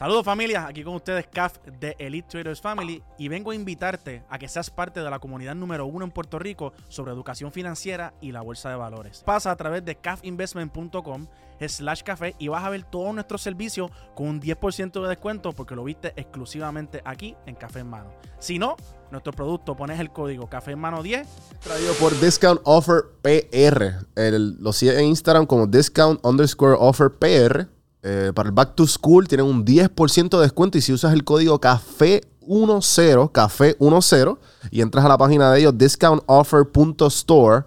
Saludos 0.00 0.24
familia, 0.24 0.66
aquí 0.66 0.82
con 0.82 0.94
ustedes 0.94 1.26
CAF 1.26 1.58
de 1.78 1.94
Elite 1.98 2.26
Traders 2.26 2.62
Family 2.62 3.02
y 3.18 3.28
vengo 3.28 3.50
a 3.50 3.54
invitarte 3.54 4.22
a 4.30 4.38
que 4.38 4.48
seas 4.48 4.70
parte 4.70 5.00
de 5.00 5.10
la 5.10 5.18
comunidad 5.18 5.54
número 5.54 5.84
uno 5.84 6.06
en 6.06 6.10
Puerto 6.10 6.38
Rico 6.38 6.72
sobre 6.88 7.12
educación 7.12 7.52
financiera 7.52 8.14
y 8.22 8.32
la 8.32 8.40
bolsa 8.40 8.70
de 8.70 8.76
valores. 8.76 9.22
Pasa 9.26 9.50
a 9.50 9.56
través 9.56 9.84
de 9.84 9.96
cafinvestment.com 9.96 11.26
slash 11.68 12.00
café 12.02 12.34
y 12.38 12.48
vas 12.48 12.64
a 12.64 12.70
ver 12.70 12.84
todos 12.84 13.12
nuestros 13.12 13.42
servicios 13.42 13.90
con 14.14 14.28
un 14.28 14.40
10% 14.40 15.02
de 15.02 15.06
descuento 15.10 15.52
porque 15.52 15.74
lo 15.76 15.84
viste 15.84 16.14
exclusivamente 16.16 17.02
aquí 17.04 17.36
en 17.44 17.54
Café 17.54 17.80
en 17.80 17.90
Mano. 17.90 18.08
Si 18.38 18.58
no, 18.58 18.76
nuestro 19.10 19.34
producto 19.34 19.76
pones 19.76 20.00
el 20.00 20.08
código 20.10 20.48
Café 20.48 20.70
en 20.70 20.78
Mano 20.78 21.02
10 21.02 21.28
Traído 21.62 21.92
por 22.00 22.18
Discount 22.18 22.62
Offer 22.64 23.02
PR. 23.20 24.06
El- 24.16 24.56
lo 24.62 24.72
sigue 24.72 24.98
en 24.98 25.08
Instagram 25.08 25.44
como 25.44 25.66
Discount 25.66 26.24
underscore 26.24 26.76
Offer 26.80 27.10
PR. 27.18 27.68
Eh, 28.02 28.32
para 28.34 28.48
el 28.48 28.54
Back 28.54 28.76
to 28.76 28.86
School 28.86 29.28
tienen 29.28 29.46
un 29.46 29.64
10% 29.64 30.30
de 30.30 30.42
descuento 30.42 30.78
y 30.78 30.80
si 30.80 30.92
usas 30.92 31.12
el 31.12 31.22
código 31.22 31.60
CAFÉ10, 31.60 33.30
CAFÉ10 33.30 34.38
y 34.70 34.80
entras 34.80 35.04
a 35.04 35.08
la 35.08 35.18
página 35.18 35.52
de 35.52 35.60
ellos 35.60 35.76
discountoffer.store, 35.76 37.66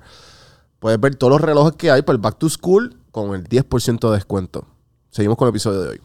puedes 0.79 0.99
ver 0.99 1.15
todos 1.15 1.33
los 1.33 1.41
relojes 1.41 1.75
que 1.75 1.91
hay 1.91 2.01
para 2.01 2.15
el 2.15 2.21
Back 2.21 2.39
to 2.39 2.49
School 2.49 2.97
con 3.11 3.35
el 3.35 3.47
10% 3.47 4.09
de 4.09 4.15
descuento. 4.15 4.65
Seguimos 5.11 5.37
con 5.37 5.47
el 5.47 5.49
episodio 5.51 5.81
de 5.81 5.89
hoy. 5.89 6.01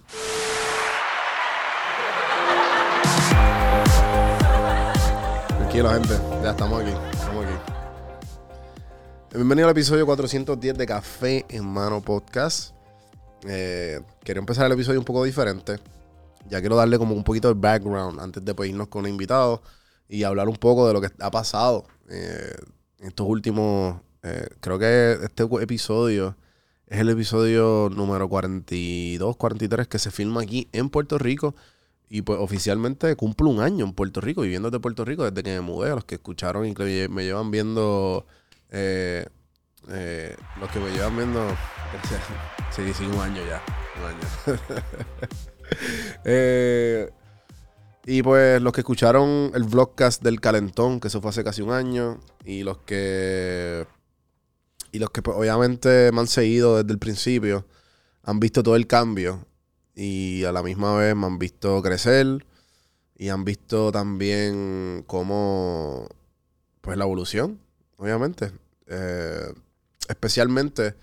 Tranquilo, 5.48 5.90
gente. 5.90 6.20
Ya 6.42 6.50
estamos 6.50 6.82
aquí. 6.82 6.92
Estamos 7.12 7.46
aquí. 7.46 7.54
Bienvenido 9.34 9.68
al 9.68 9.72
episodio 9.72 10.04
410 10.04 10.76
de 10.76 10.86
Café 10.86 11.46
en 11.48 11.66
Mano 11.66 12.02
Podcast. 12.02 12.77
Eh, 13.46 14.00
quería 14.24 14.40
empezar 14.40 14.66
el 14.66 14.72
episodio 14.72 14.98
un 14.98 15.04
poco 15.04 15.24
diferente. 15.24 15.76
Ya 16.48 16.60
quiero 16.60 16.76
darle 16.76 16.98
como 16.98 17.14
un 17.14 17.24
poquito 17.24 17.48
de 17.52 17.60
background 17.60 18.20
antes 18.20 18.44
de 18.44 18.54
pues, 18.54 18.70
irnos 18.70 18.88
con 18.88 19.04
un 19.04 19.10
invitado 19.10 19.62
y 20.08 20.22
hablar 20.24 20.48
un 20.48 20.56
poco 20.56 20.86
de 20.88 20.94
lo 20.94 21.00
que 21.00 21.10
ha 21.20 21.30
pasado 21.30 21.84
eh, 22.08 22.54
estos 23.00 23.26
últimos. 23.28 24.00
eh, 24.22 24.48
creo 24.60 24.78
que 24.78 25.18
este 25.22 25.44
episodio 25.62 26.36
es 26.86 27.00
el 27.00 27.10
episodio 27.10 27.90
número 27.94 28.28
42, 28.28 29.36
43 29.36 29.88
que 29.88 29.98
se 29.98 30.10
filma 30.10 30.42
aquí 30.42 30.68
en 30.72 30.88
Puerto 30.90 31.18
Rico. 31.18 31.54
Y 32.10 32.22
pues 32.22 32.38
oficialmente 32.40 33.14
cumplo 33.16 33.50
un 33.50 33.60
año 33.60 33.84
en 33.84 33.92
Puerto 33.92 34.20
Rico, 34.22 34.40
viviendo 34.42 34.70
desde 34.70 34.80
Puerto 34.80 35.04
Rico 35.04 35.24
desde 35.30 35.42
que 35.42 35.50
me 35.50 35.60
mudé. 35.60 35.90
A 35.90 35.94
los 35.96 36.04
que 36.04 36.14
escucharon 36.16 36.66
y 36.66 36.74
que 36.74 37.08
me 37.08 37.24
llevan 37.24 37.50
viendo. 37.50 38.26
eh, 38.70 39.26
eh, 39.90 40.36
los 40.60 40.70
que 40.70 40.80
me 40.80 40.90
llevan 40.90 41.16
viendo. 41.16 41.46
Sí, 42.70 42.92
sí, 42.92 43.06
un 43.06 43.18
año 43.18 43.42
ya. 43.44 43.62
Un 43.98 44.04
año. 44.04 44.60
Eh, 46.24 47.10
y 48.06 48.22
pues 48.22 48.62
los 48.62 48.72
que 48.72 48.80
escucharon 48.80 49.50
el 49.54 49.64
vlogcast 49.64 50.22
del 50.22 50.40
Calentón, 50.40 50.98
que 50.98 51.08
eso 51.08 51.20
fue 51.20 51.28
hace 51.28 51.44
casi 51.44 51.60
un 51.60 51.72
año. 51.72 52.20
Y 52.42 52.62
los 52.62 52.78
que. 52.78 53.86
Y 54.92 54.98
los 54.98 55.10
que 55.10 55.20
pues, 55.20 55.36
obviamente 55.36 56.10
me 56.12 56.20
han 56.20 56.26
seguido 56.26 56.78
desde 56.78 56.90
el 56.90 56.98
principio. 56.98 57.66
Han 58.22 58.40
visto 58.40 58.62
todo 58.62 58.76
el 58.76 58.86
cambio. 58.86 59.46
Y 59.94 60.44
a 60.44 60.52
la 60.52 60.62
misma 60.62 60.96
vez 60.96 61.14
me 61.14 61.26
han 61.26 61.38
visto 61.38 61.82
crecer. 61.82 62.46
Y 63.14 63.28
han 63.28 63.44
visto 63.44 63.92
también 63.92 65.04
cómo. 65.06 66.08
Pues 66.80 66.96
la 66.96 67.04
evolución, 67.04 67.60
obviamente. 67.98 68.52
Eh, 68.86 69.52
especialmente 70.08 70.94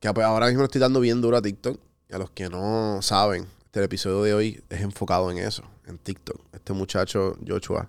que 0.00 0.08
ahora 0.08 0.48
mismo 0.48 0.64
estoy 0.64 0.80
dando 0.80 1.00
bien 1.00 1.20
duro 1.20 1.36
a 1.36 1.42
TikTok. 1.42 1.78
Y 2.10 2.14
a 2.14 2.18
los 2.18 2.30
que 2.30 2.48
no 2.48 3.00
saben, 3.02 3.46
este 3.66 3.84
episodio 3.84 4.22
de 4.22 4.34
hoy 4.34 4.64
es 4.68 4.80
enfocado 4.80 5.30
en 5.30 5.38
eso, 5.38 5.62
en 5.86 5.98
TikTok. 5.98 6.40
Este 6.52 6.72
muchacho, 6.72 7.38
Joshua. 7.46 7.88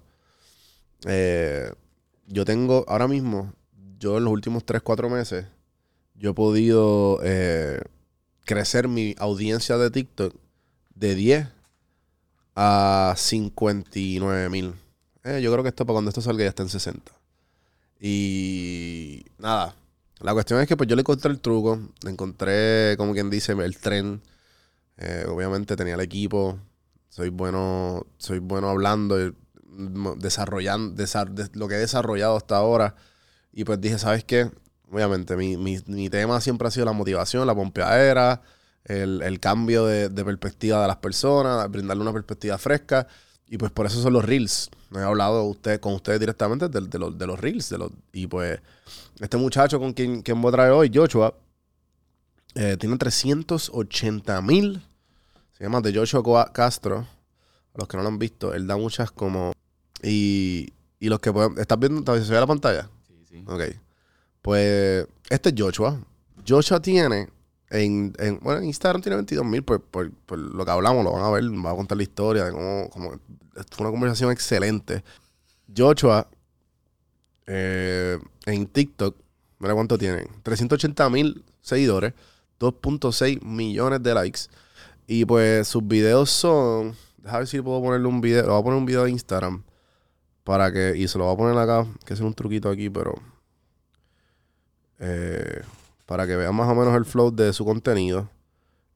eh, 1.05 1.71
yo 2.27 2.45
tengo, 2.45 2.85
ahora 2.87 3.07
mismo, 3.07 3.53
yo 3.99 4.17
en 4.17 4.23
los 4.23 4.31
últimos 4.31 4.65
3, 4.65 4.81
4 4.81 5.09
meses, 5.09 5.45
yo 6.15 6.31
he 6.31 6.33
podido 6.33 7.19
eh, 7.23 7.81
crecer 8.45 8.87
mi 8.87 9.15
audiencia 9.17 9.77
de 9.77 9.91
TikTok 9.91 10.33
de 10.95 11.15
10 11.15 11.47
a 12.55 13.13
59 13.17 14.49
mil. 14.49 14.73
Eh, 15.23 15.41
yo 15.41 15.51
creo 15.51 15.63
que 15.63 15.69
esto 15.69 15.85
para 15.85 15.95
cuando 15.95 16.09
esto 16.09 16.21
salga 16.21 16.43
ya 16.43 16.49
está 16.49 16.63
en 16.63 16.69
60. 16.69 17.11
Y 17.99 19.25
nada, 19.37 19.75
la 20.23 20.33
cuestión 20.33 20.59
es 20.61 20.67
que 20.67 20.77
pues 20.77 20.87
yo 20.89 20.95
le 20.95 21.01
encontré 21.01 21.31
el 21.31 21.39
truco, 21.41 21.79
le 22.03 22.11
encontré, 22.11 22.95
como 22.97 23.13
quien 23.13 23.29
dice, 23.29 23.53
el 23.53 23.77
tren. 23.77 24.21
Eh, 24.97 25.25
obviamente 25.27 25.75
tenía 25.75 25.95
el 25.95 26.01
equipo, 26.01 26.59
soy 27.09 27.29
bueno, 27.29 28.05
soy 28.17 28.39
bueno 28.39 28.69
hablando, 28.69 29.17
mm, 29.65 30.19
desarrollando, 30.19 30.95
desa- 31.03 31.25
de- 31.29 31.49
lo 31.53 31.67
que 31.67 31.75
he 31.75 31.79
desarrollado 31.79 32.37
hasta 32.37 32.57
ahora. 32.57 32.95
Y 33.53 33.63
pues 33.65 33.81
dije, 33.81 33.99
¿sabes 33.99 34.23
qué? 34.23 34.51
Obviamente 34.91 35.35
mi, 35.35 35.57
mi- 35.57 35.81
mi 35.87 36.09
tema 36.09 36.41
siempre 36.41 36.67
ha 36.67 36.71
sido 36.71 36.85
la 36.85 36.93
motivación, 36.93 37.47
la 37.47 37.55
pompeadera, 37.55 38.41
el, 38.85 39.21
el 39.23 39.39
cambio 39.39 39.85
de, 39.85 40.09
de 40.09 40.25
perspectiva 40.25 40.81
de 40.81 40.87
las 40.87 40.97
personas, 40.97 41.69
brindarle 41.71 42.01
una 42.03 42.13
perspectiva 42.13 42.57
fresca. 42.57 43.07
Y 43.47 43.57
pues 43.57 43.71
por 43.71 43.85
eso 43.85 44.01
son 44.01 44.13
los 44.13 44.25
reels. 44.25 44.69
He 44.95 44.99
hablado 44.99 45.43
usted, 45.45 45.79
con 45.79 45.93
ustedes 45.93 46.19
directamente 46.19 46.69
de, 46.69 46.81
de 46.81 46.99
los, 46.99 47.17
de 47.17 47.27
los 47.27 47.39
reels. 47.39 47.69
De 47.69 47.77
los, 47.77 47.91
y 48.13 48.27
pues 48.27 48.59
este 49.19 49.37
muchacho 49.37 49.79
con 49.79 49.93
quien, 49.93 50.21
quien 50.21 50.41
voy 50.41 50.49
a 50.49 50.53
traer 50.53 50.71
hoy, 50.71 50.91
Joshua, 50.93 51.33
eh, 52.55 52.77
tiene 52.79 52.97
380 52.97 54.41
mil. 54.41 54.81
Se 55.57 55.63
llama 55.63 55.81
de 55.81 55.93
Joshua 55.93 56.51
Castro. 56.51 56.99
A 57.73 57.77
los 57.79 57.87
que 57.87 57.97
no 57.97 58.03
lo 58.03 58.09
han 58.09 58.19
visto, 58.19 58.53
él 58.53 58.67
da 58.67 58.77
muchas 58.77 59.11
como... 59.11 59.51
Y, 60.03 60.71
y 60.99 61.09
los 61.09 61.19
que 61.19 61.31
pueden... 61.33 61.57
¿Estás 61.57 61.79
viendo? 61.79 62.23
¿Se 62.23 62.31
ve 62.33 62.39
la 62.39 62.45
pantalla? 62.47 62.89
Sí, 63.07 63.15
sí. 63.27 63.43
Ok. 63.47 63.61
Pues 64.41 65.07
este 65.29 65.49
es 65.49 65.55
Joshua. 65.57 65.99
Joshua 66.47 66.79
tiene... 66.81 67.29
En, 67.69 68.13
en- 68.19 68.39
bueno, 68.41 68.59
en 68.59 68.65
Instagram 68.65 69.01
tiene 69.01 69.15
22 69.15 69.43
mil. 69.45 69.63
Por, 69.63 69.81
por, 69.81 70.11
por 70.11 70.37
lo 70.37 70.63
que 70.63 70.69
hablamos, 70.71 71.03
lo 71.03 71.13
van 71.13 71.23
a 71.23 71.29
ver. 71.31 71.43
Va 71.65 71.71
a 71.71 71.75
contar 71.75 71.97
la 71.97 72.03
historia 72.03 72.45
de 72.45 72.51
cómo... 72.51 72.89
cómo 72.91 73.09
fue 73.71 73.85
una 73.87 73.91
conversación 73.91 74.31
excelente. 74.31 75.03
Joshua... 75.75 76.27
eh, 77.47 78.19
en 78.45 78.67
TikTok... 78.67 79.15
Mira 79.59 79.73
cuánto 79.75 79.97
tienen. 79.97 80.27
380 80.43 81.09
mil 81.09 81.43
seguidores. 81.61 82.13
2.6 82.59 83.41
millones 83.43 84.03
de 84.03 84.13
likes. 84.13 84.41
Y 85.07 85.25
pues 85.25 85.67
sus 85.67 85.87
videos 85.87 86.29
son... 86.29 86.95
Déjame 87.17 87.39
ver 87.39 87.47
si 87.47 87.61
puedo 87.61 87.81
ponerle 87.81 88.07
un 88.07 88.19
video. 88.19 88.41
Le 88.43 88.49
voy 88.49 88.59
a 88.59 88.63
poner 88.63 88.77
un 88.79 88.85
video 88.85 89.03
de 89.05 89.11
Instagram. 89.11 89.63
Para 90.43 90.71
que... 90.73 90.97
Y 90.97 91.07
se 91.07 91.17
lo 91.17 91.25
voy 91.25 91.33
a 91.33 91.37
poner 91.37 91.57
acá. 91.57 91.87
Que 92.05 92.13
es 92.13 92.19
un 92.19 92.33
truquito 92.33 92.69
aquí, 92.69 92.89
pero... 92.89 93.15
eh, 94.99 95.61
para 96.05 96.27
que 96.27 96.35
vean 96.35 96.53
más 96.55 96.69
o 96.69 96.75
menos 96.75 96.95
el 96.95 97.05
flow 97.05 97.31
de 97.31 97.53
su 97.53 97.63
contenido. 97.65 98.29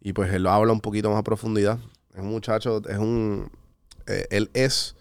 Y 0.02 0.14
pues 0.14 0.32
él 0.34 0.44
lo 0.44 0.52
habla 0.52 0.74
un 0.74 0.82
poquito 0.82 1.10
más 1.10 1.20
a 1.20 1.24
profundidad. 1.24 1.80
Es 2.14 2.20
un 2.20 2.30
muchacho, 2.30 2.82
es 2.88 2.98
un... 2.98 3.50
eh, 4.08 4.28
él 4.32 4.50
es... 4.54 4.96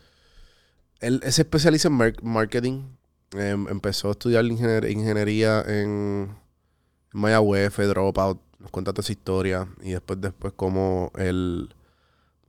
Él, 1.00 1.20
él 1.24 1.32
se 1.32 1.42
especializa 1.42 1.88
en 1.88 1.94
mar- 1.94 2.22
marketing. 2.22 2.82
Em, 3.38 3.68
empezó 3.68 4.08
a 4.08 4.12
estudiar 4.12 4.44
ingeniería, 4.44 4.90
ingeniería 4.90 5.62
en, 5.62 6.36
Mayagüez, 7.12 7.76
dropout. 7.76 8.40
Nos 8.58 8.70
toda 8.70 9.00
esa 9.00 9.12
historia. 9.12 9.68
Y 9.82 9.92
después, 9.92 10.20
después 10.20 10.52
como 10.54 11.10
él... 11.16 11.74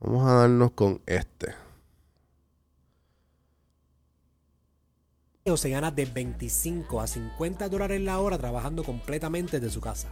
Vamos 0.00 0.28
a 0.28 0.32
darnos 0.34 0.70
con 0.72 1.00
este. 1.06 1.54
se 5.56 5.70
gana 5.70 5.90
de 5.90 6.04
25 6.04 7.00
a 7.00 7.06
50 7.06 7.68
dólares 7.68 8.00
la 8.00 8.20
hora 8.20 8.38
trabajando 8.38 8.84
completamente 8.84 9.58
desde 9.58 9.72
su 9.72 9.80
casa. 9.80 10.08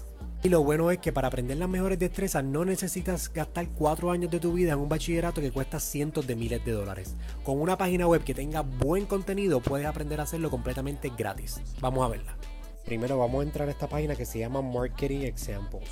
Y 0.46 0.48
lo 0.48 0.62
bueno 0.62 0.92
es 0.92 0.98
que 0.98 1.12
para 1.12 1.26
aprender 1.26 1.56
las 1.56 1.68
mejores 1.68 1.98
destrezas 1.98 2.44
no 2.44 2.64
necesitas 2.64 3.32
gastar 3.32 3.66
4 3.70 4.12
años 4.12 4.30
de 4.30 4.38
tu 4.38 4.52
vida 4.52 4.74
en 4.74 4.78
un 4.78 4.88
bachillerato 4.88 5.40
que 5.40 5.50
cuesta 5.50 5.80
cientos 5.80 6.24
de 6.24 6.36
miles 6.36 6.64
de 6.64 6.70
dólares. 6.70 7.16
Con 7.42 7.60
una 7.60 7.76
página 7.76 8.06
web 8.06 8.22
que 8.22 8.32
tenga 8.32 8.60
buen 8.60 9.06
contenido 9.06 9.58
puedes 9.58 9.88
aprender 9.88 10.20
a 10.20 10.22
hacerlo 10.22 10.48
completamente 10.48 11.10
gratis. 11.18 11.60
Vamos 11.80 12.04
a 12.04 12.10
verla. 12.10 12.36
Primero 12.84 13.18
vamos 13.18 13.40
a 13.40 13.42
entrar 13.42 13.66
a 13.66 13.72
esta 13.72 13.88
página 13.88 14.14
que 14.14 14.24
se 14.24 14.38
llama 14.38 14.62
Marketing 14.62 15.22
Examples. 15.22 15.90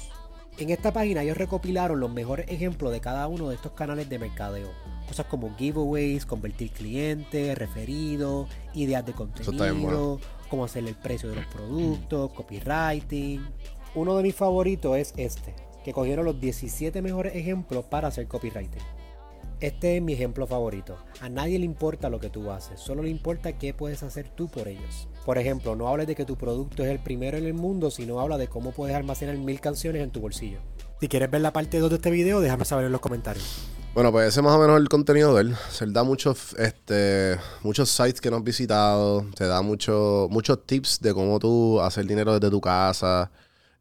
En 0.57 0.71
esta 0.71 0.93
página 0.93 1.25
ellos 1.25 1.37
recopilaron 1.37 1.99
los 1.99 2.13
mejores 2.13 2.47
ejemplos 2.49 2.93
de 2.93 3.01
cada 3.01 3.27
uno 3.27 3.49
de 3.49 3.57
estos 3.57 3.73
canales 3.73 4.09
de 4.09 4.21
mercadeo. 4.21 4.71
Cosas 5.09 5.27
como 5.27 5.53
giveaways, 5.57 6.27
convertir 6.27 6.71
clientes, 6.71 7.59
referidos, 7.59 8.49
ideas 8.73 9.05
de 9.05 9.15
contenido, 9.15 10.21
cómo 10.49 10.65
hacerle 10.65 10.91
el 10.91 10.97
precio 10.97 11.29
de 11.29 11.35
los 11.35 11.47
productos, 11.47 12.33
copywriting. 12.35 13.45
Uno 13.97 14.17
de 14.17 14.25
mis 14.25 14.35
favoritos 14.35 14.97
es 14.97 15.15
este, 15.17 15.55
que 15.85 15.93
cogieron 15.93 16.25
los 16.25 16.41
17 16.41 17.01
mejores 17.01 17.37
ejemplos 17.37 17.85
para 17.85 18.09
hacer 18.09 18.27
copywriting. 18.27 18.83
Este 19.61 19.97
es 19.97 20.03
mi 20.03 20.15
ejemplo 20.15 20.49
favorito. 20.49 20.97
A 21.21 21.29
nadie 21.29 21.61
le 21.61 21.65
importa 21.65 22.09
lo 22.09 22.19
que 22.19 22.29
tú 22.29 22.51
haces, 22.51 22.81
solo 22.81 23.05
le 23.05 23.11
importa 23.11 23.57
qué 23.57 23.73
puedes 23.73 24.03
hacer 24.03 24.29
tú 24.29 24.49
por 24.49 24.67
ellos. 24.67 25.07
Por 25.25 25.39
ejemplo, 25.39 25.77
no 25.77 25.87
hables 25.87 26.09
de 26.09 26.17
que 26.17 26.25
tu 26.25 26.37
producto 26.37 26.83
es 26.83 26.91
el 26.91 26.99
primero 26.99 27.39
en 27.39 27.45
el 27.45 27.55
mundo, 27.55 27.89
sino 27.93 28.19
habla 28.19 28.37
de 28.37 28.49
cómo 28.49 28.73
puedes 28.73 28.97
almacenar 28.97 29.37
mil 29.39 29.61
canciones 29.61 30.03
en 30.03 30.11
tu 30.11 30.21
bolsillo. 30.21 30.59
Si 31.01 31.07
quieres 31.07 31.31
ver 31.31 31.43
la 31.43 31.53
parte 31.53 31.79
2 31.79 31.89
de 31.89 31.97
este 31.97 32.11
video, 32.11 32.41
déjame 32.41 32.65
saber 32.65 32.87
en 32.87 32.93
los 32.93 33.01
comentarios. 33.01 33.69
Bueno, 33.95 34.11
pues 34.11 34.27
ese 34.27 34.41
es 34.41 34.45
más 34.45 34.57
o 34.57 34.59
menos 34.59 34.81
el 34.81 34.89
contenido 34.89 35.37
de 35.37 35.43
él. 35.43 35.57
Se 35.71 35.87
da 35.87 36.03
muchos, 36.03 36.55
este, 36.59 37.39
muchos 37.63 37.89
sites 37.91 38.21
que 38.21 38.29
no 38.29 38.39
has 38.39 38.43
visitado. 38.43 39.25
Te 39.37 39.47
da 39.47 39.63
mucho, 39.63 40.27
muchos 40.33 40.67
tips 40.67 41.01
de 41.01 41.15
cómo 41.15 41.39
tú 41.39 41.81
hacer 41.81 42.05
dinero 42.05 42.33
desde 42.35 42.51
tu 42.51 42.61
casa. 42.61 43.31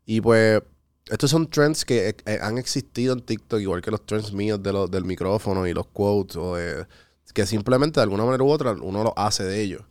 Y 0.05 0.21
pues, 0.21 0.61
estos 1.09 1.29
son 1.29 1.49
trends 1.49 1.85
que 1.85 2.09
eh, 2.09 2.15
eh, 2.25 2.39
han 2.41 2.57
existido 2.57 3.13
en 3.13 3.21
TikTok, 3.21 3.59
igual 3.59 3.81
que 3.81 3.91
los 3.91 4.05
trends 4.05 4.33
míos 4.33 4.61
de 4.61 4.73
los, 4.73 4.89
del 4.89 5.05
micrófono 5.05 5.67
y 5.67 5.73
los 5.73 5.87
quotes, 5.87 6.37
o 6.37 6.55
de, 6.55 6.85
que 7.33 7.45
simplemente 7.45 7.99
de 7.99 8.03
alguna 8.03 8.25
manera 8.25 8.43
u 8.43 8.49
otra 8.49 8.71
uno 8.71 9.03
lo 9.03 9.17
hace 9.17 9.43
de 9.43 9.61
ellos. 9.61 9.81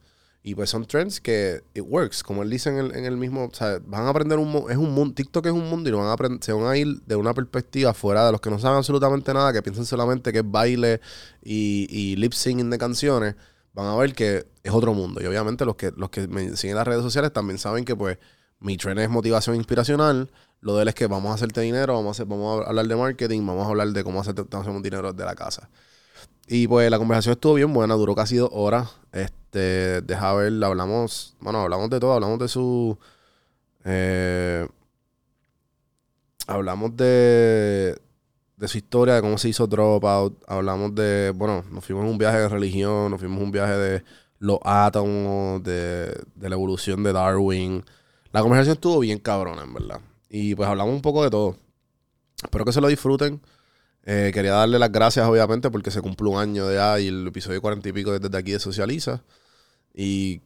Y 0.45 0.57
pues 0.57 0.71
son 0.71 0.87
trends 0.87 1.21
que 1.21 1.63
it 1.73 1.85
works, 1.87 2.25
como 2.25 2.43
él 2.43 2.51
dice 2.51 2.69
en 2.71 2.79
el, 2.79 2.97
en 2.97 3.05
el 3.05 3.17
mismo, 3.17 3.45
o 3.45 3.55
sea, 3.55 3.79
van 3.87 4.07
a 4.07 4.09
aprender 4.09 4.39
un 4.39 4.65
es 4.69 4.77
un 4.77 4.91
mundo, 4.93 5.15
TikTok 5.15 5.47
es 5.47 5.53
un 5.53 5.69
mundo 5.71 5.89
y 5.89 5.93
no 5.93 5.99
van 5.99 6.09
a 6.09 6.13
aprender, 6.15 6.43
se 6.43 6.53
van 6.53 6.67
a 6.67 6.77
ir 6.77 7.01
de 7.03 7.15
una 7.15 7.33
perspectiva 7.33 7.95
fuera 7.95 8.27
de 8.27 8.33
los 8.33 8.41
que 8.41 8.51
no 8.51 8.59
saben 8.59 8.79
absolutamente 8.79 9.33
nada, 9.33 9.53
que 9.53 9.63
piensan 9.63 9.85
solamente 9.87 10.33
que 10.33 10.39
es 10.39 10.51
baile 10.51 11.01
y, 11.45 11.87
y 11.89 12.17
lip 12.17 12.33
singing 12.33 12.71
de 12.71 12.79
canciones, 12.79 13.37
van 13.73 13.87
a 13.87 13.95
ver 13.95 14.15
que 14.15 14.45
es 14.65 14.73
otro 14.73 14.95
mundo. 14.95 15.23
Y 15.23 15.27
obviamente 15.27 15.65
los 15.65 15.77
que, 15.77 15.93
los 15.97 16.11
que 16.11 16.27
me 16.27 16.57
siguen 16.57 16.71
en 16.73 16.77
las 16.79 16.89
redes 16.89 17.03
sociales 17.03 17.33
también 17.33 17.59
saben 17.59 17.85
que 17.85 17.95
pues 17.95 18.19
mi 18.63 18.77
trend 18.77 19.01
es 19.01 19.11
motivación 19.11 19.57
inspiracional. 19.57 20.31
Lo 20.61 20.77
de 20.77 20.83
él 20.83 20.89
es 20.89 20.95
que 20.95 21.07
vamos 21.09 21.31
a 21.33 21.35
hacerte 21.35 21.61
dinero, 21.61 21.95
vamos 21.95 22.09
a, 22.09 22.23
hacer, 22.23 22.27
vamos 22.27 22.65
a 22.65 22.69
hablar 22.69 22.87
de 22.87 22.97
marketing, 22.97 23.45
vamos 23.47 23.67
a 23.67 23.71
hablar 23.71 23.89
de 23.89 24.05
cómo 24.05 24.21
hacer, 24.21 24.35
hacemos 24.53 24.83
dinero 24.83 25.13
desde 25.13 25.25
la 25.25 25.35
casa. 25.35 25.69
Y 26.47 26.69
pues 26.69 26.91
la 26.91 26.99
conversación 26.99 27.33
estuvo 27.33 27.55
bien 27.55 27.73
buena, 27.73 27.95
duró 27.95 28.15
casi 28.15 28.37
dos 28.37 28.51
horas. 28.53 28.91
Este, 29.13 30.03
deja 30.03 30.33
ver, 30.35 30.53
hablamos, 30.65 31.37
bueno, 31.41 31.61
hablamos 31.63 31.91
de 31.91 32.01
todo, 32.01 32.13
hablamos 32.13 32.39
de 32.39 32.49
su. 32.49 32.99
eh, 33.85 34.67
hablamos 36.47 36.97
de, 36.97 37.99
de 38.57 38.69
su 38.69 38.79
historia, 38.79 39.15
de 39.15 39.21
cómo 39.23 39.39
se 39.39 39.49
hizo 39.49 39.67
Dropout. 39.67 40.43
Hablamos 40.47 40.95
de, 40.95 41.33
bueno, 41.35 41.65
nos 41.71 41.85
fuimos 41.85 42.05
un 42.05 42.19
viaje 42.19 42.39
de 42.39 42.49
religión, 42.49 43.11
nos 43.11 43.21
fuimos 43.21 43.43
un 43.43 43.51
viaje 43.51 43.77
de 43.77 44.05
los 44.39 44.59
átomos, 44.65 45.63
de, 45.63 46.07
de 46.35 46.49
la 46.49 46.55
evolución 46.55 47.03
de 47.03 47.13
Darwin. 47.13 47.85
La 48.33 48.41
conversación 48.41 48.75
estuvo 48.75 48.99
bien 49.01 49.19
cabrona, 49.19 49.63
en 49.63 49.75
verdad. 49.75 50.01
Y 50.31 50.55
pues 50.55 50.69
hablamos 50.69 50.95
un 50.95 51.03
poco 51.03 51.23
de 51.23 51.31
todo. 51.31 51.57
Espero 52.43 52.65
que 52.65 52.73
se 52.73 52.81
lo 52.81 52.89
disfruten. 52.89 53.43
Eh, 54.05 54.31
quería 54.33 54.53
darle 54.53 54.79
las 54.79 54.91
gracias, 54.91 55.27
obviamente, 55.27 55.71
porque 55.71 55.91
se 55.91 56.01
cumple 56.01 56.31
un 56.31 56.39
año 56.39 56.67
de 56.67 56.77
ya 56.77 56.99
y 56.99 57.09
el 57.09 57.27
episodio 57.27 57.61
cuarenta 57.61 57.91
y 57.91 57.93
pico 57.93 58.19
desde 58.19 58.37
aquí 58.37 58.53
de 58.53 58.59
Socializa. 58.59 59.23
Y 59.95 60.41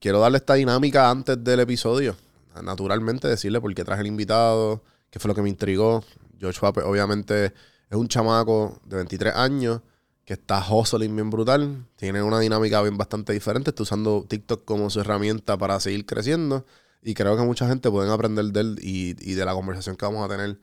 quiero 0.00 0.18
darle 0.18 0.38
esta 0.38 0.54
dinámica 0.54 1.08
antes 1.08 1.42
del 1.42 1.60
episodio. 1.60 2.16
Naturalmente, 2.62 3.28
decirle 3.28 3.60
por 3.60 3.72
qué 3.74 3.84
traje 3.84 4.00
el 4.00 4.08
invitado, 4.08 4.82
qué 5.10 5.20
fue 5.20 5.28
lo 5.28 5.34
que 5.36 5.42
me 5.42 5.48
intrigó. 5.48 6.04
Joshua, 6.40 6.72
pues, 6.72 6.84
obviamente, 6.84 7.46
es 7.46 7.96
un 7.96 8.08
chamaco 8.08 8.80
de 8.84 8.96
23 8.96 9.34
años 9.36 9.82
que 10.24 10.34
está 10.34 10.64
hustling 10.68 11.14
bien 11.14 11.30
brutal. 11.30 11.86
Tiene 11.94 12.22
una 12.22 12.40
dinámica 12.40 12.82
bien 12.82 12.96
bastante 12.96 13.32
diferente. 13.32 13.70
Está 13.70 13.84
usando 13.84 14.26
TikTok 14.28 14.64
como 14.64 14.90
su 14.90 15.00
herramienta 15.00 15.56
para 15.56 15.78
seguir 15.78 16.04
creciendo. 16.06 16.66
Y 17.02 17.14
creo 17.14 17.36
que 17.36 17.42
mucha 17.42 17.66
gente 17.66 17.90
pueden 17.90 18.10
aprender 18.10 18.46
de 18.46 18.60
él 18.60 18.78
y, 18.82 19.16
y 19.20 19.34
de 19.34 19.44
la 19.44 19.54
conversación 19.54 19.96
que 19.96 20.04
vamos 20.04 20.24
a 20.24 20.28
tener 20.28 20.58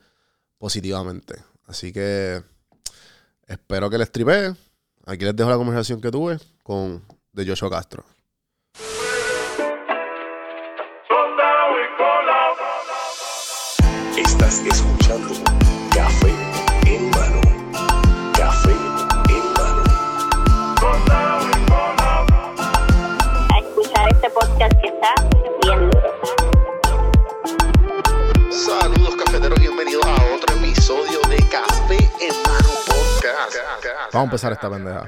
positivamente. 0.58 1.36
Así 1.66 1.92
que 1.92 2.42
espero 3.46 3.90
que 3.90 3.98
les 3.98 4.10
tripee. 4.12 4.54
Aquí 5.06 5.24
les 5.24 5.34
dejo 5.34 5.50
la 5.50 5.56
conversación 5.56 6.00
que 6.00 6.10
tuve 6.10 6.38
con 6.62 7.02
de 7.32 7.46
Joshua 7.46 7.70
Castro. 7.70 8.04
Vamos 34.12 34.14
a 34.14 34.22
empezar 34.24 34.52
esta 34.52 34.70
pendeja. 34.70 35.06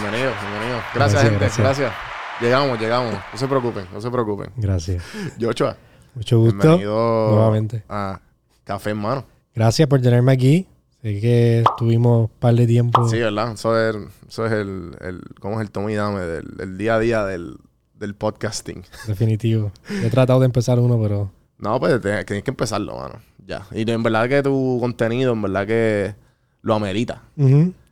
Bienvenidos, 0.00 0.34
bienvenidos. 0.40 0.82
Gracias, 0.94 0.94
Gracias, 0.94 1.22
gente, 1.22 1.38
gracias. 1.38 1.58
gracias. 1.78 1.92
Llegamos, 2.40 2.80
llegamos. 2.80 3.14
No 3.32 3.38
se 3.38 3.46
preocupen, 3.48 3.86
no 3.92 4.00
se 4.00 4.10
preocupen. 4.10 4.50
Gracias. 4.56 5.04
Joshua, 5.40 5.76
Mucho 6.14 6.38
gusto. 6.40 6.56
bienvenido 6.58 7.30
nuevamente. 7.30 7.84
a 7.88 8.20
Café 8.64 8.90
en 8.90 8.98
Mano. 8.98 9.24
Gracias 9.54 9.88
por 9.88 10.00
tenerme 10.00 10.32
aquí. 10.32 10.66
Sé 11.02 11.20
que 11.20 11.60
estuvimos 11.60 12.30
un 12.30 12.38
par 12.38 12.54
de 12.54 12.66
tiempo. 12.66 13.06
Sí, 13.08 13.18
¿verdad? 13.20 13.52
Eso 13.52 13.78
es, 13.78 13.96
eso 14.28 14.46
es 14.46 14.52
el, 14.52 14.96
el, 15.00 15.20
¿cómo 15.38 15.60
es 15.60 15.66
el 15.66 15.70
toma 15.70 15.92
y 15.92 15.94
dame 15.94 16.20
del, 16.20 16.56
del 16.56 16.78
día 16.78 16.96
a 16.96 16.98
día 16.98 17.24
del, 17.24 17.56
del 17.94 18.14
podcasting. 18.14 18.82
Definitivo. 19.06 19.70
He 20.02 20.10
tratado 20.10 20.40
de 20.40 20.46
empezar 20.46 20.80
uno, 20.80 20.98
pero 21.00 21.30
No, 21.58 21.78
pues 21.78 22.00
tienes 22.00 22.24
que 22.24 22.42
empezarlo, 22.46 22.96
mano. 22.96 23.20
Ya. 23.46 23.66
Y 23.72 23.88
en 23.90 24.02
verdad 24.02 24.28
que 24.28 24.42
tu 24.42 24.78
contenido, 24.80 25.32
en 25.32 25.42
verdad 25.42 25.66
que 25.66 26.14
lo 26.62 26.74
amerita. 26.74 27.22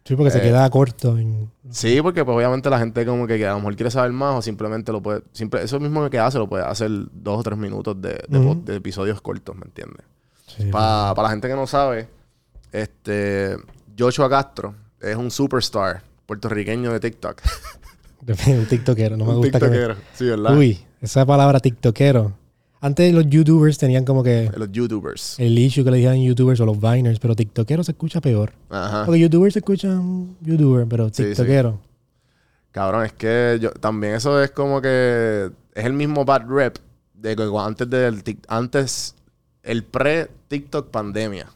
Sí, 0.04 0.16
porque 0.16 0.30
se 0.30 0.38
Eh, 0.38 0.42
queda 0.42 0.68
corto. 0.70 1.16
en- 1.18 1.50
Sí, 1.70 2.00
porque 2.02 2.24
pues 2.24 2.34
obviamente 2.36 2.68
la 2.70 2.78
gente 2.78 3.06
como 3.06 3.26
que, 3.26 3.38
que 3.38 3.46
a 3.46 3.50
lo 3.52 3.58
mejor 3.58 3.76
quiere 3.76 3.90
saber 3.90 4.12
más 4.12 4.34
o 4.36 4.42
simplemente 4.42 4.90
lo 4.92 5.00
puede... 5.00 5.22
Siempre, 5.32 5.62
eso 5.62 5.78
mismo 5.78 6.08
que 6.10 6.18
hace 6.18 6.38
lo 6.38 6.48
puede 6.48 6.64
hacer 6.64 6.90
dos 7.12 7.38
o 7.38 7.42
tres 7.42 7.56
minutos 7.58 8.00
de, 8.00 8.20
de, 8.28 8.76
episodios 8.76 9.20
cortos, 9.20 9.54
¿me 9.56 9.64
entiendes? 9.66 10.04
sí. 10.48 10.64
Para 10.72 11.14
la 11.22 11.30
gente 11.30 11.48
que 11.48 11.54
no 11.54 11.66
sabe, 11.66 12.08
este 12.72 13.56
Joshua 13.98 14.28
Castro 14.28 14.74
es 15.00 15.16
un 15.16 15.30
superstar 15.30 16.02
puertorriqueño 16.26 16.92
de 16.92 17.00
TikTok. 17.00 17.40
un 18.48 18.66
tiktokero. 18.66 19.16
No 19.16 19.24
me 19.24 19.30
un 19.32 19.36
gusta 19.38 19.58
que 19.58 19.66
me- 19.66 19.70
tiktokero. 19.72 20.00
Sí, 20.14 20.24
¿verdad? 20.26 20.56
Uy, 20.56 20.84
esa 21.00 21.24
palabra 21.26 21.60
tiktokero. 21.60 22.32
Antes 22.84 23.14
los 23.14 23.26
youtubers 23.30 23.78
tenían 23.78 24.04
como 24.04 24.22
que 24.24 24.50
Los 24.56 24.70
youtubers. 24.72 25.36
el 25.38 25.56
issue 25.58 25.84
que 25.84 25.90
le 25.92 25.98
dijeron 25.98 26.20
youtubers 26.20 26.58
o 26.60 26.66
los 26.66 26.80
viners, 26.80 27.18
pero 27.20 27.36
tiktokero 27.36 27.84
se 27.84 27.92
escucha 27.92 28.20
peor. 28.20 28.52
Ajá. 28.70 29.04
Porque 29.06 29.20
youtubers 29.20 29.52
se 29.54 29.60
escuchan 29.60 30.36
youtuber, 30.40 30.86
pero 30.88 31.04
Ah. 31.06 31.10
Sí, 31.12 31.22
sí. 31.22 31.28
tiktokero. 31.28 31.78
Cabrón, 32.72 33.04
es 33.04 33.12
que 33.12 33.58
yo 33.60 33.70
también 33.70 34.14
eso 34.14 34.42
es 34.42 34.50
como 34.50 34.80
que 34.82 35.50
es 35.74 35.84
el 35.84 35.92
mismo 35.92 36.24
bad 36.24 36.42
rep 36.48 36.76
de 37.14 37.36
que 37.36 37.48
antes 37.56 37.88
del 37.88 38.22
antes 38.48 39.14
el 39.62 39.84
pre 39.84 40.28
TikTok 40.48 40.90
pandemia. 40.90 41.46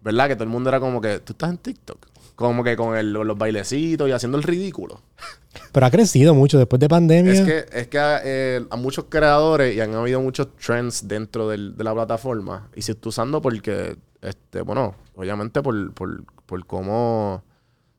¿verdad? 0.00 0.28
Que 0.28 0.34
todo 0.36 0.44
el 0.44 0.50
mundo 0.50 0.68
era 0.70 0.78
como 0.80 1.00
que 1.00 1.18
tú 1.18 1.32
estás 1.32 1.50
en 1.50 1.58
TikTok, 1.58 1.98
como 2.38 2.62
que 2.62 2.76
con 2.76 2.96
el- 2.96 3.12
los 3.12 3.36
bailecitos 3.36 4.08
y 4.08 4.12
haciendo 4.12 4.38
el 4.38 4.44
ridículo. 4.44 5.00
Pero 5.72 5.86
ha 5.86 5.90
crecido 5.90 6.34
mucho 6.34 6.56
después 6.56 6.78
de 6.78 6.88
pandemia. 6.88 7.32
Es 7.32 7.40
que 7.42 7.64
es 7.78 7.88
que 7.88 7.98
eh, 8.24 8.64
a 8.70 8.76
muchos 8.76 9.06
creadores 9.08 9.76
y 9.76 9.80
han 9.80 9.92
habido 9.94 10.20
muchos 10.20 10.48
trends 10.56 11.08
dentro 11.08 11.48
del- 11.48 11.76
de 11.76 11.82
la 11.84 11.92
plataforma 11.92 12.68
y 12.76 12.82
se 12.82 12.92
está 12.92 13.08
usando 13.08 13.42
porque 13.42 13.96
este 14.22 14.62
bueno, 14.62 14.94
obviamente 15.16 15.60
por 15.62 15.92
por, 15.94 16.22
por 16.46 16.64
cómo 16.64 17.42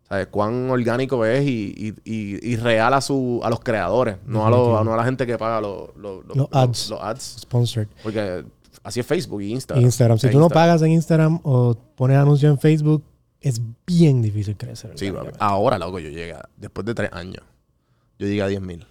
¿sabes? 0.07 0.27
cuán 0.27 0.69
orgánico 0.69 1.25
es 1.25 1.45
y, 1.45 1.73
y, 1.77 2.11
y- 2.11 2.39
y 2.53 2.55
real 2.55 2.93
a 2.93 3.01
su 3.01 3.41
a 3.43 3.49
los 3.49 3.59
creadores, 3.59 4.15
no 4.25 4.45
a, 4.47 4.83
no 4.83 4.93
a 4.93 4.97
la 4.97 5.03
gente 5.03 5.27
que 5.27 5.37
paga 5.37 5.59
los, 5.59 5.89
los, 5.97 6.25
los- 6.33 6.47
ads. 6.51 6.89
los 6.91 7.01
ads. 7.01 7.35
Sponsored. 7.41 7.87
Porque 8.01 8.45
así 8.83 9.01
es 9.01 9.05
Facebook 9.05 9.41
y 9.41 9.51
Instagram. 9.51 9.83
Instagram. 9.83 10.17
Si 10.17 10.29
tú 10.29 10.39
no 10.39 10.47
pagas 10.49 10.81
en 10.81 10.91
Instagram 10.91 11.39
o 11.43 11.75
pones 11.95 12.17
anuncios 12.17 12.51
en 12.51 12.57
Facebook, 12.57 13.03
es 13.41 13.61
bien 13.87 14.21
difícil 14.21 14.55
crecer. 14.57 14.91
Sí, 14.95 15.11
papi. 15.11 15.29
ahora, 15.39 15.77
loco, 15.77 15.99
yo 15.99 16.09
llegué, 16.09 16.33
a- 16.33 16.47
después 16.57 16.85
de 16.85 16.93
tres 16.93 17.11
años, 17.13 17.43
yo 18.17 18.27
llegué 18.27 18.41
a 18.41 18.47
10 18.47 18.61
mil. 18.61 18.85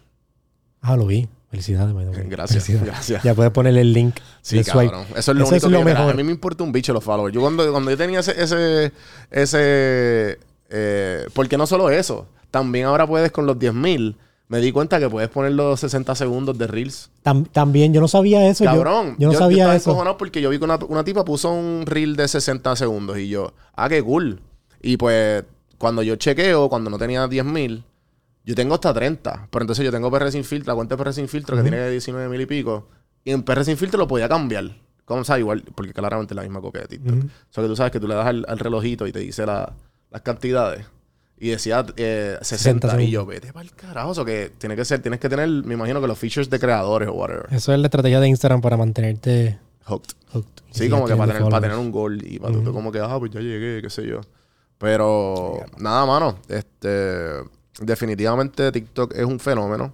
Ah, 0.80 0.96
lo 0.96 1.06
vi. 1.06 1.28
Felicidades. 1.50 1.94
Gracias, 2.28 2.64
Felicidades. 2.64 2.86
gracias. 2.86 3.22
Ya 3.22 3.34
puedes 3.34 3.50
ponerle 3.52 3.80
el 3.80 3.92
link 3.94 4.16
Sí, 4.42 4.62
swipe. 4.62 4.90
cabrón. 4.90 5.06
Eso 5.16 5.32
es 5.32 5.36
lo 5.38 5.44
Eso 5.44 5.52
único 5.52 5.54
es 5.56 5.62
que 5.64 5.68
lo 5.70 5.78
mira, 5.84 5.94
mejor. 5.98 6.12
A 6.12 6.16
mí 6.16 6.22
me 6.22 6.30
importa 6.32 6.62
un 6.62 6.72
bicho 6.72 6.92
los 6.92 7.02
followers. 7.02 7.34
Yo 7.34 7.40
cuando, 7.40 7.70
cuando 7.72 7.90
yo 7.90 7.96
tenía 7.96 8.20
ese... 8.20 8.32
ese, 8.42 8.92
ese 9.30 10.38
eh, 10.70 11.26
porque 11.32 11.56
no 11.56 11.66
solo 11.66 11.88
eso. 11.90 12.26
También 12.50 12.84
ahora 12.86 13.06
puedes 13.06 13.32
con 13.32 13.46
los 13.46 13.56
10.000 13.58 14.16
Me 14.48 14.60
di 14.60 14.72
cuenta 14.72 14.98
que 14.98 15.10
puedes 15.10 15.28
poner 15.28 15.52
los 15.52 15.78
60 15.80 16.14
segundos 16.14 16.56
de 16.56 16.66
Reels. 16.66 17.10
Tam- 17.22 17.46
también 17.52 17.92
yo 17.92 18.00
no 18.00 18.08
sabía 18.08 18.48
eso. 18.48 18.64
Cabrón. 18.64 19.16
Yo, 19.18 19.28
no 19.28 19.32
sabía 19.38 19.64
eso. 19.76 20.16
porque 20.16 20.40
yo 20.40 20.48
vi 20.50 20.58
que 20.58 20.64
una, 20.64 20.78
una 20.88 21.04
tipa 21.04 21.24
puso 21.24 21.52
un 21.52 21.84
Reel 21.84 22.16
de 22.16 22.26
60 22.28 22.74
segundos 22.76 23.18
y 23.18 23.28
yo, 23.28 23.52
ah, 23.76 23.88
qué 23.90 24.02
cool. 24.02 24.40
Y 24.80 24.96
pues, 24.96 25.44
cuando 25.76 26.02
yo 26.02 26.16
chequeo, 26.16 26.68
cuando 26.70 26.88
no 26.88 26.96
tenía 26.98 27.26
10.000, 27.28 27.82
yo 28.44 28.54
tengo 28.54 28.74
hasta 28.74 28.94
30. 28.94 29.48
Pero 29.50 29.62
entonces 29.62 29.84
yo 29.84 29.90
tengo 29.90 30.10
PR 30.10 30.32
sin 30.32 30.44
filtro, 30.44 30.72
la 30.72 30.76
cuenta 30.76 30.96
de 30.96 31.02
PR 31.04 31.12
sin 31.12 31.28
filtro 31.28 31.54
que 31.56 31.62
tiene 31.62 31.90
19 31.90 32.28
mil 32.30 32.40
y 32.40 32.46
pico. 32.46 32.88
Y 33.24 33.32
en 33.32 33.42
PR 33.42 33.64
sin 33.66 33.76
filtro 33.76 33.98
lo 33.98 34.08
podía 34.08 34.28
cambiar. 34.30 34.64
Como 35.04 35.24
sabes, 35.24 35.40
igual, 35.40 35.62
porque 35.74 35.92
claramente 35.92 36.32
es 36.32 36.36
la 36.36 36.42
misma 36.42 36.62
copia 36.62 36.82
de 36.82 36.88
TikTok. 36.88 37.14
O 37.24 37.52
sea 37.52 37.62
que 37.64 37.68
tú 37.68 37.76
sabes 37.76 37.92
que 37.92 38.00
tú 38.00 38.08
le 38.08 38.14
das 38.14 38.26
al, 38.26 38.46
al 38.48 38.58
relojito 38.58 39.06
y 39.06 39.12
te 39.12 39.18
dice 39.18 39.44
la- 39.44 39.74
las 40.10 40.22
cantidades. 40.22 40.86
Y 41.40 41.50
decía 41.50 41.86
eh, 41.96 42.36
60. 42.40 42.88
60 42.88 43.02
y 43.02 43.10
yo, 43.10 43.24
vete 43.24 43.52
para 43.52 43.64
el 43.64 43.72
carajo. 43.72 44.10
O 44.10 44.14
sea 44.14 44.24
que 44.24 44.50
tiene 44.58 44.74
que 44.76 44.84
ser, 44.84 45.00
tienes 45.00 45.20
que 45.20 45.28
tener, 45.28 45.48
me 45.48 45.74
imagino 45.74 46.00
que 46.00 46.06
los 46.06 46.18
features 46.18 46.50
de 46.50 46.58
creadores 46.58 47.08
o 47.08 47.12
whatever. 47.12 47.46
Eso 47.50 47.72
es 47.72 47.78
la 47.78 47.86
estrategia 47.86 48.20
de 48.20 48.28
Instagram 48.28 48.60
para 48.60 48.76
mantenerte 48.76 49.58
Hooked. 49.84 50.14
hooked. 50.32 50.62
Sí, 50.70 50.90
como 50.90 51.06
que 51.06 51.16
para 51.16 51.32
tener, 51.32 51.48
para 51.48 51.60
tener 51.62 51.78
un 51.78 51.90
gol 51.90 52.20
y 52.24 52.38
para 52.38 52.52
tú 52.52 52.72
como 52.72 52.92
que, 52.92 53.00
ah, 53.00 53.16
pues 53.18 53.30
ya 53.32 53.40
llegué, 53.40 53.80
qué 53.80 53.88
sé 53.88 54.06
yo. 54.06 54.20
Pero 54.76 55.60
nada, 55.78 56.04
mano. 56.06 56.38
Este, 56.48 56.88
definitivamente 57.80 58.70
TikTok 58.70 59.14
es 59.14 59.24
un 59.24 59.40
fenómeno. 59.40 59.92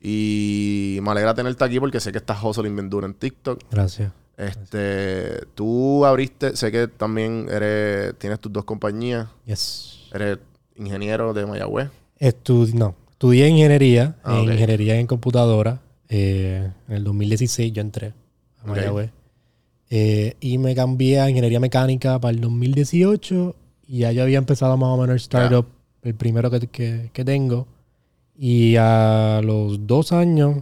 Y 0.00 0.98
me 1.02 1.10
alegra 1.10 1.34
tenerte 1.34 1.64
aquí 1.64 1.80
porque 1.80 2.00
sé 2.00 2.12
que 2.12 2.18
estás 2.18 2.42
hustling 2.42 2.74
bien 2.74 2.88
duro 2.88 3.06
en 3.06 3.14
TikTok. 3.14 3.60
Gracias. 3.70 4.12
Este, 4.36 5.44
tú 5.54 6.06
abriste, 6.06 6.56
sé 6.56 6.70
que 6.70 6.86
también 6.86 7.48
eres, 7.50 8.16
tienes 8.18 8.38
tus 8.38 8.52
dos 8.52 8.64
compañías. 8.64 9.28
Yes. 9.44 10.08
Eres 10.12 10.38
ingeniero 10.78 11.32
de 11.34 11.44
Mayagüez. 11.46 11.90
Estu- 12.20 12.72
no, 12.74 12.94
estudié 13.10 13.48
ingeniería, 13.48 14.16
Ah, 14.24 14.40
en 14.42 14.52
ingeniería 14.52 14.96
en 14.98 15.06
computadora. 15.06 15.80
eh, 16.08 16.70
en 16.88 16.94
el 16.94 17.04
2016 17.04 17.72
yo 17.72 17.82
entré 17.82 18.14
a. 18.62 18.66
Mayagüez. 18.68 19.10
Eh, 19.90 20.34
y 20.40 20.58
me 20.58 20.74
cambié 20.74 21.20
a 21.20 21.28
ingeniería 21.30 21.60
mecánica 21.60 22.18
para 22.18 22.32
el 22.34 22.40
2018. 22.40 23.54
Y 23.86 23.98
ya 24.00 24.12
yo 24.12 24.22
había 24.22 24.38
empezado 24.38 24.76
más 24.76 24.88
o 24.90 24.96
menos 24.96 25.10
el 25.14 25.16
startup, 25.16 25.66
el 26.02 26.14
primero 26.14 26.50
que, 26.50 26.60
que- 26.68 27.10
que 27.12 27.24
tengo. 27.24 27.66
Y 28.38 28.76
a 28.76 29.40
los 29.42 29.86
dos 29.86 30.12
años, 30.12 30.56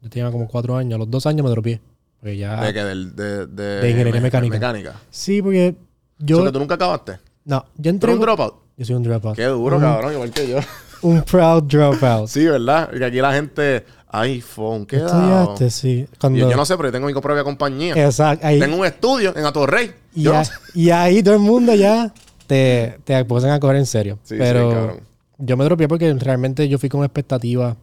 yo 0.00 0.08
tenía 0.10 0.30
como 0.30 0.48
cuatro 0.48 0.76
años, 0.76 0.94
a 0.96 0.98
los 0.98 1.10
dos 1.10 1.26
años 1.26 1.44
me 1.44 1.50
dropié. 1.50 1.80
Porque 2.18 2.36
ya... 2.36 2.60
de 2.64 2.72
que 2.72 2.84
del, 2.84 3.14
de, 3.16 3.46
de. 3.46 3.64
De 3.80 3.90
ingeniería 3.90 4.20
me- 4.20 4.26
mecánica. 4.26 4.54
mecánica. 4.54 5.00
Sí, 5.10 5.42
porque 5.42 5.74
Yo, 6.18 6.44
que 6.44 6.52
tú 6.52 6.58
nunca 6.58 6.74
acabaste. 6.74 7.18
No, 7.44 7.64
yo 7.76 7.82
¿Tú 7.82 7.88
entré... 7.90 8.10
eres 8.12 8.18
un 8.20 8.22
dropout? 8.26 8.54
Yo 8.82 8.86
soy 8.86 8.96
un 8.96 9.04
dropout. 9.04 9.36
Qué 9.36 9.44
duro, 9.44 9.76
un, 9.76 9.82
cabrón, 9.82 10.12
igual 10.12 10.32
que 10.32 10.48
yo. 10.48 10.58
Un 11.02 11.22
proud 11.22 11.62
dropout. 11.62 12.26
Sí, 12.26 12.44
¿verdad? 12.46 12.90
Que 12.90 13.04
aquí 13.04 13.20
la 13.20 13.32
gente, 13.32 13.84
iPhone, 14.08 14.86
¿qué 14.86 14.96
Estudiaste, 14.96 15.70
sí. 15.70 16.06
Cuando... 16.20 16.40
yo, 16.40 16.50
yo 16.50 16.56
no 16.56 16.64
sé, 16.64 16.76
pero 16.76 16.88
yo 16.88 16.92
tengo 16.92 17.06
mi 17.06 17.12
propia 17.14 17.44
compañía. 17.44 17.94
Exacto. 17.94 18.44
Ahí, 18.44 18.58
Tengo 18.58 18.76
un 18.76 18.84
estudio 18.84 19.36
en 19.36 19.46
Atorrey. 19.46 19.92
y, 20.16 20.24
no 20.24 20.44
sé. 20.44 20.52
y 20.74 20.90
ahí 20.90 21.22
todo 21.22 21.34
el 21.34 21.40
mundo 21.40 21.76
ya 21.76 22.12
te, 22.48 22.98
te 23.04 23.14
a 23.14 23.24
coger 23.24 23.76
en 23.76 23.86
serio. 23.86 24.18
Sí, 24.24 24.34
sí, 24.34 24.40
Pero 24.40 24.70
cabrón. 24.70 25.00
yo 25.38 25.56
me 25.56 25.64
dropeé 25.64 25.86
porque 25.86 26.12
realmente 26.14 26.68
yo 26.68 26.76
fui 26.76 26.88
con 26.88 27.04
expectativa 27.04 27.76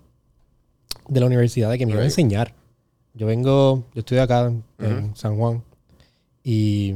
de 1.08 1.20
la 1.22 1.26
universidad 1.28 1.70
de 1.70 1.78
que 1.78 1.86
me 1.86 1.94
iban 1.94 2.04
a 2.04 2.08
enseñar. 2.08 2.54
Yo 3.14 3.26
vengo, 3.26 3.86
yo 3.94 4.00
estoy 4.02 4.18
acá 4.18 4.48
en, 4.48 4.64
en 4.80 5.16
San 5.16 5.38
Juan 5.38 5.64
y 6.44 6.94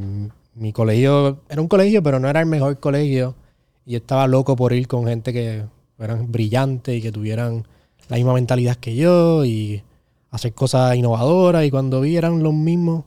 mi 0.55 0.73
colegio 0.73 1.39
era 1.49 1.61
un 1.61 1.69
colegio, 1.69 2.03
pero 2.03 2.19
no 2.19 2.27
era 2.27 2.41
el 2.41 2.47
mejor 2.47 2.79
colegio. 2.81 3.35
Y 3.85 3.95
estaba 3.95 4.27
loco 4.27 4.55
por 4.55 4.73
ir 4.73 4.87
con 4.87 5.05
gente 5.05 5.33
que 5.33 5.63
eran 5.99 6.31
brillantes 6.31 6.97
y 6.97 7.01
que 7.01 7.11
tuvieran 7.11 7.65
la 8.09 8.17
misma 8.17 8.33
mentalidad 8.33 8.75
que 8.77 8.95
yo 8.95 9.45
y 9.45 9.83
hacer 10.31 10.53
cosas 10.53 10.95
innovadoras. 10.95 11.65
Y 11.65 11.71
cuando 11.71 12.01
vi 12.01 12.15
eran 12.17 12.41
los 12.43 12.53
mismos 12.53 13.03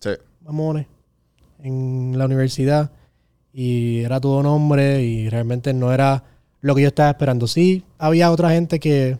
Sí. 0.00 0.10
mamones 0.44 0.86
en 1.62 2.14
la 2.18 2.26
universidad 2.26 2.90
y 3.52 4.00
era 4.00 4.20
todo 4.20 4.42
nombre 4.42 5.02
y 5.02 5.28
realmente 5.30 5.72
no 5.72 5.92
era 5.92 6.22
lo 6.60 6.74
que 6.74 6.82
yo 6.82 6.88
estaba 6.88 7.10
esperando. 7.10 7.46
Sí, 7.46 7.84
había 7.98 8.30
otra 8.30 8.50
gente 8.50 8.78
que, 8.80 9.18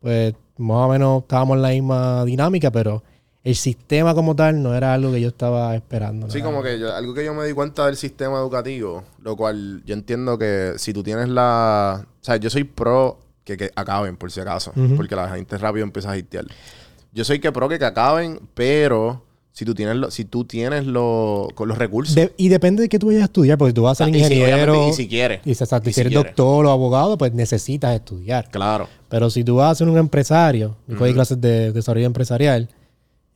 pues, 0.00 0.34
más 0.58 0.86
o 0.86 0.88
menos 0.88 1.22
estábamos 1.22 1.56
en 1.56 1.62
la 1.62 1.68
misma 1.70 2.24
dinámica, 2.24 2.70
pero 2.70 3.02
el 3.44 3.54
sistema 3.54 4.14
como 4.14 4.34
tal 4.34 4.62
no 4.62 4.74
era 4.74 4.94
algo 4.94 5.12
que 5.12 5.20
yo 5.20 5.28
estaba 5.28 5.74
esperando. 5.76 6.30
Sí, 6.30 6.40
como 6.40 6.62
que 6.62 6.78
yo- 6.78 6.94
algo 6.94 7.12
que 7.14 7.24
yo 7.24 7.34
me 7.34 7.46
di 7.46 7.52
cuenta 7.52 7.84
del 7.86 7.96
sistema 7.96 8.38
educativo, 8.38 9.04
lo 9.22 9.36
cual 9.36 9.82
yo 9.84 9.92
entiendo 9.94 10.38
que 10.38 10.72
si 10.78 10.92
tú 10.94 11.02
tienes 11.02 11.28
la... 11.28 12.06
O 12.20 12.24
sea, 12.24 12.36
yo 12.36 12.48
soy 12.48 12.64
pro 12.64 13.18
que, 13.44 13.56
que 13.58 13.70
acaben, 13.76 14.16
por 14.16 14.32
si 14.32 14.40
acaso, 14.40 14.72
porque 14.96 15.14
la 15.14 15.28
gente 15.28 15.58
rápido 15.58 15.84
empieza 15.84 16.10
a 16.10 16.14
hatear. 16.14 16.46
Yo 17.12 17.22
soy 17.24 17.38
que 17.38 17.52
pro 17.52 17.68
que, 17.68 17.78
que 17.78 17.84
acaben, 17.84 18.40
pero 18.54 19.22
si 19.52 19.64
tú 19.66 19.74
tienes, 19.74 19.94
lo, 19.96 20.10
si 20.10 20.24
tú 20.24 20.46
tienes 20.46 20.86
lo, 20.86 21.48
con 21.54 21.68
los 21.68 21.76
recursos... 21.76 22.14
De- 22.14 22.32
y 22.38 22.48
depende 22.48 22.82
de 22.82 22.88
qué 22.88 22.98
tú 22.98 23.08
vayas 23.08 23.22
a 23.22 23.26
estudiar, 23.26 23.58
porque 23.58 23.74
tú 23.74 23.82
vas 23.82 24.00
a 24.00 24.06
ser 24.06 24.12
si, 24.14 24.20
ingeniero. 24.20 24.72
obviamente, 24.72 24.88
y 24.88 24.92
si 24.94 25.06
quieres. 25.08 25.40
y 25.44 25.54
si, 25.54 25.64
si 25.66 25.92
si 25.92 26.00
eres 26.00 26.12
doctor 26.14 26.64
o 26.64 26.70
abogado, 26.70 27.18
pues 27.18 27.34
necesitas 27.34 27.94
estudiar. 27.94 28.48
Claro. 28.50 28.88
Pero 29.10 29.28
si 29.28 29.44
tú 29.44 29.56
vas 29.56 29.72
a 29.72 29.74
ser 29.74 29.88
un 29.90 29.98
empresario, 29.98 30.76
yo 30.88 30.96
cogí 30.96 31.10
Ujú. 31.10 31.14
clases 31.18 31.40
de 31.40 31.70
desarrollo 31.72 32.06
empresarial, 32.06 32.68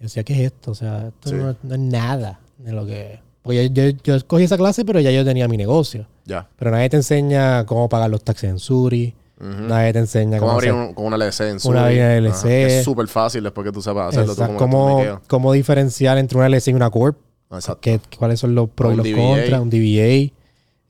yo 0.01 0.05
decía, 0.05 0.23
¿qué 0.25 0.33
es 0.35 0.39
esto? 0.53 0.71
O 0.71 0.75
sea, 0.75 1.09
esto 1.09 1.29
Sí. 1.31 1.35
no, 1.35 1.57
no 1.63 1.75
es 1.75 1.81
nada 1.81 2.41
de 2.59 2.73
lo 2.73 2.87
que... 2.87 3.21
Porque 3.43 3.69
yo, 3.71 3.83
yo, 3.91 3.97
yo 4.05 4.15
escogí 4.15 4.45
esa 4.45 4.57
clase, 4.57 4.85
pero 4.85 5.01
ya 5.01 5.11
yo 5.11 5.25
tenía 5.25 5.49
mi 5.49 5.57
negocio. 5.57 6.07
Ya. 6.27 6.49
Pero 6.59 6.71
nadie 6.71 6.89
te 6.91 6.97
enseña 6.99 7.65
cómo 7.67 7.89
pagar 7.89 8.11
los 8.11 8.23
taxes 8.23 8.51
en 8.51 8.59
Suri, 8.59 9.15
nadie 9.41 9.93
te 9.93 10.01
enseña 10.01 10.39
¿Cómo 10.39 10.49
cómo, 10.51 10.59
abrir 10.59 10.73
un- 10.73 10.93
con 10.95 11.07
una 11.07 11.17
en 11.17 11.23
Una 11.25 11.59
Suri? 11.59 11.79
LLC. 11.99 12.29
Ajá, 12.35 12.49
que 12.49 12.79
Es 12.81 12.85
súper 12.85 13.09
fácil 13.09 13.43
después 13.45 13.65
que 13.65 13.73
tú 13.73 13.81
sepas 13.81 14.09
hacerlo 14.09 14.35
tú 14.35 14.43
como 14.45 14.59
cómo, 14.59 15.21
cómo 15.29 15.53
diferenciar 15.53 16.19
entre 16.19 16.37
una 16.37 16.49
LLC 16.49 16.69
y 16.73 16.75
una 16.75 16.91
Corp. 16.91 17.17
Exacto. 17.51 17.81
qué- 17.81 18.01
cuáles 18.19 18.39
son 18.41 18.55
los 18.55 18.69
pros 18.69 18.93
y 18.93 18.97
los 18.99 19.07
DBA. 19.07 19.17
contras, 19.17 19.61
un 19.63 19.71
DBA, 19.71 20.33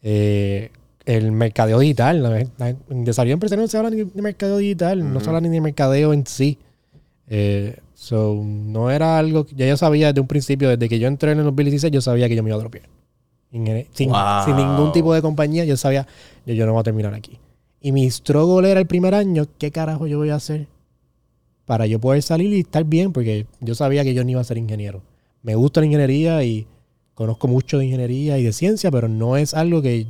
eh, 0.02 0.70
el 1.04 1.30
mercadeo 1.32 1.78
digital. 1.78 2.48
en 2.88 3.04
desarrollo 3.04 3.34
empresarial 3.34 3.64
no 3.64 3.68
se 3.68 3.76
habla 3.78 3.90
ni 3.90 4.02
de 4.04 4.22
mercadeo 4.22 4.56
digital, 4.58 5.12
no 5.12 5.20
se 5.20 5.28
habla 5.28 5.40
ni 5.40 5.48
de 5.50 5.60
mercadeo 5.60 6.12
en 6.12 6.26
sí. 6.26 6.58
Eh, 7.28 7.78
so, 8.00 8.40
no 8.44 8.92
era 8.92 9.18
algo 9.18 9.44
que 9.44 9.56
ya 9.56 9.66
yo 9.66 9.76
sabía 9.76 10.08
desde 10.08 10.20
un 10.20 10.28
principio, 10.28 10.68
desde 10.68 10.88
que 10.88 11.00
yo 11.00 11.08
entré 11.08 11.32
en 11.32 11.38
el 11.38 11.44
2016, 11.46 11.92
yo 11.92 12.00
sabía 12.00 12.28
que 12.28 12.36
yo 12.36 12.44
me 12.44 12.50
iba 12.50 12.56
a 12.56 12.60
dropear. 12.60 12.88
Sin, 13.50 13.66
sin- 13.92 14.10
Wow. 14.10 14.44
sin 14.44 14.54
ningún 14.56 14.92
tipo 14.92 15.12
de 15.14 15.20
compañía, 15.20 15.64
yo 15.64 15.76
sabía, 15.76 16.06
yo, 16.46 16.54
yo 16.54 16.64
no 16.64 16.72
voy 16.74 16.80
a 16.80 16.84
terminar 16.84 17.12
aquí. 17.14 17.38
Y 17.80 17.90
mi 17.90 18.08
struggle 18.08 18.70
era 18.70 18.78
el 18.78 18.86
primer 18.86 19.14
año, 19.16 19.46
¿qué 19.58 19.72
carajo 19.72 20.06
yo 20.06 20.18
voy 20.18 20.30
a 20.30 20.36
hacer 20.36 20.68
para 21.64 21.86
yo 21.86 21.98
poder 21.98 22.22
salir 22.22 22.52
y 22.52 22.60
estar 22.60 22.84
bien? 22.84 23.12
Porque 23.12 23.46
yo 23.60 23.74
sabía 23.74 24.04
que 24.04 24.14
yo 24.14 24.22
no 24.22 24.30
iba 24.30 24.40
a 24.40 24.44
ser 24.44 24.58
ingeniero. 24.58 25.02
Me 25.42 25.54
gusta 25.56 25.80
la 25.80 25.86
ingeniería 25.86 26.42
y 26.44 26.66
conozco 27.14 27.48
mucho 27.48 27.78
de 27.78 27.86
ingeniería 27.86 28.38
y 28.38 28.44
de 28.44 28.52
ciencia, 28.52 28.90
pero 28.92 29.08
no 29.08 29.36
es 29.36 29.54
algo 29.54 29.82
que 29.82 30.06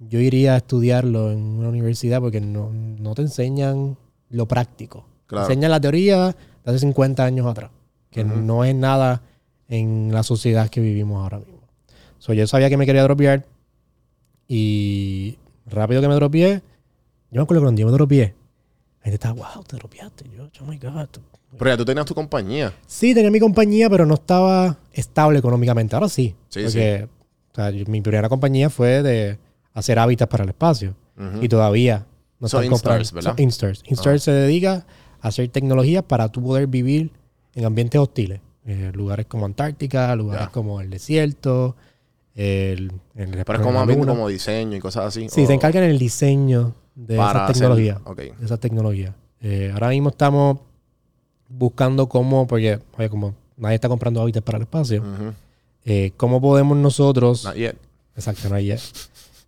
yo 0.00 0.18
iría 0.20 0.54
a 0.54 0.56
estudiarlo 0.58 1.30
en 1.32 1.38
una 1.40 1.68
universidad 1.68 2.20
porque 2.20 2.40
no, 2.40 2.70
no 2.72 3.14
te 3.14 3.22
enseñan 3.22 3.96
lo 4.30 4.46
práctico. 4.46 5.04
Claro. 5.26 5.46
Te 5.46 5.52
enseñan 5.52 5.70
la 5.72 5.80
teoría 5.80 6.34
hace 6.68 6.78
50 6.80 7.24
años 7.24 7.46
atrás, 7.46 7.70
que 8.10 8.24
Ujú. 8.24 8.36
no 8.36 8.64
es 8.64 8.74
nada 8.74 9.22
en 9.68 10.10
la 10.12 10.22
sociedad 10.22 10.68
que 10.68 10.80
vivimos 10.80 11.22
ahora 11.22 11.38
mismo. 11.38 11.60
So, 12.18 12.32
yo 12.32 12.46
sabía 12.46 12.68
que 12.68 12.76
me 12.76 12.86
quería 12.86 13.02
dropear 13.02 13.44
y 14.46 15.38
rápido 15.66 16.00
que 16.00 16.08
me 16.08 16.14
dropeé, 16.14 16.62
yo 17.30 17.40
me 17.40 17.42
acuerdo 17.42 17.60
que 17.62 17.64
cuando 17.66 17.80
yo 17.80 17.86
me 17.86 17.92
dropeé, 17.92 18.34
la 19.00 19.04
gente 19.04 19.14
estaba, 19.14 19.34
wow, 19.34 19.64
te 19.64 19.76
dropeaste. 19.76 20.24
Yo, 20.36 20.48
oh 20.60 20.64
my 20.64 20.78
God. 20.78 21.08
Pero 21.58 21.70
ya 21.70 21.76
tú 21.76 21.84
tenías 21.84 22.06
tu 22.06 22.14
compañía. 22.14 22.72
Sí, 22.86 23.14
tenía 23.14 23.30
mi 23.30 23.40
compañía, 23.40 23.88
pero 23.88 24.04
no 24.06 24.14
estaba 24.14 24.78
estable 24.92 25.38
económicamente. 25.38 25.94
Ahora 25.94 26.08
sí. 26.08 26.34
Sí, 26.48 26.62
porque 26.64 27.08
o 27.52 27.54
sea, 27.54 27.70
yo- 27.70 27.84
mi 27.86 28.00
primera 28.00 28.28
compañía 28.28 28.68
fue 28.70 29.02
de 29.02 29.38
hacer 29.74 29.98
hábitats 29.98 30.30
para 30.30 30.44
el 30.44 30.50
espacio. 30.50 30.94
Ujú. 31.16 31.42
Y 31.44 31.48
todavía 31.48 32.06
no 32.40 32.48
Son 32.48 32.62
están 32.62 32.72
comprando. 32.72 33.00
Instars, 33.00 33.12
¿verdad? 33.12 33.30
Son 33.36 33.42
Instars. 33.42 33.82
Instars 33.86 34.22
se 34.22 34.32
dedica 34.32 34.86
hacer 35.20 35.48
tecnología 35.48 36.02
para 36.02 36.30
tú 36.30 36.42
poder 36.42 36.66
vivir 36.66 37.10
en 37.54 37.64
ambientes 37.64 38.00
hostiles. 38.00 38.40
Eh, 38.66 38.92
lugares 38.94 39.26
como 39.26 39.46
Antártica, 39.46 40.14
lugares 40.14 40.48
como 40.48 40.80
el 40.80 40.90
desierto, 40.90 41.74
el, 42.34 42.92
el 43.16 43.30
Pero 43.30 43.54
es 43.54 43.60
como 43.60 44.06
como 44.06 44.28
diseño 44.28 44.76
y 44.76 44.80
cosas 44.80 45.06
así. 45.06 45.28
Sí, 45.28 45.44
o 45.44 45.46
se 45.46 45.54
encargan 45.54 45.84
en 45.84 45.90
el 45.90 45.98
diseño 45.98 46.74
de 46.94 47.16
para 47.16 47.50
esas 47.50 47.62
hacer-. 47.62 47.98
De 48.38 48.44
esas 48.44 48.60
tecnologías. 48.60 49.14
Eh, 49.40 49.70
ahora 49.72 49.88
mismo 49.88 50.10
estamos 50.10 50.58
buscando 51.48 52.08
cómo, 52.08 52.46
porque, 52.46 52.78
oye, 52.96 53.08
como 53.08 53.34
nadie 53.56 53.76
está 53.76 53.88
comprando 53.88 54.20
hábitats 54.20 54.44
para 54.44 54.58
el 54.58 54.62
espacio, 54.62 55.02
eh, 55.84 56.12
¿cómo 56.16 56.40
podemos 56.40 56.76
nosotros... 56.76 57.44
Not 57.44 57.54
yet. 57.54 57.76
Exacto, 58.14 58.48
no 58.48 58.58
yet. 58.60 58.80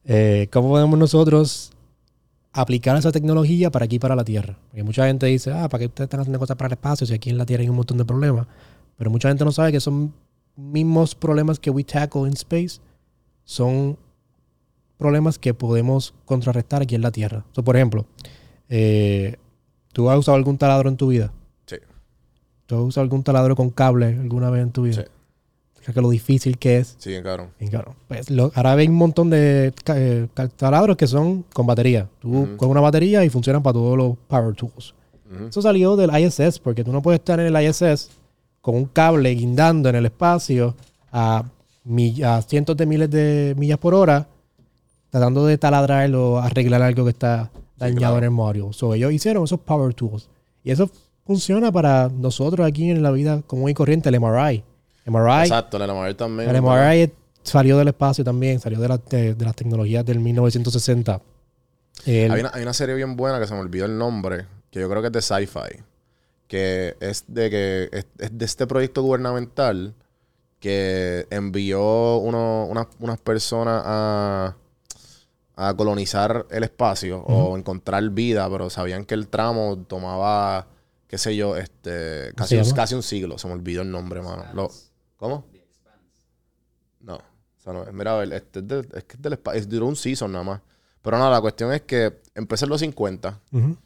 Eh, 0.05 0.49
¿Cómo 0.50 0.71
podemos 0.71 0.99
nosotros 0.99 1.73
aplicar 2.52 2.97
esa 2.97 3.12
tecnología 3.12 3.71
para 3.71 3.85
aquí, 3.85 3.99
para 3.99 4.16
la 4.16 4.25
Tierra? 4.25 4.59
Porque 4.69 4.83
mucha 4.83 5.07
gente 5.07 5.26
dice, 5.26 5.52
ah, 5.52 5.69
¿para 5.69 5.80
qué 5.80 5.87
ustedes 5.87 6.07
están 6.07 6.21
haciendo 6.21 6.38
cosas 6.38 6.57
para 6.57 6.69
el 6.69 6.73
espacio 6.73 7.07
si 7.07 7.14
aquí 7.14 7.30
en 7.30 7.38
la 7.38 7.47
Tierra 7.47 7.62
hay 7.62 7.69
un 7.69 7.76
montón 7.76 7.99
de 7.99 8.04
problemas? 8.04 8.47
Pero 8.97 9.11
mucha 9.11 9.28
gente 9.28 9.45
no 9.45 9.52
sabe 9.52 9.73
que 9.73 9.80
son 9.80 10.12
mismos 10.57 11.14
problemas 11.14 11.59
que 11.59 11.71
we 11.71 11.85
tackle 11.85 12.23
in 12.23 12.35
space, 12.35 12.80
son 13.45 13.97
problemas 14.99 15.38
que 15.38 15.54
podemos 15.54 16.12
contrarrestar 16.26 16.83
aquí 16.83 16.95
en 16.95 17.02
la 17.02 17.11
Tierra. 17.11 17.45
So, 17.52 17.62
por 17.64 17.76
ejemplo, 17.76 18.07
Eh, 18.73 19.37
¿Tú 19.92 20.09
has 20.09 20.19
usado 20.19 20.37
algún 20.37 20.57
taladro 20.57 20.88
en 20.88 20.97
tu 20.97 21.09
vida? 21.09 21.33
Sí. 21.66 21.76
¿Tú 22.66 22.76
has 22.76 22.83
usado 22.83 23.02
algún 23.02 23.25
taladro 23.25 23.57
con 23.57 23.71
cable 23.71 24.07
alguna 24.07 24.49
vez 24.50 24.62
en 24.62 24.71
tu 24.71 24.83
vida? 24.83 25.02
Sí. 25.02 25.11
¿Sabes 25.81 25.95
que 25.95 26.01
lo 26.03 26.11
difícil 26.11 26.59
que 26.59 26.79
es? 26.79 26.95
Sí, 26.99 27.11
bien. 27.11 27.23
Bien 27.59 27.71
cabrón. 27.71 27.95
Pues 28.07 28.31
lo- 28.31 28.53
ahora 28.55 28.73
hay 28.73 28.87
un 28.89 28.95
montón 28.97 29.31
de 29.31 29.73
eh, 29.95 30.29
taladros 30.57 30.97
que 30.97 31.07
son 31.07 31.45
con 31.53 31.67
batería. 31.67 32.07
Tú 32.21 32.29
Ujú. 32.43 32.57
coges 32.57 32.71
una 32.71 32.81
batería 32.81 33.25
y 33.25 33.31
funcionan 33.31 33.63
para 33.63 33.75
todos 33.75 33.97
los 33.97 34.17
power 34.29 34.55
tools. 34.55 34.95
Ujú. 35.35 35.47
Eso 35.49 35.63
salió 35.63 35.97
del 35.97 36.11
ISS, 36.19 36.59
porque 36.59 36.85
tú 36.85 36.93
no 36.93 37.01
puedes 37.01 37.21
estar 37.21 37.41
en 37.41 37.55
el 37.55 37.63
ISS 37.65 38.11
con 38.61 38.75
un 38.75 38.85
cable 38.87 39.31
guindando 39.31 39.89
en 39.89 39.95
el 39.97 40.05
espacio 40.07 40.75
a, 41.13 41.45
mill- 41.85 42.23
a 42.25 42.43
cientos 42.43 42.77
de 42.77 42.85
miles 42.87 43.11
de 43.11 43.55
millas 43.57 43.79
por 43.79 43.95
hora, 43.95 44.29
tratando 45.09 45.47
de 45.47 45.57
taladrar 45.57 46.15
o 46.15 46.39
arreglar 46.39 46.83
algo 46.83 47.05
que 47.05 47.11
está 47.11 47.51
dañado 47.79 47.99
claro. 48.01 48.19
en 48.19 48.25
el 48.25 48.31
module. 48.31 48.73
So, 48.73 48.93
ellos 48.93 49.13
hicieron 49.13 49.45
esos 49.45 49.61
power 49.61 49.95
tools. 49.95 50.29
Y 50.63 50.71
eso 50.73 50.91
funciona 51.25 51.73
para 51.73 52.11
nosotros 52.11 52.67
aquí 52.67 52.91
en 52.91 53.03
la 53.03 53.11
vida 53.11 53.41
común 53.47 53.71
y 53.71 53.75
corriente, 53.75 54.11
el 54.11 54.21
MRI. 54.21 54.63
MRI, 55.11 55.43
Exacto, 55.43 55.76
el 55.76 55.90
MRI 55.90 56.14
también. 56.14 56.49
el 56.50 56.57
MRI 56.62 57.00
es- 57.02 57.11
salió 57.43 57.76
del 57.79 57.88
espacio 57.88 58.23
también, 58.25 58.61
salió 58.61 58.79
de, 58.81 58.88
la- 58.88 58.99
de- 58.99 59.35
de 59.35 59.45
las 59.45 59.57
tecnologías 59.57 60.05
del 60.05 60.21
1960. 60.21 61.21
El- 62.07 62.31
Hay 62.33 62.40
una, 62.40 62.50
hay 62.55 62.62
una 62.62 62.73
serie 62.73 62.95
bien 62.95 63.17
buena 63.17 63.38
que 63.40 63.47
se 63.47 63.55
me 63.55 63.61
olvidó 63.61 63.85
el 63.87 63.97
nombre, 63.99 64.47
que 64.71 64.81
yo 64.81 64.88
creo 64.88 65.00
que 65.02 65.09
es 65.09 65.12
de 65.12 65.23
sci-fi, 65.23 65.83
que 66.49 66.97
es 67.00 67.25
de 67.29 67.50
que 67.50 67.88
es, 67.93 68.07
es 68.19 68.31
de 68.38 68.45
este 68.45 68.67
proyecto 68.67 69.02
gubernamental 69.02 69.95
que 70.61 71.26
envió 71.31 72.17
uno- 72.19 72.67
unas, 72.67 73.21
personas 73.21 73.83
a, 73.85 74.57
a 75.57 75.75
colonizar 75.75 76.47
el 76.50 76.64
espacio 76.64 77.21
o 77.21 77.57
encontrar 77.57 78.09
vida, 78.11 78.49
pero 78.50 78.69
sabían 78.71 79.05
que 79.05 79.14
el 79.14 79.29
tramo 79.29 79.79
tomaba, 79.88 80.67
qué 81.07 81.17
sé 81.19 81.37
yo, 81.37 81.57
este 81.57 82.33
casi, 82.37 82.57
un, 82.57 82.64
llama? 82.64 82.76
casi 82.76 82.95
un 82.95 83.02
siglo. 83.02 83.38
Se 83.38 83.47
me 83.49 83.55
olvidó 83.55 83.83
el 83.83 83.90
nombre, 83.90 84.21
mano. 84.23 84.45
Lo- 84.55 84.71
¿Cómo? 85.21 85.45
No, 87.00 87.17
o 87.17 87.61
sea, 87.62 87.73
no 87.75 87.83
es. 87.85 87.93
Mira, 87.93 88.15
a 88.15 88.19
ver, 88.19 88.33
este 88.33 88.61
es, 88.61 88.67
del- 88.69 88.89
es 88.95 89.05
que 89.05 89.17
es 89.17 89.23
del 89.23 89.35
espacio. 89.35 89.67
Duró 89.67 89.87
un 89.87 89.97
season 89.97 90.33
nada 90.33 90.45
más. 90.45 90.61
Pero 91.03 91.17
nada, 91.19 91.31
la 91.31 91.41
cuestión 91.41 91.73
es 91.73 91.83
que 91.83 92.21
empecé 92.35 92.65
en 92.65 92.71
los 92.71 92.81
50 92.81 93.39
Ujú. 93.53 93.77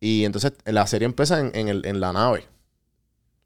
y 0.00 0.24
entonces 0.24 0.52
la 0.64 0.86
serie 0.86 1.06
empieza 1.06 1.38
en, 1.40 1.50
en 1.54 1.68
el- 1.68 1.84
en 1.84 2.00
la 2.00 2.12
nave. 2.12 2.46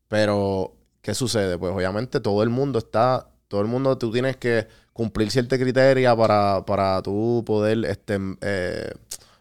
Pero, 0.08 0.74
¿qué 1.00 1.14
sucede? 1.14 1.58
Pues 1.58 1.72
obviamente 1.74 2.20
todo 2.20 2.42
el 2.42 2.50
mundo 2.50 2.78
está, 2.78 3.28
todo 3.48 3.60
el 3.62 3.66
mundo, 3.66 3.96
tú 3.98 4.10
tienes 4.12 4.36
que 4.36 4.66
cumplir 4.92 5.30
cierta 5.30 5.58
criteria 5.58 6.14
para, 6.16 6.64
para 6.66 7.02
tú 7.02 7.42
poder 7.46 7.84
este, 7.86 8.18
eh, 8.42 8.92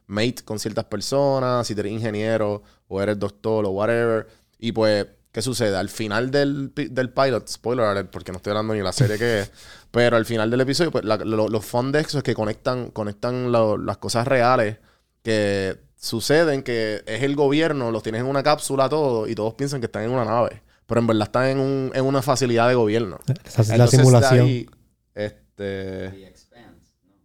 mate 0.08 0.44
con 0.46 0.60
ciertas 0.60 0.86
personas, 0.86 1.68
si 1.68 1.74
eres 1.74 1.92
ingeniero 1.92 2.62
o 2.88 3.02
eres 3.02 3.20
doctor 3.20 3.66
o 3.66 3.70
whatever. 3.72 4.28
Y 4.60 4.72
pues, 4.72 5.08
¿qué 5.32 5.42
sucede? 5.42 5.76
Al 5.78 5.90
final 5.90 6.32
del, 6.32 6.74
del 6.74 7.10
pilot, 7.10 7.48
spoiler 7.48 7.86
alert, 7.86 8.10
porque 8.12 8.32
no 8.32 8.38
estoy 8.38 8.52
hablando 8.52 8.74
ni 8.74 8.80
de 8.80 8.84
la 8.86 8.92
serie 8.94 9.18
que 9.18 9.42
es, 9.42 9.52
pero 9.92 10.18
al 10.18 10.26
final 10.26 10.50
del 10.52 10.62
episodio, 10.62 10.92
pues 10.92 11.04
la- 11.06 11.18
lo- 11.18 11.48
los 11.48 11.66
fun 11.66 11.92
de 11.92 12.00
eso 12.02 12.18
es 12.18 12.24
que 12.24 12.34
conectan, 12.34 12.92
conectan 12.92 13.52
lo- 13.52 13.78
las 13.78 13.98
cosas 13.98 14.28
reales 14.28 14.78
que 15.24 15.80
suceden, 15.98 16.64
que 16.64 17.04
es 17.06 17.22
el 17.24 17.36
gobierno, 17.36 17.92
los 17.92 18.02
tienes 18.04 18.22
en 18.22 18.28
una 18.28 18.42
cápsula 18.44 18.90
todo 18.90 19.28
y 19.28 19.36
todos 19.36 19.54
piensan 19.54 19.80
que 19.82 19.86
están 19.86 20.04
en 20.04 20.10
una 20.12 20.26
nave. 20.26 20.64
Pero 20.88 21.00
en 21.02 21.08
verdad 21.08 21.24
están 21.28 21.46
en, 21.46 21.60
un- 21.60 21.92
en 21.94 22.04
una 22.06 22.22
facilidad 22.22 22.68
de 22.68 22.76
gobierno. 22.76 23.20
Esa 23.46 23.62
es 23.62 23.68
la 23.70 23.76
Entonces, 23.76 24.00
simulación. 24.00 24.46
ahí, 24.46 24.70
este... 25.16 26.34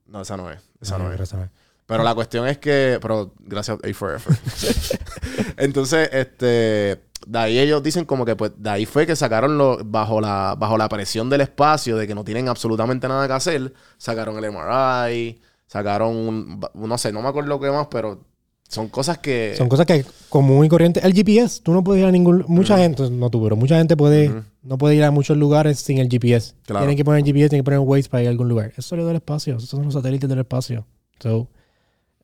No, 0.06 0.20
esa 0.22 0.36
no 0.36 0.50
es. 0.52 0.60
Esa 0.80 0.98
no, 0.98 1.08
Ah, 1.08 1.14
es. 1.14 1.20
esa 1.20 1.36
no 1.38 1.44
es. 1.44 1.50
Pero 1.86 2.02
la 2.04 2.14
cuestión 2.14 2.46
es 2.46 2.58
que, 2.58 2.98
pero 3.00 3.32
gracias 3.40 3.78
A 3.82 3.94
for 3.94 4.14
Effort. 4.16 4.36
Entonces, 5.56 6.08
este, 6.12 7.05
de 7.26 7.38
ahí 7.38 7.58
ellos 7.58 7.82
dicen 7.82 8.04
como 8.04 8.24
que 8.24 8.36
pues 8.36 8.52
de 8.56 8.70
ahí 8.70 8.86
fue 8.86 9.06
que 9.06 9.16
sacaron 9.16 9.58
lo, 9.58 9.78
bajo 9.84 10.20
la 10.20 10.54
bajo 10.58 10.76
la 10.76 10.88
presión 10.88 11.30
del 11.30 11.42
espacio 11.42 11.96
de 11.96 12.06
que 12.06 12.14
no 12.14 12.24
tienen 12.24 12.48
absolutamente 12.48 13.08
nada 13.08 13.26
que 13.26 13.32
hacer, 13.32 13.72
sacaron 13.98 14.42
el 14.42 14.50
MRI, 14.52 15.40
sacaron 15.66 16.16
un, 16.16 16.60
no 16.74 16.98
sé, 16.98 17.12
no 17.12 17.22
me 17.22 17.28
acuerdo 17.28 17.48
lo 17.48 17.60
que 17.60 17.70
más, 17.70 17.86
pero 17.88 18.20
son 18.68 18.88
cosas 18.88 19.18
que 19.18 19.54
Son 19.56 19.68
cosas 19.68 19.86
que 19.86 20.04
común 20.28 20.64
y 20.64 20.68
corriente. 20.68 21.00
El 21.04 21.12
GPS, 21.14 21.62
tú 21.62 21.72
no 21.72 21.84
puedes 21.84 22.02
ir 22.02 22.08
a 22.08 22.10
ningún... 22.10 22.44
Mucha 22.48 22.76
gente, 22.78 23.08
no 23.10 23.30
tú, 23.30 23.42
pero 23.42 23.54
mucha 23.54 23.78
gente 23.78 23.96
puede, 23.96 24.28
Ujú. 24.28 24.42
no 24.62 24.78
puede 24.78 24.96
ir 24.96 25.04
a 25.04 25.12
muchos 25.12 25.36
lugares 25.36 25.78
sin 25.78 25.98
el 25.98 26.08
GPS. 26.08 26.54
Claro. 26.64 26.80
Tienen 26.80 26.96
que 26.96 27.04
poner 27.04 27.20
el 27.20 27.26
GPS, 27.26 27.50
tienen 27.50 27.62
que 27.62 27.64
poner 27.64 27.78
un 27.78 27.88
Waze 27.88 28.08
para 28.08 28.22
ir 28.22 28.28
a 28.28 28.30
algún 28.32 28.48
lugar. 28.48 28.72
Eso 28.72 28.82
salió 28.82 29.06
del 29.06 29.16
espacio. 29.16 29.56
Esos 29.56 29.68
son 29.68 29.84
los 29.84 29.94
satélites 29.94 30.28
del 30.28 30.40
espacio. 30.40 30.84
So, 31.20 31.48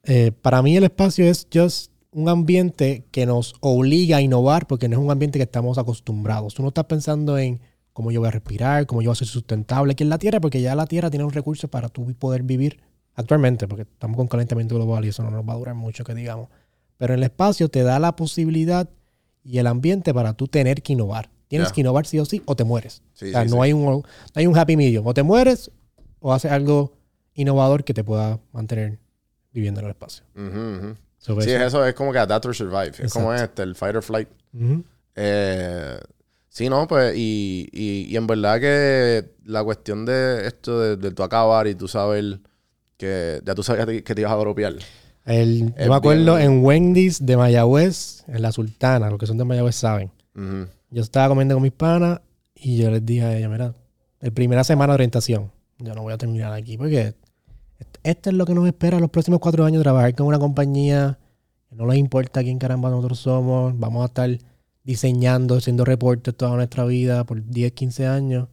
eh, 0.05 0.33
para 0.43 0.63
mí 0.63 0.77
el 0.77 0.85
espacio 0.85 1.25
es 1.25 1.47
just 1.53 1.92
un 2.13 2.29
ambiente 2.29 3.07
que 3.11 3.27
nos 3.27 3.55
obliga 3.61 4.19
a 4.19 4.21
innovar 4.21 4.67
porque 4.67 4.89
no 4.89 4.99
es 4.99 5.03
un 5.03 5.11
ambiente 5.11 5.39
que 5.39 5.45
estamos 5.45 5.79
acostumbrados. 5.79 6.55
Tú 6.55 6.63
no 6.63 6.69
estás 6.69 6.85
pensando 6.85 7.39
en 7.39 7.61
cómo 7.93 8.11
yo 8.11 8.21
voy 8.21 8.29
a 8.29 8.33
respirar, 8.33 8.87
cómo 8.87 9.03
yo 9.03 9.09
voy 9.11 9.13
a 9.13 9.17
ser 9.17 9.29
sustentable 9.29 9.93
aquí 9.93 10.03
en 10.03 10.11
la 10.11 10.19
Tierra, 10.19 10.41
porque 10.41 10.61
ya 10.61 10.75
la 10.75 10.87
Tierra 10.87 11.11
tiene 11.11 11.25
un 11.25 11.33
recurso 11.33 11.69
para 11.69 11.89
tú 11.89 12.13
poder 12.15 12.43
vivir 12.43 12.81
actualmente, 13.15 13.67
porque 13.67 13.83
estamos 13.83 14.17
con 14.17 14.29
calentamiento 14.29 14.75
global 14.75 15.05
y 15.05 15.09
eso 15.09 15.23
no 15.23 15.31
nos 15.31 15.47
va 15.47 15.55
a 15.55 15.57
durar 15.57 15.75
mucho, 15.75 16.05
que 16.05 16.15
digamos. 16.15 16.49
Pero 16.99 17.15
en 17.15 17.21
el 17.21 17.25
espacio 17.25 17.69
te 17.69 17.83
da 17.83 17.99
la 17.99 18.15
posibilidad 18.15 18.89
y 19.43 19.59
el 19.59 19.67
ambiente 19.67 20.15
para 20.15 20.35
tú 20.35 20.49
tener 20.49 20.83
que 20.83 20.93
innovar. 20.93 21.31
Tienes 21.49 21.73
que 21.73 21.83
innovar 21.83 22.07
sí 22.07 22.19
o 22.19 22.25
sí 22.25 22.43
o 22.47 22.57
te 22.57 22.65
mueres. 22.65 23.03
Sí, 23.13 23.27
o 23.27 23.31
sea, 23.31 23.43
sí, 23.45 23.51
no, 23.51 23.57
sí. 23.57 23.63
Hay 23.63 23.73
un, 23.75 23.85
no 23.85 24.03
hay 24.35 24.47
un 24.47 24.57
happy 24.57 24.77
medium. 24.77 25.07
O 25.07 25.13
te 25.13 25.23
mueres 25.23 25.71
o 26.21 26.33
haces 26.33 26.51
algo 26.51 26.95
innovador 27.35 27.85
que 27.85 27.93
te 27.93 28.05
pueda 28.05 28.41
mantener 28.53 28.99
viviendo 29.53 29.81
en 29.81 29.87
el 29.87 29.91
espacio. 29.93 30.25
So, 31.19 31.41
Sí, 31.41 31.51
eso- 31.51 31.57
es 31.61 31.67
eso 31.69 31.87
es 31.87 31.95
como 31.95 32.13
que 32.13 32.19
adapt 32.19 32.47
or 32.47 32.55
survive. 32.55 32.93
Es 32.99 33.13
como 33.13 33.33
este, 33.33 33.63
el 33.63 33.75
fight 33.77 33.95
or 33.97 34.03
flight. 34.03 34.29
Eh, 35.15 35.99
sí, 36.49 36.69
no, 36.69 36.87
pues, 36.87 37.15
y, 37.17 37.69
y, 37.73 38.07
y 38.11 38.17
en 38.17 38.27
verdad 38.27 38.61
que 38.61 39.31
la 39.45 39.63
cuestión 39.63 40.05
de 40.07 40.47
esto 40.47 40.81
de, 40.81 40.97
de 40.97 41.11
tú 41.13 41.23
acabar 41.23 41.67
y 41.67 41.75
tú 41.75 41.87
saber 41.89 42.41
que 42.97 43.41
ya 43.45 43.55
tú 43.55 43.63
sabías 43.63 43.87
que 43.87 44.15
te 44.15 44.21
ibas 44.21 44.33
a 44.33 44.37
dropear. 44.37 44.75
El- 45.25 45.73
yo 45.79 45.89
me 45.89 45.95
acuerdo 45.95 46.37
bien- 46.37 46.51
en 46.51 46.65
Wendy's 46.65 47.25
de 47.25 47.37
Mayagüez, 47.37 48.25
en 48.27 48.43
La 48.43 48.51
Sultana, 48.53 49.09
los 49.11 49.19
que 49.19 49.27
son 49.27 49.39
de 49.39 49.45
Mayagüez 49.45 49.77
saben. 49.77 50.11
Yo 50.91 51.03
estaba 51.03 51.29
comiendo 51.29 51.55
con 51.55 51.63
mis 51.63 51.73
panas 51.73 52.21
y 52.55 52.79
yo 52.79 52.91
les 52.91 53.05
dije 53.05 53.23
a 53.25 53.37
ella, 53.37 53.49
mira, 53.49 53.75
el 54.21 54.33
primera 54.33 54.65
semana 54.65 54.93
de 54.93 54.95
orientación, 54.97 55.51
yo 55.79 55.95
no 55.95 56.03
voy 56.03 56.13
a 56.13 56.19
terminar 56.19 56.53
aquí 56.53 56.77
porque 56.77 57.15
esto 58.03 58.31
es 58.31 58.37
lo 58.37 58.45
que 58.45 58.55
nos 58.55 58.67
espera 58.67 58.99
los 59.01 59.11
próximos 59.11 59.41
cuatro 59.41 59.65
años, 59.65 59.83
trabajar 59.83 60.15
con 60.15 60.27
una 60.27 60.39
compañía 60.39 61.19
que 61.69 61.77
no 61.77 61.87
les 61.87 61.99
importa 61.99 62.43
quién 62.43 62.59
caramba 62.59 62.91
nosotros 62.91 63.19
somos, 63.19 63.79
vamos 63.79 64.03
a 64.03 64.07
estar 64.07 64.31
diseñando, 64.85 65.57
haciendo 65.57 65.85
reportes 65.85 66.37
toda 66.37 66.57
nuestra 66.57 66.85
vida 66.85 67.25
por 67.25 67.45
10, 67.45 67.73
15 67.73 68.07
años 68.07 68.49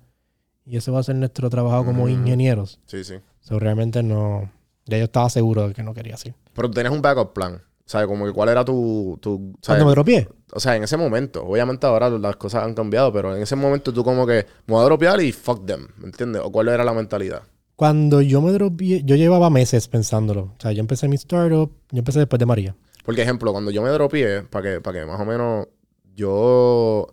y 0.65 0.77
eso 0.77 0.93
va 0.93 0.99
a 0.99 1.03
ser 1.03 1.15
nuestro 1.15 1.49
trabajo 1.49 1.83
como 1.85 2.03
Ujú. 2.03 2.09
ingenieros. 2.09 2.79
Sí, 2.85 3.03
sí. 3.03 3.15
So, 3.39 3.57
realmente 3.59 4.03
no, 4.03 4.51
ya 4.85 4.97
yo 4.97 5.05
estaba 5.05 5.29
seguro 5.29 5.67
de 5.67 5.73
que 5.73 5.81
no 5.81 5.93
quería 5.93 6.15
así. 6.15 6.33
Pero 6.53 6.69
tenías 6.69 6.93
un 6.93 7.01
backup 7.01 7.33
plan. 7.33 7.61
Sea, 7.85 8.05
como 8.05 8.27
que 8.27 8.33
cuál 8.33 8.49
era 8.49 8.63
tu... 8.63 9.17
tu 9.19 9.55
¿sabes? 9.63 9.81
Cuando 9.81 9.85
me 9.85 9.91
dropié, 9.93 10.29
O 10.53 10.59
sea, 10.59 10.75
en 10.75 10.83
ese 10.83 10.95
momento. 10.95 11.43
Obviamente 11.43 11.87
ahora 11.87 12.07
las 12.11 12.35
cosas 12.35 12.63
han 12.63 12.75
cambiado, 12.75 13.11
pero 13.11 13.35
en 13.35 13.41
ese 13.41 13.55
momento 13.55 13.91
tú 13.91 14.03
como 14.03 14.27
que 14.27 14.45
me 14.67 14.75
voy 14.75 14.81
a 14.81 14.85
dropear 14.85 15.19
y 15.21 15.31
fuck 15.31 15.65
them. 15.65 15.87
¿Me 15.97 16.05
entiendes? 16.05 16.43
¿O 16.45 16.51
cuál 16.51 16.67
era 16.67 16.83
la 16.83 16.93
mentalidad? 16.93 17.41
Cuando 17.79 18.21
yo 18.21 18.41
me 18.41 18.51
dropié, 18.51 19.03
yo 19.05 19.15
llevaba 19.15 19.49
meses 19.49 19.87
pensándolo. 19.87 20.41
O 20.41 20.61
sea, 20.61 20.73
yo 20.73 20.81
empecé 20.81 21.07
mi 21.07 21.15
startup, 21.15 21.71
yo 21.91 21.99
empecé 21.99 22.19
después 22.19 22.37
de 22.37 22.45
María. 22.45 22.75
Porque, 23.05 23.21
ejemplo, 23.21 23.53
cuando 23.53 23.71
yo 23.71 23.81
me 23.81 23.87
dropeé, 23.89 24.41
para 24.41 24.63
que, 24.73 24.81
para 24.81 24.99
que 24.99 25.05
más 25.05 25.17
o 25.21 25.23
menos 25.25 25.65
yo... 26.13 27.07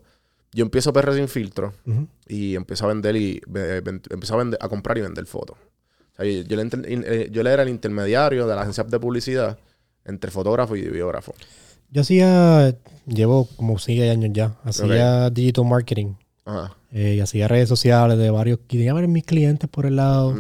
Yo 0.53 0.65
empiezo 0.65 0.93
PR 0.93 1.15
sin 1.15 1.29
filtro 1.29 1.73
Ujú. 1.87 2.09
y 2.27 2.57
empiezo 2.57 2.85
a 2.87 2.89
vender 2.89 3.15
y 3.15 3.41
ven- 3.47 4.03
empiezo 4.11 4.35
a, 4.35 4.39
vender, 4.39 4.59
a 4.61 4.69
comprar 4.69 4.99
y 4.99 5.03
vender 5.03 5.27
fotos. 5.27 5.57
O 5.57 6.17
sea, 6.17 6.25
yo, 6.25 6.43
yo 6.43 6.57
le 6.57 6.69
eh, 6.73 7.29
yo 7.31 7.43
le 7.45 7.53
era 7.53 7.63
el 7.63 7.69
intermediario 7.69 8.45
de 8.49 8.55
la 8.57 8.63
agencia 8.63 8.83
de 8.83 8.99
publicidad 8.99 9.59
entre 10.05 10.33
fotógrafo 10.33 10.75
y 10.75 10.83
videógrafo. 10.83 11.33
Yo 11.93 12.01
hacía, 12.01 12.75
llevo 13.07 13.49
como 13.55 13.79
6 13.79 14.11
años 14.11 14.31
ya, 14.33 14.57
hacía 14.65 15.31
digital 15.31 15.65
marketing 15.67 16.15
Ajá. 16.47 16.75
eh, 16.93 17.15
y 17.17 17.21
hacía 17.21 17.49
redes 17.49 17.69
sociales 17.69 18.17
de 18.17 18.31
varios, 18.31 18.61
tenía 18.67 18.95
varios 18.95 19.11
mis 19.11 19.25
clientes 19.25 19.69
por 19.69 19.85
el 19.85 19.97
lado. 19.97 20.35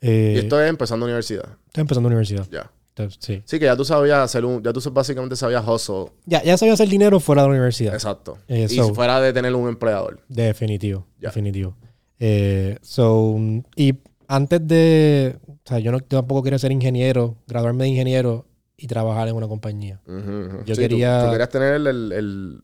Eh, 0.00 0.32
Y 0.36 0.38
esto 0.38 0.60
es 0.60 0.70
empezando 0.70 1.04
universidad. 1.06 1.46
Estoy 1.66 1.82
empezando 1.82 2.06
universidad. 2.06 2.46
Ya. 2.50 2.70
Entonces, 2.90 3.18
sí. 3.20 3.42
Sí, 3.44 3.58
que 3.58 3.64
ya 3.64 3.76
tú 3.76 3.84
sabías 3.84 4.20
hacer 4.20 4.44
un... 4.44 4.62
Ya 4.62 4.72
tú 4.72 4.80
básicamente 4.92 5.34
sabías 5.34 5.66
hustle. 5.66 6.12
Ya, 6.26 6.42
ya 6.44 6.56
sabía 6.56 6.74
hacer 6.74 6.88
dinero 6.88 7.18
fuera 7.18 7.42
de 7.42 7.48
la 7.48 7.52
universidad. 7.54 7.92
Exacto. 7.94 8.38
Eh, 8.46 8.66
y 8.70 8.74
so- 8.76 8.94
fuera 8.94 9.20
de 9.20 9.32
tener 9.32 9.52
un 9.54 9.68
empleador. 9.68 10.20
Definitivo, 10.28 11.04
Ya. 11.20 11.28
definitivo. 11.30 11.76
Eh, 12.20 12.78
so, 12.82 13.36
y 13.74 13.94
antes 14.28 14.66
de, 14.68 15.36
o 15.48 15.58
sea, 15.64 15.80
yo, 15.80 15.90
no, 15.90 15.98
yo 15.98 16.04
tampoco 16.06 16.44
quería 16.44 16.58
ser 16.60 16.70
ingeniero, 16.70 17.34
graduarme 17.48 17.82
de 17.82 17.90
ingeniero 17.90 18.46
y 18.76 18.86
trabajar 18.86 19.26
en 19.26 19.34
una 19.34 19.48
compañía. 19.48 20.00
Ujú. 20.06 20.62
Yo 20.64 20.74
Sí, 20.74 20.74
tú- 20.74 20.80
quería- 20.80 21.24
Tú, 21.24 21.30
querías 21.32 21.48
tener 21.48 21.74
el, 21.74 21.86
el- 21.88 22.12
el- 22.12 22.62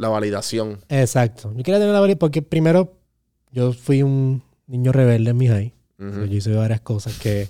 la 0.00 0.08
validación. 0.08 0.78
Exacto. 0.88 1.52
Yo 1.54 1.62
quería 1.62 1.78
tener 1.78 1.92
la 1.92 2.00
validez 2.00 2.18
porque 2.18 2.40
primero 2.40 2.94
yo 3.52 3.74
fui 3.74 4.02
un 4.02 4.42
niño 4.66 4.92
rebelde 4.92 5.30
en 5.30 5.36
mi 5.36 5.46
high. 5.46 5.74
So, 5.98 6.24
yo 6.24 6.34
hice 6.34 6.54
varias 6.54 6.80
cosas 6.80 7.18
que 7.18 7.48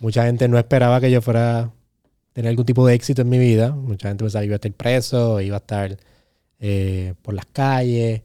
mucha 0.00 0.24
gente 0.24 0.48
no 0.48 0.58
esperaba 0.58 1.00
que 1.00 1.08
yo 1.08 1.22
fuera 1.22 1.70
tener 2.32 2.50
algún 2.50 2.66
tipo 2.66 2.84
de 2.84 2.94
éxito 2.94 3.22
en 3.22 3.28
mi 3.28 3.38
vida. 3.38 3.70
Mucha 3.70 4.08
gente 4.08 4.24
pensaba 4.24 4.42
que 4.42 4.46
iba 4.46 4.54
a 4.54 4.56
estar 4.56 4.72
preso, 4.72 5.40
iba 5.40 5.56
a 5.56 5.58
estar 5.58 5.96
eh, 6.58 7.14
por 7.22 7.34
las 7.34 7.46
calles. 7.46 8.22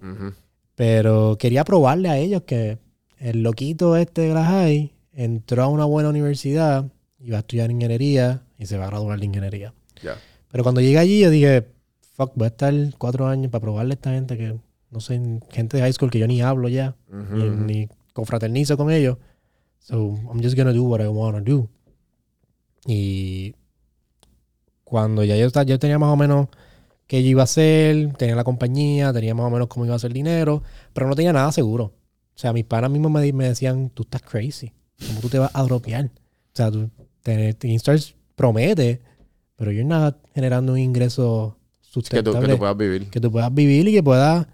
Pero 0.73 1.38
quería 1.38 1.63
probarle 1.63 2.10
a 2.10 2.17
ellos 2.17 2.41
que 2.47 2.79
el 3.19 3.43
loquito 3.43 3.95
este 3.97 4.21
de 4.21 4.34
la 4.34 4.45
high 4.45 4.91
entró 5.13 5.62
a 5.62 5.67
una 5.67 5.86
buena 5.86 6.10
universidad, 6.10 6.86
iba 7.19 7.38
a 7.38 7.41
estudiar 7.41 7.69
ingeniería 7.69 8.41
y 8.58 8.65
se 8.65 8.79
va 8.79 8.86
a 8.86 8.88
graduar 8.88 9.19
de 9.19 9.25
ingeniería. 9.27 9.75
Pero 10.51 10.63
cuando 10.63 10.82
llegué 10.82 10.97
allí, 10.97 11.19
yo 11.19 11.29
dije, 11.29 11.67
fuck, 12.19 12.34
voy 12.36 12.45
a 12.45 12.49
estar 12.49 12.73
cuatro 12.97 13.27
años 13.27 13.49
para 13.49 13.62
probarle 13.62 13.93
a 13.93 13.95
esta 13.95 14.12
gente 14.12 14.38
que, 14.38 14.60
no 14.91 14.99
sé, 14.99 15.21
gente 15.51 15.77
de 15.77 15.84
high 15.84 15.93
school 15.93 16.12
que 16.12 16.19
yo 16.19 16.27
ni 16.27 16.41
hablo 16.41 16.67
ya, 16.67 16.95
ni, 17.10 17.49
ni 17.49 17.89
confraternizo 18.12 18.75
con 18.75 18.91
ellos. 18.91 19.17
So, 19.79 20.19
I'm 20.29 20.41
just 20.43 20.58
gonna 20.58 20.73
do 20.73 20.84
what 20.84 20.99
I 20.99 21.08
wanna 21.08 21.39
do. 21.39 21.69
Y 22.86 23.55
cuando 24.84 25.23
ya 25.23 25.38
yo, 25.38 25.47
yo 25.63 25.79
tenía 25.79 25.97
más 25.97 26.10
o 26.10 26.17
menos 26.17 26.47
qué 27.08 27.23
yo 27.23 27.29
iba 27.29 27.41
a 27.41 27.45
hacer, 27.45 28.13
tenía 28.17 28.36
la 28.36 28.43
compañía, 28.43 29.13
tenía 29.13 29.34
más 29.34 29.45
o 29.45 29.49
menos 29.49 29.67
cómo 29.69 29.86
iba 29.86 29.93
a 29.93 29.97
hacer 29.97 30.12
dinero, 30.12 30.62
pero 30.91 31.08
no 31.08 31.15
tenía 31.15 31.32
nada 31.32 31.53
seguro. 31.53 31.86
O 31.86 32.41
sea, 32.41 32.51
mis 32.51 32.65
panas 32.65 32.91
mismos 32.91 33.12
me, 33.12 33.32
me 33.32 33.47
decían, 33.47 33.89
tú 33.91 34.03
estás 34.03 34.21
crazy, 34.23 34.73
¿cómo 35.08 35.21
tú 35.21 35.29
te 35.29 35.39
vas 35.39 35.51
a 35.53 35.63
dropear? 35.63 36.05
O 36.05 36.53
sea, 36.53 36.69
tú, 36.69 36.89
tener, 37.23 37.55
Instars 37.63 38.15
promete, 38.36 39.01
pero 39.55 39.71
yo 39.71 39.86
nada 39.86 40.17
generando 40.34 40.73
un 40.73 40.79
ingreso 40.79 41.58
Que 41.89 41.93
tú, 41.93 42.02
sustentable 42.02 42.47
que 42.47 42.54
tú 42.54 42.60
puedas 42.60 42.78
vivir. 42.78 43.10
que 43.10 43.19
tú 43.19 43.32
puedas 43.32 43.54
vivir 43.54 43.88
y 43.88 43.93
que 43.93 44.04
puedas 44.04 44.45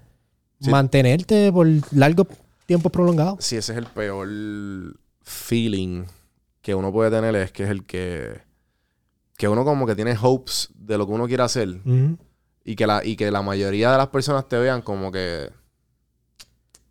Sí. 0.61 0.69
mantenerte 0.69 1.51
por 1.51 1.67
largos 1.91 2.27
tiempos 2.65 2.91
prolongados. 2.91 3.43
Sí, 3.43 3.57
ese 3.57 3.73
es 3.73 3.77
el 3.77 3.85
peor 3.87 4.27
feeling 5.21 6.05
que 6.61 6.73
uno 6.73 6.91
puede 6.91 7.11
tener, 7.11 7.35
es 7.35 7.51
que 7.51 7.63
es 7.63 7.69
el 7.69 7.83
que... 7.85 8.39
Que 9.37 9.49
uno 9.49 9.65
como 9.65 9.85
que 9.85 9.95
tiene 9.95 10.15
hopes 10.21 10.69
de 10.75 10.97
lo 10.97 11.05
que 11.05 11.11
uno 11.13 11.27
quiere 11.27 11.43
hacer 11.43 11.81
y 12.63 12.75
que 12.75 12.87
la, 12.87 13.03
y 13.05 13.17
que 13.17 13.29
la 13.31 13.41
mayoría 13.41 13.91
de 13.91 13.97
las 13.97 14.07
personas 14.07 14.47
te 14.47 14.57
vean 14.57 14.81
como 14.81 15.11
que... 15.11 15.49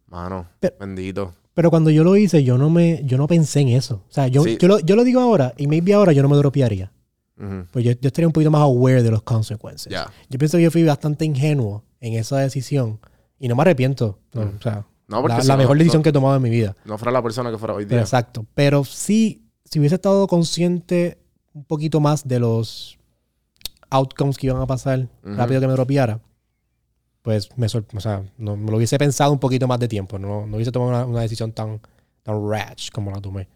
Mano, 0.09 0.47
Pero- 0.61 0.77
bendito. 0.79 1.35
Pero 1.55 1.71
cuando 1.71 1.89
yo 1.91 2.03
lo 2.05 2.17
hice, 2.17 2.43
yo 2.45 2.59
no 2.59 2.69
me, 2.69 3.01
yo 3.05 3.17
no 3.17 3.27
pensé 3.29 3.61
en 3.61 3.69
eso. 3.69 4.03
O 4.09 4.13
sea, 4.13 4.27
yo, 4.29 4.43
Sí. 4.43 4.59
yo, 4.61 4.69
lo, 4.69 4.81
yo 4.81 4.97
lo 4.97 5.05
digo 5.05 5.21
ahora 5.21 5.55
y 5.57 5.69
maybe 5.69 5.95
ahora 5.95 6.13
yo 6.13 6.23
no 6.23 6.29
me 6.29 6.37
dropearía. 6.37 6.91
Ujú. 7.39 7.67
Pues 7.73 7.85
yo, 7.85 7.93
yo 7.93 8.07
estaría 8.09 8.27
un 8.27 8.33
poquito 8.33 8.51
más 8.51 8.63
aware 8.63 9.03
de 9.03 9.11
los 9.11 9.23
consecuencias. 9.23 9.93
Ya. 9.93 10.11
Yo 10.31 10.39
pienso 10.39 10.57
que 10.59 10.63
yo 10.65 10.71
fui 10.71 10.85
bastante 10.85 11.25
ingenuo 11.25 11.83
en 12.01 12.15
esa 12.15 12.39
decisión 12.39 13.01
y 13.39 13.49
no 13.49 13.57
me 13.57 13.63
arrepiento. 13.63 14.19
No, 14.33 14.43
Mm. 14.43 14.57
O 14.59 14.63
sea, 14.63 14.87
No, 15.09 15.21
porque 15.21 15.37
la, 15.37 15.43
si 15.43 15.49
la 15.49 15.55
no- 15.55 15.59
mejor 15.63 15.77
decisión 15.79 16.01
no, 16.01 16.03
que 16.05 16.09
he 16.11 16.13
tomado 16.13 16.37
en 16.37 16.43
mi 16.43 16.51
vida. 16.51 16.75
no 16.85 16.97
fuera 16.99 17.13
la 17.13 17.23
persona 17.23 17.51
que 17.51 17.59
fuera 17.59 17.75
hoy 17.75 17.85
Pero 17.85 17.97
día. 17.97 18.03
exacto. 18.03 18.47
Pero 18.55 18.85
sí, 18.85 19.43
si 19.65 19.79
hubiese 19.81 19.97
estado 19.97 20.27
consciente 20.27 21.19
un 21.53 21.65
poquito 21.65 22.01
más 22.01 22.27
de 22.27 22.39
los 22.41 22.99
outcomes 23.91 24.37
que 24.39 24.47
iban 24.49 24.61
a 24.63 24.67
pasar 24.67 25.09
rápido 25.23 25.61
que 25.61 25.67
me 25.67 25.73
dropeara, 25.75 26.21
pues 27.23 27.49
me, 27.57 27.67
o 27.67 28.01
sea, 28.01 28.23
no, 28.37 28.57
me 28.57 28.71
lo 28.71 28.77
hubiese 28.77 28.99
pensado 28.99 29.33
un 29.33 29.39
poquito 29.39 29.67
más 29.67 29.79
de 29.81 29.89
tiempo. 29.89 30.19
No, 30.19 30.47
no 30.47 30.57
hubiese 30.57 30.73
tomado 30.73 30.91
una, 30.91 31.05
una 31.07 31.21
decisión 31.23 31.53
tan, 31.53 31.81
tan 32.23 32.49
rash 32.51 32.91
como 32.91 33.11
la 33.11 33.21
tomé. 33.21 33.49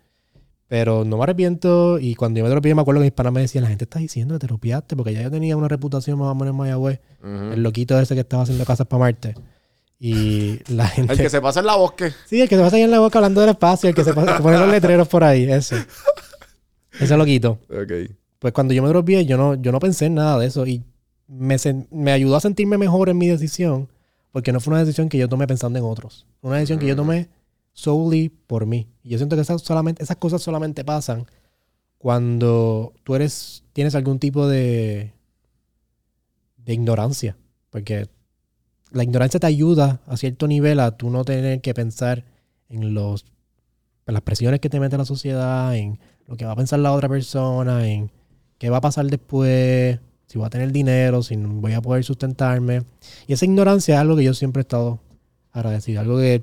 Pero 0.68 1.04
no 1.04 1.16
me 1.16 1.22
arrepiento 1.22 1.98
y 1.98 2.14
cuando 2.14 2.38
yo 2.38 2.44
me 2.44 2.50
dropeé 2.50 2.74
me 2.74 2.82
acuerdo 2.82 3.00
que 3.00 3.06
mis 3.06 3.12
panas 3.12 3.32
me 3.32 3.40
decían, 3.40 3.64
la 3.64 3.70
gente 3.70 3.84
está 3.84 3.98
diciendo 3.98 4.34
que 4.34 4.40
te 4.40 4.46
dropeaste 4.48 4.96
porque 4.96 5.14
ya 5.14 5.22
yo 5.22 5.30
tenía 5.30 5.56
una 5.56 5.66
reputación 5.68 6.18
más 6.18 6.28
o 6.28 6.34
menos 6.34 6.52
en 6.52 6.56
Mayagüez. 6.58 7.00
El 7.22 7.62
loquito 7.62 7.98
ese 7.98 8.14
que 8.14 8.20
estaba 8.20 8.42
haciendo 8.42 8.64
casas 8.66 8.86
para 8.86 9.00
Marte. 9.00 9.34
Y 9.98 10.60
la 10.72 10.86
gente... 10.86 11.12
El 11.14 11.18
que 11.18 11.30
se 11.30 11.40
pasa 11.40 11.60
en 11.60 11.66
la 11.66 11.76
bosque. 11.76 12.12
Sí, 12.26 12.40
el 12.42 12.48
que 12.48 12.56
se 12.56 12.62
pasa 12.62 12.76
ahí 12.76 12.82
en 12.82 12.90
la 12.90 13.00
boca 13.00 13.18
hablando 13.18 13.40
del 13.40 13.50
espacio, 13.50 13.88
el 13.88 13.94
que 13.94 14.04
se 14.04 14.12
pasa- 14.12 14.36
que 14.36 14.42
pone 14.42 14.58
los 14.58 14.68
letreros 14.68 15.08
por 15.08 15.24
ahí, 15.24 15.50
ese. 15.50 15.76
Ese 17.00 17.16
loquito. 17.16 17.58
Ok. 17.70 17.92
Pues 18.38 18.52
cuando 18.52 18.74
yo 18.74 18.82
me 18.82 18.88
dropeé, 18.90 19.24
yo 19.26 19.36
no, 19.36 19.54
yo 19.54 19.72
no 19.72 19.80
pensé 19.80 20.06
en 20.06 20.14
nada 20.16 20.38
de 20.38 20.46
eso 20.46 20.66
y 20.66 20.84
me, 21.26 21.56
sen- 21.56 21.86
me 21.90 22.12
ayudó 22.12 22.36
a 22.36 22.40
sentirme 22.40 22.78
mejor 22.78 23.08
en 23.08 23.18
mi 23.18 23.26
decisión 23.28 23.88
porque 24.32 24.52
no 24.52 24.60
fue 24.60 24.72
una 24.72 24.80
decisión 24.80 25.08
que 25.08 25.18
yo 25.18 25.28
tomé 25.28 25.46
pensando 25.46 25.78
en 25.78 25.84
otros. 25.84 26.26
Fue 26.40 26.50
una 26.50 26.58
decisión 26.58 26.78
que 26.78 26.86
yo 26.86 26.94
tomé 26.94 27.28
solely 27.78 28.28
por 28.28 28.66
mí. 28.66 28.88
Y 29.04 29.10
yo 29.10 29.18
siento 29.18 29.36
que 29.36 29.42
esas, 29.42 29.62
solamente, 29.62 30.02
esas 30.02 30.16
cosas 30.16 30.42
solamente 30.42 30.84
pasan 30.84 31.26
cuando 31.96 32.92
tú 33.04 33.14
eres, 33.14 33.62
tienes 33.72 33.94
algún 33.94 34.18
tipo 34.18 34.48
de, 34.48 35.12
de 36.56 36.74
ignorancia. 36.74 37.36
Porque 37.70 38.08
la 38.90 39.04
ignorancia 39.04 39.38
te 39.38 39.46
ayuda 39.46 40.00
a 40.06 40.16
cierto 40.16 40.48
nivel 40.48 40.80
a 40.80 40.96
tú 40.96 41.10
no 41.10 41.24
tener 41.24 41.60
que 41.60 41.72
pensar 41.72 42.24
en 42.68 42.94
los 42.94 43.24
en 44.06 44.14
las 44.14 44.22
presiones 44.22 44.60
que 44.60 44.70
te 44.70 44.80
mete 44.80 44.96
la 44.96 45.04
sociedad, 45.04 45.76
en 45.76 45.98
lo 46.26 46.36
que 46.36 46.46
va 46.46 46.52
a 46.52 46.56
pensar 46.56 46.78
la 46.78 46.92
otra 46.92 47.10
persona, 47.10 47.86
en 47.86 48.10
qué 48.56 48.70
va 48.70 48.78
a 48.78 48.80
pasar 48.80 49.04
después, 49.04 50.00
si 50.26 50.38
voy 50.38 50.46
a 50.46 50.50
tener 50.50 50.72
dinero, 50.72 51.22
si 51.22 51.36
voy 51.36 51.74
a 51.74 51.82
poder 51.82 52.04
sustentarme. 52.04 52.84
Y 53.26 53.34
esa 53.34 53.44
ignorancia 53.44 53.96
es 53.96 54.00
algo 54.00 54.16
que 54.16 54.24
yo 54.24 54.32
siempre 54.32 54.60
he 54.60 54.62
estado 54.62 54.98
agradecido, 55.52 56.00
algo 56.00 56.16
que 56.16 56.42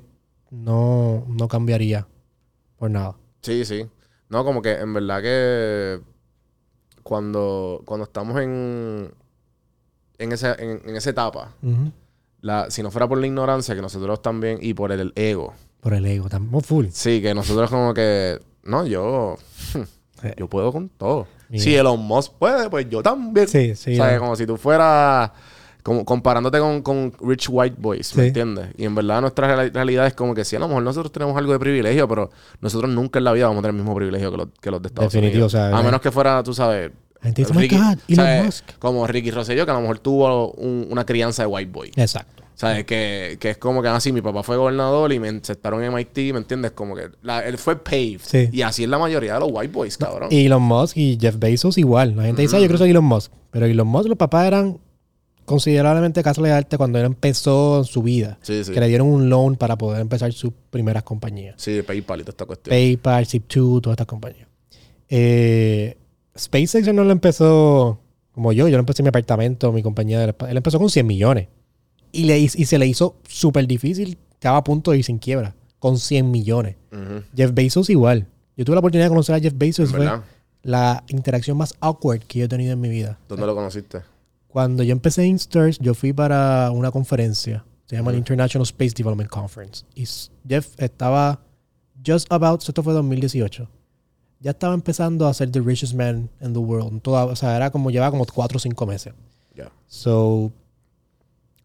no, 0.56 1.24
no 1.28 1.48
cambiaría 1.48 2.06
por 2.78 2.90
nada. 2.90 3.16
Sí, 3.42 3.64
sí. 3.64 3.86
No, 4.28 4.44
como 4.44 4.62
que 4.62 4.72
en 4.72 4.92
verdad 4.92 5.22
que 5.22 6.00
cuando, 7.02 7.82
cuando 7.84 8.04
estamos 8.04 8.40
en, 8.40 9.12
en, 10.18 10.32
esa, 10.32 10.54
en, 10.54 10.80
en 10.84 10.96
esa 10.96 11.10
etapa, 11.10 11.52
la, 12.40 12.70
si 12.70 12.82
no 12.82 12.90
fuera 12.90 13.08
por 13.08 13.18
la 13.18 13.26
ignorancia, 13.26 13.74
que 13.74 13.82
nosotros 13.82 14.20
también, 14.22 14.58
y 14.60 14.74
por 14.74 14.90
el 14.90 15.12
ego, 15.14 15.54
Por 15.80 15.94
el 15.94 16.04
ego, 16.06 16.28
también 16.28 16.62
full. 16.62 16.86
sí, 16.90 17.22
que 17.22 17.34
nosotros 17.34 17.70
como 17.70 17.94
que, 17.94 18.40
no, 18.64 18.86
yo, 18.86 19.36
yo 20.36 20.48
puedo 20.48 20.72
con 20.72 20.88
todo. 20.88 21.28
Mira. 21.48 21.62
Si 21.62 21.76
Elon 21.76 22.00
Musk 22.00 22.32
puede, 22.32 22.68
pues 22.68 22.88
yo 22.90 23.02
también. 23.02 23.46
Sí, 23.46 23.76
sí. 23.76 23.92
O 23.92 23.96
sea, 23.96 24.14
no. 24.14 24.18
como 24.20 24.34
si 24.34 24.46
tú 24.46 24.56
fueras 24.56 25.30
como 25.86 26.04
comparándote 26.04 26.58
con, 26.58 26.82
con 26.82 27.12
rich 27.20 27.46
white 27.48 27.76
boys, 27.78 28.16
¿me 28.16 28.22
Sí. 28.24 28.26
entiendes? 28.28 28.70
Y 28.76 28.86
en 28.86 28.94
verdad 28.96 29.20
nuestra 29.20 29.46
real- 29.54 29.70
realidad 29.72 30.08
es 30.08 30.14
como 30.14 30.34
que 30.34 30.44
sí, 30.44 30.56
a 30.56 30.58
lo 30.58 30.66
mejor 30.66 30.82
nosotros 30.82 31.12
tenemos 31.12 31.36
algo 31.36 31.52
de 31.52 31.60
privilegio, 31.60 32.08
pero 32.08 32.28
nosotros 32.60 32.90
nunca 32.90 33.20
en 33.20 33.24
la 33.24 33.32
vida 33.32 33.46
vamos 33.46 33.60
a 33.60 33.62
tener 33.62 33.76
el 33.76 33.82
mismo 33.82 33.94
privilegio 33.94 34.32
que 34.32 34.36
los, 34.36 34.48
que 34.60 34.70
los 34.72 34.82
de 34.82 34.88
Estados 34.88 35.12
Definitivo, 35.12 35.44
Unidos. 35.44 35.54
o 35.54 35.56
sea, 35.56 35.76
a 35.76 35.80
eh, 35.80 35.84
menos 35.84 36.00
que 36.00 36.10
fuera, 36.10 36.42
tú 36.42 36.52
sabes, 36.52 36.90
gente 37.22 37.42
dice, 37.42 37.52
oh 37.52 37.56
my 37.56 37.62
Ricky- 37.68 37.76
God, 37.78 37.98
Elon. 38.08 38.46
Musk. 38.46 38.64
como 38.80 39.06
Ricky 39.06 39.30
Rosselló, 39.30 39.64
que 39.64 39.70
a 39.70 39.74
lo 39.74 39.80
mejor 39.82 40.00
tuvo 40.00 40.50
un- 40.54 40.88
una 40.90 41.06
crianza 41.06 41.44
de 41.44 41.46
white 41.46 41.70
boy. 41.70 41.92
Exacto. 41.94 42.42
¿Sabes? 42.56 42.84
Que, 42.86 43.36
que 43.38 43.50
es 43.50 43.58
como 43.58 43.80
que 43.82 43.88
así, 43.88 44.10
mi 44.12 44.22
papá 44.22 44.42
fue 44.42 44.56
gobernador 44.56 45.12
y 45.12 45.20
me 45.20 45.28
aceptaron 45.28 45.84
en 45.84 45.92
MIT, 45.92 46.32
¿me 46.32 46.38
entiendes? 46.38 46.72
Como 46.72 46.96
que 46.96 47.10
la- 47.22 47.44
él 47.46 47.58
fue 47.58 47.76
paved. 47.76 48.20
Sí. 48.22 48.48
Y 48.50 48.62
así 48.62 48.82
es 48.84 48.88
la 48.88 48.98
mayoría 48.98 49.34
de 49.34 49.40
los 49.40 49.50
white 49.52 49.70
boys, 49.72 49.96
cabrón. 49.98 50.30
Elon 50.32 50.62
Musk 50.62 50.96
y 50.96 51.16
Jeff 51.20 51.38
Bezos 51.38 51.78
igual. 51.78 52.16
La 52.16 52.24
gente 52.24 52.42
dice, 52.42 52.56
"Ah, 52.56 52.58
yo 52.60 52.64
creo 52.66 52.76
que 52.76 52.84
soy 52.84 52.90
Elon 52.90 53.04
Musk. 53.04 53.30
Pero 53.50 53.66
Elon 53.66 53.86
Musk, 53.86 54.08
los 54.08 54.16
papás 54.18 54.46
eran 54.46 54.78
considerablemente 55.46 56.22
casa 56.22 56.42
de 56.42 56.52
arte 56.52 56.76
cuando 56.76 56.98
él 56.98 57.06
empezó 57.06 57.82
su 57.84 58.02
vida. 58.02 58.38
sí, 58.42 58.62
sí. 58.64 58.72
Que 58.72 58.80
le 58.80 58.88
dieron 58.88 59.06
un 59.08 59.30
loan 59.30 59.56
para 59.56 59.76
poder 59.78 60.00
empezar 60.02 60.30
sus 60.34 60.52
primeras 60.70 61.02
compañías. 61.04 61.54
Sí, 61.56 61.80
PayPal 61.82 62.20
y 62.20 62.24
toda 62.24 62.32
esta 62.32 62.44
cuestión. 62.44 62.70
PayPal, 62.74 63.24
Zip2, 63.26 63.80
todas 63.80 63.94
estas 63.94 64.06
compañías. 64.06 64.46
Eh, 65.08 65.96
SpaceX 66.38 66.92
no 66.92 67.04
lo 67.04 67.12
empezó 67.12 68.00
como 68.32 68.52
yo. 68.52 68.68
Yo 68.68 68.76
lo 68.76 68.80
empecé 68.80 69.02
en 69.02 69.04
mi 69.04 69.08
apartamento, 69.08 69.72
mi 69.72 69.82
compañía. 69.82 70.26
espa- 70.28 70.48
Él 70.50 70.56
empezó 70.56 70.78
con 70.78 70.90
100 70.90 71.06
millones. 71.06 71.48
Y, 72.12 72.24
le, 72.24 72.38
y 72.38 72.48
se 72.48 72.78
le 72.78 72.86
hizo 72.86 73.16
súper 73.28 73.66
difícil. 73.66 74.18
Estaba 74.32 74.58
a 74.58 74.64
punto 74.64 74.90
de 74.90 74.98
ir 74.98 75.04
sin 75.04 75.18
quiebra. 75.18 75.54
Con 75.78 75.98
100 75.98 76.30
millones. 76.30 76.76
Jeff 77.36 77.52
Bezos 77.54 77.90
igual. 77.90 78.26
Yo 78.56 78.64
tuve 78.64 78.74
la 78.74 78.80
oportunidad 78.80 79.06
de 79.06 79.10
conocer 79.10 79.34
a 79.34 79.40
Jeff 79.40 79.52
Bezos. 79.56 79.90
Fue 79.90 80.04
la 80.62 81.04
interacción 81.08 81.56
más 81.56 81.74
awkward 81.80 82.20
que 82.20 82.40
yo 82.40 82.44
he 82.46 82.48
tenido 82.48 82.72
en 82.72 82.80
mi 82.80 82.88
vida. 82.88 83.18
¿Dónde 83.28 83.46
lo 83.46 83.54
conociste? 83.54 84.00
Cuando 84.56 84.82
yo 84.82 84.92
empecé 84.92 85.26
Instars, 85.26 85.78
yo 85.80 85.92
fui 85.92 86.14
para 86.14 86.70
una 86.70 86.90
conferencia. 86.90 87.62
Se 87.84 87.94
llama 87.94 88.10
el 88.10 88.14
Ujú. 88.16 88.20
International 88.20 88.62
Space 88.62 88.94
Development 88.96 89.28
Conference. 89.28 89.84
Y 89.94 90.06
Jeff 90.48 90.68
estaba 90.78 91.42
just 92.02 92.26
about, 92.32 92.62
esto 92.66 92.82
fue 92.82 92.94
2018. 92.94 93.68
Ya 94.40 94.52
estaba 94.52 94.72
empezando 94.72 95.26
a 95.26 95.34
ser 95.34 95.50
the 95.50 95.60
richest 95.60 95.92
man 95.92 96.30
in 96.40 96.54
the 96.54 96.58
world. 96.58 97.02
Toda, 97.02 97.26
o 97.26 97.36
sea, 97.36 97.54
era 97.54 97.70
como, 97.70 97.90
llevaba 97.90 98.10
como 98.12 98.24
cuatro 98.24 98.56
o 98.56 98.58
cinco 98.58 98.86
meses. 98.86 99.12
Ya. 99.54 99.70
So, 99.88 100.50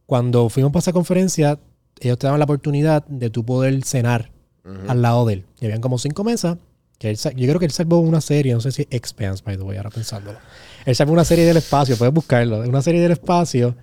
cuando 0.06 0.50
fuimos 0.50 0.74
para 0.74 0.82
esa 0.82 0.92
conferencia, 0.92 1.58
ellos 2.02 2.18
te 2.18 2.28
daban 2.28 2.40
la 2.40 2.44
oportunidad 2.44 3.06
de 3.08 3.30
tú 3.30 3.46
poder 3.46 3.86
cenar 3.86 4.34
Ujú. 4.66 4.92
al 4.92 5.02
lado 5.02 5.26
de 5.28 5.36
él. 5.36 5.46
Y 5.62 5.66
habían 5.68 5.80
como 5.80 5.98
cinco 5.98 6.26
mesas. 6.26 6.58
Que 7.02 7.10
él 7.10 7.18
yo 7.18 7.48
creo 7.48 7.58
que 7.58 7.66
él 7.66 7.72
salvó 7.72 7.98
una 7.98 8.22
serie, 8.22 8.54
no 8.54 8.62
sé 8.62 8.72
si 8.72 8.88
Expanse, 8.92 9.42
by 9.44 9.58
the 9.58 9.64
way, 9.64 9.76
ahora 9.76 9.90
pensándolo. 9.90 10.38
Él 10.86 10.96
salvó 10.96 11.14
una 11.14 11.26
serie 11.26 11.46
del 11.46 11.58
espacio, 11.58 11.98
puedes 11.98 12.14
buscarlo. 12.14 12.60
Una 12.60 12.84
serie 12.84 13.02
del 13.02 13.14
espacio 13.14 13.76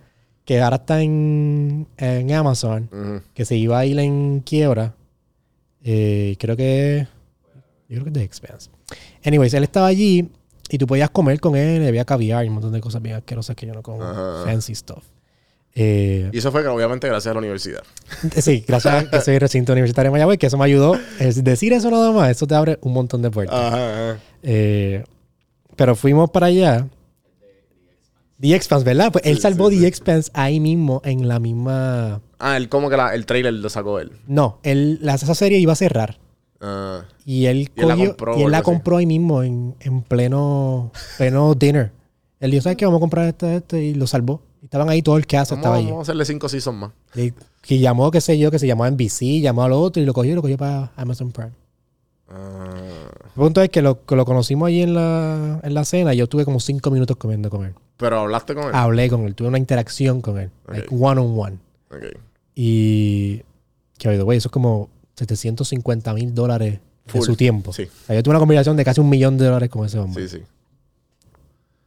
que 0.44 0.60
ahora 0.60 0.76
está 0.76 1.02
en, 1.02 1.88
en 1.96 2.32
Amazon, 2.32 3.24
que 3.34 3.44
se 3.44 3.56
iba 3.56 3.76
a 3.76 3.84
ir 3.84 3.98
en 3.98 4.38
quiebra. 4.46 4.94
Eh, 5.82 6.36
creo 6.38 6.56
que. 6.56 7.08
Yo 7.88 7.96
creo 7.96 8.04
que 8.04 8.10
es 8.10 8.14
de 8.14 8.22
Expanse. 8.22 8.70
Anyways, 9.24 9.52
él 9.52 9.64
estaba 9.64 9.88
allí 9.88 10.30
y 10.70 10.78
tú 10.78 10.86
podías 10.86 11.10
comer 11.10 11.40
con 11.40 11.56
él, 11.56 11.88
había 11.88 12.04
caviar 12.04 12.44
y 12.44 12.48
un 12.48 12.54
montón 12.54 12.70
de 12.70 12.80
cosas 12.80 13.02
bien 13.02 13.16
asquerosas 13.16 13.56
que 13.56 13.66
yo 13.66 13.74
no 13.74 13.82
como. 13.82 13.98
Fancy 14.44 14.76
stuff. 14.76 15.02
Eh, 15.80 16.28
Y 16.32 16.38
eso 16.38 16.50
fue 16.50 16.66
obviamente 16.66 17.06
gracias 17.06 17.30
a 17.30 17.34
la 17.34 17.38
universidad. 17.38 17.82
Sí, 18.36 18.64
gracias 18.66 18.94
a 19.04 19.10
que 19.10 19.20
soy 19.20 19.38
recinto 19.38 19.72
universitario 19.72 20.08
de 20.10 20.12
Mayagüez, 20.12 20.38
que 20.38 20.46
eso 20.48 20.58
me 20.58 20.64
ayudó. 20.64 20.98
Es 21.20 21.44
decir 21.44 21.72
eso 21.72 21.88
nada 21.90 22.10
más, 22.10 22.30
eso 22.30 22.46
te 22.48 22.54
abre 22.56 22.78
un 22.82 22.92
montón 22.92 23.22
de 23.22 23.30
puertas. 23.30 23.56
Ajá, 23.60 24.10
ajá. 24.12 24.20
Eh, 24.42 25.04
pero 25.76 25.94
fuimos 25.94 26.30
para 26.30 26.46
allá 26.46 26.88
The 28.40 28.54
Expanse, 28.54 28.84
¿verdad? 28.84 29.12
Pues 29.12 29.24
él 29.26 29.36
Sí, 29.36 29.42
salvó 29.42 29.68
sí, 29.70 29.76
The 29.76 29.80
sí. 29.82 29.86
Expanse 29.86 30.30
ahí 30.34 30.60
mismo, 30.60 31.00
en 31.04 31.26
la 31.28 31.38
misma... 31.40 32.20
Ah, 32.38 32.56
él 32.56 32.68
como 32.68 32.88
que 32.88 32.96
la- 32.96 33.14
el 33.14 33.26
trailer 33.26 33.52
lo 33.54 33.68
sacó 33.68 33.98
él. 33.98 34.12
No, 34.26 34.58
él, 34.62 34.98
la, 35.02 35.14
esa 35.14 35.34
serie 35.34 35.58
iba 35.58 35.72
a 35.72 35.76
cerrar. 35.76 36.18
Ah, 36.60 37.02
Y 37.24 37.46
él, 37.46 37.70
Y 37.76 37.80
él 37.82 37.88
la 37.88 37.96
compró 37.96 38.38
y 38.38 38.42
o 38.42 38.46
él 38.46 38.50
la 38.52 38.58
algo 38.58 38.70
así. 38.70 38.76
compró 38.76 38.96
ahí 38.96 39.06
mismo, 39.06 39.42
en, 39.42 39.74
en 39.80 40.02
pleno, 40.02 40.92
pleno 41.18 41.54
dinner. 41.54 41.90
Él 42.40 42.50
dijo, 42.52 42.62
¿sabes 42.62 42.76
qué? 42.78 42.84
Vamos 42.84 42.98
a 42.98 43.00
comprar 43.00 43.26
esto, 43.28 43.48
esto, 43.48 43.76
y 43.76 43.94
lo 43.94 44.06
salvó. 44.06 44.40
Estaban 44.62 44.88
ahí 44.88 45.02
todo 45.02 45.16
el 45.16 45.26
vamos, 45.30 45.52
estaba 45.52 45.76
ahí. 45.76 45.84
vamos 45.84 46.00
a 46.00 46.02
hacerle 46.02 46.24
cinco 46.24 46.48
seasons 46.48 46.78
más. 46.78 46.90
Y, 47.14 47.32
que 47.62 47.78
llamó, 47.78 48.10
qué 48.10 48.20
sé 48.20 48.38
yo, 48.38 48.50
que 48.50 48.58
se 48.58 48.66
llamó 48.66 48.84
a 48.84 48.90
NBC, 48.90 49.40
llamó 49.40 49.62
al 49.62 49.72
otro 49.72 50.02
y 50.02 50.06
lo 50.06 50.12
cogió 50.12 50.32
y 50.32 50.34
lo 50.34 50.42
cogió 50.42 50.56
para 50.56 50.92
Amazon 50.96 51.32
Prime. 51.32 51.52
Ah, 52.30 53.10
El 53.24 53.32
punto 53.32 53.62
es 53.62 53.70
que 53.70 53.82
lo, 53.82 54.04
que 54.04 54.16
lo 54.16 54.24
conocimos 54.24 54.68
ahí 54.68 54.82
en 54.82 54.94
la, 54.94 55.60
en 55.62 55.74
la 55.74 55.84
cena 55.84 56.12
y 56.14 56.18
yo 56.18 56.26
tuve 56.28 56.44
como 56.44 56.60
cinco 56.60 56.90
minutos 56.90 57.16
comiendo 57.16 57.50
con 57.50 57.64
él. 57.64 57.74
pero 57.96 58.20
hablaste 58.20 58.54
con 58.54 58.64
él. 58.64 58.70
Hablé 58.74 59.08
con 59.08 59.22
él, 59.22 59.34
tuve 59.34 59.48
una 59.48 59.58
interacción 59.58 60.20
con 60.20 60.38
él, 60.38 60.50
like 60.66 60.88
one 60.90 61.20
on 61.20 61.38
one. 61.38 61.58
Y 62.54 63.42
que 63.98 64.08
oído, 64.08 64.24
güey, 64.24 64.38
eso 64.38 64.48
es 64.48 64.52
como 64.52 64.90
750 65.16 66.12
mil 66.14 66.34
dólares 66.34 66.80
de 67.12 67.22
su 67.22 67.36
tiempo. 67.36 67.72
Sí. 67.72 67.84
O 67.84 68.06
sea, 68.06 68.16
yo 68.16 68.22
tuve 68.22 68.32
una 68.32 68.40
conversación 68.40 68.76
de 68.76 68.84
casi 68.84 69.00
un 69.00 69.08
millón 69.08 69.38
de 69.38 69.46
dólares 69.46 69.70
con 69.70 69.86
ese 69.86 69.98
hombre. 69.98 70.28
Sí, 70.28 70.38
sí. 70.38 70.44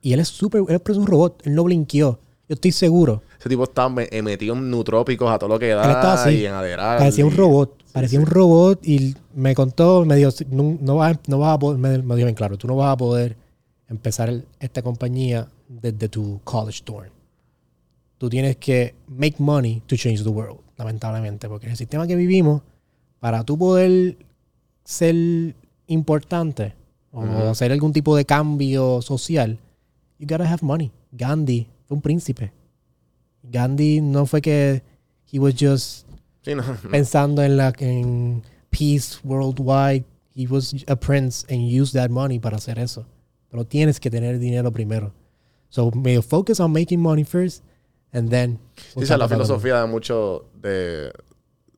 Y 0.02 0.14
él 0.14 0.20
es 0.20 0.28
súper, 0.30 0.64
él 0.68 0.82
es 0.84 0.98
un 0.98 1.06
robot, 1.06 1.46
él 1.46 1.54
no 1.56 1.64
blinqueó. 1.64 2.20
Yo 2.52 2.56
estoy 2.56 2.74
seguro. 2.74 3.24
Ese 3.40 3.48
tipo 3.48 3.64
estaba 3.64 4.04
eh, 4.04 4.22
metido 4.22 4.54
en 4.56 4.70
nutrópicos 4.70 5.32
a 5.32 5.40
todo 5.40 5.48
lo 5.52 5.58
que 5.58 5.70
da. 5.70 5.86
Él 5.86 5.92
estaba 5.92 6.14
así. 6.16 6.32
Y 6.32 6.46
en 6.46 6.52
Adderall. 6.52 6.98
Parecía 6.98 7.26
un 7.26 7.34
robot. 7.34 7.82
parecía 7.94 8.20
sí. 8.20 8.26
un 8.26 8.30
robot 8.30 8.86
y 8.86 9.16
me 9.34 9.56
contó, 9.56 10.04
me 10.04 10.18
dijo, 10.18 10.32
no, 10.50 10.78
no 10.82 10.98
vas, 10.98 11.18
no 11.28 11.40
vas 11.40 11.56
a 11.56 11.60
poder, 11.60 11.80
me, 11.80 12.00
me 12.00 12.16
dijo 12.18 12.26
bien 12.26 12.36
claro, 12.36 12.58
tú 12.58 12.68
no 12.68 12.76
vas 12.76 12.92
a 12.92 12.98
poder 12.98 13.38
empezar 13.88 14.28
el- 14.28 14.46
esta 14.60 14.82
compañía 14.82 15.48
desde 15.70 16.10
tu 16.10 16.42
college 16.44 16.82
dorm. 16.86 17.08
Tú 18.18 18.30
tienes 18.30 18.58
que 18.58 18.96
make 19.08 19.36
money 19.38 19.82
to 19.88 19.96
change 19.96 20.22
the 20.22 20.30
world, 20.30 20.60
lamentablemente, 20.76 21.48
porque 21.48 21.68
en 21.68 21.72
el 21.72 21.78
sistema 21.78 22.06
que 22.06 22.18
vivimos, 22.18 22.64
para 23.22 23.46
tú 23.46 23.58
poder 23.58 24.18
ser 24.84 25.56
importante 25.88 26.74
o 27.14 27.24
hacer 27.50 27.72
algún 27.72 27.94
tipo 27.94 28.14
de 28.14 28.26
cambio 28.26 29.02
social, 29.02 29.58
you 30.20 30.28
gotta 30.28 30.52
have 30.52 30.60
money. 30.62 30.92
Gandhi 31.14 31.70
fue 31.92 31.98
un 31.98 32.02
príncipe. 32.02 32.54
Gandhi 33.44 34.00
no 34.00 34.26
fue 34.26 34.42
que 34.42 34.82
he 35.32 35.40
was 35.40 35.56
just 35.60 36.08
Sí, 36.44 36.56
no, 36.56 36.64
no. 36.64 36.90
pensando 36.90 37.44
en 37.44 37.58
la 37.58 37.74
en 37.80 38.44
peace 38.70 39.20
worldwide. 39.26 40.06
He 40.34 40.48
was 40.48 40.74
a 40.88 40.96
prince 40.96 41.46
and 41.50 41.70
used 41.70 41.94
that 41.94 42.10
money 42.10 42.40
para 42.40 42.56
hacer 42.58 42.80
eso. 42.80 43.06
Pero 43.50 43.66
tienes 43.66 44.00
que 44.00 44.10
tener 44.10 44.40
dinero 44.40 44.72
primero. 44.72 45.12
So 45.68 45.92
may 45.92 46.22
focus 46.22 46.62
on 46.62 46.72
making 46.72 47.02
money 47.02 47.26
first 47.26 47.62
and 48.14 48.30
then. 48.30 48.58
Sí, 48.94 49.02
esa 49.04 49.16
es 49.16 49.20
la 49.20 49.28
filosofía 49.28 49.82
de 49.82 49.88
muchos 49.88 50.44
de 50.62 51.12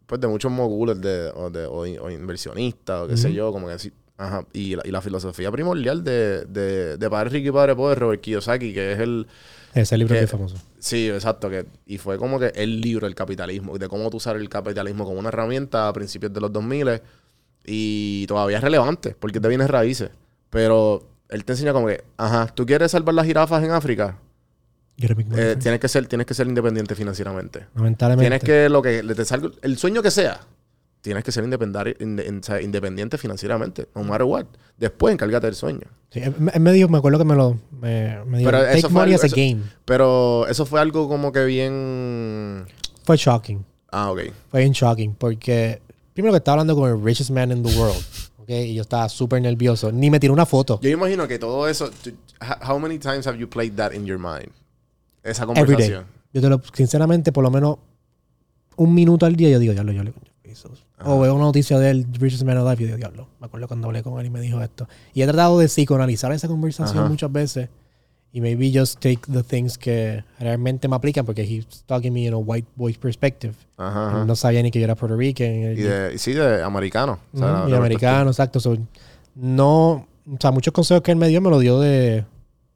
pues 0.05 0.21
de 0.21 0.27
muchos 0.27 0.51
mogules 0.51 1.01
de, 1.01 1.31
o, 1.33 1.49
de, 1.49 1.65
o, 1.65 1.79
o 2.05 2.11
inversionistas 2.11 3.01
o 3.01 3.07
qué 3.07 3.17
sé 3.17 3.29
Ujú. 3.29 3.35
yo, 3.35 3.51
como 3.51 3.65
que 3.67 3.73
así. 3.73 3.91
Ajá. 4.17 4.45
Y, 4.53 4.75
la, 4.75 4.83
y 4.85 4.91
la 4.91 5.01
filosofía 5.01 5.51
primordial 5.51 6.03
de, 6.03 6.45
de, 6.45 6.97
de 6.97 7.09
Padre 7.09 7.31
Rico 7.31 7.49
y 7.49 7.51
Padre 7.51 7.75
Pobre, 7.75 7.95
Robert 7.95 8.21
Kiyosaki, 8.21 8.71
que 8.73 8.91
es 8.91 8.99
el... 8.99 9.25
Ese 9.73 9.97
libro 9.97 10.13
que- 10.13 10.19
que 10.19 10.25
es 10.25 10.31
famoso. 10.31 10.57
Sí, 10.79 11.09
exacto. 11.09 11.49
Que, 11.49 11.65
y 11.85 11.97
fue 11.97 12.17
como 12.17 12.39
que 12.39 12.51
el 12.55 12.79
libro 12.81 13.07
del 13.07 13.15
capitalismo, 13.15 13.77
de 13.77 13.87
cómo 13.87 14.09
tú 14.09 14.17
usar 14.17 14.35
el 14.35 14.47
capitalismo 14.49 15.05
como 15.05 15.19
una 15.19 15.29
herramienta 15.29 15.87
a 15.87 15.93
principios 15.93 16.31
de 16.33 16.41
los 16.41 16.51
2000 16.51 17.01
y 17.65 18.25
todavía 18.27 18.57
es 18.57 18.63
relevante, 18.63 19.15
porque 19.19 19.39
te 19.39 19.47
vienes 19.47 19.69
raíces. 19.69 20.09
Pero 20.49 21.07
él 21.29 21.45
te 21.45 21.53
enseña 21.53 21.73
como 21.73 21.87
que, 21.87 22.03
ajá, 22.17 22.47
¿tú 22.47 22.65
quieres 22.65 22.91
salvar 22.91 23.15
las 23.15 23.25
jirafas 23.25 23.63
en 23.63 23.71
África? 23.71 24.17
Eh, 25.51 25.55
tienes, 25.59 25.79
que 25.79 25.87
ser, 25.87 26.05
tienes 26.07 26.27
que 26.27 26.33
ser 26.35 26.45
independiente 26.47 26.93
financieramente. 26.93 27.65
Lamentablemente. 27.75 28.29
Tienes 28.29 28.43
que, 28.43 28.69
lo 28.69 28.81
que 28.83 29.01
te 29.01 29.25
salga, 29.25 29.49
el 29.63 29.77
sueño 29.77 30.03
que 30.03 30.11
sea, 30.11 30.41
tienes 31.03 31.23
que 31.25 31.31
ser 31.33 31.43
independiente, 31.43 33.17
financieramente, 33.17 33.87
no 33.93 34.03
matter 34.03 34.23
what. 34.23 34.45
Después 34.77 35.13
encárgate 35.13 35.47
del 35.47 35.55
sueño. 35.55 35.81
Sí, 36.09 36.21
él, 36.21 36.33
me 36.39 36.71
dijo, 36.71 36.87
me 36.87 36.97
acuerdo 36.97 37.19
que 37.19 37.25
me 37.25 37.35
lo 37.35 37.59
me, 37.71 38.23
me 38.25 38.37
dijo, 38.39 38.49
Pero 38.49 38.63
take 38.63 38.77
eso 38.79 38.89
fue 38.89 39.01
money 39.01 39.13
algo- 39.13 39.19
as 39.19 39.23
a 39.23 39.27
eso- 39.27 39.35
game. 39.35 39.61
Pero 39.83 40.47
eso 40.47 40.65
fue 40.65 40.79
algo 40.79 41.07
como 41.09 41.31
que 41.33 41.43
bien... 41.43 42.65
Fue 43.03 43.17
shocking. 43.17 43.65
Ah, 43.91 44.11
ok. 44.11 44.19
Fue 44.49 44.61
bien 44.61 44.71
shocking 44.71 45.13
porque 45.15 45.81
primero 46.13 46.31
que 46.31 46.37
estaba 46.37 46.61
hablando 46.61 46.75
con 46.75 46.89
el 46.89 47.03
richest 47.03 47.31
man 47.31 47.51
in 47.51 47.61
the 47.63 47.77
world. 47.77 48.01
¿ok? 48.39 48.49
Y 48.49 48.73
yo 48.75 48.81
estaba 48.83 49.09
súper 49.09 49.41
nervioso. 49.41 49.91
Ni 49.91 50.09
me 50.09 50.19
tiró 50.21 50.31
una 50.33 50.45
foto. 50.45 50.79
Yo 50.81 50.89
imagino 50.89 51.27
que 51.27 51.37
todo 51.37 51.67
eso... 51.67 51.91
How 52.65 52.79
many 52.79 52.97
times 52.97 53.27
have 53.27 53.37
you 53.37 53.49
played 53.49 53.73
that 53.75 53.91
in 53.93 54.05
your 54.05 54.17
mind? 54.19 54.49
Esa 55.21 55.43
Every 55.43 55.55
day. 55.55 55.65
conversación. 55.65 56.05
Yo 56.33 56.41
te 56.41 56.49
lo, 56.49 56.61
sinceramente, 56.73 57.31
por 57.31 57.43
lo 57.43 57.51
menos 57.51 57.77
un 58.77 58.93
minuto 58.93 59.25
al 59.25 59.35
día 59.35 59.49
yo 59.49 59.59
digo, 59.59 59.73
diablo, 59.73 59.91
yo 59.91 60.03
le 60.03 60.13
O 61.05 61.19
veo 61.19 61.35
una 61.35 61.45
noticia 61.45 61.77
del 61.79 62.05
Richest 62.13 62.43
Man 62.43 62.57
Alive 62.57 62.83
y 62.83 62.85
digo, 62.85 62.97
diablo, 62.97 63.27
me 63.39 63.45
acuerdo 63.47 63.67
cuando 63.67 63.87
hablé 63.87 64.03
con 64.03 64.19
él 64.19 64.25
y 64.25 64.29
me 64.29 64.39
dijo 64.41 64.61
esto. 64.61 64.87
Y 65.13 65.21
he 65.21 65.25
tratado 65.25 65.59
de 65.59 65.67
psicoanalizar 65.67 66.31
esa 66.31 66.47
conversación 66.47 66.99
Ajá. 66.99 67.09
muchas 67.09 67.31
veces 67.31 67.69
y 68.31 68.41
maybe 68.41 68.71
just 68.73 68.99
take 68.99 69.19
the 69.31 69.43
things 69.43 69.77
que 69.77 70.23
realmente 70.39 70.87
me 70.87 70.95
aplican 70.95 71.23
porque 71.25 71.43
he's 71.43 71.65
talking 71.85 72.11
me 72.11 72.25
in 72.25 72.33
a 72.33 72.37
white 72.37 72.67
boy 72.75 72.93
perspective. 72.93 73.53
Ajá, 73.77 74.07
ajá. 74.09 74.25
No 74.25 74.35
sabía 74.35 74.63
ni 74.63 74.71
que 74.71 74.79
yo 74.79 74.85
era 74.85 74.95
Puerto 74.95 75.15
Rican. 75.15 75.47
Y, 75.47 75.75
de, 75.75 76.17
sí, 76.17 76.33
de 76.33 76.63
americano. 76.63 77.19
O 77.33 77.37
sea, 77.37 77.65
y 77.67 77.71
la- 77.71 77.77
americano, 77.77 78.31
exacto. 78.31 78.59
So, 78.59 78.75
no, 79.35 79.89
o 79.91 80.37
sea, 80.39 80.51
muchos 80.51 80.73
consejos 80.73 81.03
que 81.03 81.11
él 81.11 81.17
me 81.17 81.27
dio 81.27 81.41
me 81.41 81.49
lo 81.49 81.59
dio 81.59 81.79
de... 81.79 82.25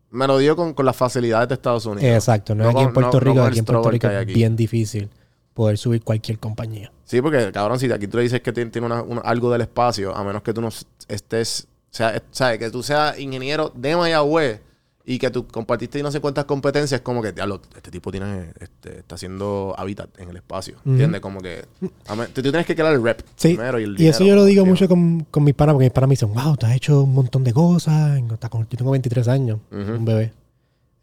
Me 0.10 0.26
lo 0.26 0.38
dio 0.38 0.56
con, 0.56 0.74
con 0.74 0.86
las 0.86 0.96
facilidades 0.96 1.50
de 1.50 1.56
Estados 1.56 1.86
Unidos. 1.86 2.04
Exacto, 2.04 2.56
no, 2.56 2.64
No 2.64 2.70
aquí 2.70 2.82
en 2.82 2.94
Puerto 2.94 3.20
no- 3.20 3.26
no 3.26 3.32
Rico, 3.32 3.42
el 3.44 3.48
aquí 3.50 3.60
en 3.60 3.66
Puerto 3.66 3.92
Rico 3.92 4.08
es 4.10 4.26
bien 4.26 4.56
difícil 4.56 5.10
poder 5.58 5.78
subir 5.80 6.04
cualquier 6.04 6.38
compañía. 6.38 6.92
Sí, 7.04 7.20
porque 7.20 7.52
cabrón, 7.52 7.80
si 7.80 7.92
aquí 7.92 8.08
tú 8.08 8.18
le 8.18 8.24
dices 8.24 8.42
que 8.42 8.54
tiene, 8.54 8.70
tiene 8.70 8.86
una- 8.86 9.02
una- 9.02 9.22
algo 9.22 9.52
del 9.52 9.62
espacio, 9.62 10.16
a 10.16 10.24
menos 10.24 10.44
que 10.44 10.54
tú 10.54 10.62
no 10.62 10.70
estés, 11.08 11.68
o 11.92 11.96
sea, 11.98 12.12
es- 12.12 12.22
¿sabes? 12.32 12.60
Que 12.60 12.70
tú 12.70 12.84
seas 12.84 13.18
ingeniero 13.20 13.72
de 13.76 13.96
Mayagüez 13.96 14.62
y 15.04 15.18
que 15.18 15.32
tú 15.32 15.48
compartiste 15.48 16.04
no 16.04 16.12
sé 16.12 16.20
cuántas 16.20 16.46
competencias, 16.46 17.02
como 17.02 17.24
que, 17.24 17.32
diablo, 17.32 17.60
este 17.76 17.90
tipo 17.90 18.12
tiene, 18.12 18.52
este, 18.60 19.00
está 19.00 19.16
haciendo 19.16 19.74
hábitat 19.78 20.10
en 20.20 20.30
el 20.30 20.36
espacio, 20.36 20.76
Ujú. 20.82 20.92
¿entiendes? 20.92 21.22
Como 21.22 21.40
que, 21.42 21.66
a 22.08 22.16
me- 22.16 22.28
tú, 22.28 22.42
tú 22.44 22.52
tienes 22.52 22.68
que 22.68 22.76
crear 22.76 22.94
el 22.94 23.02
rep 23.02 23.22
Sí, 23.36 23.56
primero 23.56 23.80
y 23.80 23.84
el 23.86 24.00
y 24.00 24.06
eso 24.08 24.20
dinero, 24.20 24.36
yo 24.38 24.42
lo 24.42 24.46
digo 24.46 24.64
mucho 24.66 24.88
con, 24.88 25.26
con 25.32 25.44
mis 25.44 25.56
panas, 25.56 25.74
porque 25.74 25.86
mis 25.86 25.94
panas 25.94 26.08
me 26.10 26.14
dicen, 26.14 26.34
wow, 26.34 26.56
te 26.56 26.68
has 26.68 26.76
hecho 26.76 27.02
un 27.02 27.14
montón 27.16 27.44
de 27.44 27.52
cosas. 27.54 28.20
Yo 28.22 28.78
tengo 28.78 28.92
23 28.92 29.28
años, 29.28 29.60
un 29.72 30.06
bebé. 30.06 30.34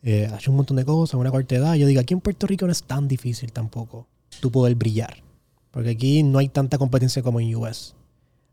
Eh, 0.06 0.26
has 0.30 0.38
hecho 0.38 0.50
un 0.50 0.58
montón 0.58 0.76
de 0.76 0.84
cosas, 0.84 1.14
una 1.14 1.30
corta 1.30 1.54
edad. 1.56 1.74
Yo 1.74 1.86
digo, 1.86 1.98
aquí 2.00 2.12
en 2.14 2.20
Puerto 2.20 2.46
Rico 2.46 2.66
no 2.66 2.72
es 2.72 2.82
tan 2.84 3.08
difícil 3.08 3.50
tampoco 3.52 4.06
tú 4.40 4.50
poder 4.50 4.74
brillar. 4.74 5.22
Porque 5.70 5.90
aquí 5.90 6.22
no 6.22 6.38
hay 6.38 6.48
tanta 6.48 6.78
competencia 6.78 7.22
como 7.22 7.40
en 7.40 7.54
US. 7.56 7.94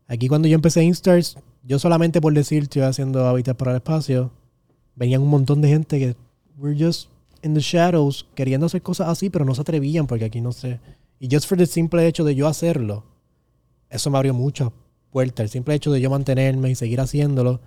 Aquí 0.08 0.28
cuando 0.28 0.48
yo 0.48 0.54
empecé 0.54 0.82
Instars, 0.82 1.36
yo 1.62 1.78
solamente 1.78 2.20
por 2.20 2.34
decir 2.34 2.64
estoy 2.64 2.82
haciendo 2.82 3.26
hábitat 3.26 3.56
para 3.56 3.72
el 3.72 3.76
espacio, 3.78 4.32
venían 4.94 5.22
un 5.22 5.28
montón 5.28 5.60
de 5.62 5.68
gente 5.68 5.98
que 5.98 6.16
were 6.58 6.76
just 6.78 7.08
in 7.42 7.54
the 7.54 7.60
shadows 7.60 8.26
queriendo 8.34 8.66
hacer 8.66 8.82
cosas 8.82 9.08
así, 9.08 9.30
pero 9.30 9.44
no 9.44 9.54
se 9.54 9.60
atrevían 9.60 10.06
porque 10.06 10.24
aquí 10.24 10.40
no 10.40 10.52
sé. 10.52 10.80
Y 11.18 11.28
just 11.30 11.46
for 11.46 11.56
the 11.56 11.66
simple 11.66 12.06
hecho 12.06 12.24
de 12.24 12.34
yo 12.34 12.48
hacerlo, 12.48 13.04
eso 13.88 14.10
me 14.10 14.18
abrió 14.18 14.34
muchas 14.34 14.70
puertas. 15.10 15.44
El 15.44 15.50
simple 15.50 15.74
hecho 15.74 15.92
de 15.92 16.00
yo 16.00 16.10
mantenerme 16.10 16.70
y 16.70 16.74
seguir 16.74 17.00
haciéndolo, 17.00 17.60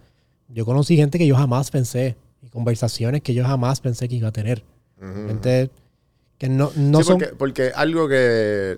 yo 0.49 0.65
conocí 0.65 0.97
gente 0.97 1.17
que 1.17 1.27
yo 1.27 1.35
jamás 1.35 1.71
pensé 1.71 2.17
y 2.41 2.49
conversaciones 2.49 3.21
que 3.21 3.33
yo 3.33 3.45
jamás 3.45 3.79
pensé 3.79 4.07
que 4.07 4.15
iba 4.15 4.29
a 4.29 4.33
tener. 4.33 4.63
Gente 4.99 5.69
que 6.37 6.49
no, 6.49 6.71
no 6.75 6.99
sí, 6.99 7.03
son... 7.05 7.17
porque, 7.19 7.35
porque 7.35 7.71
algo 7.75 8.07
que, 8.07 8.77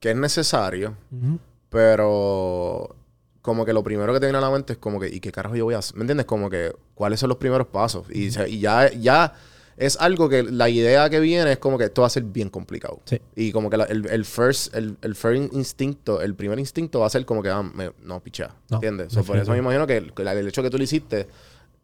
que 0.00 0.10
es 0.10 0.16
necesario, 0.16 0.96
Ujú. 1.10 1.38
pero 1.70 2.94
como 3.42 3.64
que 3.64 3.72
lo 3.72 3.82
primero 3.82 4.12
que 4.12 4.20
te 4.20 4.26
viene 4.26 4.38
a 4.38 4.42
la 4.42 4.50
mente 4.50 4.74
es 4.74 4.78
como 4.78 5.00
que, 5.00 5.08
¿y 5.08 5.18
qué 5.20 5.32
carajo 5.32 5.56
yo 5.56 5.64
voy 5.64 5.74
a 5.74 5.78
hacer? 5.78 5.96
¿Me 5.96 6.02
entiendes? 6.02 6.26
Como 6.26 6.48
que, 6.48 6.72
¿cuáles 6.94 7.18
son 7.18 7.28
los 7.28 7.38
primeros 7.38 7.66
pasos? 7.66 8.06
Y, 8.10 8.30
se- 8.30 8.48
y 8.48 8.60
ya, 8.60 8.88
ya 8.92 9.32
es 9.76 9.96
algo 10.00 10.28
que 10.28 10.44
la 10.44 10.68
idea 10.68 11.10
que 11.10 11.18
viene 11.18 11.50
es 11.52 11.58
como 11.58 11.76
que 11.76 11.84
esto 11.84 12.02
va 12.02 12.06
a 12.06 12.10
ser 12.10 12.22
bien 12.22 12.48
complicado. 12.50 13.00
Sí. 13.04 13.20
Y 13.34 13.50
como 13.50 13.68
que 13.68 13.78
la- 13.78 13.84
el, 13.84 14.06
el 14.06 14.24
first, 14.24 14.72
el, 14.76 14.96
el 15.02 15.16
first 15.16 15.52
instinto, 15.54 16.20
el 16.20 16.36
primer 16.36 16.60
instinto 16.60 17.00
va 17.00 17.06
a 17.06 17.10
ser 17.10 17.24
como 17.26 17.42
que, 17.42 17.48
ah, 17.48 17.62
me- 17.64 17.90
no, 18.04 18.20
picha. 18.20 18.54
No, 18.70 18.76
¿Entiendes? 18.76 19.12
So, 19.12 19.24
por 19.24 19.36
eso 19.38 19.50
me 19.50 19.58
imagino 19.58 19.88
que 19.88 19.96
el, 19.96 20.12
el 20.16 20.48
hecho 20.48 20.62
que 20.62 20.70
tú 20.70 20.78
lo 20.78 20.84
hiciste 20.84 21.26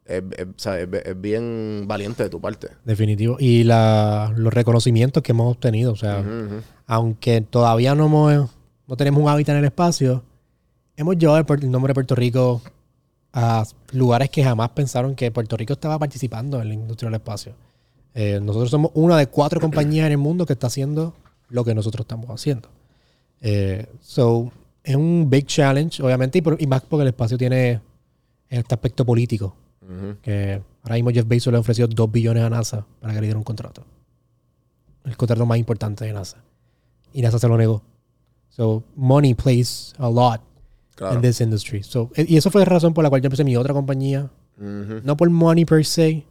es, 0.09 0.23
es- 0.37 0.45
o 0.47 0.53
sea, 0.57 0.79
es- 0.79 0.89
es 1.05 1.21
bien 1.21 1.83
valiente 1.87 2.23
de 2.23 2.29
tu 2.29 2.41
parte. 2.41 2.67
Definitivo. 2.83 3.37
Y 3.39 3.63
la, 3.63 4.33
los 4.35 4.53
reconocimientos 4.53 5.23
que 5.23 5.31
hemos 5.31 5.51
obtenido. 5.55 5.91
O 5.91 5.95
sea, 5.95 6.23
aunque 6.87 7.41
todavía 7.41 7.95
no, 7.95 8.05
hemos- 8.07 8.49
no 8.87 8.97
tenemos 8.97 9.21
un 9.21 9.29
hábitat 9.29 9.53
en 9.53 9.59
el 9.59 9.65
espacio, 9.65 10.23
hemos 10.97 11.17
llevado 11.17 11.45
el 11.53 11.71
nombre 11.71 11.91
de 11.91 11.93
Puerto 11.95 12.15
Rico 12.15 12.61
a 13.31 13.63
lugares 13.93 14.29
que 14.31 14.43
jamás 14.43 14.69
pensaron 14.71 15.13
que 15.15 15.31
Puerto 15.31 15.55
Rico 15.55 15.73
estaba 15.73 15.99
participando 15.99 16.61
en 16.61 16.67
la 16.69 16.73
industria 16.73 17.09
del 17.09 17.15
espacio. 17.19 17.53
Eh, 18.15 18.39
nosotros 18.41 18.71
somos 18.71 18.91
una 18.95 19.17
de 19.17 19.27
cuatro 19.27 19.59
compañías 19.61 20.07
en 20.07 20.13
el 20.13 20.17
mundo 20.17 20.45
que 20.47 20.53
está 20.53 20.67
haciendo 20.67 21.13
lo 21.49 21.63
que 21.63 21.75
nosotros 21.75 22.03
estamos 22.05 22.27
haciendo. 22.31 22.69
Eh, 23.41 23.85
so, 24.01 24.51
es 24.83 24.95
un 24.95 25.29
big 25.29 25.45
challenge, 25.45 26.01
obviamente, 26.01 26.39
y, 26.39 26.41
por- 26.41 26.57
y 26.59 26.65
más 26.67 26.81
porque 26.81 27.03
el 27.03 27.09
espacio 27.09 27.37
tiene 27.37 27.79
este 28.49 28.73
aspecto 28.73 29.05
político 29.05 29.55
Que 30.21 30.61
Ahora 30.83 30.95
mismo 30.95 31.11
Jeff 31.11 31.27
Bezos 31.27 31.51
le 31.51 31.57
ha 31.57 31.59
ofrecido 31.59 31.87
2 31.87 32.11
billones 32.11 32.43
a 32.43 32.49
NASA 32.49 32.85
para 33.01 33.13
que 33.13 33.19
le 33.21 33.27
diera 33.27 33.37
un 33.37 33.43
contrato. 33.43 33.83
El 35.03 35.17
contrato 35.17 35.45
más 35.45 35.57
importante 35.57 36.05
de 36.05 36.13
NASA. 36.13 36.37
Y 37.13 37.21
NASA 37.21 37.39
se 37.39 37.47
lo 37.47 37.57
negó. 37.57 37.81
So, 38.49 38.83
money 38.95 39.33
plays 39.33 39.93
a 39.97 40.09
lot 40.09 40.41
Claro. 40.95 41.15
in 41.15 41.21
this 41.21 41.39
industry. 41.41 41.83
So, 41.83 42.09
e- 42.15 42.25
y 42.27 42.37
eso 42.37 42.49
fue 42.51 42.61
la 42.61 42.65
razón 42.65 42.93
por 42.93 43.03
la 43.03 43.09
cual 43.09 43.21
yo 43.21 43.27
empecé 43.27 43.43
mi 43.43 43.55
otra 43.55 43.73
compañía. 43.73 44.29
Ujú. 44.57 45.01
No 45.03 45.15
por 45.17 45.29
money 45.29 45.65
per 45.65 45.85
se, 45.85 46.25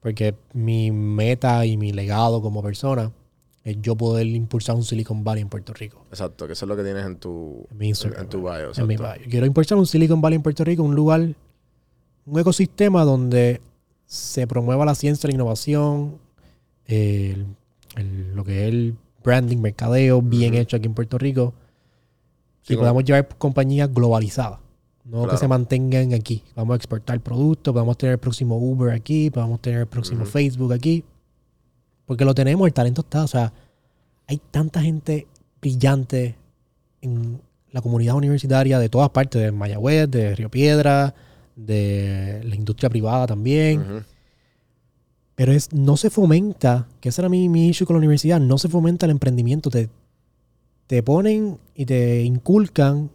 porque 0.00 0.34
mi 0.52 0.90
meta 0.90 1.64
y 1.66 1.76
mi 1.76 1.92
legado 1.92 2.40
como 2.42 2.62
persona 2.62 3.12
es 3.64 3.76
yo 3.80 3.96
poder 3.96 4.26
impulsar 4.26 4.74
un 4.76 4.82
Silicon 4.84 5.22
Valley 5.22 5.42
en 5.42 5.48
Puerto 5.48 5.72
Rico. 5.74 6.04
Exacto, 6.10 6.46
que 6.46 6.54
eso 6.54 6.64
es 6.64 6.68
lo 6.68 6.76
que 6.76 6.82
tienes 6.82 7.04
en 7.06 7.16
tu, 7.16 7.66
En 7.70 7.78
mi 7.78 7.88
Instagram. 7.88 8.22
en 8.22 8.28
tu 8.28 8.40
bio. 8.42 8.72
En 8.76 8.86
mi 8.86 8.94
exacto. 8.94 9.20
bio. 9.20 9.30
Quiero 9.30 9.46
impulsar 9.46 9.78
un 9.78 9.86
Silicon 9.86 10.20
Valley 10.20 10.36
en 10.36 10.42
Puerto 10.42 10.64
Rico, 10.64 10.82
un 10.82 10.94
lugar, 10.94 11.34
un 12.30 12.38
ecosistema 12.38 13.04
donde 13.04 13.60
se 14.06 14.46
promueva 14.46 14.84
la 14.84 14.94
ciencia, 14.94 15.28
la 15.28 15.34
innovación, 15.34 16.18
el- 16.86 17.46
el- 17.96 18.34
lo 18.34 18.44
que 18.44 18.62
es 18.66 18.68
el 18.72 18.96
branding, 19.22 19.58
mercadeo 19.58 20.22
bien 20.22 20.54
hecho 20.54 20.76
aquí 20.76 20.86
en 20.86 20.94
Puerto 20.94 21.18
Rico. 21.18 21.54
Sí, 22.62 22.72
y 22.72 22.76
como- 22.76 22.84
podamos 22.84 23.04
llevar 23.04 23.28
compañías 23.36 23.92
globalizadas. 23.92 24.58
No 25.04 25.26
que 25.26 25.38
se 25.38 25.48
mantengan 25.48 26.12
aquí. 26.12 26.42
Vamos 26.54 26.74
a 26.74 26.76
exportar 26.76 27.18
productos, 27.20 27.72
podemos 27.72 27.96
tener 27.96 28.12
el 28.14 28.18
próximo 28.18 28.58
Uber 28.58 28.92
aquí, 28.92 29.30
podemos 29.30 29.60
tener 29.60 29.80
el 29.80 29.86
próximo. 29.86 30.26
Facebook 30.26 30.72
aquí. 30.74 31.02
Porque 32.04 32.26
lo 32.26 32.34
tenemos, 32.34 32.66
el 32.66 32.74
talento 32.74 33.00
está. 33.00 33.24
O 33.24 33.28
sea, 33.28 33.52
hay 34.26 34.38
tanta 34.50 34.82
gente 34.82 35.26
brillante 35.62 36.36
en 37.00 37.40
la 37.70 37.80
comunidad 37.80 38.16
universitaria 38.16 38.78
de 38.78 38.88
todas 38.90 39.08
partes, 39.10 39.40
de 39.40 39.50
Mayagüez, 39.52 40.10
de 40.10 40.34
Río 40.34 40.50
Piedra, 40.50 41.14
de 41.58 42.40
la 42.44 42.54
industria 42.54 42.88
privada 42.88 43.26
también. 43.26 44.04
Pero 45.34 45.52
es, 45.52 45.72
no 45.72 45.96
se 45.96 46.10
fomenta, 46.10 46.88
que 47.00 47.10
ese 47.10 47.20
era 47.20 47.28
mi, 47.28 47.48
mi 47.48 47.68
issue 47.68 47.86
con 47.86 47.94
la 47.94 47.98
universidad, 47.98 48.40
no 48.40 48.58
se 48.58 48.68
fomenta 48.68 49.06
el 49.06 49.10
emprendimiento. 49.10 49.70
Te, 49.70 49.88
te 50.86 51.02
ponen 51.02 51.58
y 51.74 51.84
te 51.84 52.22
inculcan, 52.22 53.10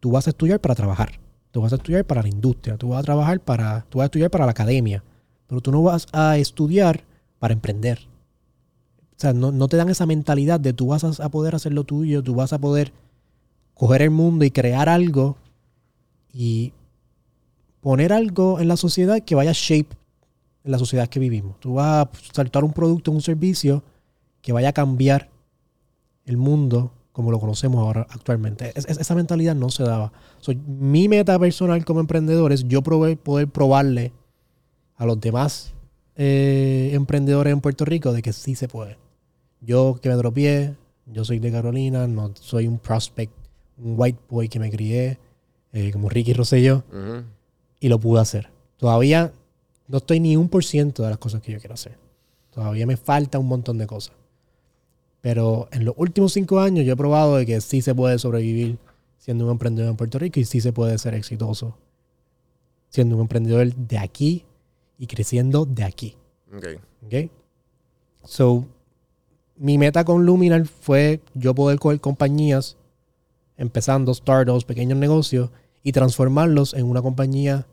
tú 0.00 0.10
vas 0.10 0.26
a 0.26 0.30
estudiar 0.30 0.60
para 0.60 0.74
trabajar, 0.74 1.18
tú 1.50 1.62
vas 1.62 1.72
a 1.72 1.76
estudiar 1.76 2.04
para 2.04 2.22
la 2.22 2.28
industria, 2.28 2.76
tú 2.76 2.90
vas 2.90 3.00
a 3.00 3.04
trabajar 3.04 3.40
para, 3.40 3.86
tú 3.88 3.98
vas 3.98 4.04
a 4.04 4.06
estudiar 4.06 4.30
para 4.30 4.44
la 4.44 4.50
academia, 4.50 5.02
pero 5.46 5.60
tú 5.60 5.72
no 5.72 5.82
vas 5.82 6.06
a 6.12 6.36
estudiar 6.38 7.04
para 7.38 7.54
emprender. 7.54 8.00
O 9.16 9.18
sea, 9.18 9.32
no, 9.32 9.50
no 9.50 9.66
te 9.66 9.76
dan 9.76 9.88
esa 9.88 10.06
mentalidad 10.06 10.60
de 10.60 10.72
tú 10.72 10.88
vas 10.88 11.04
a, 11.04 11.24
a 11.24 11.28
poder 11.30 11.54
hacer 11.54 11.72
lo 11.72 11.84
tuyo, 11.84 12.22
tú 12.22 12.34
vas 12.34 12.52
a 12.52 12.58
poder 12.58 12.92
coger 13.74 14.02
el 14.02 14.10
mundo 14.10 14.44
y 14.44 14.50
crear 14.50 14.88
algo 14.88 15.36
y 16.32 16.72
poner 17.86 18.12
algo 18.12 18.58
en 18.58 18.66
la 18.66 18.76
sociedad 18.76 19.22
que 19.22 19.36
vaya 19.36 19.52
shape 19.54 19.94
en 20.64 20.72
la 20.72 20.76
sociedad 20.78 21.06
que 21.08 21.20
vivimos. 21.20 21.60
Tú 21.60 21.74
vas 21.74 22.04
a 22.04 22.10
saltar 22.32 22.64
un 22.64 22.72
producto, 22.72 23.12
un 23.12 23.20
servicio 23.22 23.84
que 24.42 24.50
vaya 24.52 24.70
a 24.70 24.72
cambiar 24.72 25.30
el 26.24 26.36
mundo 26.36 26.90
como 27.12 27.30
lo 27.30 27.38
conocemos 27.38 27.78
ahora 27.80 28.04
actualmente. 28.10 28.72
Es- 28.74 28.86
es- 28.88 28.98
esa 28.98 29.14
mentalidad 29.14 29.54
no 29.54 29.70
se 29.70 29.84
daba. 29.84 30.10
So, 30.40 30.52
mi 30.66 31.06
meta 31.08 31.38
personal 31.38 31.84
como 31.84 32.00
emprendedor 32.00 32.50
es 32.52 32.64
yo 32.66 32.82
proveer- 32.82 33.18
poder 33.18 33.46
probarle 33.46 34.10
a 34.96 35.06
los 35.06 35.20
demás 35.20 35.72
eh, 36.16 36.90
emprendedores 36.94 37.52
en 37.52 37.60
Puerto 37.60 37.84
Rico 37.84 38.12
de 38.12 38.20
que 38.22 38.32
sí 38.32 38.56
se 38.56 38.66
puede. 38.66 38.96
Yo 39.60 40.00
que 40.02 40.08
me 40.08 40.16
dropié, 40.16 40.74
yo 41.06 41.24
soy 41.24 41.38
de 41.38 41.52
Carolina, 41.52 42.08
no 42.08 42.32
soy 42.34 42.66
un 42.66 42.78
prospect, 42.80 43.32
un 43.78 43.94
white 43.96 44.18
boy 44.28 44.48
que 44.48 44.58
me 44.58 44.70
crié, 44.70 45.18
eh, 45.72 45.92
como 45.92 46.08
Ricky 46.08 46.32
Rosselló 46.32 46.82
Ujú. 46.90 47.22
Y 47.80 47.88
lo 47.88 47.98
pude 47.98 48.20
hacer. 48.20 48.50
Todavía 48.76 49.32
no 49.88 49.98
estoy 49.98 50.20
ni 50.20 50.36
un 50.36 50.48
por 50.48 50.64
ciento 50.64 51.02
de 51.02 51.10
las 51.10 51.18
cosas 51.18 51.42
que 51.42 51.52
yo 51.52 51.58
quiero 51.58 51.74
hacer. 51.74 51.96
Todavía 52.50 52.86
me 52.86 52.96
falta 52.96 53.38
un 53.38 53.48
montón 53.48 53.78
de 53.78 53.86
cosas. 53.86 54.14
Pero 55.20 55.68
en 55.72 55.84
los 55.84 55.94
últimos 55.98 56.32
cinco 56.32 56.60
años 56.60 56.84
yo 56.84 56.92
he 56.92 56.96
probado 56.96 57.36
de 57.36 57.46
que 57.46 57.60
sí 57.60 57.82
se 57.82 57.94
puede 57.94 58.18
sobrevivir 58.18 58.78
siendo 59.18 59.44
un 59.44 59.50
emprendedor 59.50 59.90
en 59.90 59.96
Puerto 59.96 60.18
Rico 60.18 60.40
y 60.40 60.44
sí 60.44 60.60
se 60.60 60.72
puede 60.72 60.96
ser 60.98 61.14
exitoso 61.14 61.76
siendo 62.88 63.16
un 63.16 63.22
emprendedor 63.22 63.74
de 63.74 63.98
aquí 63.98 64.44
y 64.98 65.06
creciendo 65.06 65.66
de 65.66 65.84
aquí. 65.84 66.16
Ok. 66.54 66.66
¿Ok? 67.04 67.30
So, 68.24 68.64
mi 69.56 69.78
meta 69.78 70.04
con 70.04 70.24
Luminar 70.24 70.66
fue 70.66 71.20
yo 71.34 71.54
poder 71.54 71.78
coger 71.78 72.00
compañías, 72.00 72.76
empezando 73.56 74.14
startups, 74.14 74.64
pequeños 74.64 74.98
negocios, 74.98 75.50
y 75.86 75.92
transformarlos 75.92 76.74
en 76.74 76.84
una 76.84 77.00
compañía 77.00 77.64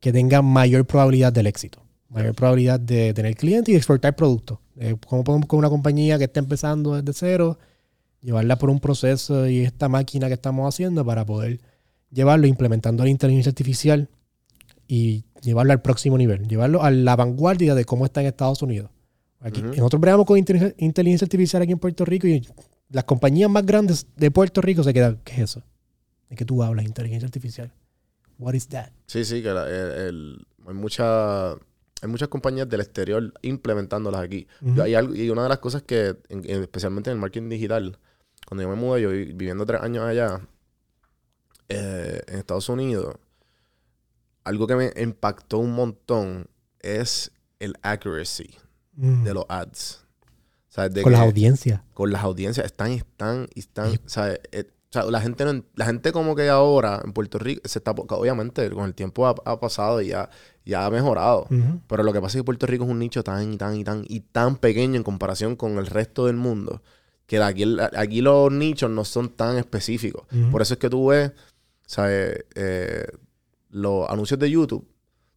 que 0.00 0.12
tenga 0.12 0.42
mayor 0.42 0.84
probabilidad 0.86 1.32
del 1.32 1.46
éxito, 1.46 1.80
mayor 2.08 2.34
probabilidad 2.34 2.80
de 2.80 3.14
tener 3.14 3.36
clientes 3.36 3.72
y 3.72 3.76
exportar 3.76 4.16
productos. 4.16 4.58
Eh, 4.74 4.96
¿Cómo 5.06 5.22
podemos 5.22 5.46
con 5.46 5.60
una 5.60 5.68
compañía 5.68 6.18
que 6.18 6.24
está 6.24 6.40
empezando 6.40 6.96
desde 6.96 7.12
cero, 7.12 7.60
llevarla 8.22 8.58
por 8.58 8.70
un 8.70 8.80
proceso 8.80 9.46
y 9.46 9.60
esta 9.60 9.88
máquina 9.88 10.26
que 10.26 10.34
estamos 10.34 10.66
haciendo 10.66 11.04
para 11.04 11.24
poder 11.24 11.60
llevarlo 12.10 12.48
implementando 12.48 13.04
la 13.04 13.10
inteligencia 13.10 13.50
artificial 13.50 14.08
y 14.88 15.26
llevarlo 15.40 15.72
al 15.72 15.80
próximo 15.80 16.18
nivel, 16.18 16.48
llevarlo 16.48 16.82
a 16.82 16.90
la 16.90 17.14
vanguardia 17.14 17.76
de 17.76 17.84
cómo 17.84 18.04
está 18.04 18.20
en 18.20 18.26
Estados 18.26 18.62
Unidos. 18.62 18.90
Aquí. 19.38 19.62
Nosotros 19.62 20.00
bregamos 20.00 20.26
con 20.26 20.36
inteligencia, 20.36 20.74
inteligencia 20.84 21.24
artificial 21.24 21.62
aquí 21.62 21.70
en 21.70 21.78
Puerto 21.78 22.04
Rico 22.04 22.26
y 22.26 22.44
las 22.90 23.04
compañías 23.04 23.48
más 23.48 23.64
grandes 23.64 24.08
de 24.16 24.32
Puerto 24.32 24.60
Rico 24.60 24.82
se 24.82 24.92
quedan, 24.92 25.20
¿qué 25.22 25.34
es 25.34 25.38
eso? 25.50 25.62
¿De 26.28 26.36
qué 26.36 26.44
tú 26.44 26.62
hablas? 26.62 26.84
Inteligencia 26.84 27.26
artificial. 27.26 27.72
What 28.38 28.54
is 28.54 28.68
that? 28.68 28.90
Sí, 29.06 29.24
sí, 29.24 29.42
que 29.42 29.50
la- 29.50 29.68
el- 29.68 29.92
el- 30.06 30.46
hay, 30.66 30.74
mucha- 30.74 31.52
hay 31.52 32.08
muchas 32.08 32.28
compañías 32.28 32.68
del 32.68 32.80
exterior 32.80 33.32
implementándolas 33.42 34.20
aquí. 34.20 34.46
Ujú. 34.62 34.74
Yo- 34.76 34.82
hay 34.84 34.94
algo- 34.94 35.14
y 35.14 35.28
una 35.30 35.42
de 35.44 35.48
las 35.48 35.58
cosas 35.58 35.82
que, 35.82 36.16
en- 36.28 36.44
en- 36.48 36.62
especialmente 36.62 37.10
en 37.10 37.16
el 37.16 37.20
marketing 37.20 37.48
digital, 37.48 37.98
cuando 38.46 38.62
yo 38.62 38.68
me 38.68 38.76
mudé, 38.76 39.02
yo 39.02 39.10
vi- 39.10 39.32
viviendo 39.32 39.66
tres 39.66 39.80
años 39.82 40.04
allá, 40.04 40.40
eh, 41.68 42.22
en 42.28 42.38
Estados 42.38 42.68
Unidos, 42.68 43.14
algo 44.44 44.66
que 44.66 44.76
me 44.76 44.92
impactó 44.96 45.58
un 45.58 45.72
montón 45.72 46.46
es 46.80 47.30
el 47.58 47.74
accuracy 47.82 48.54
Mm. 48.94 49.24
de 49.24 49.34
los 49.34 49.44
ads. 49.48 50.04
De 50.92 51.02
Con 51.02 51.10
las 51.10 51.22
audiencias. 51.22 51.80
con 51.92 52.12
las 52.12 52.22
audiencias 52.22 52.64
están 52.64 52.92
están 52.92 53.48
están, 53.56 53.98
¿sabes? 54.06 54.38
O 54.90 54.92
sea, 54.92 55.04
la 55.04 55.20
gente 55.20 55.44
no 55.44 55.62
la 55.74 55.84
gente 55.84 56.12
como 56.12 56.34
que 56.34 56.48
ahora 56.48 57.02
en 57.04 57.12
Puerto 57.12 57.38
Rico 57.38 57.60
se 57.64 57.78
está 57.78 57.90
obviamente 57.90 58.70
con 58.70 58.84
el 58.86 58.94
tiempo 58.94 59.26
ha, 59.26 59.34
ha 59.44 59.60
pasado 59.60 60.00
y 60.00 60.08
ya, 60.08 60.30
ya 60.64 60.86
ha 60.86 60.90
mejorado. 60.90 61.46
Pero 61.86 62.02
lo 62.02 62.12
que 62.12 62.20
pasa 62.20 62.38
es 62.38 62.42
que 62.42 62.44
Puerto 62.44 62.66
Rico 62.66 62.84
es 62.84 62.90
un 62.90 62.98
nicho 62.98 63.22
tan 63.22 63.52
y 63.52 63.56
tan 63.58 63.76
y 63.76 63.84
tan 63.84 64.04
y 64.08 64.20
tan 64.20 64.56
pequeño 64.56 64.96
en 64.96 65.02
comparación 65.02 65.56
con 65.56 65.76
el 65.76 65.86
resto 65.86 66.26
del 66.26 66.36
mundo 66.36 66.82
que 67.28 67.42
aquí, 67.42 67.64
aquí 67.94 68.22
los 68.22 68.50
nichos 68.50 68.90
no 68.90 69.04
son 69.04 69.28
tan 69.28 69.58
específicos. 69.58 70.26
Por 70.50 70.62
eso 70.62 70.74
es 70.74 70.80
que 70.80 70.88
tú 70.88 71.08
ves, 71.08 71.30
¿sabes? 71.86 72.46
Eh, 72.54 73.06
los 73.70 74.08
anuncios 74.08 74.40
de 74.40 74.50
YouTube. 74.50 74.88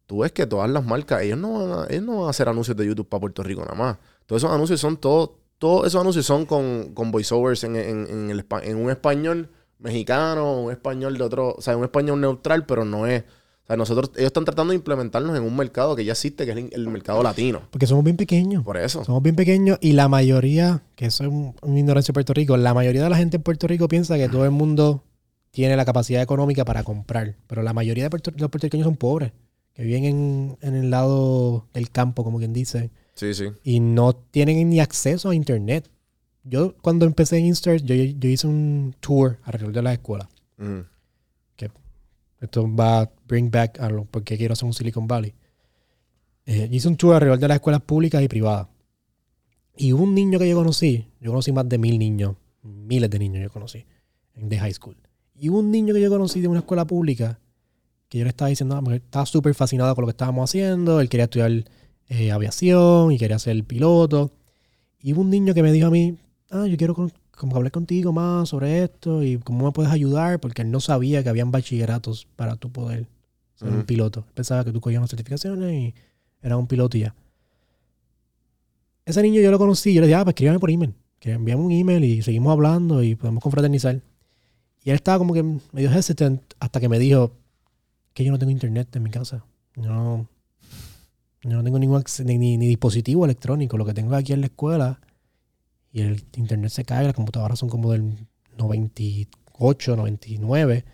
Tú 0.06 0.20
ves 0.20 0.32
que 0.32 0.46
todas 0.46 0.70
las 0.70 0.84
marcas, 0.84 1.20
ellos 1.20 1.38
no 1.38 1.52
van 1.52 1.80
a, 1.80 1.86
ellos 1.90 2.04
no 2.04 2.20
van 2.20 2.26
a 2.28 2.30
hacer 2.30 2.48
anuncios 2.48 2.76
de 2.78 2.86
YouTube 2.86 3.08
para 3.08 3.20
Puerto 3.20 3.42
Rico 3.42 3.60
nada 3.60 3.74
más. 3.74 3.98
Todos 4.24 4.42
esos 4.42 4.54
anuncios 4.54 4.80
son 4.80 4.96
todos, 4.96 5.32
todos 5.62 5.86
esos 5.86 6.00
anuncios 6.00 6.26
son 6.26 6.44
con, 6.44 6.92
con 6.92 7.12
voiceovers 7.12 7.62
en, 7.62 7.76
en, 7.76 8.06
en 8.10 8.30
el, 8.30 8.44
en 8.64 8.76
un 8.76 8.90
español 8.90 9.48
mexicano, 9.78 10.60
un 10.62 10.72
español 10.72 11.16
de 11.16 11.22
otro, 11.22 11.54
o 11.56 11.60
sea, 11.62 11.76
un 11.76 11.84
español 11.84 12.20
neutral, 12.20 12.66
pero 12.66 12.84
no 12.84 13.06
es. 13.06 13.22
O 13.22 13.66
sea, 13.68 13.76
nosotros, 13.76 14.10
ellos 14.16 14.26
están 14.26 14.44
tratando 14.44 14.72
de 14.72 14.76
implementarnos 14.76 15.36
en 15.36 15.44
un 15.44 15.54
mercado 15.56 15.94
que 15.94 16.04
ya 16.04 16.12
existe, 16.12 16.44
que 16.44 16.50
es 16.50 16.56
el, 16.56 16.70
el 16.72 16.88
mercado 16.88 17.22
latino. 17.22 17.60
Porque 17.70 17.86
somos 17.86 18.02
bien 18.02 18.16
pequeños. 18.16 18.64
Por 18.64 18.76
eso. 18.76 19.04
Somos 19.04 19.22
bien 19.22 19.36
pequeños 19.36 19.78
y 19.80 19.92
la 19.92 20.08
mayoría, 20.08 20.82
que 20.96 21.06
eso 21.06 21.22
es 21.22 21.30
un- 21.30 21.54
ignorancia 21.78 22.10
de 22.10 22.14
Puerto 22.14 22.34
Rico, 22.34 22.56
la 22.56 22.74
mayoría 22.74 23.04
de 23.04 23.10
la 23.10 23.16
gente 23.16 23.36
en 23.36 23.42
Puerto 23.44 23.68
Rico 23.68 23.86
piensa 23.86 24.16
que 24.16 24.28
todo 24.28 24.44
el 24.44 24.50
mundo 24.50 25.04
tiene 25.52 25.76
la 25.76 25.84
capacidad 25.84 26.20
económica 26.22 26.64
para 26.64 26.82
comprar. 26.82 27.36
Pero 27.46 27.62
la 27.62 27.72
mayoría 27.72 28.02
de 28.04 28.10
puerto- 28.10 28.32
los 28.36 28.50
puertorriqueños 28.50 28.84
son 28.86 28.96
pobres, 28.96 29.30
que 29.74 29.84
viven 29.84 30.04
en, 30.06 30.58
en 30.60 30.74
el 30.74 30.90
lado 30.90 31.68
del 31.72 31.88
campo, 31.90 32.24
como 32.24 32.38
quien 32.38 32.52
dice, 32.52 32.90
Sí, 33.14 33.34
sí. 33.34 33.48
y 33.62 33.80
no 33.80 34.14
tienen 34.14 34.70
ni 34.70 34.80
acceso 34.80 35.28
a 35.30 35.34
internet. 35.34 35.88
Yo 36.44 36.74
cuando 36.82 37.06
empecé 37.06 37.38
en 37.38 37.46
Instart, 37.46 37.84
yo, 37.84 37.94
yo 37.94 38.28
hice 38.28 38.46
un 38.46 38.94
tour 39.00 39.38
alrededor 39.44 39.72
de 39.72 39.82
la 39.82 39.92
escuela. 39.92 40.28
Ujú. 40.58 40.86
Esto 42.42 42.68
va 42.74 43.02
a 43.02 43.10
bring 43.28 43.52
back 43.52 43.78
a 43.78 43.88
lo 43.88 44.04
porque 44.04 44.36
quiero 44.36 44.54
hacer 44.54 44.66
un 44.66 44.74
Silicon 44.74 45.06
Valley. 45.06 45.32
Eh, 46.44 46.68
hice 46.72 46.88
un 46.88 46.96
tour 46.96 47.14
alrededor 47.14 47.38
de 47.38 47.46
las 47.46 47.54
escuelas 47.54 47.82
públicas 47.82 48.20
y 48.20 48.26
privadas. 48.26 48.66
Y 49.76 49.92
hubo 49.92 50.02
un 50.02 50.12
niño 50.12 50.40
que 50.40 50.48
yo 50.48 50.56
conocí, 50.56 51.06
yo 51.20 51.30
conocí 51.30 51.52
más 51.52 51.68
de 51.68 51.78
mil 51.78 52.00
niños, 52.00 52.34
miles 52.62 53.08
de 53.08 53.18
niños 53.20 53.44
yo 53.44 53.50
conocí, 53.50 53.86
de 54.34 54.58
high 54.58 54.74
school. 54.74 54.96
Y 55.36 55.50
hubo 55.50 55.60
un 55.60 55.70
niño 55.70 55.94
que 55.94 56.00
yo 56.00 56.10
conocí 56.10 56.40
de 56.40 56.48
una 56.48 56.58
escuela 56.58 56.84
pública 56.84 57.38
que 58.08 58.18
yo 58.18 58.24
le 58.24 58.30
estaba 58.30 58.48
diciendo, 58.48 58.74
ah, 58.74 58.82
porque 58.82 58.96
estaba 58.96 59.24
súper 59.24 59.54
fascinado 59.54 59.94
con 59.94 60.02
lo 60.02 60.08
que 60.08 60.12
estábamos 60.12 60.50
haciendo, 60.50 61.00
él 61.00 61.08
quería 61.08 61.24
estudiar 61.24 61.64
eh, 62.08 62.30
aviación 62.32 63.12
y 63.12 63.18
quería 63.18 63.38
ser 63.38 63.62
piloto. 63.64 64.30
Y 65.00 65.12
hubo 65.12 65.22
un 65.22 65.30
niño 65.30 65.54
que 65.54 65.62
me 65.62 65.72
dijo 65.72 65.86
a 65.88 65.90
mí, 65.90 66.16
ah, 66.50 66.66
yo 66.66 66.76
quiero 66.76 66.94
con- 66.94 67.12
como 67.36 67.56
hablar 67.56 67.72
contigo 67.72 68.12
más 68.12 68.48
sobre 68.50 68.84
esto 68.84 69.22
y 69.24 69.38
cómo 69.38 69.66
me 69.66 69.72
puedes 69.72 69.90
ayudar, 69.92 70.38
porque 70.40 70.62
él 70.62 70.70
no 70.70 70.80
sabía 70.80 71.22
que 71.22 71.28
habían 71.28 71.50
bachilleratos 71.50 72.26
para 72.36 72.56
tú 72.56 72.70
poder 72.70 73.06
ser 73.56 73.68
un 73.70 73.82
piloto. 73.84 74.24
Pensaba 74.34 74.64
que 74.64 74.72
tú 74.72 74.80
cogías 74.80 74.98
unas 75.00 75.10
certificaciones 75.10 75.72
y 75.72 75.94
era 76.42 76.56
un 76.56 76.66
piloto 76.66 76.96
y 76.96 77.00
ya. 77.00 77.14
Ese 79.04 79.22
niño 79.22 79.40
yo 79.40 79.50
lo 79.50 79.58
conocí, 79.58 79.92
yo 79.92 80.00
le 80.00 80.06
dije, 80.06 80.16
ah, 80.16 80.24
pues 80.24 80.34
escríbame 80.34 80.58
por 80.60 80.70
email. 80.70 80.94
Que 81.18 81.32
enviamos 81.32 81.66
un 81.66 81.72
email 81.72 82.04
y 82.04 82.22
seguimos 82.22 82.52
hablando 82.52 83.02
y 83.02 83.14
podemos 83.14 83.42
confraternizar. 83.42 84.00
Y 84.84 84.90
él 84.90 84.96
estaba 84.96 85.18
como 85.18 85.34
que 85.34 85.42
medio 85.72 85.90
hesitant 85.92 86.40
hasta 86.60 86.80
que 86.80 86.88
me 86.88 86.98
dijo 86.98 87.32
que 88.14 88.24
yo 88.24 88.32
no 88.32 88.38
tengo 88.38 88.50
internet 88.52 88.94
en 88.96 89.02
mi 89.02 89.10
casa. 89.10 89.44
No, 89.76 90.26
yo 91.42 91.50
no 91.56 91.64
tengo 91.64 91.78
ningún 91.78 92.02
ni, 92.24 92.38
ni- 92.38 92.56
ni 92.58 92.66
dispositivo 92.68 93.24
electrónico. 93.24 93.76
Lo 93.76 93.84
que 93.84 93.94
tengo 93.94 94.14
aquí 94.14 94.32
en 94.32 94.40
la 94.40 94.46
escuela 94.46 95.00
y 95.92 96.00
el 96.00 96.24
internet 96.36 96.70
se 96.70 96.84
cae, 96.84 97.04
las 97.04 97.14
computadoras 97.14 97.58
son 97.58 97.68
como 97.68 97.90
del 97.92 98.14
98, 98.58 99.96
99. 99.96 100.84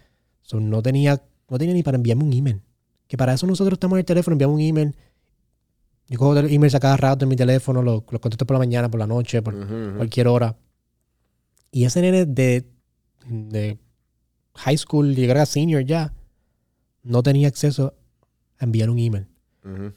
So, 0.43 0.61
no, 0.61 0.83
tenía, 0.83 1.23
no 1.49 1.59
tenía 1.59 1.75
ni 1.75 1.83
para 1.83 1.97
enviarme 1.97 2.25
un 2.25 2.33
email. 2.33 2.63
Que 3.07 3.17
para 3.17 3.35
eso 3.35 3.47
nosotros 3.47 3.75
estamos 3.77 3.97
en 3.97 4.01
el 4.01 4.05
teléfono, 4.05 4.35
enviamos 4.35 4.55
un 4.57 4.61
email. 4.63 4.95
Yo 6.09 6.19
cojo 6.19 6.39
el 6.39 6.53
email 6.53 6.75
a 6.75 6.81
cada 6.81 6.97
rato 6.97 7.25
en 7.25 7.29
mi 7.29 7.37
teléfono, 7.37 7.83
lo, 7.83 8.05
lo 8.11 8.21
contesto 8.21 8.47
por 8.47 8.55
la 8.55 8.59
mañana, 8.59 8.91
por 8.91 8.99
la 9.01 9.07
noche, 9.07 9.43
por 9.43 9.55
cualquier 9.97 10.29
hora. 10.29 10.57
Y 11.71 11.85
ese 11.85 12.01
nene 12.01 12.25
de, 12.25 12.65
de 13.29 13.79
high 14.55 14.79
school, 14.79 15.15
llegar 15.15 15.37
a 15.37 15.47
senior 15.47 15.85
ya, 15.85 16.15
no 17.03 17.23
tenía 17.23 17.49
acceso 17.49 17.95
a 18.59 18.65
enviar 18.65 18.89
un 18.89 18.99
email. 18.99 19.27
Ujú. 19.65 19.93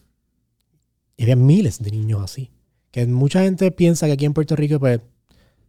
Y 1.22 1.24
había 1.26 1.36
miles 1.36 1.78
de 1.84 1.92
niños 1.92 2.20
así. 2.24 2.50
Que 2.90 3.06
mucha 3.06 3.42
gente 3.44 3.70
piensa 3.72 4.08
que 4.08 4.14
aquí 4.14 4.26
en 4.26 4.34
Puerto 4.34 4.56
Rico, 4.56 4.80
pues, 4.80 5.00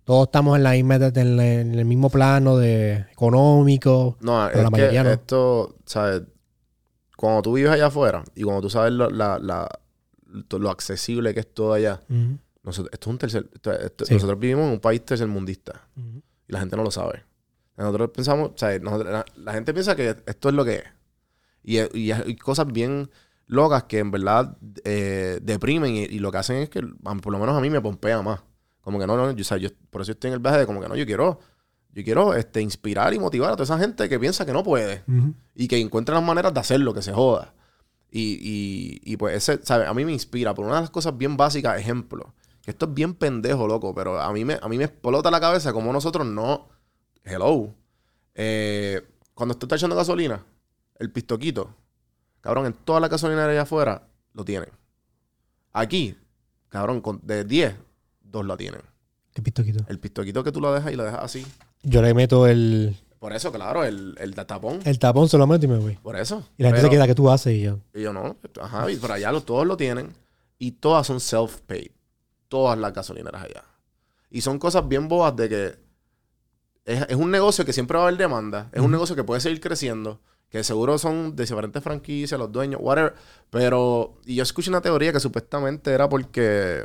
todos 0.05 0.29
estamos 0.29 0.57
en, 0.57 0.63
la 0.63 0.73
misma, 0.73 0.95
en, 0.97 1.37
la- 1.37 1.53
en 1.61 1.75
el 1.79 1.85
mismo 1.85 2.09
plano 2.09 2.57
de 2.57 3.05
económico. 3.13 4.17
No, 4.21 4.47
Pero 4.47 4.59
es 4.59 4.65
la 4.65 4.71
mayoría 4.71 5.03
que 5.03 5.09
no. 5.09 5.15
esto, 5.15 5.77
¿sabes? 5.85 6.23
Cuando 7.17 7.43
tú 7.43 7.53
vives 7.53 7.71
allá 7.71 7.87
afuera 7.89 8.25
y 8.35 8.43
cuando 8.45 8.63
tú 8.63 8.71
sabes 8.71 8.93
lo, 8.95 9.11
la- 9.11 9.39
la- 9.39 9.69
lo 10.51 10.71
accesible 10.71 11.35
que 11.35 11.41
es 11.41 11.53
todo 11.53 11.75
allá, 11.75 12.01
Ujú, 12.09 12.39
nosotros, 12.63 12.91
esto 12.95 13.11
es 13.11 13.13
un 13.13 13.19
tercer, 13.19 13.51
esto- 13.53 13.73
esto- 13.79 14.05
Sí. 14.07 14.15
nosotros 14.15 14.39
vivimos 14.41 14.65
en 14.67 14.73
un 14.73 14.81
país 14.81 15.05
tercermundista 15.05 15.87
ujú. 15.97 16.23
y 16.49 16.53
la 16.53 16.61
gente 16.61 16.77
no 16.77 16.83
lo 16.83 16.91
sabe. 16.91 17.25
Nosotros 17.77 18.11
pensamos, 18.15 18.53
¿sabes? 18.57 18.81
Nosotros- 18.81 19.25
la, 19.37 19.53
gente 19.53 19.75
piensa 19.75 19.95
que 19.95 20.17
esto 20.27 20.49
es 20.49 20.55
lo 20.55 20.65
que 20.65 20.77
es. 20.77 20.85
Y, 21.63 21.79
y 21.99 22.11
hay 22.11 22.35
cosas 22.37 22.67
bien 22.73 23.11
locas 23.47 23.85
que 23.85 23.99
en 23.99 24.11
verdad 24.11 24.57
eh, 24.85 25.39
deprimen 25.43 25.95
y, 25.95 26.03
y 26.05 26.19
lo 26.19 26.31
que 26.33 26.39
hacen 26.39 26.57
es 26.57 26.71
que, 26.71 26.83
por 26.83 27.33
lo 27.33 27.39
menos 27.39 27.57
a 27.57 27.61
mí 27.61 27.71
me 27.71 27.81
pompea 27.81 28.23
más. 28.23 28.41
Como 28.81 28.99
que 28.99 29.07
no, 29.07 29.17
no, 29.17 29.31
yo, 29.33 29.41
o 29.41 29.45
sea, 29.45 29.59
yo- 29.59 29.69
por 29.91 30.03
eso 30.03 30.13
estoy 30.13 30.29
en 30.29 30.35
el 30.35 30.41
viaje 30.41 30.59
de 30.59 30.67
como 30.67 30.81
que 30.81 30.89
no, 30.89 30.97
yo 30.97 31.07
quiero, 31.07 31.39
yo 31.93 32.03
quiero 32.03 32.35
este, 32.35 32.61
inspirar 32.61 33.13
y 33.15 33.19
motivar 33.19 33.51
a 33.51 33.53
toda 33.53 33.65
esa 33.65 33.79
gente 33.79 34.09
que 34.09 34.19
piensa 34.19 34.45
que 34.47 34.53
no 34.53 34.63
puede 34.63 35.03
y 35.55 35.69
que 35.69 35.79
encuentre 35.79 36.15
las 36.15 36.25
maneras 36.25 36.53
de 36.55 36.61
hacerlo, 36.61 36.93
que 36.95 37.03
se 37.03 37.13
joda. 37.13 37.55
Y, 38.11 38.39
y, 38.43 39.01
y 39.13 39.17
pues 39.17 39.37
ese, 39.37 39.65
¿sabes? 39.65 39.89
A 39.89 39.95
mí 39.95 40.05
me 40.05 40.13
inspira 40.13 40.53
por 40.55 40.65
una 40.67 40.75
de 40.77 40.81
las 40.83 40.91
cosas 40.91 41.17
bien 41.17 41.37
básicas, 41.37 41.79
ejemplo, 41.81 42.35
que 42.63 42.71
esto 42.73 42.87
es 42.87 42.95
bien 42.95 43.15
pendejo, 43.15 43.67
loco, 43.67 43.95
pero 43.95 44.21
a 44.21 44.33
mí 44.33 44.45
me, 44.45 44.59
a 44.61 44.69
mí 44.69 44.77
me 44.79 44.85
explota 44.85 45.31
la 45.31 45.41
cabeza 45.41 45.73
como 45.73 45.93
nosotros 45.93 46.27
no... 46.27 46.69
Hello. 47.25 47.75
Eh, 48.35 49.01
cuando 49.35 49.57
tú 49.57 49.67
estás 49.67 49.81
echando 49.81 49.97
gasolina, 49.97 50.45
el 50.99 51.11
pistoquito, 51.13 51.75
cabrón, 52.43 52.67
en 52.67 52.75
todas 52.75 53.01
las 53.01 53.11
gasolineras 53.11 53.49
allá 53.49 53.63
afuera 53.63 54.03
lo 54.35 54.45
tienen. 54.45 54.69
Aquí, 55.73 56.17
cabrón, 56.69 57.01
con- 57.01 57.21
de 57.23 57.45
10, 57.45 57.75
dos 58.21 58.45
la 58.45 58.57
tienen. 58.57 58.83
¿Qué 59.33 59.41
pistoquito? 59.41 59.85
El 59.89 59.99
pistoquito 59.99 60.45
que 60.45 60.53
tú 60.53 60.61
lo 60.61 60.73
dejas 60.75 60.93
y 60.93 60.97
lo 60.97 61.05
dejas 61.05 61.21
así. 61.23 61.47
Yo 61.83 62.03
le 62.03 62.13
meto 62.13 62.47
el, 62.47 62.95
Por 63.19 63.33
eso, 63.33 63.51
claro, 63.51 63.83
el, 63.85 64.15
el 64.21 64.35
tapón. 64.35 64.81
el 64.85 64.99
tapón, 64.99 65.29
se 65.29 65.39
lo 65.39 65.47
meto 65.47 65.65
y 65.65 65.69
me 65.69 65.79
voy. 65.79 65.95
Por 65.97 66.17
eso. 66.17 66.47
Y 66.59 66.63
la 66.63 66.69
gente 66.69 66.83
se 66.83 66.91
queda, 66.91 67.07
¿qué 67.07 67.15
tú 67.15 67.31
haces? 67.31 67.55
Y 67.55 67.63
yo, 67.63 67.79
Y 67.95 68.03
yo 68.03 68.13
no, 68.13 68.37
ajá, 68.61 68.91
y 68.91 68.97
por 68.97 69.13
allá 69.13 69.33
lo- 69.33 69.43
todos 69.43 69.67
lo 69.67 69.77
tienen. 69.77 70.13
Y 70.59 70.73
todas 70.73 71.07
son 71.07 71.19
self-paid. 71.19 71.91
Todas 72.49 72.79
las 72.79 72.93
gasolineras 72.93 73.43
allá. 73.43 73.65
Y 74.31 74.43
son 74.43 74.59
cosas 74.59 74.87
bien 74.87 75.09
bobas 75.09 75.35
de 75.35 75.49
que 75.49 75.77
es, 76.85 77.07
es 77.09 77.17
un 77.17 77.31
negocio 77.31 77.65
que 77.65 77.73
siempre 77.73 77.97
va 77.97 78.05
a 78.05 78.07
haber 78.09 78.19
demanda. 78.19 78.69
Es 78.73 78.81
un 78.83 78.91
negocio 78.91 79.17
que 79.17 79.25
puede 79.25 79.41
seguir 79.41 79.61
creciendo. 79.61 80.21
Que 80.53 80.63
seguro 80.63 80.99
son 80.99 81.35
de 81.35 81.45
diferentes 81.45 81.83
franquicias, 81.83 82.39
los 82.39 82.53
dueños, 82.53 82.79
whatever. 82.83 83.15
Pero, 83.49 84.19
y 84.27 84.35
yo 84.37 84.43
escuché 84.43 84.69
una 84.69 84.83
teoría 84.83 85.11
que 85.13 85.19
supuestamente 85.19 85.91
era 85.93 86.09
porque. 86.11 86.85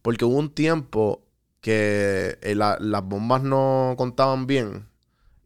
Porque 0.00 0.24
hubo 0.24 0.36
un 0.38 0.50
tiempo 0.50 1.22
que 1.60 2.38
eh, 2.40 2.54
la- 2.54 2.76
las 2.80 3.02
bombas 3.04 3.42
no 3.42 3.94
contaban 3.98 4.46
bien. 4.46 4.86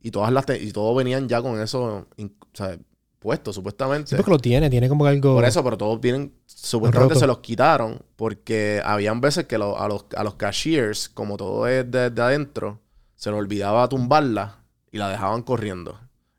Y 0.02 0.10
todas 0.10 0.30
las 0.32 0.44
y 0.60 0.70
todos 0.72 0.94
venían 0.96 1.26
ya 1.28 1.40
con 1.40 1.58
eso 1.60 2.06
in- 2.16 2.36
o 2.42 2.56
sea, 2.56 2.78
puesto, 3.18 3.52
supuestamente. 3.52 4.10
sí, 4.10 4.16
porque 4.16 4.30
lo 4.30 4.38
tiene, 4.38 4.68
tiene 4.68 4.88
como 4.90 5.06
algo. 5.06 5.34
Por 5.34 5.44
eso, 5.46 5.64
pero 5.64 5.78
todos 5.78 5.98
vienen, 6.00 6.34
supuestamente 6.46 7.14
Roto. 7.14 7.20
se 7.20 7.26
los 7.26 7.38
quitaron 7.38 8.02
porque 8.16 8.82
habían 8.84 9.20
veces 9.22 9.46
que 9.46 9.56
lo- 9.58 9.80
a, 9.80 9.88
los, 9.88 10.04
a 10.16 10.22
los 10.22 10.34
cashiers, 10.34 11.08
como 11.08 11.36
todo 11.38 11.66
es 11.66 11.90
de, 11.90 12.10
de 12.10 12.22
adentro, 12.22 12.78
se 13.16 13.30
les 13.30 13.38
olvidaba 13.38 13.88
tumbarla 13.88 14.58
y 14.92 14.98
la 14.98 15.08
dejaban 15.08 15.42
corriendo 15.42 15.98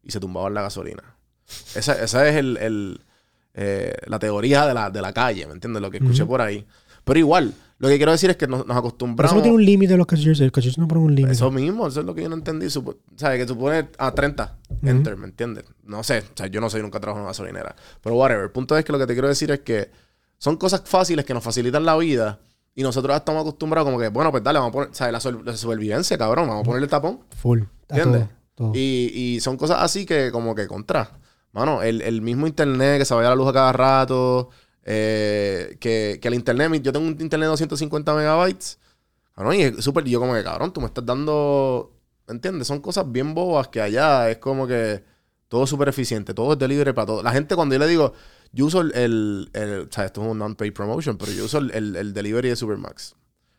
y 0.09 0.11
se 0.11 0.19
tumbaban 0.19 0.53
la 0.53 0.61
gasolina. 0.63 1.03
Esa, 1.75 1.93
esa 2.03 2.27
es 2.27 2.35
el, 2.35 2.57
el, 2.57 3.01
eh, 3.53 3.93
la 4.07 4.19
teoría 4.19 4.65
de 4.65 4.73
la, 4.73 4.89
de 4.89 5.01
la 5.01 5.13
calle, 5.13 5.45
¿me 5.47 5.53
entiendes? 5.53 5.81
Lo 5.81 5.89
que 5.89 5.97
escuché 5.97 6.25
por 6.25 6.41
ahí. 6.41 6.65
Pero 7.03 7.19
igual, 7.19 7.53
lo 7.79 7.87
que 7.87 7.97
quiero 7.97 8.11
decir 8.11 8.29
es 8.29 8.37
que 8.37 8.45
nos, 8.47 8.59
nos 8.59 8.67
Pero 8.67 8.79
acostumbramos... 8.79 9.31
eso 9.31 9.37
no 9.37 9.41
tiene 9.43 9.55
un 9.55 9.65
límite 9.65 9.97
los 9.97 10.05
cashiers. 10.05 10.39
Los 10.39 10.51
cashiers 10.51 10.77
no 10.77 10.87
ponen 10.87 11.03
un 11.05 11.15
límite. 11.15 11.33
Eso 11.33 11.49
mismo, 11.49 11.87
eso 11.87 12.01
es 12.01 12.05
lo 12.05 12.13
que 12.13 12.21
yo 12.23 12.29
no 12.29 12.35
entendí. 12.35 12.67
Supo- 12.69 12.97
¿Sabes? 13.15 13.39
Que 13.39 13.45
tú 13.45 13.57
pones 13.57 13.85
a 13.97 14.11
30, 14.11 14.57
Ujú. 14.69 14.87
enter, 14.89 15.15
¿me 15.17 15.25
entiendes? 15.25 15.65
No 15.83 16.03
sé, 16.03 16.19
o 16.19 16.23
sea, 16.37 16.47
yo 16.47 16.59
no 16.61 16.69
soy 16.69 16.81
nunca 16.81 16.99
trabajo 16.99 17.19
en 17.19 17.21
una 17.23 17.29
gasolinera. 17.31 17.75
Pero 18.01 18.15
whatever. 18.15 18.43
El 18.43 18.51
punto 18.51 18.77
es 18.77 18.83
que 18.85 18.91
lo 18.91 18.99
que 18.99 19.07
te 19.07 19.13
quiero 19.13 19.27
decir 19.27 19.49
es 19.51 19.59
que 19.61 19.89
son 20.37 20.57
cosas 20.57 20.81
fáciles 20.85 21.25
que 21.25 21.33
nos 21.33 21.43
facilitan 21.43 21.85
la 21.85 21.95
vida 21.97 22.39
y 22.75 22.83
nosotros 22.83 23.15
estamos 23.15 23.41
acostumbrados 23.41 23.87
como 23.87 23.99
que, 23.99 24.09
bueno, 24.09 24.29
pues 24.31 24.43
dale, 24.43 24.59
vamos 24.59 24.69
a 24.69 24.73
poner, 24.73 24.89
¿sabes? 24.93 25.23
La, 25.25 25.31
la 25.43 25.57
supervivencia, 25.57 26.17
cabrón, 26.17 26.47
vamos 26.47 26.61
a 26.63 26.65
ponerle 26.65 26.87
tapón. 26.87 27.21
Full. 27.37 27.61
¿Entiendes? 27.89 28.25
Todo. 28.59 28.71
Y, 28.75 29.11
y 29.13 29.39
son 29.39 29.57
cosas 29.57 29.77
así 29.81 30.05
que 30.05 30.31
como 30.31 30.53
que 30.53 30.67
contra. 30.67 31.19
Mano, 31.51 31.81
el, 31.81 32.01
el 32.03 32.21
mismo 32.21 32.45
internet 32.45 32.99
que 32.99 33.05
se 33.05 33.13
vaya 33.15 33.29
la 33.29 33.35
luz 33.35 33.47
a 33.49 33.53
cada 33.53 33.71
rato, 33.73 34.49
eh, 34.83 35.77
que, 35.79 36.19
que 36.21 36.27
el 36.27 36.33
internet, 36.35 36.81
yo 36.83 36.91
tengo 36.93 37.05
un 37.07 37.11
internet 37.19 37.41
de 37.41 37.47
250 37.47 38.13
megabytes, 38.13 38.79
cabrón, 39.35 39.55
y 39.55 39.61
es 39.63 39.83
súper, 39.83 40.03
yo 40.05 40.19
como 40.19 40.33
que, 40.33 40.43
cabrón, 40.43 40.71
tú 40.73 40.81
me 40.81 40.87
estás 40.87 41.05
dando, 41.05 41.91
¿entiendes? 42.27 42.67
Son 42.67 42.79
cosas 42.81 43.11
bien 43.11 43.33
bobas 43.33 43.67
que 43.69 43.81
allá 43.81 44.29
es 44.29 44.37
como 44.37 44.67
que 44.67 45.03
todo 45.47 45.63
es 45.63 45.69
súper 45.69 45.89
eficiente, 45.89 46.33
todo 46.35 46.53
es 46.53 46.59
delivery 46.59 46.93
para 46.93 47.07
todo. 47.07 47.23
La 47.23 47.31
gente 47.31 47.55
cuando 47.55 47.73
yo 47.75 47.79
le 47.79 47.87
digo, 47.87 48.13
yo 48.51 48.65
uso 48.65 48.81
el, 48.81 48.91
el, 48.95 49.49
el- 49.53 49.87
o 49.89 49.91
sea, 49.91 50.05
esto 50.05 50.21
es 50.21 50.27
un 50.27 50.37
non-pay 50.37 50.71
promotion, 50.71 51.17
pero 51.17 51.31
yo 51.31 51.45
uso 51.45 51.57
el, 51.59 51.71
el, 51.71 51.95
el 51.95 52.13
delivery 52.13 52.49
de 52.49 52.55
Supermax 52.55 53.15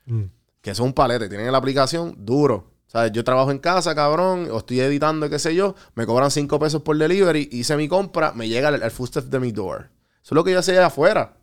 Mm. 0.07 0.23
que 0.63 0.71
es 0.71 0.79
un 0.81 0.93
palete, 0.93 1.29
tienen 1.29 1.51
la 1.53 1.59
aplicación 1.59 2.15
duro. 2.19 2.71
O 2.91 2.93
sea, 2.93 3.07
yo 3.07 3.23
trabajo 3.23 3.53
en 3.53 3.59
casa, 3.61 3.95
cabrón, 3.95 4.49
o 4.51 4.59
estoy 4.59 4.81
editando, 4.81 5.31
qué 5.31 5.39
sé 5.39 5.55
yo, 5.55 5.77
me 5.95 6.07
cobran 6.07 6.33
5 6.33 6.59
pesos 6.59 6.83
por 6.83 6.99
delivery, 6.99 7.49
hice 7.53 7.77
mi 7.77 7.87
compra, 7.87 8.33
me 8.33 8.49
llega 8.49 8.69
el, 8.71 8.83
el 8.83 8.91
footstep 8.91 9.27
de 9.27 9.39
mi 9.39 9.53
door. 9.53 9.91
Eso 10.23 10.31
es 10.31 10.33
lo 10.33 10.43
que 10.43 10.51
yo 10.51 10.59
hacía 10.59 10.85
afuera. 10.85 11.37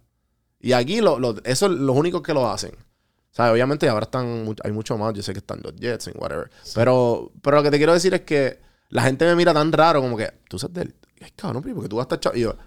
Y 0.59 0.73
aquí 0.73 0.99
lo, 0.99 1.19
lo- 1.19 1.41
eso 1.45 1.67
es 1.67 1.71
los 1.71 1.95
únicos 1.95 2.21
que 2.21 2.33
lo 2.33 2.49
hacen. 2.49 2.71
O 2.75 3.35
sea, 3.37 3.53
obviamente 3.53 3.87
ahora 3.87 4.03
están, 4.03 4.53
hay 4.61 4.71
mucho 4.73 4.97
más, 4.97 5.13
yo 5.13 5.23
sé 5.23 5.31
que 5.31 5.39
están 5.39 5.61
los 5.63 5.73
Jets 5.75 6.07
y 6.07 6.11
whatever. 6.17 6.49
Pero, 6.75 7.31
pero 7.41 7.57
lo 7.57 7.63
que 7.63 7.71
te 7.71 7.77
quiero 7.77 7.93
decir 7.93 8.13
es 8.13 8.21
que 8.21 8.59
la 8.89 9.03
gente 9.03 9.23
me 9.25 9.35
mira 9.35 9.53
tan 9.53 9.71
raro 9.71 10.01
como 10.01 10.17
que, 10.17 10.29
tú 10.49 10.59
sabes 10.59 10.73
del... 10.75 10.95
Ay, 11.21 11.31
cabrón, 11.35 11.61
porque 11.63 11.87
tú 11.87 11.95
vas 11.95 12.03
a 12.03 12.07
estar 12.07 12.19
chavo. 12.19 12.35
Y 12.35 12.41
yo, 12.41 12.57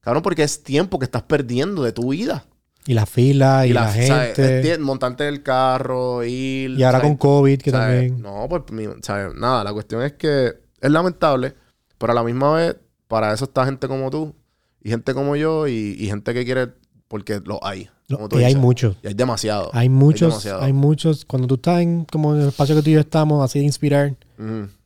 cabrón, 0.00 0.22
porque 0.22 0.44
es 0.44 0.62
tiempo 0.62 0.98
que 0.98 1.04
estás 1.04 1.24
perdiendo 1.24 1.82
de 1.82 1.92
tu 1.92 2.08
vida. 2.10 2.46
Y 2.90 2.94
la 2.94 3.06
fila 3.06 3.66
y, 3.68 3.72
la, 3.72 3.88
¿sabes? 3.92 4.34
gente. 4.34 4.58
Es 4.60 4.66
tie- 4.66 4.78
montarte 4.80 5.28
el 5.28 5.44
carro, 5.44 6.24
ir... 6.24 6.70
y 6.70 6.82
ahora 6.82 6.98
¿sabes? 6.98 7.08
con 7.08 7.16
COVID, 7.18 7.58
que 7.60 7.70
¿sabes? 7.70 8.10
también. 8.10 8.20
No, 8.22 8.48
pues 8.48 8.62
¿sabes? 9.02 9.32
nada, 9.36 9.62
la 9.62 9.72
cuestión 9.72 10.02
es 10.02 10.14
que 10.14 10.54
es 10.80 10.90
lamentable, 10.90 11.54
pero 11.98 12.10
a 12.10 12.14
la 12.16 12.24
misma 12.24 12.52
vez, 12.54 12.76
para 13.06 13.32
eso 13.32 13.44
está 13.44 13.64
gente 13.64 13.86
como 13.86 14.10
tú, 14.10 14.34
y 14.82 14.90
gente 14.90 15.14
como 15.14 15.36
yo, 15.36 15.68
y, 15.68 15.94
y 16.00 16.06
gente 16.06 16.34
que 16.34 16.44
quiere, 16.44 16.68
porque 17.06 17.40
lo 17.44 17.64
hay. 17.64 17.88
Lo- 18.08 18.16
como 18.16 18.28
tú 18.28 18.40
y 18.40 18.42
hay 18.44 18.56
muchos. 18.56 18.96
Y 19.04 19.06
hay 19.06 19.14
demasiado. 19.14 19.70
Hay 19.72 19.88
muchos, 19.88 20.30
demasiado. 20.30 20.62
hay 20.62 20.72
muchos. 20.72 21.24
Cuando 21.24 21.46
tú 21.46 21.54
estás 21.54 21.80
en 21.82 22.04
como 22.06 22.34
en 22.34 22.40
el 22.42 22.48
espacio 22.48 22.74
que 22.74 22.82
tú 22.82 22.90
y 22.90 22.94
yo 22.94 23.00
estamos, 23.00 23.44
así 23.44 23.60
de 23.60 23.66
inspirar, 23.66 24.16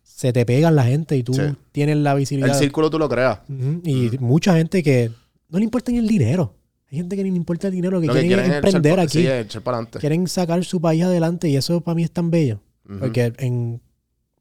se 0.02 0.30
te 0.34 0.44
pegan 0.44 0.76
la 0.76 0.84
gente 0.84 1.16
y 1.16 1.22
tú 1.22 1.32
Sí. 1.32 1.40
tienes 1.72 1.96
la 1.96 2.12
El 2.12 2.18
visibilidad. 2.18 2.58
círculo 2.58 2.90
tú 2.90 2.98
lo 2.98 3.08
creas. 3.08 3.38
Y 3.48 4.10
mucha 4.20 4.54
gente 4.56 4.82
que 4.82 5.10
no 5.48 5.58
le 5.58 5.64
importa 5.64 5.90
ni 5.90 5.96
el 5.98 6.06
dinero. 6.06 6.54
Hay 6.90 6.98
gente 6.98 7.16
que 7.16 7.24
ni 7.24 7.30
le 7.30 7.36
importa 7.36 7.68
el 7.68 7.74
dinero, 7.74 8.00
que 8.00 8.06
quieren, 8.08 8.26
quieren 8.28 8.52
emprender 8.52 8.96
pa- 8.96 9.02
aquí. 9.02 9.18
Sí, 9.20 9.26
es 9.26 9.46
echar 9.46 9.62
para 9.62 9.78
adelante. 9.78 9.98
Quieren 9.98 10.26
sacar 10.28 10.64
su 10.64 10.80
país 10.80 11.02
adelante 11.02 11.48
y 11.48 11.56
eso 11.56 11.80
para 11.80 11.94
mí 11.94 12.02
es 12.04 12.10
tan 12.10 12.30
bello. 12.30 12.60
Porque 13.00 13.32
en 13.38 13.80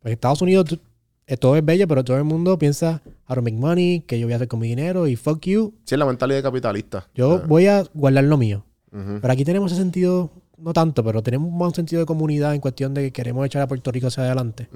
pues, 0.01 0.13
Estados 0.13 0.41
Unidos 0.41 0.65
tú- 0.65 0.79
eh, 1.25 1.37
todo 1.37 1.55
es 1.55 1.63
bello, 1.63 1.87
pero 1.87 2.03
todo 2.03 2.17
el 2.17 2.25
mundo 2.25 2.57
piensa 2.59 3.01
how 3.29 3.35
to 3.35 3.41
make 3.41 3.55
money, 3.55 4.01
que 4.01 4.19
yo 4.19 4.27
voy 4.27 4.33
a 4.33 4.35
hacer 4.35 4.49
con 4.49 4.59
mi 4.59 4.67
dinero 4.67 5.07
y 5.07 5.15
fuck 5.15 5.39
you. 5.45 5.73
Sí, 5.85 5.95
es 5.95 5.99
la 5.99 6.05
mentalidad 6.05 6.43
capitalista. 6.43 7.07
Yo 7.15 7.35
Ah, 7.41 7.45
voy 7.47 7.67
a 7.67 7.83
guardar 7.93 8.25
lo 8.25 8.37
mío. 8.37 8.65
Pero 8.91 9.31
aquí 9.33 9.43
tenemos 9.45 9.71
ese 9.71 9.81
sentido, 9.81 10.29
no 10.57 10.71
tanto, 10.73 11.03
pero 11.03 11.23
tenemos 11.23 11.51
más 11.51 11.69
un 11.69 11.73
sentido 11.75 12.01
de 12.01 12.05
comunidad 12.05 12.53
en 12.53 12.61
cuestión 12.61 12.93
de 12.93 13.01
que 13.03 13.11
queremos 13.11 13.43
echar 13.45 13.61
a 13.63 13.67
Puerto 13.67 13.91
Rico 13.91 14.07
hacia 14.07 14.23
adelante. 14.23 14.67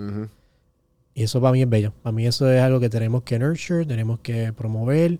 Y 1.13 1.24
eso 1.24 1.39
para 1.41 1.51
mí 1.51 1.61
es 1.61 1.70
bello. 1.70 1.93
Para 2.01 2.13
mí 2.13 2.26
eso 2.26 2.49
es 2.49 2.61
algo 2.61 2.80
que 2.80 2.89
tenemos 2.89 3.24
que 3.24 3.38
nurture, 3.38 3.86
tenemos 3.86 4.20
que 4.22 4.53
promover 4.53 5.20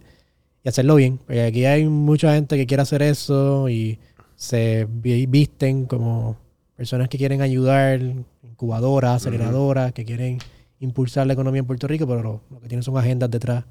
y 0.68 0.70
hacerlo 0.70 0.96
bien. 0.96 1.18
Porque 1.18 1.44
aquí 1.44 1.64
hay 1.64 1.86
mucha 1.88 2.34
gente 2.34 2.58
que 2.58 2.68
quiere 2.68 2.84
hacer 2.84 3.02
eso 3.02 3.70
y 3.70 4.00
se 4.36 4.86
vi- 4.90 5.26
visten 5.26 5.86
como 5.86 6.36
personas 6.76 7.08
que 7.08 7.18
quieren 7.18 7.42
ayudar, 7.42 8.02
incubadoras, 8.44 9.14
aceleradoras, 9.26 9.94
que 9.94 10.04
quieren 10.04 10.40
impulsar 10.82 11.26
la 11.26 11.34
economía 11.34 11.60
en 11.60 11.66
Puerto 11.68 11.88
Rico, 11.88 12.06
pero 12.06 12.22
lo, 12.22 12.42
lo 12.52 12.60
que 12.60 12.68
tienen 12.68 12.84
son 12.84 12.98
agendas 12.98 13.32
detrás 13.32 13.64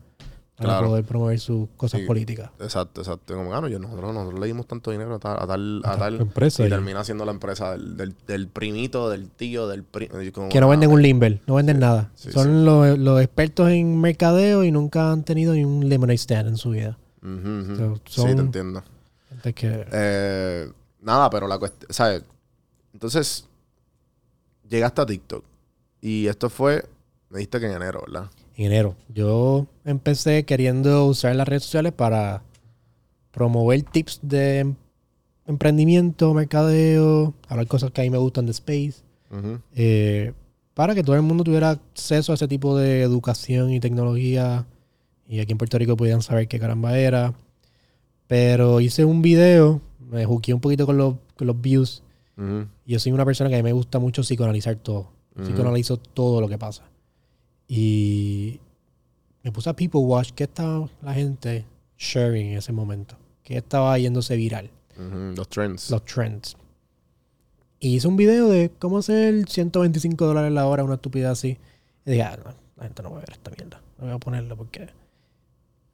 para 0.57 0.70
Claro. 0.70 0.86
poder 0.88 1.04
promover 1.04 1.38
sus 1.38 1.68
cosas 1.76 2.00
Sí. 2.00 2.07
políticas. 2.07 2.50
Exacto, 2.61 3.02
exacto. 3.02 3.34
Como, 3.34 3.54
ah, 3.54 3.61
no, 3.61 3.68
yo, 3.68 3.78
nosotros, 3.78 4.14
nosotros 4.14 4.40
le 4.40 4.46
dimos 4.46 4.66
tanto 4.66 4.90
dinero 4.90 5.14
a 5.16 5.18
tal, 5.18 5.36
a 5.84 5.96
tal, 5.98 6.14
a 6.18 6.22
empresa 6.22 6.66
y 6.66 6.70
termina 6.70 7.04
siendo 7.04 7.24
la 7.26 7.32
empresa 7.32 7.72
del, 7.72 7.96
del, 7.96 8.14
del 8.26 8.48
primito, 8.48 9.11
del 9.11 9.28
tío, 9.30 9.68
del 9.68 9.84
primo. 9.84 10.14
Que 10.50 10.61
no 10.61 10.68
venden 10.70 10.90
un 10.90 11.02
limber, 11.02 11.40
no 11.46 11.57
venden 11.57 11.78
nada. 11.78 12.11
sí, 12.14 12.32
Son 12.32 12.64
Los, 12.64 12.98
los 12.98 13.20
expertos 13.20 13.68
en 13.70 14.00
mercadeo 14.00 14.64
y 14.64 14.70
nunca 14.72 15.12
han 15.12 15.24
tenido 15.24 15.52
ni 15.52 15.64
un 15.64 15.88
lemonade 15.88 16.16
stand 16.18 16.48
en 16.48 16.57
su 16.57 16.70
vida. 16.70 16.96
So, 17.22 18.00
Sí, 18.07 18.22
te 18.34 18.40
entiendo. 18.40 18.82
Que... 19.54 19.86
Eh, 19.92 20.70
nada, 21.02 21.28
pero 21.28 21.46
la 21.48 21.59
cuestión, 21.59 21.92
¿sabes? 21.92 22.22
Entonces, 22.94 23.46
llegaste 24.68 25.02
a 25.02 25.07
TikTok. 25.07 25.44
Y 26.00 26.26
esto 26.28 26.48
fue, 26.48 26.84
me 27.30 27.38
dijiste 27.38 27.61
que 27.61 27.66
en 27.66 27.72
enero, 27.72 28.02
¿verdad? 28.07 28.30
En 28.57 28.66
enero. 28.66 28.96
Yo 29.14 29.66
empecé 29.84 30.44
queriendo 30.44 31.07
usar 31.07 31.36
las 31.36 31.46
redes 31.46 31.64
sociales 31.64 31.92
para 31.92 32.42
promover 33.30 33.82
tips 33.82 34.20
de 34.22 34.61
em- 34.61 34.74
emprendimiento, 35.46 36.32
mercadeo, 36.34 37.34
hablar 37.48 37.66
cosas 37.66 37.90
que 37.90 38.00
a 38.00 38.04
mí 38.04 38.11
me 38.11 38.18
gustan 38.18 38.46
de 38.46 38.52
space, 38.52 39.02
eh, 39.74 40.32
para 40.74 40.94
que 40.94 41.02
todo 41.02 41.16
el 41.16 41.22
mundo 41.22 41.44
tuviera 41.44 41.70
acceso 41.70 42.32
a 42.32 42.34
ese 42.34 42.48
tipo 42.48 42.76
de 42.76 43.02
educación 43.02 43.70
y 43.72 43.80
tecnología 43.80 44.66
y 45.28 45.40
aquí 45.40 45.52
en 45.52 45.59
Puerto 45.59 45.78
Rico 45.78 45.96
pudieran 45.96 46.22
saber 46.22 46.48
qué 46.48 46.59
caramba 46.59 46.98
era. 46.98 47.34
Pero 48.26 48.80
hice 48.80 49.04
un 49.04 49.22
video, 49.22 49.80
me 50.11 50.24
juqué 50.24 50.52
un 50.54 50.61
poquito 50.61 50.86
con 50.86 50.96
los, 50.96 51.14
con 51.36 51.46
los 51.46 51.61
views 51.61 52.02
Ujú. 52.36 52.66
y 52.84 52.92
yo 52.92 52.98
soy 52.98 53.12
una 53.12 53.24
persona 53.24 53.48
que 53.50 53.57
a 53.57 53.59
mí 53.59 53.62
me 53.62 53.72
gusta 53.72 53.98
mucho 53.98 54.22
psicoanalizar 54.22 54.76
todo. 54.76 55.11
Ujú. 55.36 55.44
Psicoanalizo 55.44 55.96
todo 55.98 56.40
lo 56.40 56.48
que 56.48 56.59
pasa. 56.59 56.84
Y 57.69 58.61
me 59.43 59.53
puse 59.53 59.71
a 59.71 59.75
people 59.75 60.01
watch 60.01 60.31
qué 60.33 60.45
estaba 60.45 60.89
la 61.03 61.14
gente 61.14 61.64
sharing 61.99 62.49
en 62.49 62.59
ese 62.59 62.73
momento. 62.73 63.17
¿Qué 63.43 63.57
estaba 63.57 63.99
yéndose 63.99 64.37
viral? 64.37 64.71
Los 64.97 65.49
trends. 65.49 65.91
Los 65.91 66.05
trends. 66.05 66.57
Y 67.79 67.97
hice 67.97 68.09
un 68.09 68.17
video 68.17 68.49
de 68.49 68.71
cómo 68.79 68.99
hacer 68.99 69.49
125 69.49 70.27
dólares 70.27 70.53
la 70.53 70.67
hora, 70.67 70.85
una 70.85 70.95
estupidez 70.95 71.29
así. 71.29 71.59
Y 72.05 72.12
dije, 72.12 72.23
ah, 72.23 72.39
no, 72.43 72.55
la 72.77 72.85
gente 72.85 73.03
no 73.03 73.11
va 73.11 73.19
a 73.19 73.21
ver 73.21 73.33
esta 73.33 73.51
mierda. 73.51 73.83
No 73.99 74.07
voy 74.07 74.14
a 74.14 74.19
ponerlo 74.19 74.57
porque 74.57 74.89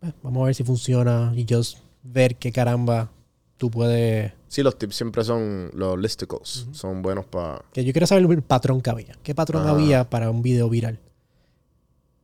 eh, 0.03 0.12
vamos 0.23 0.43
a 0.43 0.47
ver 0.47 0.55
si 0.55 0.64
funciona 0.64 1.33
y 1.35 1.47
just 1.49 1.79
ver 2.03 2.37
qué 2.37 2.53
caramba 2.53 3.11
tú 3.57 3.70
puedes 3.70 4.33
Sí, 4.53 4.62
los 4.62 4.77
tips 4.77 4.97
siempre 4.97 5.25
son 5.25 5.70
los 5.73 5.99
listicles. 5.99 6.66
Son 6.73 7.01
buenos 7.01 7.25
para... 7.25 7.64
Que 7.73 7.85
yo 7.87 7.93
quiero 7.93 8.07
saber 8.07 8.25
el 8.31 8.43
patrón 8.43 8.83
que 8.83 8.91
había. 8.91 9.16
¿Qué 9.23 9.35
patrón 9.35 9.66
había 9.66 10.11
para 10.11 10.29
un 10.29 10.43
video 10.43 10.68
viral? 10.68 11.01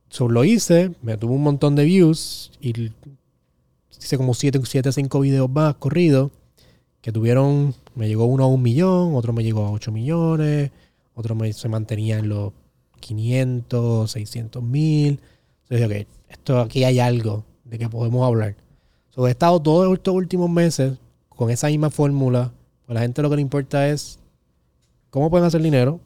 So, 0.09 0.27
lo 0.27 0.43
hice, 0.43 0.91
me 1.03 1.17
tuvo 1.17 1.35
un 1.35 1.43
montón 1.43 1.75
de 1.75 1.85
views 1.85 2.51
y 2.59 2.91
hice 3.91 4.17
como 4.17 4.33
7 4.33 4.57
o 4.57 4.91
5 4.91 5.19
videos 5.19 5.49
más 5.49 5.75
corridos 5.75 6.31
que 7.01 7.11
tuvieron, 7.11 7.75
me 7.93 8.07
llegó 8.07 8.25
uno 8.25 8.45
a 8.45 8.47
un 8.47 8.61
millón, 8.61 9.15
otro 9.15 9.33
me 9.33 9.43
llegó 9.43 9.67
a 9.67 9.71
8 9.71 9.91
millones, 9.91 10.71
otro 11.13 11.37
se 11.53 11.69
mantenía 11.69 12.17
en 12.17 12.27
los 12.27 12.53
500, 12.99 14.09
600 14.09 14.63
mil. 14.63 15.19
Entonces 15.63 15.89
dije, 15.89 16.01
ok, 16.01 16.07
esto 16.29 16.59
aquí 16.59 16.83
hay 16.83 16.99
algo 16.99 17.45
de 17.63 17.77
que 17.77 17.87
podemos 17.87 18.25
hablar. 18.25 18.55
So, 19.11 19.27
he 19.27 19.31
estado 19.31 19.61
todos 19.61 19.93
estos 19.93 20.15
últimos 20.15 20.49
meses 20.49 20.97
con 21.29 21.51
esa 21.51 21.67
misma 21.67 21.91
fórmula. 21.91 22.51
Pues 22.87 22.95
la 22.95 23.01
gente 23.01 23.21
lo 23.21 23.29
que 23.29 23.35
le 23.35 23.43
importa 23.43 23.87
es 23.87 24.17
cómo 25.11 25.29
pueden 25.29 25.45
hacer 25.45 25.61
dinero, 25.61 25.99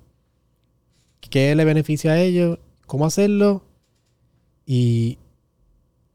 qué 1.22 1.56
le 1.56 1.64
beneficia 1.64 2.12
a 2.12 2.20
ellos, 2.20 2.60
cómo 2.86 3.06
hacerlo 3.06 3.64
y 4.66 5.18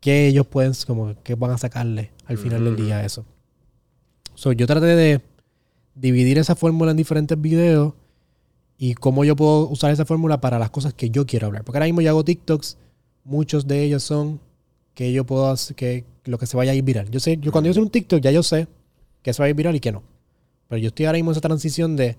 qué 0.00 0.26
ellos 0.28 0.46
pueden, 0.46 0.72
como, 0.86 1.14
qué 1.22 1.34
van 1.34 1.50
a 1.50 1.58
sacarle 1.58 2.10
al 2.26 2.38
final 2.38 2.64
del 2.64 2.76
día 2.76 2.98
a 2.98 3.04
eso. 3.04 3.24
So, 4.34 4.52
yo 4.52 4.66
traté 4.66 4.86
de 4.86 5.20
dividir 5.94 6.38
esa 6.38 6.54
fórmula 6.54 6.92
en 6.92 6.96
diferentes 6.96 7.40
videos 7.40 7.94
y 8.78 8.94
cómo 8.94 9.24
yo 9.24 9.34
puedo 9.34 9.68
usar 9.68 9.90
esa 9.90 10.04
fórmula 10.04 10.40
para 10.40 10.58
las 10.58 10.70
cosas 10.70 10.94
que 10.94 11.10
yo 11.10 11.26
quiero 11.26 11.48
hablar. 11.48 11.64
Porque 11.64 11.78
ahora 11.78 11.86
mismo 11.86 12.00
yo 12.00 12.10
hago 12.10 12.24
TikToks, 12.24 12.76
muchos 13.24 13.66
de 13.66 13.82
ellos 13.82 14.04
son 14.04 14.40
que 14.94 15.12
yo 15.12 15.24
puedo 15.26 15.48
hacer, 15.50 15.74
que 15.74 16.04
lo 16.24 16.38
que 16.38 16.46
se 16.46 16.56
vaya 16.56 16.72
a 16.72 16.74
ir 16.74 16.84
viral. 16.84 17.10
Yo 17.10 17.18
sé, 17.20 17.36
yo 17.38 17.50
cuando 17.50 17.66
yo 17.68 17.72
hago 17.72 17.82
un 17.82 17.90
TikTok 17.90 18.20
ya 18.20 18.30
yo 18.30 18.42
sé 18.42 18.68
que 19.22 19.32
se 19.32 19.42
va 19.42 19.46
a 19.46 19.48
ir 19.48 19.56
viral 19.56 19.74
y 19.74 19.80
que 19.80 19.90
no. 19.90 20.02
Pero 20.68 20.78
yo 20.78 20.88
estoy 20.88 21.06
ahora 21.06 21.16
mismo 21.18 21.30
en 21.30 21.32
esa 21.32 21.40
transición 21.40 21.96
de, 21.96 22.16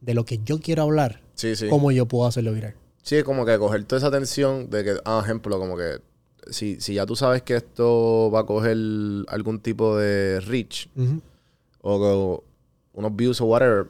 de 0.00 0.14
lo 0.14 0.24
que 0.24 0.38
yo 0.44 0.60
quiero 0.60 0.82
hablar, 0.84 1.20
Sí, 1.34 1.54
sí. 1.56 1.68
cómo 1.68 1.90
yo 1.90 2.06
puedo 2.06 2.26
hacerlo 2.26 2.52
viral. 2.54 2.74
Sí, 3.02 3.16
es 3.16 3.24
como 3.24 3.44
que 3.46 3.58
coger 3.58 3.84
toda 3.84 3.98
esa 3.98 4.08
atención 4.08 4.68
de 4.70 4.84
que, 4.84 4.96
ah, 5.04 5.20
ejemplo, 5.24 5.58
como 5.58 5.76
que 5.76 6.00
si, 6.50 6.80
si 6.80 6.94
ya 6.94 7.06
tú 7.06 7.16
sabes 7.16 7.42
que 7.42 7.56
esto 7.56 8.30
va 8.32 8.40
a 8.40 8.46
coger 8.46 8.76
algún 9.28 9.60
tipo 9.60 9.96
de 9.96 10.40
reach 10.40 10.88
Ujú. 10.96 11.20
o 11.82 11.98
que- 12.42 12.98
unos 12.98 13.14
views 13.16 13.40
o 13.40 13.44
whatever, 13.46 13.86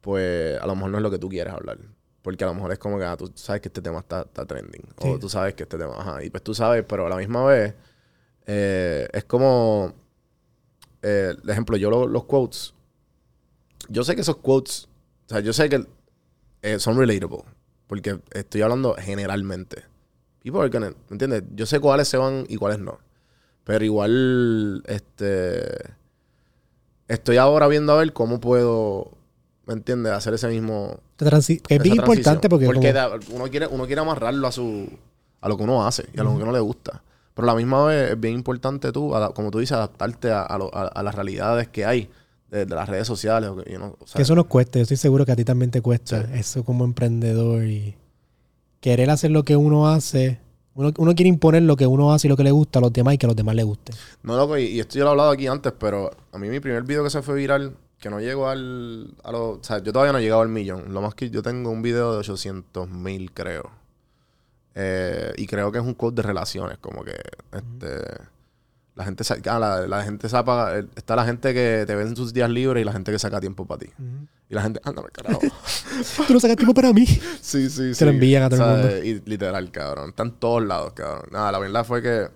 pues 0.00 0.60
a 0.60 0.66
lo 0.66 0.74
mejor 0.74 0.90
no 0.90 0.96
es 0.98 1.02
lo 1.02 1.10
que 1.10 1.18
tú 1.18 1.28
quieres 1.28 1.52
hablar. 1.52 1.78
Porque 2.22 2.44
a 2.44 2.48
lo 2.48 2.54
mejor 2.54 2.72
es 2.72 2.78
como 2.78 2.98
que 2.98 3.04
ah, 3.04 3.16
tú 3.16 3.30
sabes 3.34 3.62
que 3.62 3.68
este 3.68 3.80
tema 3.82 4.00
está, 4.00 4.22
está 4.22 4.44
trending. 4.46 4.82
O 4.98 5.14
Sí. 5.14 5.18
tú 5.20 5.28
sabes 5.28 5.54
que 5.54 5.62
este 5.64 5.78
tema, 5.78 5.94
ajá. 5.98 6.22
Y 6.24 6.30
pues 6.30 6.42
tú 6.42 6.54
sabes, 6.54 6.84
pero 6.86 7.06
a 7.06 7.08
la 7.08 7.16
misma 7.16 7.44
vez 7.44 7.74
eh, 8.46 9.08
es 9.12 9.24
como, 9.24 9.92
eh, 11.02 11.34
por 11.40 11.50
ejemplo, 11.50 11.76
yo 11.76 11.90
lo- 11.90 12.06
los 12.08 12.24
quotes, 12.24 12.74
yo 13.88 14.02
sé 14.04 14.14
que 14.14 14.20
esos 14.22 14.36
quotes, 14.36 14.88
o 15.26 15.28
sea, 15.28 15.40
yo 15.40 15.52
sé 15.52 15.68
que 15.68 15.86
eh, 16.62 16.78
son 16.78 16.96
relatable. 16.98 17.42
Porque 17.92 18.20
estoy 18.30 18.62
hablando 18.62 18.96
generalmente. 18.98 19.82
People 20.42 20.60
are 20.62 20.70
gonna- 20.70 20.94
¿me 21.10 21.14
entiendes? 21.14 21.42
Yo 21.54 21.66
sé 21.66 21.78
cuáles 21.78 22.08
se 22.08 22.16
van 22.16 22.46
y 22.48 22.56
cuáles 22.56 22.78
no. 22.78 22.98
Pero 23.64 23.84
igual, 23.84 24.82
este. 24.86 25.92
Estoy 27.06 27.36
ahora 27.36 27.68
viendo 27.68 27.92
a 27.92 27.96
ver 27.96 28.14
cómo 28.14 28.40
puedo, 28.40 29.10
¿me 29.66 29.74
entiendes? 29.74 30.10
Hacer 30.14 30.32
ese 30.32 30.48
mismo. 30.48 31.00
Esta 31.18 31.26
transi- 31.36 31.60
que 31.60 31.74
es 31.74 31.82
bien 31.82 31.96
importante 32.14 32.48
porque, 32.48 32.64
como- 32.80 32.80
da- 32.94 33.10
uno, 33.30 33.44
quiere, 33.50 33.66
uno 33.66 33.84
quiere 33.84 34.00
amarrarlo 34.00 34.48
a 34.48 34.52
su. 34.52 34.88
a 35.42 35.48
lo 35.50 35.58
que 35.58 35.64
uno 35.64 35.86
hace 35.86 36.06
y 36.14 36.18
a 36.18 36.22
lo 36.22 36.34
que 36.34 36.42
uno 36.44 36.52
le 36.52 36.60
gusta. 36.60 37.02
Pero 37.34 37.44
a 37.46 37.50
la 37.52 37.56
misma 37.56 37.84
vez 37.84 38.12
es 38.12 38.18
bien 38.20 38.32
importante 38.32 38.90
tú, 38.90 39.12
como 39.34 39.50
tú 39.50 39.58
dices, 39.58 39.72
adaptarte 39.76 40.30
a, 40.30 40.44
a 40.44 40.56
lo- 40.56 40.74
a- 40.74 40.86
a 40.86 41.02
las 41.02 41.14
realidades 41.14 41.68
que 41.68 41.84
hay 41.84 42.08
de, 42.52 42.66
de 42.66 42.74
las 42.76 42.88
redes 42.88 43.06
sociales. 43.08 43.50
you 43.68 43.76
know, 43.78 43.96
o 43.98 44.06
sea, 44.06 44.18
que 44.18 44.22
eso 44.22 44.36
nos 44.36 44.46
cuesta. 44.46 44.78
Yo 44.78 44.82
estoy 44.82 44.96
seguro 44.98 45.26
que 45.26 45.32
a 45.32 45.36
ti 45.36 45.44
también 45.44 45.70
te 45.72 45.80
cuesta 45.82 46.22
Sí. 46.26 46.32
eso 46.34 46.64
como 46.64 46.84
emprendedor 46.84 47.64
y 47.64 47.96
querer 48.80 49.10
hacer 49.10 49.32
lo 49.32 49.42
que 49.44 49.56
uno 49.56 49.88
hace. 49.88 50.38
Uno, 50.74 50.90
uno 50.96 51.14
quiere 51.14 51.28
imponer 51.28 51.62
lo 51.64 51.76
que 51.76 51.86
uno 51.86 52.12
hace 52.14 52.28
y 52.28 52.30
lo 52.30 52.36
que 52.36 52.44
le 52.44 52.50
gusta 52.50 52.78
a 52.78 52.82
los 52.82 52.92
demás 52.92 53.14
y 53.14 53.18
que 53.18 53.26
a 53.26 53.28
los 53.28 53.36
demás 53.36 53.54
les 53.54 53.64
guste. 53.64 53.92
No, 54.22 54.36
loco, 54.36 54.56
y, 54.56 54.64
y 54.66 54.80
esto 54.80 54.96
yo 54.98 55.04
lo 55.04 55.10
he 55.10 55.12
hablado 55.12 55.30
aquí 55.30 55.46
antes, 55.46 55.72
pero 55.78 56.10
a 56.32 56.38
mí 56.38 56.48
mi 56.48 56.60
primer 56.60 56.82
video 56.84 57.04
que 57.04 57.10
se 57.10 57.20
fue 57.22 57.34
viral, 57.34 57.76
que 57.98 58.08
no 58.10 58.20
llegó 58.20 58.48
al... 58.48 59.14
A 59.22 59.32
lo, 59.32 59.50
o 59.50 59.58
sea, 59.62 59.78
yo 59.82 59.92
todavía 59.92 60.12
no 60.12 60.18
he 60.18 60.22
llegado 60.22 60.40
al 60.40 60.48
millón. 60.48 60.92
Lo 60.94 61.02
más 61.02 61.14
que 61.14 61.28
yo 61.30 61.42
tengo 61.42 61.70
un 61.70 61.82
video 61.82 62.12
de 62.12 62.18
800 62.18 62.88
mil, 62.88 63.32
creo. 63.32 63.70
Eh, 64.74 65.32
y 65.36 65.46
creo 65.46 65.70
que 65.70 65.78
es 65.78 65.84
un 65.84 65.92
code 65.94 66.16
de 66.16 66.22
relaciones, 66.22 66.78
como 66.78 67.04
que... 67.04 67.14
este 67.52 68.31
La 68.94 69.04
gente... 69.04 69.24
ah, 69.48 69.58
la, 69.58 69.86
la 69.86 70.02
gente 70.04 70.28
saca... 70.28 70.78
eh, 70.78 70.84
Está 70.96 71.16
la 71.16 71.24
gente 71.24 71.54
que 71.54 71.84
te 71.86 71.94
ve 71.94 72.02
en 72.02 72.14
sus 72.14 72.32
días 72.34 72.50
libres 72.50 72.82
y 72.82 72.84
la 72.84 72.92
gente 72.92 73.10
que 73.10 73.18
saca 73.18 73.40
tiempo 73.40 73.66
para 73.66 73.78
ti. 73.80 73.86
Y 74.50 74.54
la 74.54 74.62
gente... 74.62 74.80
Anda, 74.84 75.02
carajo. 75.12 75.40
Tú 76.26 76.34
no 76.34 76.40
sacas 76.40 76.56
tiempo 76.56 76.74
para 76.74 76.92
mí. 76.92 77.06
Sí, 77.40 77.68
sí, 77.70 77.70
sí. 77.70 77.94
Se 77.94 78.04
lo 78.04 78.10
envían 78.10 78.42
a 78.42 78.50
todo 78.50 78.76
el 78.76 78.82
mundo. 78.82 79.04
Y 79.04 79.22
literal, 79.28 79.70
cabrón. 79.70 80.10
Están 80.10 80.28
en 80.28 80.34
todos 80.34 80.62
lados, 80.64 80.92
cabrón. 80.92 81.24
Nada, 81.32 81.52
la 81.52 81.58
verdad 81.58 81.84
fue 81.84 82.02
que 82.02 82.28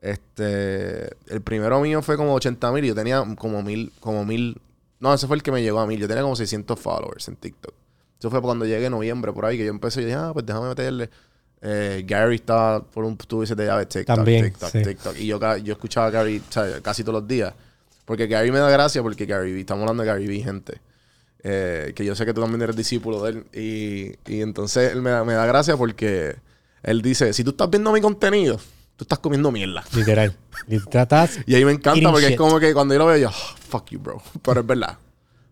este 0.00 1.10
el 1.28 1.40
primero 1.42 1.80
mío 1.80 2.02
fue 2.02 2.16
como 2.16 2.34
80 2.34 2.70
mil 2.72 2.84
y 2.84 2.88
yo 2.88 2.94
tenía 2.94 3.24
como 3.36 3.62
mil, 3.62 3.92
como 4.00 4.24
mil. 4.24 4.60
No, 5.00 5.12
ese 5.12 5.26
fue 5.26 5.36
el 5.36 5.42
que 5.42 5.52
me 5.52 5.62
llegó 5.62 5.80
a 5.80 5.86
mil. 5.86 5.98
Yo 6.00 6.06
tenía 6.08 6.22
como 6.22 6.36
600 6.36 6.78
followers 6.78 7.28
en 7.28 7.36
TikTok. 7.36 7.74
Eso 8.18 8.30
fue 8.30 8.40
cuando 8.40 8.64
llegué 8.64 8.86
en 8.86 8.92
noviembre 8.92 9.32
por 9.32 9.44
ahí 9.44 9.58
que 9.58 9.64
yo 9.64 9.70
empecé 9.70 10.02
y 10.02 10.04
dije, 10.06 10.16
ah, 10.16 10.30
pues 10.32 10.46
déjame 10.46 10.68
meterle. 10.68 11.10
Eh, 11.68 12.04
Gary 12.06 12.36
estaba 12.36 12.80
por 12.80 13.04
un 13.04 13.16
tubo 13.16 13.42
ese 13.42 13.56
de 13.56 13.66
llave 13.66 13.86
TikTok, 13.86 14.16
También, 14.16 14.44
TikTok, 14.44 14.70
sí. 14.70 14.82
TikTok. 14.84 15.18
Y 15.18 15.26
yo, 15.26 15.56
yo 15.58 15.72
escuchaba 15.72 16.06
a 16.06 16.10
Gary 16.10 16.40
o 16.48 16.52
sea, 16.52 16.80
casi 16.80 17.02
todos 17.02 17.20
los 17.22 17.28
días. 17.28 17.52
Porque 18.04 18.28
Gary 18.28 18.52
me 18.52 18.60
da 18.60 18.70
gracia 18.70 19.02
porque 19.02 19.26
Gary 19.26 19.50
V, 19.52 19.60
estamos 19.60 19.82
hablando 19.82 20.04
de 20.04 20.08
Gary 20.08 20.26
V, 20.28 20.44
gente. 20.44 20.80
Eh, 21.42 21.92
que 21.96 22.04
yo 22.04 22.14
sé 22.14 22.24
que 22.24 22.32
tú 22.32 22.40
también 22.40 22.62
eres 22.62 22.76
discípulo 22.76 23.20
de 23.24 23.30
él. 23.30 23.44
Y, 23.52 24.32
y 24.32 24.42
entonces 24.42 24.92
él 24.92 25.02
me 25.02 25.10
da, 25.10 25.24
me 25.24 25.32
da 25.32 25.44
gracia 25.44 25.76
porque 25.76 26.36
él 26.84 27.02
dice, 27.02 27.32
si 27.32 27.42
tú 27.42 27.50
estás 27.50 27.68
viendo 27.68 27.90
mi 27.90 28.00
contenido, 28.00 28.58
tú 28.94 29.02
estás 29.02 29.18
comiendo 29.18 29.50
mierda. 29.50 29.82
Literal. 29.92 30.36
Y 30.68 30.78
tratas. 30.78 31.40
Y 31.46 31.56
ahí 31.56 31.64
me 31.64 31.72
encanta 31.72 32.12
porque 32.12 32.28
es 32.28 32.36
como 32.36 32.60
que 32.60 32.72
cuando 32.74 32.94
yo 32.94 32.98
lo 33.00 33.06
veo, 33.06 33.16
yo, 33.16 33.28
"Ah, 33.28 33.56
fuck 33.68 33.90
you, 33.90 33.98
bro. 33.98 34.22
Pero 34.42 34.60
es 34.60 34.66
verdad. 34.66 34.98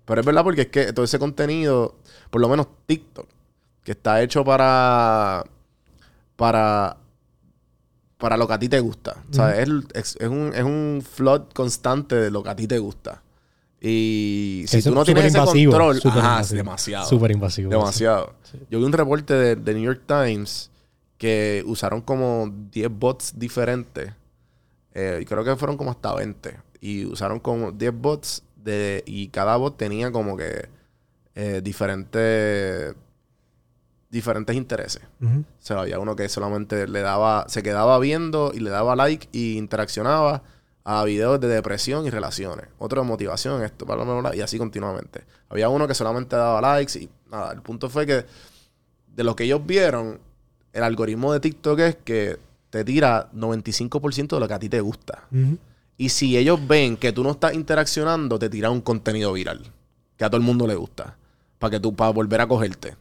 Pero 0.05 0.21
es 0.21 0.27
verdad 0.27 0.45
porque 0.45 0.61
es 0.63 0.67
que 0.69 0.93
todo 0.93 1.05
ese 1.05 1.19
contenido, 1.19 1.97
por 2.31 2.41
lo 2.41 2.49
menos 2.49 2.69
TikTok, 2.87 3.27
que 3.83 3.93
está 3.93 4.23
hecho 4.23 4.45
para 4.45 5.45
para, 6.37 6.97
para 8.19 8.37
lo 8.37 8.47
que 8.47 8.55
a 8.55 8.59
ti 8.59 8.69
te 8.69 8.81
gusta. 8.81 9.23
O 9.31 9.33
sea, 9.35 9.59
es, 9.61 9.69
es- 9.95 10.17
un, 10.29 10.53
es 10.55 10.63
un 10.65 11.03
flood 11.09 11.43
constante 11.55 12.15
de 12.17 12.31
lo 12.31 12.43
que 12.43 12.51
a 12.51 12.57
ti 12.57 12.67
te 12.67 12.79
gusta. 12.79 13.23
Y 13.81 14.65
si 14.67 14.79
Eso 14.79 14.91
tú 14.91 14.95
no 14.95 15.03
es 15.03 15.07
tienes 15.07 15.27
ese 15.27 15.39
control, 15.39 15.97
ajá, 15.97 16.41
es 16.41 16.47
superinvasivo. 16.49 16.57
demasiado. 16.57 17.07
Súper 17.07 17.31
invasivo. 17.33 17.71
Demasiado. 17.71 18.33
Yo 18.71 18.79
vi 18.79 18.85
un 18.85 18.93
reporte 18.93 19.35
de, 19.35 19.57
de 19.57 19.75
New 19.75 19.83
York 19.85 20.03
Times 20.07 20.71
que 21.19 21.63
usaron 21.67 22.01
como 22.01 22.51
10 22.71 22.89
bots 22.91 23.35
diferentes. 23.39 24.11
Eh, 24.95 25.19
y 25.21 25.25
creo 25.27 25.45
que 25.45 25.55
fueron 25.57 25.77
como 25.77 25.91
hasta 25.91 26.15
20. 26.15 26.57
Y 26.81 27.05
usaron 27.05 27.41
como 27.41 27.73
10 27.73 27.93
bots 27.95 28.43
de, 28.57 29.03
y 29.07 29.29
cada 29.29 29.57
bot 29.57 29.77
tenía 29.77 30.11
como 30.11 30.35
que 30.37 30.69
eh, 31.35 31.61
diferentes 31.63 32.95
diferentes 34.15 34.55
intereses. 34.57 35.03
O 35.21 35.45
sea, 35.59 35.81
había 35.81 35.99
uno 35.99 36.17
que 36.17 36.29
solamente 36.29 36.87
le 36.87 37.01
daba, 37.01 37.45
se 37.49 37.63
quedaba 37.63 37.99
viendo 37.99 38.53
y 38.55 38.61
le 38.61 38.71
daba 38.71 38.97
like 38.97 39.29
y 39.33 39.59
interaccionaba 39.59 40.43
a 40.85 41.05
videos 41.05 41.41
de 41.41 41.49
depresión 41.49 42.07
y 42.07 42.11
relaciones. 42.11 42.67
Otro 42.79 43.03
de 43.03 43.09
motivación, 43.09 43.63
esto, 43.63 43.85
bla, 43.85 43.97
bla, 43.97 44.15
bla, 44.21 44.37
y 44.37 44.41
así 44.41 44.57
continuamente. 44.57 45.25
Había 45.49 45.69
uno 45.69 45.89
que 45.89 45.95
solamente 45.95 46.37
daba 46.37 46.61
likes 46.61 46.99
y 46.99 47.11
nada. 47.31 47.53
El 47.53 47.61
punto 47.61 47.91
fue 47.91 48.07
que 48.07 48.25
de 49.09 49.25
lo 49.25 49.35
que 49.35 49.45
ellos 49.45 49.67
vieron, 49.67 50.21
el 50.73 50.83
algoritmo 50.83 51.33
de 51.33 51.41
TikTok 51.41 51.79
es 51.81 51.97
que 51.97 52.39
te 52.71 52.85
tira 52.85 53.31
95% 53.33 54.29
de 54.29 54.41
lo 54.41 54.47
que 54.47 54.55
a 54.55 54.59
ti 54.59 54.69
te 54.69 54.81
gusta. 54.81 55.25
Y 55.97 56.09
si 56.11 56.37
ellos 56.37 56.61
ven 56.67 56.97
que 56.97 57.13
tú 57.13 57.25
no 57.25 57.33
estás 57.33 57.55
interaccionando, 57.55 58.39
te 58.39 58.49
tiran 58.49 58.73
un 58.73 58.81
contenido 58.81 59.33
viral. 59.33 59.61
Que 60.17 60.25
a 60.25 60.29
todo 60.31 60.37
el 60.37 60.45
mundo 60.45 60.67
le 60.67 60.77
gusta. 60.77 61.17
Para 61.59 61.73
que 61.73 61.81
tú, 61.81 61.95
para 61.95 62.11
volver 62.11 62.41
a 62.41 62.47
cogerte. 62.47 62.97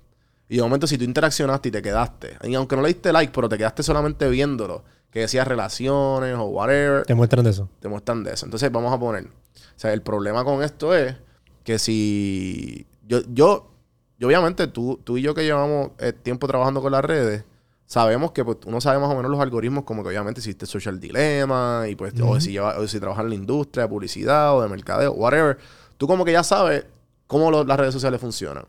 Y 0.53 0.57
de 0.57 0.61
momento, 0.61 0.85
si 0.85 0.99
tú 0.99 1.03
interaccionaste 1.03 1.69
y 1.69 1.71
te 1.71 1.81
quedaste, 1.81 2.37
y 2.43 2.53
aunque 2.53 2.75
no 2.75 2.83
le 2.83 2.89
diste 2.89 3.11
like, 3.11 3.31
pero 3.33 3.49
te 3.49 3.57
quedaste 3.57 3.81
solamente 3.81 4.29
viéndolo, 4.29 4.83
que 5.09 5.21
decías 5.21 5.47
relaciones 5.47 6.35
o 6.37 6.43
whatever, 6.43 7.03
Te 7.05 7.15
muestran 7.15 7.43
de 7.43 7.49
eso. 7.49 7.69
te 7.79 7.87
muestran 7.87 8.23
de 8.23 8.33
eso. 8.33 8.45
Entonces, 8.45 8.71
vamos 8.71 8.93
a 8.93 8.99
poner. 8.99 9.25
O 9.25 9.29
sea, 9.77 9.93
el 9.93 10.03
problema 10.03 10.43
con 10.43 10.61
esto 10.61 10.93
es 10.95 11.15
que 11.63 11.79
si. 11.79 12.85
Yo, 13.07 13.21
yo, 13.33 13.71
yo 14.19 14.27
obviamente, 14.27 14.67
tú, 14.67 14.99
tú 15.03 15.17
y 15.17 15.23
yo 15.23 15.33
que 15.33 15.43
llevamos 15.43 15.89
eh, 15.97 16.13
tiempo 16.13 16.45
trabajando 16.47 16.83
con 16.83 16.91
las 16.91 17.03
redes, 17.03 17.45
sabemos 17.87 18.31
que 18.31 18.45
pues, 18.45 18.57
uno 18.67 18.79
sabe 18.79 18.99
más 18.99 19.09
o 19.09 19.15
menos 19.15 19.31
los 19.31 19.39
algoritmos, 19.39 19.85
como 19.85 20.03
que 20.03 20.09
obviamente 20.09 20.39
existe 20.39 20.67
Social 20.67 20.99
Dilemma, 20.99 21.85
y 21.89 21.95
pues, 21.95 22.13
o, 22.21 22.39
si 22.39 22.51
lleva, 22.51 22.77
o 22.77 22.87
si 22.87 22.99
trabajas 22.99 23.23
en 23.23 23.29
la 23.29 23.35
industria 23.35 23.85
de 23.85 23.89
publicidad 23.89 24.55
o 24.55 24.61
de 24.61 24.69
mercadeo, 24.69 25.13
whatever. 25.13 25.57
Tú 25.97 26.05
como 26.05 26.23
que 26.23 26.31
ya 26.31 26.43
sabes 26.43 26.85
cómo 27.25 27.49
lo- 27.49 27.63
las 27.63 27.79
redes 27.79 27.93
sociales 27.95 28.21
funcionan. 28.21 28.65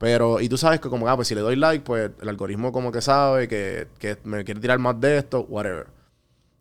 Pero, 0.00 0.40
y 0.40 0.48
tú 0.48 0.56
sabes 0.56 0.80
que 0.80 0.88
como, 0.88 1.06
ah, 1.08 1.14
pues 1.14 1.28
si 1.28 1.34
le 1.34 1.42
doy 1.42 1.56
like, 1.56 1.84
pues 1.84 2.10
el 2.22 2.28
algoritmo 2.30 2.72
como 2.72 2.90
que 2.90 3.02
sabe 3.02 3.46
que, 3.48 3.86
que 3.98 4.16
me 4.24 4.42
quiere 4.44 4.58
tirar 4.58 4.78
más 4.78 4.98
de 4.98 5.18
esto, 5.18 5.42
whatever. 5.50 5.88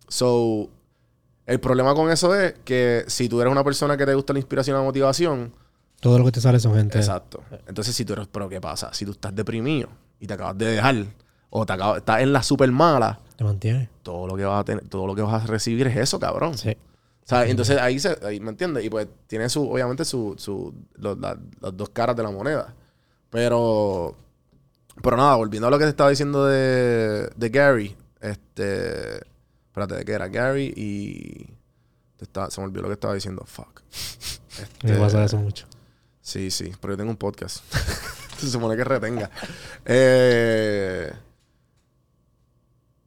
So, 0.08 0.70
el 1.46 1.60
problema 1.60 1.94
con 1.96 2.12
eso 2.12 2.36
es 2.36 2.56
que 2.66 3.06
si 3.08 3.30
tú 3.30 3.40
eres 3.42 3.52
una 3.52 3.64
persona 3.64 3.96
que 3.96 4.06
te 4.06 4.14
gusta 4.14 4.34
la 4.34 4.40
inspiración 4.40 4.76
y 4.76 4.80
la 4.80 4.84
motivación, 4.84 5.54
Todo 6.02 6.20
lo 6.20 6.26
que 6.26 6.32
te 6.34 6.42
sale 6.42 6.60
son 6.60 6.76
gente. 6.76 6.98
exacto. 6.98 7.42
Entonces, 7.68 7.96
si 7.96 8.04
tú 8.06 8.14
eres, 8.14 8.28
pero 8.28 8.50
¿qué 8.50 8.60
pasa? 8.60 8.94
Si 8.94 9.06
tú 9.06 9.12
estás 9.12 9.34
deprimido 9.36 9.88
y 10.20 10.28
te 10.28 10.34
acabas 10.34 10.58
de 10.58 10.66
dejar, 10.66 11.06
o 11.50 11.66
te 11.66 11.74
acabas, 11.74 11.98
estás 12.00 12.22
en 12.22 12.34
la 12.34 12.44
super 12.44 12.70
mala, 12.72 13.20
Te 13.38 13.44
mantiene. 13.46 13.90
todo 14.04 14.28
lo 14.28 14.36
que 14.36 14.44
vas 14.44 14.60
a 14.62 14.64
tener, 14.66 14.88
todo 14.90 15.08
lo 15.08 15.16
que 15.16 15.22
vas 15.22 15.44
a 15.44 15.48
recibir 15.48 15.88
es 15.88 15.96
eso, 15.98 16.20
cabrón. 16.20 16.58
Sí. 16.58 16.72
O 17.24 17.28
sea, 17.30 17.46
entonces 17.46 17.78
ahí 17.78 18.00
se, 18.00 18.18
ahí, 18.24 18.40
¿me 18.40 18.50
entiendes? 18.50 18.84
Y 18.84 18.90
pues 18.90 19.08
tiene 19.28 19.48
su, 19.50 19.70
obviamente, 19.70 20.04
su, 20.04 20.34
su, 20.38 20.74
los- 20.96 21.18
la- 21.20 21.38
las 21.62 21.78
dos 21.78 21.90
caras 21.90 22.16
de 22.16 22.24
la 22.24 22.32
moneda. 22.32 22.74
Pero, 23.30 24.16
pero 25.04 25.18
nada, 25.18 25.36
volviendo 25.36 25.68
a 25.68 25.72
lo 25.72 25.78
que 25.78 25.84
te 25.86 25.90
estaba 25.92 26.10
diciendo 26.10 26.46
de, 26.46 27.30
de 27.36 27.50
Gary, 27.50 27.96
este, 28.22 29.18
espérate, 29.68 29.96
¿de 29.96 30.06
qué 30.06 30.12
era? 30.14 30.28
Gary 30.28 30.74
y, 30.76 31.46
te 32.18 32.24
estaba- 32.26 32.50
se 32.50 32.60
me 32.60 32.66
olvidó 32.68 32.82
lo 32.84 32.88
que 32.90 32.94
estaba 32.96 33.14
diciendo, 33.14 33.44
fuck. 33.46 33.82
Me 34.84 34.90
Este, 34.92 35.00
pasa 35.00 35.24
eso 35.24 35.38
mucho. 35.38 35.68
Sí, 36.22 36.52
sí, 36.52 36.72
pero 36.82 36.94
yo 36.94 36.98
tengo 36.98 37.12
un 37.12 37.18
podcast. 37.18 37.64
se 38.38 38.50
supone 38.50 38.76
que 38.76 38.84
retenga. 38.84 39.30
Eh, 39.86 41.12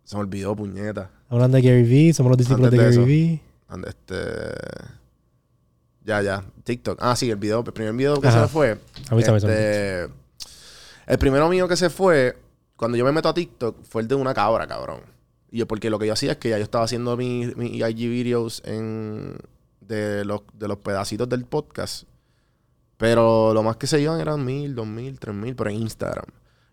se 0.05 0.17
me 0.17 0.23
olvidó, 0.23 0.57
puñeta. 0.57 1.11
Hablando 1.29 1.57
de 1.57 1.63
Gary 1.63 1.83
Vee, 1.83 2.13
somos 2.15 2.31
los 2.31 2.39
discípulos 2.39 2.71
de 2.71 2.79
Antes 2.79 2.95
de 2.97 3.01
Gary. 3.03 3.41
Vee. 3.71 3.89
Este. 3.89 4.15
Ya, 6.05 6.21
ya. 6.23 6.45
TikTok. 6.65 6.99
Ah, 7.01 7.15
sí, 7.17 7.31
el 7.31 7.37
video, 7.37 7.63
el 7.65 7.73
primer 7.73 7.93
video 7.95 8.21
que 8.21 8.29
Ajá. 8.29 8.43
se 8.43 8.49
fue. 8.49 8.79
Avísame, 9.11 9.39
este, 9.39 10.09
el 11.07 11.19
primero 11.19 11.49
mío 11.49 11.69
que 11.69 11.77
se 11.77 11.91
fue, 11.91 12.37
cuando 12.77 12.97
yo 12.97 13.05
me 13.05 13.13
meto 13.13 13.29
a 13.29 13.35
TikTok, 13.35 13.85
fue 13.85 14.03
el 14.03 14.09
de 14.09 14.15
una 14.15 14.35
cabra, 14.35 14.67
cabrón. 14.67 15.01
Y 15.51 15.59
yo, 15.59 15.69
porque 15.69 15.91
lo 15.91 15.99
que 15.99 16.07
yo 16.07 16.15
hacía 16.15 16.33
es 16.33 16.39
que 16.39 16.49
ya 16.49 16.59
yo 16.59 16.65
estaba 16.65 16.85
haciendo 16.85 17.17
mis 17.17 17.57
mi 17.57 17.77
IG 17.77 18.09
videos 18.09 18.63
en, 18.65 19.37
de, 19.81 20.25
los, 20.25 20.43
de 20.55 20.69
los 20.69 20.79
pedacitos 20.79 21.29
del 21.29 21.45
podcast. 21.45 22.05
Pero 22.97 23.53
lo 23.53 23.63
más 23.63 23.77
que 23.77 23.87
se 23.87 24.01
iban 24.01 24.21
eran 24.21 24.45
mil, 24.45 24.75
dos 24.75 24.87
mil, 24.87 25.19
tres 25.19 25.35
mil, 25.35 25.55
pero 25.55 25.71
en 25.71 25.77
Instagram. 25.77 26.25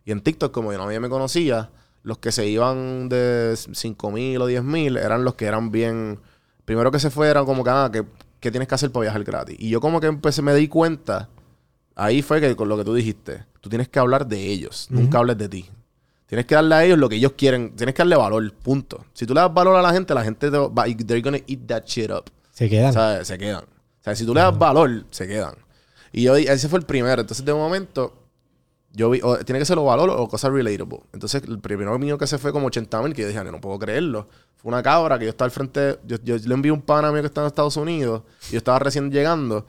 Y 0.06 0.12
en 0.12 0.22
TikTok, 0.22 0.52
como 0.52 0.72
yo 0.72 0.78
nadie 0.78 1.00
me 1.00 1.10
conocía, 1.10 1.70
los 2.04 2.20
que 2.20 2.32
se 2.32 2.48
iban 2.48 3.10
de 3.10 3.56
cinco 3.74 4.12
mil 4.12 4.42
o 4.42 4.48
diez 4.48 4.64
mil 4.64 4.98
eran 4.98 5.24
los 5.24 5.36
que 5.36 5.46
eran 5.46 5.72
bien. 5.72 6.20
Primero 6.66 6.92
que 6.92 7.00
se 7.00 7.10
fue 7.10 7.28
eran 7.28 7.46
como 7.46 7.64
que, 7.64 7.70
ah, 7.72 7.90
¿qué, 7.92 8.06
qué 8.40 8.52
tienes 8.52 8.68
que 8.68 8.76
hacer 8.76 8.92
para 8.92 9.04
viajar 9.04 9.24
gratis? 9.24 9.56
Y 9.60 9.70
yo 9.70 9.82
como 9.82 10.00
que 10.00 10.08
empecé, 10.08 10.42
me 10.42 10.54
di 10.54 10.68
cuenta, 10.68 11.30
ahí 11.96 12.22
fue 12.22 12.40
que 12.42 12.56
con 12.56 12.70
lo 12.70 12.78
que 12.78 12.84
tú 12.84 12.94
dijiste, 12.94 13.46
tú 13.62 13.70
tienes 13.70 13.90
que 13.90 14.00
hablar 14.00 14.28
de 14.28 14.46
ellos, 14.46 14.88
nunca 14.90 15.20
hables 15.20 15.38
de 15.38 15.50
ti. 15.50 15.70
Tienes 16.28 16.46
que 16.46 16.54
darle 16.54 16.76
a 16.76 16.86
ellos 16.86 17.00
lo 17.00 17.10
que 17.10 17.16
ellos 17.16 17.34
quieren, 17.36 17.76
tienes 17.76 17.96
que 17.96 18.02
darle 18.02 18.16
valor, 18.16 18.54
punto. 18.54 19.04
Si 19.14 19.26
tú 19.26 19.34
le 19.34 19.42
das 19.42 19.52
valor 19.52 19.76
a 19.76 19.82
la 19.82 19.92
gente, 19.92 20.14
la 20.14 20.24
gente 20.24 20.52
te 20.52 20.58
va, 20.58 20.86
they're 20.86 21.22
gonna 21.22 21.40
eat 21.48 21.66
that 21.66 21.86
shit 21.86 22.12
up. 22.12 22.26
Se 22.52 22.70
quedan. 22.70 22.92
O 22.92 22.94
sea, 22.94 23.26
se 23.26 23.38
quedan. 23.38 23.64
O 23.64 24.04
sea, 24.04 24.16
si 24.16 24.26
tú 24.26 24.36
le 24.36 24.42
das 24.42 24.56
valor, 24.56 25.06
se 25.10 25.28
quedan. 25.28 25.56
Y 26.12 26.24
yo, 26.24 26.36
ese 26.36 26.70
fue 26.70 26.80
el 26.80 26.86
primero. 26.86 27.20
Entonces, 27.22 27.44
de 27.44 27.54
momento, 27.54 28.14
yo 28.94 29.10
vi, 29.10 29.20
o 29.24 29.38
tiene 29.40 29.60
que 29.60 29.66
ser 29.66 29.78
o 29.78 29.86
valor 29.86 30.10
o 30.10 30.28
cosas 30.28 30.52
relatable. 30.52 31.00
Entonces, 31.14 31.44
el 31.44 31.60
primero 31.60 31.98
mío 32.00 32.18
que 32.18 32.28
se 32.28 32.38
fue 32.38 32.52
como 32.52 32.68
80 32.68 33.02
mil, 33.02 33.14
que 33.14 33.22
yo 33.24 33.28
dije, 33.28 33.44
"Yo 33.44 33.52
no 33.52 33.62
puedo 33.62 33.78
creerlo. 33.80 34.28
Fue 34.58 34.70
una 34.70 34.82
cabra 34.84 35.18
que 35.20 35.26
yo 35.26 35.30
estaba 35.30 35.46
al 35.46 35.52
frente, 35.52 36.00
yo, 36.06 36.18
yo 36.24 36.36
le 36.38 36.54
envié 36.54 36.72
un 36.72 36.82
pana 36.82 37.12
mío 37.12 37.22
que 37.22 37.28
está 37.28 37.42
en 37.42 37.48
Estados 37.48 37.78
Unidos, 37.78 38.24
y 38.50 38.54
yo 38.54 38.58
estaba 38.58 38.80
recién 38.80 39.10
llegando, 39.12 39.66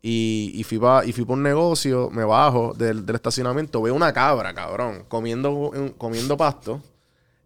y, 0.00 0.52
y 0.54 0.62
fui 0.64 0.78
para 0.78 1.04
y 1.04 1.12
fui 1.12 1.24
por 1.24 1.36
un 1.36 1.42
negocio, 1.42 2.08
me 2.10 2.24
bajo 2.24 2.72
del, 2.76 3.04
del 3.04 3.16
estacionamiento, 3.16 3.82
veo 3.82 3.94
una 3.94 4.12
cabra, 4.12 4.54
cabrón, 4.54 5.04
comiendo, 5.08 5.72
comiendo 5.98 6.36
pasto. 6.36 6.80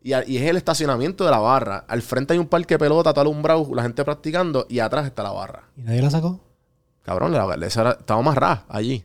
Y, 0.05 0.13
a- 0.15 0.25
y 0.29 0.37
es 0.37 0.43
el 0.51 0.57
estacionamiento 0.57 1.25
de 1.25 1.31
la 1.31 1.39
barra. 1.39 1.85
Al 1.89 2.03
frente 2.03 2.33
hay 2.35 2.39
un 2.41 2.49
parque 2.49 2.75
de 2.75 2.79
pelota, 2.81 3.11
está 3.11 3.21
alumbrado, 3.23 3.69
la 3.75 3.83
gente 3.83 4.05
practicando, 4.05 4.67
y 4.69 4.81
atrás 4.81 5.07
está 5.07 5.23
la 5.23 5.31
barra. 5.31 5.63
¿Y 5.77 5.83
nadie 5.83 6.03
la 6.03 6.11
sacó? 6.11 6.41
Cabrón, 7.03 7.33
la, 7.33 7.55
esa 7.67 7.81
era- 7.83 7.93
estaba 7.93 8.21
amarrada 8.21 8.67
allí. 8.69 9.05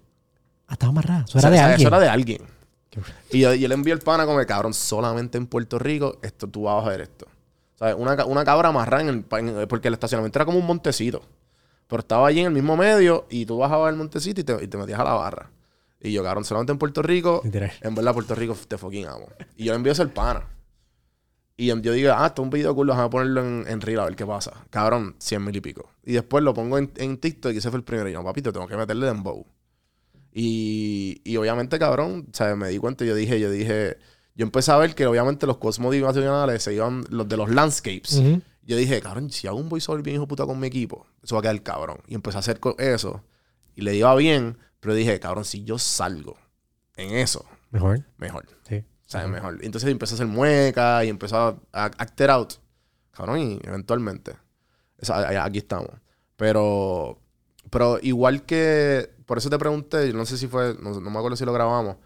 Ah, 0.67 0.73
estaba 0.73 0.89
amarrada. 0.91 1.25
Eso 1.27 1.37
O 1.37 1.39
era 1.41 1.49
sea, 1.49 1.51
de 1.51 1.59
alguien. 1.59 1.79
Eso 1.79 1.87
era 1.87 1.99
de 1.99 2.09
alguien. 2.09 2.41
Y 3.31 3.39
yo, 3.41 3.53
yo 3.53 3.67
le 3.67 3.73
envié 3.75 3.93
el 3.93 3.99
pana 3.99 4.25
como, 4.25 4.43
cabrón, 4.45 4.73
solamente 4.73 5.37
en 5.37 5.45
Puerto 5.47 5.77
Rico, 5.79 6.17
esto 6.23 6.47
tú 6.47 6.63
vas 6.63 6.83
a 6.85 6.89
ver 6.89 7.01
esto. 7.01 7.27
¿Sabes? 7.75 7.95
Una, 7.97 8.25
una 8.25 8.43
cabra 8.43 8.69
amarrada 8.69 9.03
en 9.03 9.09
el, 9.09 9.25
en 9.39 9.49
el- 9.49 9.67
Porque 9.67 9.87
el 9.87 9.93
estacionamiento 9.93 10.39
era 10.39 10.45
como 10.45 10.57
un 10.57 10.65
montecito. 10.65 11.21
Pero 11.87 11.99
estaba 12.01 12.27
allí 12.27 12.39
en 12.39 12.47
el 12.47 12.53
mismo 12.53 12.75
medio 12.75 13.27
y 13.29 13.45
tú 13.45 13.57
bajabas 13.59 13.91
el 13.91 13.97
montecito 13.97 14.41
y 14.41 14.43
te, 14.43 14.63
y 14.63 14.67
te 14.67 14.77
metías 14.77 14.99
a 14.99 15.03
la 15.03 15.13
barra. 15.13 15.51
Y 16.01 16.11
yo, 16.11 16.23
cabrón, 16.23 16.43
solamente 16.43 16.71
en 16.73 16.79
Puerto 16.79 17.01
Rico, 17.01 17.41
Literal. 17.43 17.71
en 17.81 17.95
verdad 17.95 18.13
Puerto 18.13 18.35
Rico 18.35 18.57
te 18.67 18.77
fucking 18.77 19.05
amo. 19.07 19.27
Y 19.55 19.65
yo 19.65 19.71
le 19.73 19.77
envío 19.77 19.91
eso 19.93 20.01
al 20.01 20.11
pana. 20.11 20.43
Y 21.55 21.67
yo 21.67 21.75
digo, 21.91 22.13
ah, 22.15 22.27
esto 22.27 22.41
es 22.41 22.43
un 22.43 22.49
video 22.51 22.75
cool, 22.75 22.87
vamos 22.87 23.05
a 23.05 23.09
ponerlo 23.09 23.41
en, 23.41 23.65
en 23.67 23.81
Reel 23.81 23.99
a 23.99 24.05
ver 24.05 24.15
qué 24.15 24.25
pasa. 24.25 24.51
Cabrón, 24.69 25.15
100 25.17 25.43
mil 25.43 25.55
y 25.55 25.61
pico. 25.61 25.89
Y 26.03 26.13
después 26.13 26.43
lo 26.43 26.53
pongo 26.53 26.77
en, 26.77 26.91
en 26.97 27.17
TikTok 27.17 27.51
y 27.53 27.57
ese 27.57 27.69
fue 27.71 27.77
el 27.79 27.83
primero. 27.83 28.09
Y 28.09 28.13
yo, 28.13 28.23
papito, 28.23 28.51
tengo 28.53 28.67
que 28.67 28.77
meterle 28.77 29.07
dembow. 29.07 29.45
Y, 30.39 31.19
y 31.23 31.35
obviamente, 31.37 31.79
cabrón, 31.79 32.27
sea, 32.31 32.55
me 32.55 32.69
di 32.69 32.77
cuenta, 32.77 33.03
yo 33.03 33.15
dije, 33.15 33.39
yo 33.39 33.49
dije, 33.49 33.97
yo 34.35 34.45
empecé 34.45 34.71
a 34.71 34.77
ver 34.77 34.93
que 34.93 35.07
obviamente 35.07 35.47
los 35.47 35.57
cosmos 35.57 35.87
motivacionales 35.87 36.61
se 36.61 36.75
iban, 36.75 37.03
los 37.09 37.27
de 37.27 37.37
los 37.37 37.49
landscapes. 37.49 38.13
Ujú. 38.17 38.41
Yo 38.61 38.77
dije, 38.77 39.01
cabrón, 39.01 39.31
si 39.31 39.47
hago 39.47 39.57
un 39.57 39.67
voiceover 39.67 40.03
bien 40.03 40.17
hijo 40.17 40.27
puta 40.27 40.45
con 40.45 40.59
mi 40.59 40.67
equipo, 40.67 41.07
eso 41.23 41.33
va 41.33 41.39
a 41.39 41.41
quedar 41.41 41.63
cabrón. 41.63 41.97
Y 42.07 42.13
empecé 42.13 42.37
a 42.37 42.41
hacer 42.41 42.59
eso. 42.77 43.23
Y 43.73 43.81
le 43.81 43.95
iba 43.95 44.13
bien, 44.13 44.59
pero 44.79 44.93
dije, 44.93 45.19
cabrón, 45.19 45.43
si 45.43 45.63
yo 45.63 45.79
salgo 45.79 46.37
en 46.97 47.15
eso, 47.15 47.43
Mejor. 47.71 48.05
mejor. 48.17 48.45
Sí. 48.69 48.75
O 49.07 49.09
sea, 49.09 49.27
mejor. 49.27 49.57
Entonces 49.63 49.89
empezó 49.89 50.13
a 50.13 50.17
hacer 50.17 50.27
muecas 50.27 51.03
y 51.03 51.09
empezó 51.09 51.35
a, 51.37 51.57
a 51.71 51.85
actor 51.85 52.29
out. 52.29 52.53
Cabrón, 53.09 53.39
y 53.39 53.59
eventualmente. 53.63 54.33
o 55.01 55.05
sea, 55.05 55.43
aquí 55.43 55.57
estamos. 55.57 55.89
Pero, 56.35 57.19
pero 57.71 57.97
igual 58.03 58.43
que, 58.45 59.09
por 59.27 59.37
eso 59.37 59.49
te 59.49 59.59
pregunté, 59.59 60.11
no 60.13 60.25
sé 60.25 60.37
si 60.37 60.47
fue, 60.47 60.75
no, 60.81 60.99
no 60.99 61.09
me 61.11 61.17
acuerdo 61.19 61.35
si 61.35 61.45
lo 61.45 61.53
grabamos, 61.53 61.97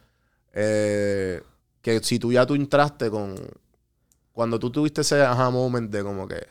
eh, 0.53 1.41
que 1.81 1.99
si 2.03 2.19
tú 2.19 2.33
ya 2.33 2.45
tú 2.45 2.55
entraste 2.55 3.09
con, 3.09 3.35
cuando 4.33 4.59
tú 4.59 4.71
tuviste 4.71 5.01
ese 5.01 5.21
aha 5.21 5.49
moment 5.51 5.89
de 5.91 6.03
como 6.03 6.27
que, 6.27 6.47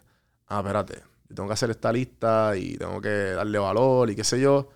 ah, 0.46 0.60
espérate, 0.60 1.02
tengo 1.34 1.48
que 1.48 1.52
hacer 1.52 1.70
esta 1.70 1.92
lista 1.92 2.56
y 2.56 2.76
tengo 2.76 3.00
que 3.00 3.32
darle 3.32 3.58
valor 3.58 4.10
y 4.10 4.16
qué 4.16 4.24
sé 4.24 4.40
yo, 4.40 4.68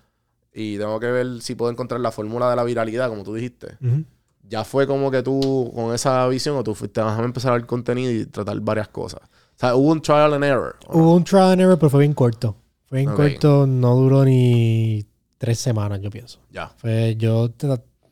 y 0.52 0.78
tengo 0.78 0.98
que 0.98 1.06
ver 1.06 1.40
si 1.40 1.54
puedo 1.54 1.70
encontrar 1.70 2.00
la 2.00 2.10
fórmula 2.10 2.50
de 2.50 2.56
la 2.56 2.64
viralidad, 2.64 3.08
como 3.08 3.22
tú 3.22 3.34
dijiste 3.34 3.78
Ujú. 3.80 4.04
ya 4.48 4.64
fue 4.64 4.86
como 4.86 5.10
que 5.12 5.22
tú 5.22 5.72
con 5.74 5.94
esa 5.94 6.26
visión 6.28 6.56
o 6.56 6.64
tú 6.64 6.74
fuiste, 6.74 7.00
a 7.00 7.16
empezar 7.22 7.52
a 7.52 7.54
ver 7.54 7.66
contenido 7.66 8.10
y 8.12 8.26
tratar 8.26 8.58
varias 8.60 8.88
cosas. 8.88 9.20
O 9.22 9.58
sea, 9.58 9.76
hubo 9.76 9.92
un 9.92 10.02
trial 10.02 10.34
and 10.34 10.44
error. 10.44 10.76
¿o 10.88 10.92
no? 10.92 11.04
Hubo 11.04 11.14
un 11.14 11.24
trial 11.24 11.52
and 11.52 11.60
error, 11.60 11.78
pero 11.78 11.90
fue 11.90 12.00
bien 12.00 12.14
corto. 12.14 12.56
Fue 12.86 12.98
bien 12.98 13.10
Ok. 13.10 13.16
corto, 13.16 13.66
no 13.66 13.94
duró 13.94 14.24
ni 14.24 15.06
tres 15.38 15.58
semanas, 15.58 16.00
yo 16.00 16.10
pienso. 16.10 16.40
Ya. 16.50 16.68
Fue 16.76 17.16
yo. 17.16 17.50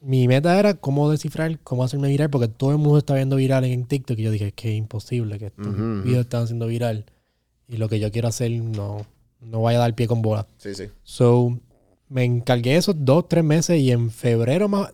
Mi 0.00 0.26
meta 0.26 0.58
era 0.58 0.74
cómo 0.74 1.10
descifrar, 1.10 1.60
cómo 1.60 1.84
hacerme 1.84 2.08
viral, 2.08 2.28
porque 2.28 2.48
todo 2.48 2.72
el 2.72 2.78
mundo 2.78 2.98
está 2.98 3.14
viendo 3.14 3.36
viral 3.36 3.64
en 3.64 3.84
TikTok. 3.84 4.18
Y 4.18 4.22
yo 4.22 4.30
dije, 4.32 4.48
es 4.48 4.52
que 4.54 4.72
es 4.72 4.76
imposible 4.78 5.38
que 5.38 5.46
estos 5.46 5.66
Ujú, 5.66 5.76
ujú. 5.76 6.02
videos 6.02 6.22
están 6.24 6.42
haciendo 6.42 6.66
viral. 6.66 7.06
Y 7.68 7.76
lo 7.76 7.88
que 7.88 8.00
yo 8.00 8.10
quiero 8.10 8.28
hacer 8.28 8.50
no, 8.50 9.06
no 9.40 9.62
vaya 9.62 9.78
a 9.78 9.82
dar 9.82 9.94
pie 9.94 10.08
con 10.08 10.20
bola. 10.20 10.46
Sí, 10.58 10.74
sí. 10.74 10.86
So, 11.04 11.56
me 12.08 12.24
encargué 12.24 12.76
esos 12.76 12.96
dos, 12.98 13.28
tres 13.28 13.44
meses 13.44 13.78
y 13.80 13.92
en 13.92 14.10
febrero 14.10 14.68
más, 14.68 14.92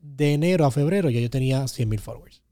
de 0.00 0.32
enero 0.32 0.64
a 0.64 0.70
febrero 0.70 1.10
ya 1.10 1.20
yo 1.20 1.28
tenía 1.30 1.68
100 1.68 1.88
mil 1.88 2.00
followers. 2.00 2.42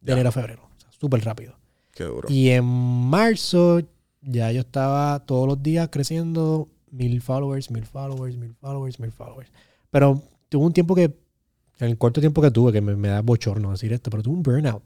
De 0.00 0.12
enero 0.12 0.28
a 0.28 0.32
febrero. 0.32 0.68
O 0.76 0.80
sea, 0.80 0.90
súper 0.92 1.24
rápido. 1.24 1.54
Qué 1.92 2.04
duro. 2.04 2.28
Y 2.30 2.50
en 2.50 2.64
marzo 2.64 3.80
ya 4.20 4.52
yo 4.52 4.60
estaba 4.60 5.18
todos 5.26 5.48
los 5.48 5.62
días 5.62 5.88
creciendo 5.90 6.68
mil 6.90 7.20
followers, 7.20 7.70
mil 7.70 7.84
followers, 7.84 8.36
mil 8.36 8.54
followers, 8.54 8.98
mil 9.00 9.12
followers. 9.12 9.50
Pero 9.90 10.22
tuve 10.48 10.64
un 10.66 10.72
tiempo 10.72 10.94
que, 10.94 11.04
en 11.04 11.88
el 11.88 11.98
corto 11.98 12.20
tiempo 12.20 12.42
que 12.42 12.50
tuve, 12.50 12.72
que 12.72 12.80
me, 12.80 12.96
me 12.96 13.08
da 13.08 13.22
bochorno 13.22 13.70
decir 13.70 13.92
esto, 13.92 14.10
pero 14.10 14.22
tuve 14.22 14.34
un 14.36 14.42
burnout. 14.42 14.82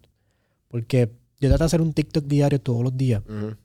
Porque 0.68 1.10
yo 1.40 1.48
traté 1.48 1.62
de 1.62 1.66
hacer 1.66 1.80
un 1.82 1.92
TikTok 1.92 2.24
diario 2.24 2.60
todos 2.60 2.82
los 2.82 2.96
días, 2.96 3.22
Ujú, 3.28 3.56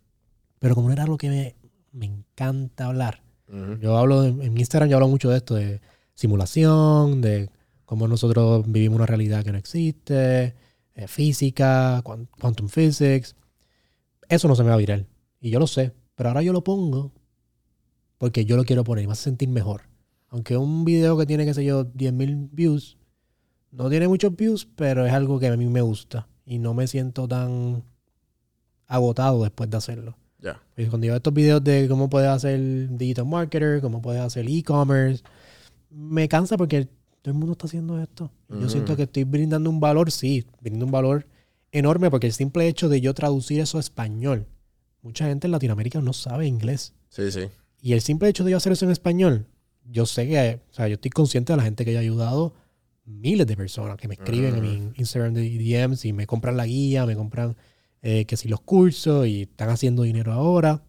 pero 0.60 0.76
como 0.76 0.88
no 0.88 0.94
era 0.94 1.06
lo 1.06 1.18
que 1.18 1.30
me, 1.30 1.56
me 1.92 2.06
encanta 2.06 2.86
hablar. 2.88 3.22
ujú. 3.48 3.78
Yo 3.80 3.98
hablo, 3.98 4.22
de- 4.22 4.46
en 4.46 4.58
Instagram 4.58 4.90
yo 4.90 4.98
hablo 4.98 5.08
mucho 5.08 5.30
de 5.30 5.38
esto, 5.38 5.56
de 5.56 5.80
simulación, 6.16 7.22
de 7.22 7.50
cómo 7.86 8.08
nosotros 8.08 8.64
vivimos 8.70 8.98
una 8.98 9.06
realidad 9.06 9.44
que 9.44 9.52
no 9.52 9.58
existe, 9.58 10.56
eh, 10.96 11.08
física, 11.08 12.02
quan- 12.04 12.28
quantum 12.40 12.68
physics. 12.68 13.36
Eso 14.30 14.48
no 14.48 14.56
se 14.56 14.64
me 14.64 14.70
va 14.70 14.76
a 14.76 14.80
viral. 14.80 15.08
Y 15.40 15.52
yo 15.52 15.60
lo 15.60 15.68
sé. 15.68 15.94
Pero 16.16 16.30
ahora 16.30 16.42
yo 16.42 16.52
lo 16.52 16.64
pongo 16.64 17.12
porque 18.18 18.46
yo 18.46 18.58
lo 18.58 18.64
quiero 18.64 18.84
poner 18.84 19.04
y 19.04 19.08
me 19.08 19.14
hace 19.14 19.24
sentir 19.24 19.50
mejor. 19.50 19.84
Aunque 20.30 20.58
un 20.58 20.86
video 20.86 21.18
que 21.18 21.26
tiene, 21.26 21.46
qué 21.46 21.54
sé 21.54 21.64
yo, 21.64 21.86
10.000 21.86 22.50
views, 22.52 22.98
no 23.72 23.90
tiene 23.90 24.08
muchos 24.08 24.36
views, 24.36 24.68
pero 24.76 25.06
es 25.06 25.14
algo 25.14 25.40
que 25.40 25.48
a 25.48 25.58
mí 25.58 25.66
me 25.68 25.82
gusta. 25.82 26.28
Y 26.46 26.60
no 26.60 26.74
me 26.74 26.88
siento 26.88 27.28
tan 27.28 27.84
agotado 28.88 29.44
después 29.44 29.70
de 29.70 29.78
hacerlo. 29.78 30.18
Ya. 30.40 30.62
Pues 30.76 30.90
cuando 30.90 31.06
yo 31.08 31.12
veo 31.12 31.18
estos 31.18 31.34
videos 31.34 31.64
de 31.64 31.88
cómo 31.88 32.10
puedes 32.10 32.30
hacer 32.30 32.90
digital 32.98 33.26
marketer, 33.26 33.82
cómo 33.82 34.02
puedes 34.02 34.22
hacer 34.22 34.46
e-commerce, 34.48 35.24
me 35.90 36.28
cansa 36.28 36.58
porque 36.58 36.86
todo 37.22 37.34
el 37.34 37.40
mundo 37.40 37.54
está 37.54 37.68
haciendo 37.68 38.00
esto. 38.02 38.32
Yo 38.50 38.70
siento 38.70 38.96
que 38.96 39.04
estoy 39.04 39.24
brindando 39.24 39.70
un 39.70 39.80
valor, 39.80 40.12
sí, 40.12 40.46
brindando 40.62 40.86
un 40.86 40.92
valor 40.92 41.28
enorme 41.72 42.10
porque 42.10 42.28
el 42.28 42.34
simple 42.34 42.68
hecho 42.68 42.88
de 42.88 43.02
yo 43.02 43.14
traducir 43.14 43.60
eso 43.60 43.78
a 43.78 43.82
español, 43.82 44.48
mucha 45.02 45.26
gente 45.28 45.48
en 45.48 45.52
Latinoamérica 45.52 46.00
no 46.02 46.14
sabe 46.14 46.48
inglés. 46.48 46.94
Sí, 47.10 47.32
sí. 47.32 47.50
Y 47.82 47.94
el 47.94 48.02
simple 48.02 48.30
hecho 48.30 48.44
de 48.44 48.52
yo 48.52 48.58
hacer 48.58 48.72
eso 48.74 48.86
en 48.86 48.92
español, 48.92 49.46
yo 49.90 50.06
sé 50.06 50.28
que, 50.28 50.60
o 50.70 50.74
sea, 50.74 50.88
yo 50.88 50.96
estoy 50.96 51.12
consciente 51.12 51.54
de 51.54 51.58
la 51.58 51.64
gente 51.64 51.86
que 51.86 51.94
yo 51.94 52.00
he 52.00 52.02
ayudado, 52.02 52.54
miles 53.06 53.48
de 53.48 53.56
personas 53.56 53.98
que 53.98 54.08
me 54.08 54.16
escriben 54.16 54.56
en 54.56 54.62
mi 54.62 54.92
Instagram 54.96 55.34
de 55.34 55.50
DMs 55.58 56.04
y 56.06 56.14
me 56.14 56.28
compran 56.28 56.58
la 56.58 56.66
guía, 56.66 57.06
me 57.06 57.16
compran 57.16 57.56
eh, 58.02 58.26
que 58.26 58.36
si 58.36 58.48
los 58.50 58.62
cursos 58.62 59.28
y 59.28 59.44
están 59.44 59.70
haciendo 59.70 60.04
dinero 60.04 60.34
ahora. 60.34 60.84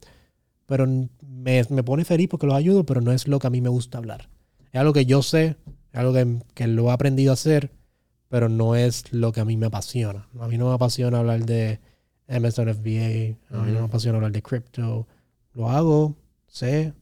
Pero 0.66 0.86
me, 0.86 1.64
me 1.70 1.82
pone 1.82 2.05
feliz 2.05 2.28
porque 2.28 2.47
los 2.47 2.57
ayudo, 2.57 2.84
pero 2.84 3.01
no 3.01 3.12
es 3.12 3.28
lo 3.28 3.39
que 3.39 3.47
a 3.47 3.51
mí 3.51 3.61
me 3.61 3.68
gusta 3.68 3.99
hablar. 3.99 4.28
Es 4.72 4.80
algo 4.80 4.93
que 4.93 5.07
yo 5.07 5.22
sé, 5.22 5.57
es 5.93 5.99
algo 5.99 6.12
que, 6.12 6.41
que 6.55 6.66
lo 6.66 6.89
he 6.89 6.93
aprendido 6.93 7.30
a 7.30 7.34
hacer, 7.34 7.70
pero 8.28 8.49
no 8.49 8.74
es 8.74 9.12
lo 9.12 9.32
que 9.32 9.41
a 9.41 9.45
mí 9.45 9.57
me 9.57 9.66
apasiona. 9.66 10.28
A 10.41 10.49
mí 10.49 10.59
no 10.59 10.68
me 10.68 10.74
apasiona 10.74 11.20
hablar 11.20 11.47
de 11.47 11.80
Amazon 12.28 12.68
FBA, 12.68 13.36
a 13.57 13.62
mí 13.62 13.68
no 13.68 13.72
me 13.72 13.72
Ujú. 13.76 13.84
apasiona 13.84 14.16
hablar 14.18 14.32
de 14.32 14.43
crypto. 14.43 15.07
Lo 15.55 15.70
hago, 15.70 16.16
sé, 16.49 16.94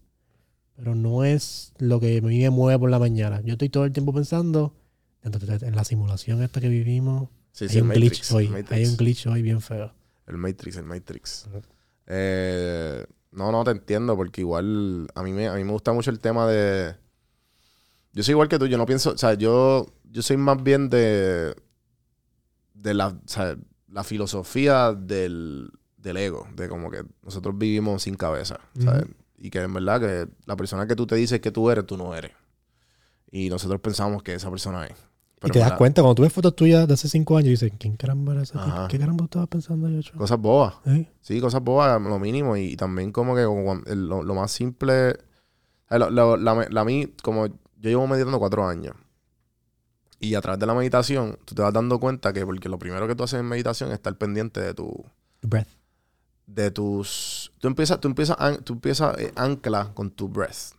pero 0.77 0.95
no 0.95 1.25
es 1.25 1.73
lo 1.79 2.01
que 2.01 2.19
a 2.19 2.21
mí 2.21 2.41
me 2.41 2.51
mueve 2.51 2.79
por 2.79 2.91
la 2.91 2.99
mañana. 2.99 3.41
Yo 3.43 3.53
estoy 3.53 3.69
todo 3.69 3.85
el 3.85 3.93
tiempo 3.93 4.13
pensando 4.13 4.75
en 5.23 5.75
la 5.75 5.85
simulación 5.85 6.43
esta 6.43 6.61
que 6.61 6.69
vivimos. 6.69 7.29
Sí, 7.53 7.65
hay 7.65 7.71
sí, 7.71 7.81
un 7.81 7.89
Matrix. 7.89 8.11
glitch 8.11 8.33
hoy. 8.33 8.49
Matrix. 8.49 8.73
Hay 8.73 8.87
un 8.87 8.97
glitch 8.97 9.27
hoy 9.27 9.43
bien 9.43 9.61
feo. 9.61 9.93
El 10.27 10.37
Matrix, 10.37 10.77
el 10.77 10.85
Matrix. 10.85 11.49
Eh, 12.07 13.05
no, 13.33 13.51
no 13.53 13.65
te 13.65 13.71
entiendo, 13.71 14.17
porque 14.17 14.43
igual 14.43 15.09
a 15.15 15.23
mí 15.23 15.33
me, 15.33 15.49
a 15.49 15.55
mí 15.55 15.65
me 15.65 15.73
gusta 15.73 15.93
mucho 15.93 16.11
el 16.11 16.21
tema 16.21 16.47
de. 16.47 16.95
Yo 18.13 18.23
soy 18.23 18.33
igual 18.33 18.49
que 18.49 18.59
tú, 18.59 18.67
yo 18.67 18.79
no 18.79 18.87
pienso, 18.87 19.13
o 19.13 19.19
sea, 19.19 19.35
yo, 19.35 19.87
yo 20.11 20.23
soy 20.23 20.37
más 20.37 20.63
bien 20.63 20.89
de. 20.91 21.55
de 22.75 22.95
la, 22.95 23.09
o 23.09 23.21
sea, 23.27 23.57
la 23.89 24.05
filosofía 24.05 24.93
del, 24.93 25.71
del 25.97 26.17
ego, 26.17 26.47
de 26.55 26.69
como 26.69 26.91
que 26.91 27.05
nosotros 27.23 27.57
vivimos 27.57 28.03
sin 28.03 28.15
cabeza, 28.15 28.61
¿sabes? 28.79 29.07
Y 29.39 29.51
que 29.51 29.61
en 29.61 29.73
verdad 29.75 30.01
que 30.01 30.29
la 30.47 30.57
persona 30.57 30.87
que 30.87 30.97
tú 30.97 31.07
te 31.07 31.15
dices 31.17 31.41
que 31.41 31.51
tú 31.51 31.71
eres, 31.71 31.87
tú 31.87 31.97
no 31.97 32.15
eres. 32.15 32.33
Y 33.31 33.51
nosotros 33.51 33.81
pensamos 33.81 34.23
que 34.23 34.35
esa 34.35 34.51
persona 34.51 34.87
es. 34.87 34.93
y 35.45 35.51
te 35.51 35.59
das 35.59 35.67
verdad, 35.69 35.79
cuenta, 35.79 36.01
cuando 36.03 36.15
tú 36.15 36.23
ves 36.23 36.33
fotos 36.33 36.57
tuyas 36.57 36.89
de 36.89 36.95
hace 36.95 37.09
cinco 37.09 37.37
años, 37.37 37.51
dices, 37.51 37.73
¿quién 37.79 37.97
caramba 37.97 38.33
era 38.33 38.43
ese 38.43 38.53
tipo? 38.55 38.89
¿Qué 38.89 38.99
caramba 38.99 39.25
estaba 39.25 39.47
pensando 39.47 39.89
yo? 39.91 40.13
Cosas 40.17 40.39
bobas. 40.39 40.75
¿Eh? 40.87 41.11
Sí, 41.21 41.41
cosas 41.41 41.63
bobas, 41.63 42.01
lo 42.01 42.19
mínimo. 42.19 42.57
Y, 42.57 42.77
también 42.77 43.13
como 43.13 43.35
que 43.37 43.45
como 43.45 43.75
lo, 43.75 44.23
lo 44.23 44.35
más 44.35 44.51
simple... 44.53 45.19
lo- 45.91 46.11
lo- 46.11 46.37
la, 46.39 46.67
la 46.71 46.85
mí, 46.85 47.13
como 47.23 47.47
yo 47.49 47.55
llevo 47.91 48.07
meditando 48.07 48.39
cuatro 48.39 48.67
años. 48.67 48.95
Y 50.19 50.35
a 50.35 50.41
través 50.41 50.59
de 50.59 50.65
la 50.67 50.73
meditación, 50.75 51.37
tú 51.45 51.55
te 51.55 51.61
vas 51.61 51.75
dando 51.75 52.01
cuenta 52.01 52.33
que 52.33 52.47
porque 52.47 52.71
lo 52.71 52.79
primero 52.79 53.07
que 53.07 53.15
tú 53.15 53.25
haces 53.25 53.39
en 53.41 53.47
meditación 53.47 53.91
es 53.91 53.97
estar 53.97 54.17
pendiente 54.17 54.61
de 54.61 54.73
tu... 54.73 55.05
Breath. 55.43 55.69
De 56.47 56.71
tus... 56.71 57.53
Tú 57.59 57.67
empiezas, 57.69 58.01
tú 58.01 58.09
empiezas, 58.09 58.37
an- 58.39 58.63
tú 58.63 58.75
empiezas 58.75 59.19
eh, 59.19 59.33
ancla 59.37 59.93
con 59.95 60.11
tu 60.11 60.29
breath. 60.29 60.75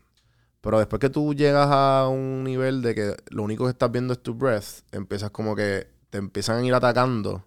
Pero 0.61 0.79
después 0.79 0.99
que 0.99 1.09
tú 1.09 1.33
llegas 1.33 1.67
a 1.69 2.07
un 2.07 2.43
nivel 2.43 2.81
de 2.81 2.95
que 2.95 3.15
lo 3.29 3.43
único 3.43 3.65
que 3.65 3.71
estás 3.71 3.91
viendo 3.91 4.13
es 4.13 4.21
tu 4.23 4.33
breath, 4.33 4.81
empiezas 4.91 5.29
como 5.31 5.55
que 5.55 5.87
te 6.09 6.17
empiezan 6.17 6.57
a 6.57 6.65
ir 6.65 6.73
atacando. 6.73 7.43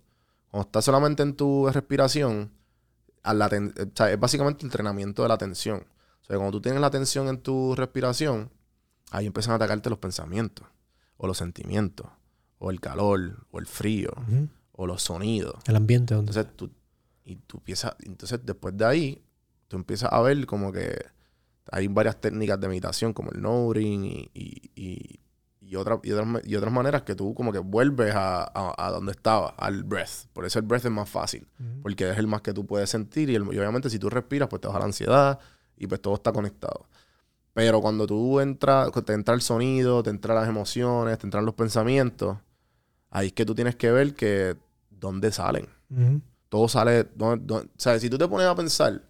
Cuando 0.51 0.67
estás 0.67 0.85
solamente 0.85 1.23
en 1.23 1.35
tu 1.35 1.69
respiración, 1.71 2.51
a 3.23 3.35
la 3.35 3.49
ten- 3.49 3.75
o 3.79 3.97
sea, 3.97 4.11
es 4.11 4.19
básicamente 4.21 4.65
entrenamiento 4.65 5.23
de 5.23 5.29
la 5.29 5.35
atención. 5.35 5.85
O 6.23 6.25
sea, 6.25 6.37
cuando 6.37 6.53
tú 6.53 6.61
tienes 6.61 6.81
la 6.81 6.87
atención 6.87 7.29
en 7.29 7.39
tu 7.41 7.75
respiración, 7.75 8.51
ahí 9.11 9.27
empiezan 9.27 9.53
a 9.53 9.57
atacarte 9.57 9.91
los 9.91 9.99
pensamientos, 9.99 10.67
o 11.17 11.27
los 11.27 11.37
sentimientos, 11.39 12.07
o 12.59 12.71
el 12.71 12.81
calor, 12.81 13.47
o 13.51 13.59
el 13.59 13.67
frío, 13.67 14.11
o 14.73 14.87
los 14.87 15.03
sonidos. 15.03 15.55
El 15.67 15.77
ambiente 15.77 16.15
donde 16.15 16.31
Entonces 16.31 16.55
tú, 16.57 16.71
y 17.31 17.37
tú 17.47 17.59
empiezas, 17.59 17.95
entonces 18.01 18.41
después 18.43 18.77
de 18.77 18.85
ahí, 18.85 19.23
tú 19.69 19.77
empiezas 19.77 20.13
a 20.13 20.21
ver 20.21 20.45
como 20.47 20.73
que 20.73 20.97
hay 21.71 21.87
varias 21.89 22.21
técnicas 22.21 22.59
de 22.61 22.69
meditación, 22.69 23.13
como 23.13 23.31
el 23.31 23.41
noting 23.41 24.05
y, 24.05 24.31
y, 24.35 24.71
y, 24.75 25.21
y, 25.61 25.77
otra- 25.77 26.01
y 26.03 26.11
otras, 26.11 26.27
y 26.45 26.57
otras 26.57 26.73
maneras 26.73 27.03
que 27.03 27.15
tú 27.15 27.33
como 27.35 27.53
que 27.53 27.61
vuelves 27.61 28.13
a, 28.15 28.43
a, 28.43 28.75
a 28.87 28.91
donde 28.91 29.13
estaba, 29.13 29.51
al 29.51 29.85
breath. 29.85 30.27
Por 30.33 30.45
eso 30.45 30.59
el 30.59 30.65
breath 30.65 30.85
es 30.87 30.91
más 30.91 31.09
fácil, 31.09 31.47
Ujú. 31.61 31.83
porque 31.83 32.11
es 32.11 32.19
el 32.19 32.27
más 32.27 32.41
que 32.43 32.53
tú 32.53 32.67
puedes 32.67 32.91
sentir 32.91 33.31
y, 33.31 33.37
el- 33.37 33.45
y 33.53 33.59
obviamente 33.59 33.89
si 33.91 33.99
tú 34.01 34.11
respiras, 34.11 34.49
pues 34.49 34.61
te 34.61 34.67
baja 34.67 34.81
la 34.81 34.87
ansiedad 34.87 35.39
y 35.77 35.87
pues 35.87 36.01
todo 36.03 36.15
está 36.15 36.33
conectado. 36.33 36.87
Pero 37.53 37.81
cuando 37.81 38.07
tú 38.07 38.41
entras, 38.41 38.91
te 39.05 39.13
entra 39.13 39.35
el 39.35 39.41
sonido, 39.43 40.03
te 40.03 40.11
entran 40.11 40.37
las 40.37 40.49
emociones, 40.49 41.19
te 41.19 41.27
entran 41.27 41.45
los 41.45 41.55
pensamientos, 41.55 42.39
ahí 43.11 43.29
es 43.29 43.33
que 43.33 43.45
tú 43.47 43.55
tienes 43.55 43.77
que 43.77 43.91
ver 43.93 44.15
que 44.15 44.57
dónde 44.91 45.31
salen 45.33 45.67
Ujú. 45.91 46.21
Todo 46.51 46.69
sale. 46.69 47.09
o 47.19 47.63
sea, 47.79 47.99
si 47.99 48.11
tú 48.11 48.19
te 48.19 48.29
pones 48.29 48.47
a 48.47 48.55
pensar, 48.55 49.03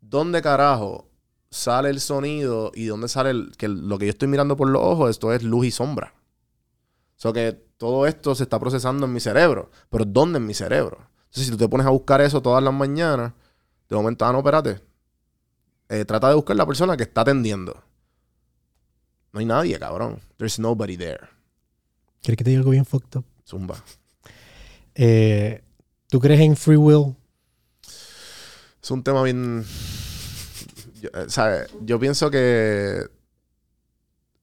¿dónde 0.00 0.40
carajo 0.40 1.10
sale 1.50 1.90
el 1.90 2.00
sonido 2.00 2.70
y 2.74 2.86
dónde 2.86 3.08
sale 3.08 3.30
el, 3.30 3.52
que 3.58 3.68
lo 3.68 3.98
que 3.98 4.06
yo 4.06 4.10
estoy 4.10 4.28
mirando 4.28 4.56
por 4.56 4.70
los 4.70 4.80
ojos? 4.80 5.10
Esto 5.10 5.34
es 5.34 5.42
luz 5.42 5.66
y 5.66 5.70
sombra. 5.72 6.14
O 7.18 7.20
sea, 7.20 7.32
que 7.32 7.52
todo 7.76 8.06
esto 8.06 8.34
se 8.34 8.44
está 8.44 8.58
procesando 8.58 9.06
en 9.06 9.12
mi 9.12 9.20
cerebro. 9.20 9.70
Pero 9.90 10.04
¿dónde 10.06 10.38
en 10.38 10.46
mi 10.46 10.54
cerebro? 10.54 10.98
Entonces, 11.24 11.46
si 11.46 11.50
tú 11.50 11.58
te 11.58 11.68
pones 11.68 11.86
a 11.86 11.90
buscar 11.90 12.20
eso 12.20 12.40
todas 12.40 12.62
las 12.62 12.72
mañanas, 12.72 13.32
de 13.88 13.96
momento, 13.96 14.24
ah, 14.24 14.32
no, 14.32 14.38
espérate. 14.38 14.80
Eh, 15.88 16.04
trata 16.04 16.28
de 16.28 16.36
buscar 16.36 16.56
la 16.56 16.64
persona 16.64 16.96
que 16.96 17.02
está 17.02 17.22
atendiendo. 17.22 17.82
No 19.32 19.40
hay 19.40 19.46
nadie, 19.46 19.78
cabrón. 19.78 20.20
There's 20.36 20.60
nobody 20.60 20.96
there. 20.96 21.28
¿Quieres 22.22 22.38
que 22.38 22.44
te 22.44 22.50
diga 22.50 22.60
algo 22.60 22.70
bien 22.70 22.84
fucked 22.84 23.18
up? 23.18 23.24
Zumba. 23.44 23.82
Eh, 24.94 25.62
¿Tú 26.10 26.20
crees 26.20 26.40
en 26.40 26.56
free 26.56 26.76
will? 26.76 27.14
Es 28.82 28.90
un 28.90 29.02
tema 29.02 29.22
bien. 29.22 29.64
Yo, 31.00 31.08
eh, 31.14 31.24
¿sabes? 31.28 31.70
Yo 31.82 31.98
pienso 31.98 32.30
que 32.30 33.02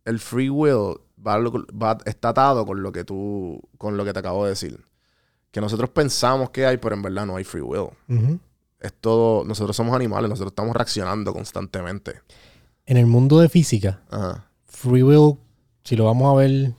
el 0.05 0.19
free 0.19 0.49
will 0.49 0.95
va, 1.25 1.97
está 2.05 2.29
atado 2.29 2.65
con 2.65 2.81
lo 2.81 2.91
que 2.91 3.03
tú. 3.03 3.61
con 3.77 3.97
lo 3.97 4.05
que 4.05 4.13
te 4.13 4.19
acabo 4.19 4.45
de 4.45 4.51
decir. 4.51 4.83
Que 5.51 5.61
nosotros 5.61 5.89
pensamos 5.89 6.49
que 6.51 6.65
hay, 6.65 6.77
pero 6.77 6.95
en 6.95 7.01
verdad 7.01 7.25
no 7.25 7.35
hay 7.35 7.43
free 7.43 7.61
will. 7.61 7.89
Es 8.79 8.93
todo. 8.93 9.43
Nosotros 9.43 9.75
somos 9.75 9.95
animales, 9.95 10.29
nosotros 10.29 10.51
estamos 10.51 10.75
reaccionando 10.75 11.33
constantemente. 11.33 12.21
En 12.85 12.95
el 12.97 13.07
mundo 13.07 13.39
de 13.39 13.49
física, 13.49 14.01
Ajá. 14.09 14.49
free 14.65 15.03
will, 15.03 15.35
si 15.83 15.97
lo 15.97 16.05
vamos 16.05 16.31
a 16.31 16.37
ver 16.37 16.71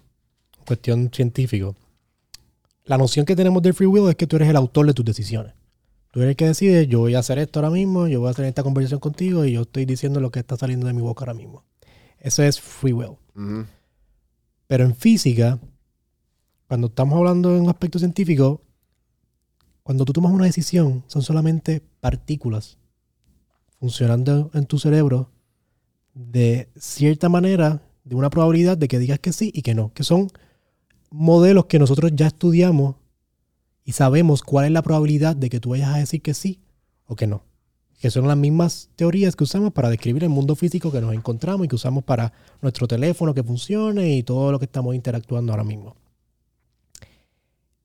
cuestión 0.66 1.10
científica, 1.12 1.72
la 2.88 2.96
noción 2.96 3.26
que 3.26 3.36
tenemos 3.36 3.62
del 3.62 3.74
free 3.74 3.86
will 3.86 4.08
es 4.08 4.16
que 4.16 4.26
tú 4.26 4.36
eres 4.36 4.48
el 4.48 4.56
autor 4.56 4.86
de 4.86 4.94
tus 4.94 5.04
decisiones. 5.04 5.52
Tú 6.10 6.20
eres 6.20 6.30
el 6.30 6.36
que 6.36 6.46
decide, 6.46 6.86
yo 6.86 7.00
voy 7.00 7.14
a 7.14 7.18
hacer 7.18 7.38
esto 7.38 7.60
ahora 7.60 7.70
mismo, 7.70 8.08
yo 8.08 8.20
voy 8.20 8.30
a 8.30 8.32
tener 8.32 8.48
esta 8.48 8.62
conversación 8.62 8.98
contigo 8.98 9.44
y 9.44 9.52
yo 9.52 9.62
estoy 9.62 9.84
diciendo 9.84 10.20
lo 10.20 10.30
que 10.30 10.40
está 10.40 10.56
saliendo 10.56 10.86
de 10.86 10.94
mi 10.94 11.02
boca 11.02 11.20
ahora 11.20 11.34
mismo. 11.34 11.64
Eso 12.18 12.42
es 12.42 12.58
free 12.58 12.94
will. 12.94 13.16
Pero 14.66 14.84
en 14.84 14.96
física, 14.96 15.60
cuando 16.66 16.86
estamos 16.86 17.18
hablando 17.18 17.54
en 17.54 17.64
un 17.64 17.68
aspecto 17.68 17.98
científico, 17.98 18.62
cuando 19.82 20.06
tú 20.06 20.14
tomas 20.14 20.32
una 20.32 20.46
decisión, 20.46 21.04
son 21.08 21.20
solamente 21.20 21.82
partículas 22.00 22.78
funcionando 23.78 24.50
en 24.54 24.64
tu 24.64 24.78
cerebro 24.78 25.30
de 26.14 26.70
cierta 26.76 27.28
manera, 27.28 27.82
de 28.04 28.14
una 28.14 28.30
probabilidad 28.30 28.78
de 28.78 28.88
que 28.88 28.98
digas 28.98 29.18
que 29.18 29.34
sí 29.34 29.50
y 29.54 29.60
que 29.60 29.74
no, 29.74 29.92
que 29.92 30.04
son 30.04 30.28
modelos 31.10 31.66
que 31.66 31.78
nosotros 31.78 32.12
ya 32.14 32.26
estudiamos 32.26 32.96
y 33.84 33.92
sabemos 33.92 34.42
cuál 34.42 34.66
es 34.66 34.72
la 34.72 34.82
probabilidad 34.82 35.34
de 35.34 35.48
que 35.48 35.60
tú 35.60 35.70
vayas 35.70 35.94
a 35.94 35.98
decir 35.98 36.20
que 36.22 36.34
sí 36.34 36.60
o 37.06 37.16
que 37.16 37.26
no. 37.26 37.42
Que 38.00 38.10
son 38.10 38.28
las 38.28 38.36
mismas 38.36 38.90
teorías 38.96 39.34
que 39.34 39.44
usamos 39.44 39.72
para 39.72 39.90
describir 39.90 40.22
el 40.22 40.28
mundo 40.28 40.54
físico 40.54 40.92
que 40.92 41.00
nos 41.00 41.14
encontramos 41.14 41.64
y 41.64 41.68
que 41.68 41.74
usamos 41.74 42.04
para 42.04 42.32
nuestro 42.60 42.86
teléfono 42.86 43.34
que 43.34 43.42
funcione 43.42 44.16
y 44.16 44.22
todo 44.22 44.52
lo 44.52 44.58
que 44.58 44.66
estamos 44.66 44.94
interactuando 44.94 45.52
ahora 45.52 45.64
mismo. 45.64 45.96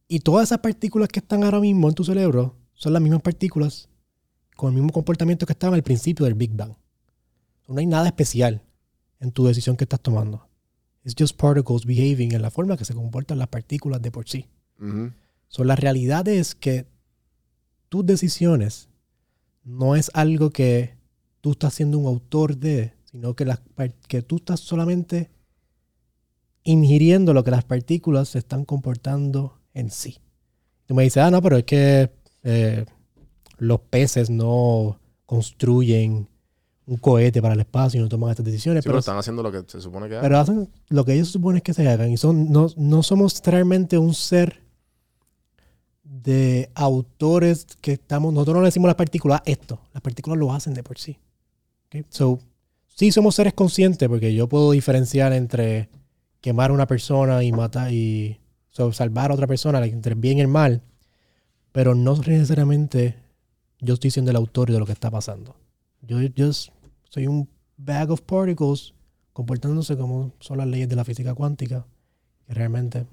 Y 0.07 0.19
todas 0.19 0.49
esas 0.49 0.59
partículas 0.59 1.09
que 1.09 1.19
están 1.19 1.43
ahora 1.43 1.59
mismo 1.59 1.87
en 1.87 1.95
tu 1.95 2.03
cerebro 2.03 2.55
son 2.73 2.93
las 2.93 3.01
mismas 3.01 3.21
partículas 3.21 3.89
con 4.55 4.69
el 4.69 4.75
mismo 4.75 4.91
comportamiento 4.91 5.45
que 5.45 5.53
estaban 5.53 5.73
al 5.73 5.83
principio 5.83 6.25
del 6.25 6.35
Big 6.35 6.51
Bang. 6.51 6.73
No 7.67 7.79
hay 7.79 7.87
nada 7.87 8.07
especial 8.07 8.61
en 9.19 9.31
tu 9.31 9.45
decisión 9.45 9.77
que 9.77 9.85
estás 9.85 10.01
tomando. 10.01 10.47
It's 11.03 11.15
just 11.17 11.37
particles 11.37 11.85
behaving 11.85 12.33
en 12.33 12.41
la 12.41 12.49
forma 12.49 12.77
que 12.77 12.85
se 12.85 12.93
comportan 12.93 13.37
las 13.37 13.49
partículas 13.49 14.01
de 14.01 14.11
por 14.11 14.27
sí. 14.27 14.47
Ujú. 14.79 15.11
So, 15.47 15.63
la 15.63 15.75
realidad 15.75 16.27
es 16.27 16.55
que 16.55 16.87
tus 17.89 18.05
decisiones 18.05 18.89
no 19.63 19.95
es 19.95 20.09
algo 20.13 20.49
que 20.49 20.97
tú 21.41 21.51
estás 21.51 21.73
siendo 21.73 21.97
un 21.97 22.07
autor 22.07 22.57
de, 22.57 22.93
sino 23.11 23.35
que, 23.35 23.45
las, 23.45 23.61
que 24.07 24.21
tú 24.21 24.37
estás 24.37 24.61
solamente 24.61 25.29
ingiriendo 26.63 27.33
lo 27.33 27.43
que 27.43 27.51
las 27.51 27.65
partículas 27.65 28.29
se 28.29 28.39
están 28.39 28.65
comportando 28.65 29.59
en 29.73 29.91
sí. 29.91 30.19
Tú 30.85 30.95
me 30.95 31.03
dices, 31.03 31.23
ah, 31.23 31.31
no, 31.31 31.41
pero 31.41 31.57
es 31.57 31.65
que 31.65 32.11
eh, 32.43 32.85
los 33.57 33.79
peces 33.81 34.29
no 34.29 34.99
construyen 35.25 36.29
un 36.85 36.97
cohete 36.97 37.41
para 37.41 37.53
el 37.53 37.61
espacio 37.61 37.99
y 37.99 38.03
no 38.03 38.09
toman 38.09 38.31
estas 38.31 38.45
decisiones. 38.45 38.83
Sí, 38.83 38.87
pero 38.87 38.93
pero 38.93 38.99
están 38.99 39.17
haciendo 39.17 39.41
lo 39.43 39.51
que 39.51 39.63
se 39.67 39.81
supone 39.81 40.09
que 40.09 40.17
pero 40.19 40.37
hacen 40.37 40.69
lo 40.89 41.05
que 41.05 41.13
ellos 41.13 41.29
suponen 41.29 41.61
que 41.61 41.73
se 41.73 41.87
hagan. 41.87 42.11
Y 42.11 42.17
son, 42.17 42.51
no, 42.51 42.67
no 42.75 43.03
somos 43.03 43.41
realmente 43.45 43.97
un 43.97 44.13
ser 44.13 44.61
de 46.03 46.69
autores 46.75 47.65
que 47.81 47.93
estamos. 47.93 48.33
Nosotros 48.33 48.55
no 48.55 48.61
le 48.61 48.67
decimos 48.67 48.87
a 48.87 48.89
las 48.89 48.95
partículas 48.95 49.41
esto. 49.45 49.79
Las 49.93 50.01
partículas 50.01 50.37
lo 50.37 50.53
hacen 50.53 50.73
de 50.73 50.83
por 50.83 50.97
sí. 50.97 51.17
¿Ok? 51.87 52.05
So, 52.09 52.39
sí 52.87 53.11
somos 53.11 53.35
seres 53.35 53.53
conscientes 53.53 54.07
porque 54.09 54.33
yo 54.33 54.47
puedo 54.47 54.71
diferenciar 54.71 55.33
entre 55.33 55.89
quemar 56.41 56.71
a 56.71 56.73
una 56.73 56.87
persona 56.87 57.43
y 57.43 57.51
matar 57.51 57.91
y 57.93 58.39
so, 58.69 58.91
salvar 58.91 59.31
a 59.31 59.33
otra 59.35 59.47
persona, 59.47 59.83
entre 59.85 60.13
el 60.13 60.19
bien 60.19 60.37
y 60.37 60.41
el 60.41 60.47
mal. 60.49 60.81
Pero 61.71 61.95
no 61.95 62.15
necesariamente 62.15 63.15
yo 63.79 63.95
estoy 63.95 64.11
siendo 64.11 64.31
el 64.31 64.37
autor 64.37 64.71
de 64.71 64.79
lo 64.79 64.85
que 64.85 64.91
está 64.91 65.09
pasando. 65.09 65.55
Yo, 66.01 66.21
yo 66.21 66.51
soy 67.13 67.27
un 67.27 67.47
bag 67.77 68.09
of 68.11 68.21
particles 68.21 68.93
comportándose 69.33 69.95
como 69.97 70.31
son 70.39 70.57
las 70.57 70.67
leyes 70.67 70.89
de 70.89 70.95
la 70.95 71.03
física 71.05 71.33
cuántica, 71.35 71.85
que 72.47 72.53
realmente 72.53 73.05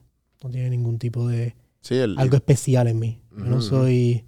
no 0.42 0.51
tiene 0.51 0.70
ningún 0.70 0.98
tipo 0.98 1.28
de 1.28 1.55
Sí, 1.82 1.96
el, 1.96 2.18
algo 2.18 2.36
especial 2.36 2.88
en 2.88 2.98
mí. 2.98 3.20
Yo 3.36 3.44
no 3.44 3.57
Ujú, 3.57 3.62
soy 3.62 4.24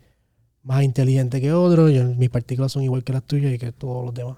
más 0.63 0.83
inteligente 0.83 1.41
que 1.41 1.53
otro, 1.53 1.89
yo- 1.89 2.05
mis 2.05 2.31
partículas 2.31 2.73
son 2.73 2.83
igual 2.83 3.03
que 3.05 3.13
las 3.13 3.25
tuyas 3.25 3.53
y 3.53 3.59
que 3.59 3.73
todos 3.73 4.05
los 4.05 4.15
demás. 4.15 4.37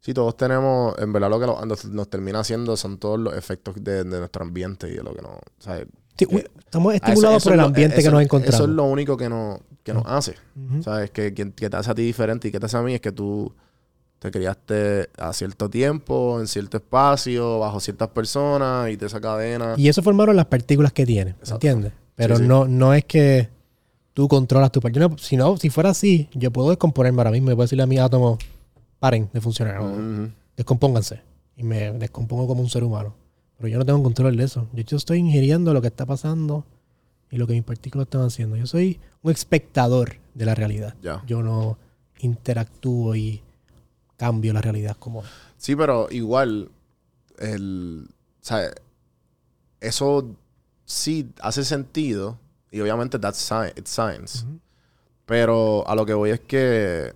sí, 0.00 0.14
todos 0.14 0.34
tenemos, 0.36 0.94
en 0.98 1.12
verdad 1.12 1.28
lo 1.30 1.38
que 1.40 1.46
lo- 1.46 1.64
nos, 1.66 1.84
nos 1.86 2.08
termina 2.08 2.40
haciendo 2.40 2.76
son 2.76 2.98
todos 2.98 3.18
los 3.20 3.34
efectos 3.36 3.76
de, 3.84 4.04
de 4.04 4.18
nuestro 4.18 4.44
ambiente 4.44 4.88
y 4.88 4.96
de 4.96 5.02
lo 5.02 5.14
que 5.14 5.20
nos... 5.22 5.32
o 5.32 5.40
sea, 5.62 5.84
Sí, 6.18 6.26
que- 6.26 6.36
uy, 6.36 6.44
estamos 6.58 6.94
eso- 6.94 7.04
estimulados 7.04 7.36
eso 7.42 7.50
por 7.50 7.54
el 7.54 7.60
ambiente 7.60 7.96
eso- 8.00 8.08
que 8.08 8.12
nos 8.12 8.20
Eso 8.22 8.24
encontramos. 8.36 8.60
es 8.68 8.74
lo 8.74 8.84
único 8.84 9.16
que 9.16 9.28
nos, 9.28 9.60
que 9.84 9.92
nos 9.94 10.04
hace. 10.06 10.34
¿Sabes? 10.82 11.10
Que, 11.12 11.32
que, 11.34 11.52
que 11.52 11.70
te 11.70 11.76
hace 11.76 11.90
a 11.90 11.94
ti 11.94 12.02
diferente 12.02 12.48
y 12.48 12.50
que 12.52 12.60
te 12.60 12.66
hace 12.66 12.76
a 12.76 12.82
mí 12.82 12.92
es 12.94 13.00
que 13.00 13.12
tú 13.12 13.54
te 14.20 14.30
criaste 14.30 15.08
a 15.16 15.32
cierto 15.32 15.70
tiempo, 15.70 16.38
en 16.40 16.46
cierto 16.46 16.76
espacio, 16.76 17.58
bajo 17.58 17.80
ciertas 17.80 18.10
personas 18.10 18.90
y 18.90 18.96
de 18.96 19.06
esa 19.06 19.18
cadena. 19.18 19.74
Y 19.78 19.88
eso 19.88 20.02
formaron 20.02 20.36
las 20.36 20.44
partículas 20.44 20.92
que 20.92 21.06
tiene. 21.06 21.34
¿entiendes? 21.50 21.92
Pero 22.16 22.36
Sí, 22.36 22.42
sí. 22.42 22.48
No, 22.48 22.66
no 22.66 22.92
es 22.92 23.06
que 23.06 23.48
tú 24.12 24.28
controlas 24.28 24.70
tu 24.70 24.80
partícula. 24.82 25.10
Si 25.18 25.38
no, 25.38 25.56
si 25.56 25.70
fuera 25.70 25.90
así, 25.90 26.28
yo 26.34 26.50
puedo 26.50 26.68
descomponerme 26.68 27.18
ahora 27.20 27.30
mismo 27.30 27.50
y 27.50 27.54
puedo 27.54 27.64
decirle 27.64 27.82
a 27.82 27.86
mis 27.86 27.98
átomos, 27.98 28.38
paren 28.98 29.30
de 29.32 29.40
funcionar, 29.40 29.80
descompónganse. 30.54 31.22
Y 31.56 31.62
me 31.62 31.90
descompongo 31.92 32.46
como 32.46 32.60
un 32.60 32.68
ser 32.68 32.84
humano. 32.84 33.14
Pero 33.56 33.68
yo 33.68 33.78
no 33.78 33.86
tengo 33.86 34.02
control 34.02 34.36
de 34.36 34.44
eso. 34.44 34.68
Yo, 34.74 34.82
yo 34.84 34.98
estoy 34.98 35.18
ingiriendo 35.18 35.72
lo 35.72 35.80
que 35.80 35.88
está 35.88 36.04
pasando 36.04 36.66
y 37.30 37.38
lo 37.38 37.46
que 37.46 37.54
mis 37.54 37.62
partículas 37.62 38.06
están 38.06 38.22
haciendo. 38.22 38.56
Yo 38.56 38.66
soy 38.66 39.00
un 39.22 39.32
espectador 39.32 40.16
de 40.34 40.44
la 40.44 40.54
realidad. 40.54 40.94
Yo 41.26 41.42
no 41.42 41.78
interactúo 42.18 43.16
y 43.16 43.42
cambio 44.20 44.52
la 44.52 44.60
realidad 44.60 44.96
como... 44.98 45.22
Sí, 45.56 45.74
pero 45.74 46.08
igual, 46.10 46.70
el, 47.38 48.06
o 48.08 48.44
sea, 48.44 48.70
eso 49.80 50.36
sí 50.84 51.30
hace 51.40 51.64
sentido 51.64 52.38
y 52.70 52.80
obviamente 52.80 53.18
that's 53.18 53.50
it's 53.76 53.90
science. 53.90 54.44
Pero 55.24 55.86
a 55.88 55.94
lo 55.94 56.04
que 56.04 56.12
voy 56.14 56.30
es 56.30 56.40
que 56.40 57.14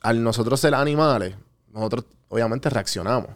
al 0.00 0.22
nosotros 0.22 0.58
ser 0.60 0.74
animales, 0.74 1.34
nosotros 1.72 2.04
obviamente 2.28 2.70
reaccionamos. 2.70 3.30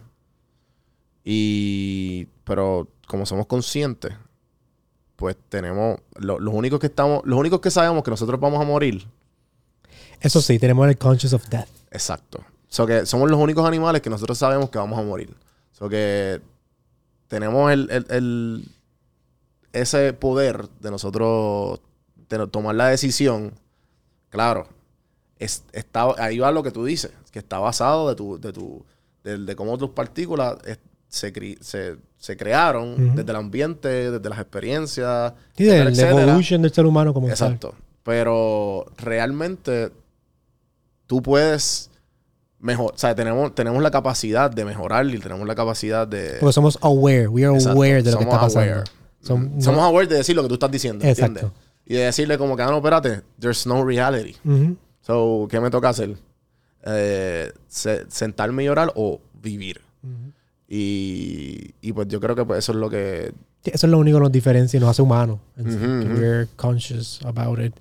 Y 1.25 2.27
pero 2.45 2.89
como 3.07 3.27
somos 3.27 3.47
conscientes, 3.47 4.13
pues 5.17 5.37
tenemos 5.49 6.01
lo- 6.17 6.39
los 6.41 6.55
únicos 6.55 6.81
que 6.81 6.87
estamos, 6.87 7.23
los 7.25 7.39
únicos 7.39 7.61
que 7.61 7.71
sabemos 7.71 8.03
que 8.03 8.11
nosotros 8.11 8.41
vamos 8.41 8.61
a 8.61 8.65
morir 8.65 9.07
Eso 10.21 10.41
sí, 10.41 10.59
tenemos 10.59 10.89
el 10.89 10.97
conscious 10.99 11.33
of 11.33 11.49
death. 11.49 11.69
Exacto. 11.93 12.45
So 12.69 12.87
que 12.87 13.07
somos 13.07 13.31
los 13.31 13.39
únicos 13.39 13.65
animales 13.67 14.03
que 14.03 14.11
nosotros 14.11 14.37
sabemos 14.39 14.71
que 14.71 14.79
vamos 14.79 14.99
a 14.99 15.03
morir. 15.03 15.35
So 15.73 15.89
que 15.89 16.41
tenemos 17.29 17.71
el, 17.71 17.89
el- 17.91 18.07
el- 18.11 18.69
ese 19.73 20.13
poder 20.13 20.69
de 20.81 20.91
nosotros 20.91 21.81
de 22.29 22.47
tomar 22.49 22.75
la 22.75 22.89
decisión. 22.89 23.53
Claro, 24.31 24.67
es- 25.39 25.65
está, 25.73 26.09
ahí 26.19 26.39
va 26.39 26.51
lo 26.51 26.63
que 26.63 26.71
tú 26.71 26.85
dices, 26.85 27.13
que 27.31 27.39
está 27.39 27.59
basado 27.59 28.09
de 28.09 28.15
tu, 28.15 28.39
de 28.41 28.53
tu, 28.53 28.85
de, 29.25 29.39
de 29.39 29.57
cómo 29.57 29.77
tus 29.79 29.91
partículas 29.91 30.57
es- 30.65 30.79
se, 31.09 31.31
cri- 31.33 31.61
se, 31.61 31.97
se 32.17 32.37
crearon 32.39 33.15
desde 33.15 33.31
el 33.31 33.37
ambiente, 33.37 34.11
desde 34.11 34.29
las 34.31 34.39
experiencias. 34.39 35.35
Sí, 35.57 35.65
etcétera, 35.65 35.83
el 35.83 35.89
etcétera. 35.93 36.23
evolution 36.23 36.63
del 36.63 36.73
ser 36.73 36.87
humano 36.87 37.13
como 37.13 37.27
tal. 37.27 37.33
Exacto. 37.35 37.75
Pero 38.03 38.87
realmente 38.97 39.93
tú 41.13 41.21
puedes 41.21 41.91
mejor, 42.59 42.93
o 42.95 42.97
sea, 42.97 43.15
tenemos, 43.15 43.55
tenemos 43.55 43.83
la 43.83 43.91
capacidad 43.91 44.51
de 44.51 44.65
mejorar 44.65 45.05
y 45.07 45.19
tenemos 45.19 45.47
la 45.47 45.55
capacidad 45.55 46.09
de... 46.09 46.39
Porque 46.41 46.55
somos 46.55 46.79
aware. 46.81 47.29
We 47.29 47.45
are 47.45 47.55
Exacto, 47.55 47.77
aware 47.77 48.03
de 48.03 48.11
lo 48.13 48.17
que 48.17 48.25
está 48.25 48.41
pasando. 48.41 48.73
aware. 48.73 48.85
Som- 49.23 49.51
no- 49.57 49.61
Somos 49.61 49.83
aware 49.85 50.07
de 50.07 50.17
decir 50.17 50.35
lo 50.35 50.41
que 50.43 50.49
tú 50.49 50.55
estás 50.55 50.71
diciendo, 50.71 51.05
Exacto. 51.05 51.41
¿entiendes? 51.41 51.61
Y 51.85 51.95
de 51.97 52.01
decirle 52.05 52.39
como 52.39 52.57
que, 52.57 52.63
ah, 52.63 52.71
no, 52.71 52.77
espérate, 52.79 53.21
there's 53.39 53.67
no 53.67 53.85
reality. 53.85 54.37
Ujú. 54.45 54.77
So, 55.03 55.49
¿qué 55.51 55.61
me 55.61 55.69
toca 55.69 55.91
hacer? 55.91 56.17
Eh, 56.87 57.53
se- 57.69 58.07
sentarme 58.11 58.63
y 58.63 58.67
llorar 58.67 58.91
o 58.95 59.21
vivir. 59.43 59.83
Ujú. 60.03 60.33
Y, 60.69 61.75
y 61.83 61.93
pues 61.93 62.09
yo 62.09 62.21
creo 62.21 62.35
que 62.35 62.45
pues 62.47 62.61
eso 62.61 62.73
es 62.73 62.79
lo 62.79 62.89
que... 62.89 63.35
Eso 63.65 63.87
es 63.87 63.91
lo 63.91 63.99
único 63.99 64.17
que 64.19 64.23
nos 64.23 64.33
diferencia 64.33 64.77
y 64.79 64.81
nos 64.81 64.89
hace 64.91 65.03
humanos. 65.03 65.39
que 65.57 65.63
ujú. 65.63 66.15
We're 66.19 66.49
conscious 66.57 67.21
about 67.25 67.59
it. 67.61 67.75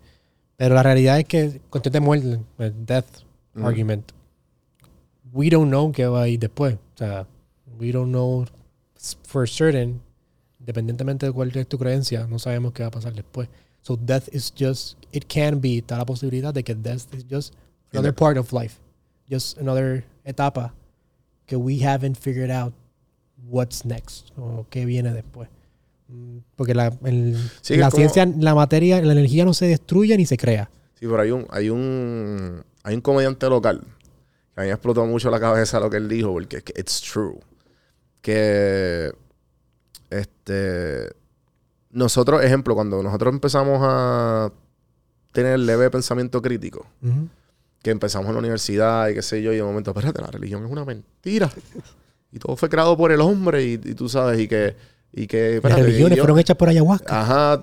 Pero 0.61 0.75
la 0.75 0.83
realidad 0.83 1.17
es 1.17 1.25
que, 1.25 1.59
cuestión 1.71 1.91
de 1.93 1.99
muerte, 2.01 2.39
el 2.59 2.85
death 2.85 3.23
Ujú. 3.55 3.65
argument, 3.65 4.11
we 5.33 5.49
don't 5.49 5.69
know 5.69 5.91
qué 5.91 6.05
va 6.05 6.21
a 6.21 6.27
ir 6.27 6.37
después. 6.37 6.75
O 6.75 6.97
sea, 6.99 7.25
we 7.79 7.91
don't 7.91 8.11
know 8.11 8.45
for 9.23 9.49
certain, 9.49 9.99
independientemente 10.59 11.25
de 11.25 11.31
cuál 11.31 11.49
es 11.57 11.67
tu 11.67 11.79
creencia, 11.79 12.27
no 12.27 12.37
sabemos 12.37 12.73
qué 12.73 12.83
va 12.83 12.89
a 12.89 12.91
pasar 12.91 13.15
después. 13.15 13.49
So 13.81 13.95
death 13.95 14.27
is 14.31 14.53
just, 14.55 15.03
it 15.11 15.25
can 15.27 15.61
be, 15.61 15.79
está 15.79 15.97
la 15.97 16.05
posibilidad 16.05 16.53
de 16.53 16.63
que 16.63 16.75
death 16.75 17.11
is 17.11 17.25
just 17.27 17.55
another 17.91 18.13
part 18.13 18.37
of 18.37 18.53
life. 18.53 18.79
Just 19.27 19.57
another 19.57 20.05
etapa 20.25 20.75
que 21.47 21.57
we 21.57 21.79
haven't 21.83 22.19
figured 22.19 22.51
out 22.51 22.71
what's 23.49 23.83
next 23.83 24.31
o 24.37 24.67
qué 24.69 24.85
viene 24.85 25.11
después. 25.11 25.49
Porque 26.55 26.73
la, 26.75 26.93
el- 27.05 27.37
Sí, 27.61 27.73
que 27.75 27.79
la 27.79 27.89
como- 27.89 27.97
ciencia, 27.97 28.25
la 28.39 28.53
materia, 28.55 29.01
la 29.01 29.13
energía 29.13 29.45
no 29.45 29.53
se 29.53 29.65
destruye 29.65 30.15
ni 30.17 30.25
se 30.25 30.37
crea. 30.37 30.69
Sí, 30.99 31.07
pero 31.07 31.21
hay 31.21 31.31
un, 31.31 31.47
hay 31.49 31.69
un, 31.69 32.63
hay 32.83 32.95
un 32.95 33.01
comediante 33.01 33.49
local 33.49 33.81
que 34.53 34.61
a 34.61 34.63
mí 34.63 34.67
me 34.67 34.73
explotó 34.73 35.05
mucho 35.05 35.31
la 35.31 35.39
cabeza 35.39 35.79
lo 35.79 35.89
que 35.89 35.97
él 35.97 36.07
dijo, 36.09 36.31
porque 36.33 36.57
es 36.57 36.63
que 36.63 36.73
it's 36.79 37.01
true. 37.01 37.39
Que 38.21 39.11
este, 40.09 41.09
nosotros, 41.91 42.43
ejemplo, 42.43 42.75
cuando 42.75 43.01
nosotros 43.01 43.33
empezamos 43.33 43.79
a 43.81 44.51
tener 45.31 45.59
leve 45.59 45.89
pensamiento 45.89 46.41
crítico, 46.41 46.85
que 47.81 47.89
empezamos 47.91 48.27
en 48.27 48.33
la 48.33 48.39
universidad 48.39 49.07
y 49.09 49.13
qué 49.15 49.21
sé 49.21 49.41
yo, 49.41 49.53
y 49.53 49.55
de 49.55 49.63
momento, 49.63 49.91
espérate, 49.91 50.21
la 50.21 50.27
religión 50.27 50.63
es 50.65 50.71
una 50.71 50.85
mentira. 50.85 51.49
Y 52.33 52.39
todo 52.39 52.55
fue 52.55 52.69
creado 52.69 52.95
por 52.95 53.11
el 53.11 53.19
hombre 53.19 53.61
y, 53.61 53.73
y 53.73 53.93
tú 53.93 54.07
sabes, 54.07 54.39
y 54.39 54.47
que... 54.47 54.73
Y 55.13 55.27
que 55.27 55.59
Las 55.63 55.73
religiones 55.79 56.13
y 56.13 56.17
yo- 56.17 56.23
fueron 56.23 56.39
hechas 56.39 56.55
por 56.57 56.69
ayahuasca. 56.69 57.21
Ajá. 57.21 57.61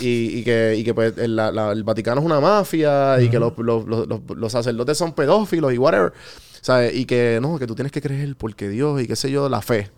Y, 0.00 0.38
y 0.38 0.44
que, 0.44 0.74
y 0.76 0.84
que 0.84 0.92
pues, 0.94 1.16
el, 1.18 1.36
la- 1.36 1.72
el 1.72 1.84
Vaticano 1.84 2.20
es 2.20 2.26
una 2.26 2.40
mafia 2.40 3.20
y 3.20 3.28
que 3.30 3.38
los, 3.38 3.56
los- 3.58 3.86
los- 3.86 4.06
los- 4.08 4.20
los 4.36 4.52
sacerdotes 4.52 4.98
son 4.98 5.12
pedófilos 5.14 5.72
y 5.72 5.78
whatever. 5.78 6.12
¿Sabes? 6.60 6.94
Y 6.94 7.04
que 7.04 7.38
no, 7.42 7.58
que 7.58 7.66
tú 7.66 7.74
tienes 7.74 7.92
que 7.92 8.00
creer 8.00 8.36
porque 8.36 8.68
Dios 8.68 9.00
y 9.02 9.06
qué 9.06 9.16
sé 9.16 9.30
yo, 9.30 9.48
la 9.48 9.60
fe. 9.62 9.90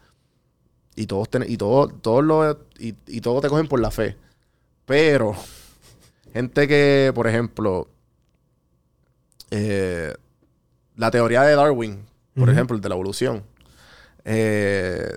Y 0.96 1.06
todos 1.06 1.28
ten- 1.30 1.44
y 1.48 1.56
todo, 1.56 1.88
todos 1.88 2.24
lo, 2.24 2.58
y, 2.78 2.94
y 3.06 3.20
todos 3.20 3.40
te 3.42 3.48
cogen 3.48 3.68
por 3.68 3.80
la 3.80 3.90
fe. 3.90 4.16
Pero, 4.84 5.34
gente 6.32 6.66
que, 6.68 7.12
por 7.14 7.26
ejemplo, 7.26 7.88
eh, 9.50 10.12
la 10.96 11.10
teoría 11.10 11.42
de 11.42 11.54
Darwin, 11.54 12.00
por 12.34 12.50
ejemplo, 12.50 12.76
el 12.76 12.82
de 12.82 12.88
la 12.88 12.94
evolución. 12.94 13.42
eh, 14.24 15.16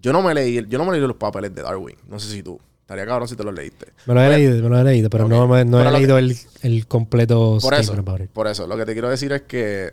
yo 0.00 0.12
no 0.12 0.22
me 0.22 0.34
leí, 0.34 0.64
yo 0.68 0.78
no 0.78 0.84
me 0.84 0.92
leí 0.92 1.00
los 1.00 1.16
papeles 1.16 1.54
de 1.54 1.62
Darwin. 1.62 1.96
No 2.08 2.18
sé 2.18 2.30
si 2.30 2.42
tú. 2.42 2.58
Estaría 2.82 3.06
cabrón 3.06 3.28
si 3.28 3.36
te 3.36 3.44
los 3.44 3.54
leíste. 3.54 3.86
Me 4.06 4.14
lo 4.14 4.22
he 4.22 4.28
leído, 4.28 4.62
me 4.64 4.68
lo 4.68 4.78
he 4.78 4.82
leído, 4.84 5.08
pero 5.10 5.28
no, 5.28 5.46
me- 5.46 5.64
no 5.64 5.76
Pero 5.78 5.90
he 5.90 5.92
que- 5.92 5.98
leído 5.98 6.18
el, 6.18 6.36
el 6.62 6.86
completo 6.88 7.58
Por 7.62 7.74
eso, 7.74 7.92
about 7.92 8.20
it. 8.22 8.30
por 8.30 8.48
eso, 8.48 8.66
lo 8.66 8.76
que 8.76 8.84
te 8.84 8.92
quiero 8.94 9.08
decir 9.08 9.30
es 9.32 9.42
que 9.42 9.92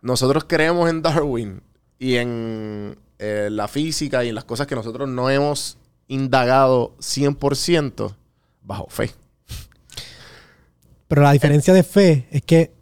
nosotros 0.00 0.44
creemos 0.48 0.88
en 0.88 1.02
Darwin 1.02 1.60
y 1.98 2.14
en 2.16 2.96
eh, 3.18 3.48
la 3.50 3.68
física 3.68 4.24
y 4.24 4.28
en 4.30 4.34
las 4.36 4.44
cosas 4.44 4.66
que 4.66 4.74
nosotros 4.74 5.08
no 5.08 5.28
hemos 5.28 5.76
indagado 6.06 6.94
100% 7.00 8.14
bajo 8.62 8.86
fe. 8.88 9.10
Pero 11.08 11.22
la 11.22 11.32
diferencia 11.32 11.74
de 11.74 11.82
fe 11.82 12.26
es 12.30 12.42
que 12.42 12.72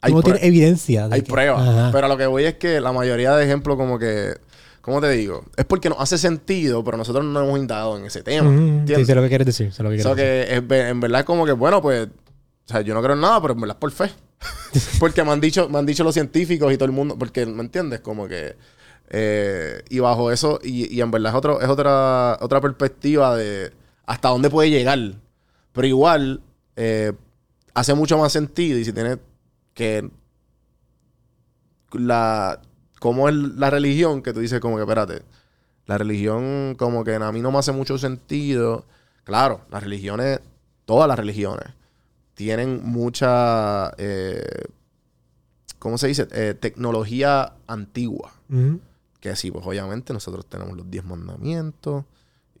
Hay 0.00 0.12
no 0.12 0.22
tienes 0.22 0.42
evidencia. 0.42 1.08
de 1.08 1.14
Hay 1.16 1.22
que- 1.22 1.30
pruebas. 1.30 1.90
Pero 1.92 2.08
lo 2.08 2.16
que 2.16 2.26
voy 2.26 2.44
es 2.44 2.54
que 2.54 2.80
la 2.80 2.92
mayoría 2.92 3.34
de 3.36 3.44
ejemplos 3.44 3.76
como 3.76 3.98
que... 3.98 4.34
¿Cómo 4.80 5.00
te 5.00 5.10
digo? 5.10 5.44
Es 5.56 5.64
porque 5.64 5.88
nos 5.88 5.98
hace 6.00 6.16
sentido, 6.18 6.82
pero 6.82 6.96
nosotros 6.96 7.24
no 7.24 7.42
hemos 7.42 7.58
indagado 7.58 7.98
en 7.98 8.06
ese 8.06 8.22
tema. 8.22 8.48
Ujú, 8.48 8.84
Sí, 8.86 9.04
sé 9.04 9.14
lo 9.14 9.22
que 9.22 9.28
quieres 9.28 9.46
decir. 9.46 9.72
Sé 9.72 9.82
lo 9.82 9.90
que 9.90 9.96
decir. 9.96 10.26
en 10.72 11.00
verdad 11.00 11.20
es 11.20 11.26
como 11.26 11.44
que, 11.44 11.52
bueno, 11.52 11.82
pues, 11.82 12.06
o 12.06 12.10
sea, 12.72 12.80
yo 12.80 12.94
no 12.94 13.02
creo 13.02 13.14
en 13.14 13.20
nada, 13.20 13.40
pero 13.42 13.54
en 13.54 13.60
verdad 13.60 13.76
es 13.76 13.80
por 13.80 13.90
fe. 13.92 14.10
porque 14.98 15.22
me 15.22 15.32
han 15.32 15.40
dicho, 15.40 15.68
me 15.68 15.78
han 15.78 15.86
dicho 15.86 16.02
los 16.04 16.14
científicos 16.14 16.72
y 16.72 16.76
todo 16.76 16.86
el 16.86 16.92
mundo, 16.92 17.18
porque, 17.18 17.44
¿me 17.44 17.60
entiendes? 17.62 18.00
Como 18.00 18.26
que, 18.26 18.56
eh, 19.10 19.82
y 19.90 19.98
bajo 19.98 20.30
eso, 20.30 20.58
y, 20.62 20.94
y 20.94 21.00
en 21.00 21.10
verdad 21.10 21.32
es, 21.32 21.36
otro, 21.36 21.60
es 21.60 21.68
otra, 21.68 22.38
otra 22.40 22.60
perspectiva 22.60 23.36
de 23.36 23.72
hasta 24.06 24.28
dónde 24.28 24.48
puede 24.48 24.70
llegar. 24.70 24.98
Pero 25.72 25.86
igual, 25.86 26.40
eh, 26.76 27.12
hace 27.74 27.94
mucho 27.94 28.18
más 28.18 28.32
sentido 28.32 28.78
y 28.78 28.84
si 28.84 28.92
tiene 28.92 29.18
que 29.74 30.08
la 31.92 32.60
cómo 33.00 33.28
es 33.28 33.34
la 33.34 33.68
religión 33.70 34.22
que 34.22 34.32
tú 34.32 34.38
dices 34.38 34.60
como 34.60 34.76
que 34.76 34.82
espérate 34.82 35.22
la 35.86 35.98
religión 35.98 36.76
como 36.78 37.02
que 37.02 37.16
a 37.16 37.32
mí 37.32 37.40
no 37.40 37.50
me 37.50 37.58
hace 37.58 37.72
mucho 37.72 37.98
sentido. 37.98 38.84
Claro 39.24 39.62
las 39.70 39.82
religiones 39.82 40.38
todas 40.84 41.08
las 41.08 41.18
religiones 41.18 41.66
tienen 42.34 42.82
mucha 42.84 43.92
eh, 43.98 44.68
cómo 45.80 45.98
se 45.98 46.06
dice 46.06 46.28
Eh, 46.30 46.54
tecnología 46.54 47.54
antigua. 47.66 48.32
Que 49.18 49.34
sí, 49.34 49.50
pues 49.50 49.66
obviamente 49.66 50.12
nosotros 50.12 50.46
tenemos 50.46 50.76
los 50.76 50.88
diez 50.90 51.04
mandamientos, 51.04 52.04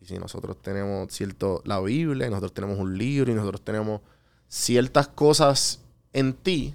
y 0.00 0.06
si 0.06 0.18
nosotros 0.18 0.60
tenemos 0.60 1.10
cierto, 1.12 1.62
la 1.64 1.80
Biblia, 1.80 2.26
y 2.26 2.30
nosotros 2.30 2.52
tenemos 2.52 2.78
un 2.78 2.98
libro, 2.98 3.32
y 3.32 3.34
nosotros 3.34 3.62
tenemos 3.62 4.00
ciertas 4.48 5.08
cosas 5.08 5.80
en 6.12 6.34
ti, 6.34 6.74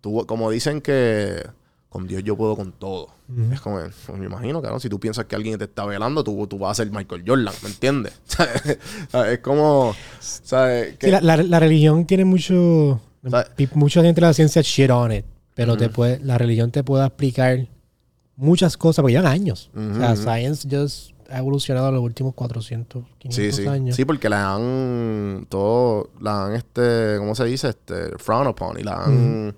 tú, 0.00 0.24
como 0.26 0.50
dicen 0.50 0.80
que 0.80 1.42
con 1.92 2.06
Dios 2.08 2.24
yo 2.24 2.36
puedo 2.36 2.56
con 2.56 2.72
todo. 2.72 3.08
Es 3.52 3.60
como, 3.60 3.76
pues 3.78 4.18
me 4.18 4.26
imagino, 4.26 4.60
claro, 4.60 4.80
si 4.80 4.88
tú 4.88 4.98
piensas 4.98 5.26
que 5.26 5.36
alguien 5.36 5.58
te 5.58 5.64
está 5.64 5.84
velando, 5.84 6.24
tú, 6.24 6.46
tú 6.46 6.58
vas 6.58 6.72
a 6.72 6.82
ser 6.82 6.90
Michael 6.92 7.22
Jordan, 7.26 7.54
¿me 7.62 7.68
entiendes? 7.68 8.14
es 9.30 9.38
como, 9.40 9.94
¿sabes? 10.20 10.96
Sí, 11.00 11.10
la, 11.10 11.20
la- 11.20 11.36
la 11.36 11.60
religión 11.60 12.06
tiene 12.06 12.24
mucho. 12.24 13.00
¿Sabes? 13.28 13.74
Mucha 13.74 14.02
gente 14.02 14.20
de 14.20 14.26
la 14.26 14.32
ciencia 14.34 14.62
shit 14.62 14.90
on 14.90 15.12
it. 15.12 15.24
Pero 15.54 15.76
te 15.76 15.88
puede, 15.90 16.18
la 16.20 16.38
religión 16.38 16.70
te 16.70 16.82
puede 16.82 17.06
explicar 17.06 17.68
muchas 18.36 18.76
cosas, 18.76 19.02
porque 19.02 19.12
llevan 19.14 19.30
años. 19.30 19.70
O 19.76 19.94
sea, 19.94 20.16
science 20.16 20.66
just 20.70 21.12
ha 21.30 21.38
evolucionado 21.38 21.88
en 21.88 21.94
los 21.94 22.02
últimos 22.04 22.34
400, 22.34 23.04
500 23.18 23.56
Sí, 23.56 23.62
sí. 23.62 23.68
años. 23.68 23.96
Sí, 23.96 24.04
porque 24.04 24.28
la 24.28 24.54
han 24.54 25.46
todo, 25.48 26.10
la 26.20 26.46
han 26.46 26.54
este, 26.54 27.16
¿cómo 27.18 27.34
se 27.34 27.44
dice? 27.44 27.68
Este, 27.70 28.18
frown 28.18 28.46
upon 28.48 28.78
y 28.78 28.82
la 28.82 29.04
han, 29.04 29.54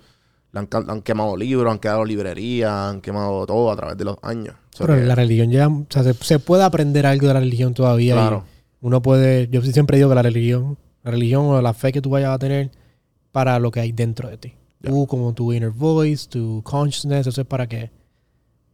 han, 0.54 1.02
quemado 1.02 1.36
libros, 1.36 1.70
han 1.72 1.78
quedado 1.78 2.04
librerías, 2.04 2.70
han 2.70 3.00
quemado 3.00 3.44
todo 3.46 3.70
a 3.70 3.76
través 3.76 3.96
de 3.96 4.04
los 4.04 4.16
años. 4.22 4.54
Pero 4.78 4.94
que- 4.94 5.02
la 5.04 5.14
religión 5.14 5.50
ya, 5.50 5.68
o 5.68 5.86
sea, 5.88 6.02
se, 6.02 6.14
se 6.14 6.38
puede 6.38 6.62
aprender 6.64 7.06
algo 7.06 7.26
de 7.28 7.34
la 7.34 7.40
religión 7.40 7.74
todavía. 7.74 8.14
Claro. 8.14 8.44
uno 8.80 9.00
puede, 9.00 9.48
yo 9.48 9.62
siempre 9.62 9.96
digo 9.96 10.10
que 10.10 10.14
la 10.14 10.22
religión, 10.22 10.76
la 11.02 11.10
religión 11.12 11.46
o 11.46 11.60
la 11.62 11.72
fe 11.72 11.90
que 11.92 12.02
tú 12.02 12.10
vayas 12.10 12.30
a 12.34 12.38
tener 12.38 12.70
para 13.32 13.58
lo 13.58 13.70
que 13.70 13.80
hay 13.80 13.92
dentro 13.92 14.28
de 14.28 14.36
ti. 14.36 14.54
Tú 14.82 15.06
como 15.06 15.32
tu 15.32 15.50
inner 15.54 15.70
voice, 15.70 16.28
tu 16.28 16.60
consciousness, 16.62 17.26
eso 17.26 17.40
es 17.40 17.46
para 17.46 17.66
que 17.66 17.90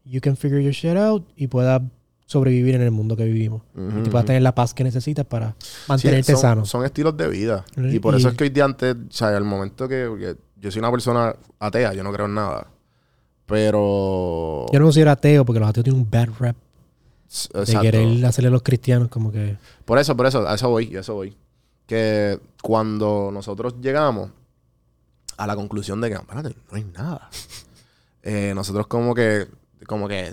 you 0.04 0.20
can 0.20 0.36
figure 0.36 0.60
your 0.62 0.72
shit 0.72 0.96
out 0.96 1.24
y 1.36 1.46
puedas 1.46 1.80
sobrevivir 2.26 2.74
en 2.74 2.82
el 2.82 2.90
mundo 2.90 3.16
que 3.16 3.24
vivimos. 3.24 3.62
Y 3.76 4.02
tú 4.02 4.10
puedas 4.10 4.24
tener 4.26 4.42
la 4.42 4.54
paz 4.54 4.74
que 4.74 4.82
necesitas 4.84 5.24
para 5.26 5.54
Sí, 5.58 5.66
mantenerte 5.88 6.32
son, 6.32 6.40
sano. 6.40 6.64
Son 6.64 6.84
estilos 6.84 7.16
de 7.16 7.28
vida. 7.28 7.64
Y- 7.76 7.96
Y 7.96 7.98
por 8.00 8.14
eso 8.16 8.28
es 8.28 8.34
que 8.34 8.44
hoy 8.44 8.50
día 8.50 8.64
antes, 8.64 8.94
o 8.94 9.12
sea, 9.12 9.36
al 9.36 9.44
momento 9.44 9.86
que, 9.88 10.36
yo 10.60 10.70
soy 10.70 10.80
una 10.80 10.90
persona 10.90 11.34
atea, 11.58 11.94
yo 11.94 12.02
no 12.02 12.12
creo 12.12 12.26
en 12.26 12.34
nada. 12.34 12.66
Pero... 13.46 14.66
Yo 14.72 14.78
no 14.78 14.84
me 14.84 14.86
considero 14.86 15.10
ateo 15.10 15.44
porque 15.44 15.60
los 15.60 15.68
ateos 15.68 15.84
tienen 15.84 16.02
un 16.02 16.10
bad 16.10 16.28
rep 16.38 16.56
de 17.52 17.60
Exacto. 17.60 17.80
querer 17.82 18.26
hacerle 18.26 18.48
a 18.48 18.52
los 18.52 18.62
cristianos 18.62 19.08
como 19.08 19.32
que... 19.32 19.56
Por 19.84 19.98
eso, 19.98 20.16
por 20.16 20.26
eso, 20.26 20.46
a 20.46 20.54
eso 20.54 20.68
voy, 20.68 20.96
a 20.96 21.00
eso 21.00 21.14
voy. 21.14 21.36
Que 21.86 22.38
cuando 22.62 23.30
nosotros 23.32 23.74
llegamos 23.80 24.30
a 25.36 25.46
la 25.46 25.56
conclusión 25.56 26.00
de 26.00 26.10
que, 26.10 26.16
espérate, 26.16 26.54
no 26.70 26.76
hay 26.76 26.84
nada. 26.84 27.30
eh, 28.22 28.52
nosotros 28.54 28.86
como 28.86 29.14
que, 29.14 29.48
como 29.86 30.06
que, 30.06 30.32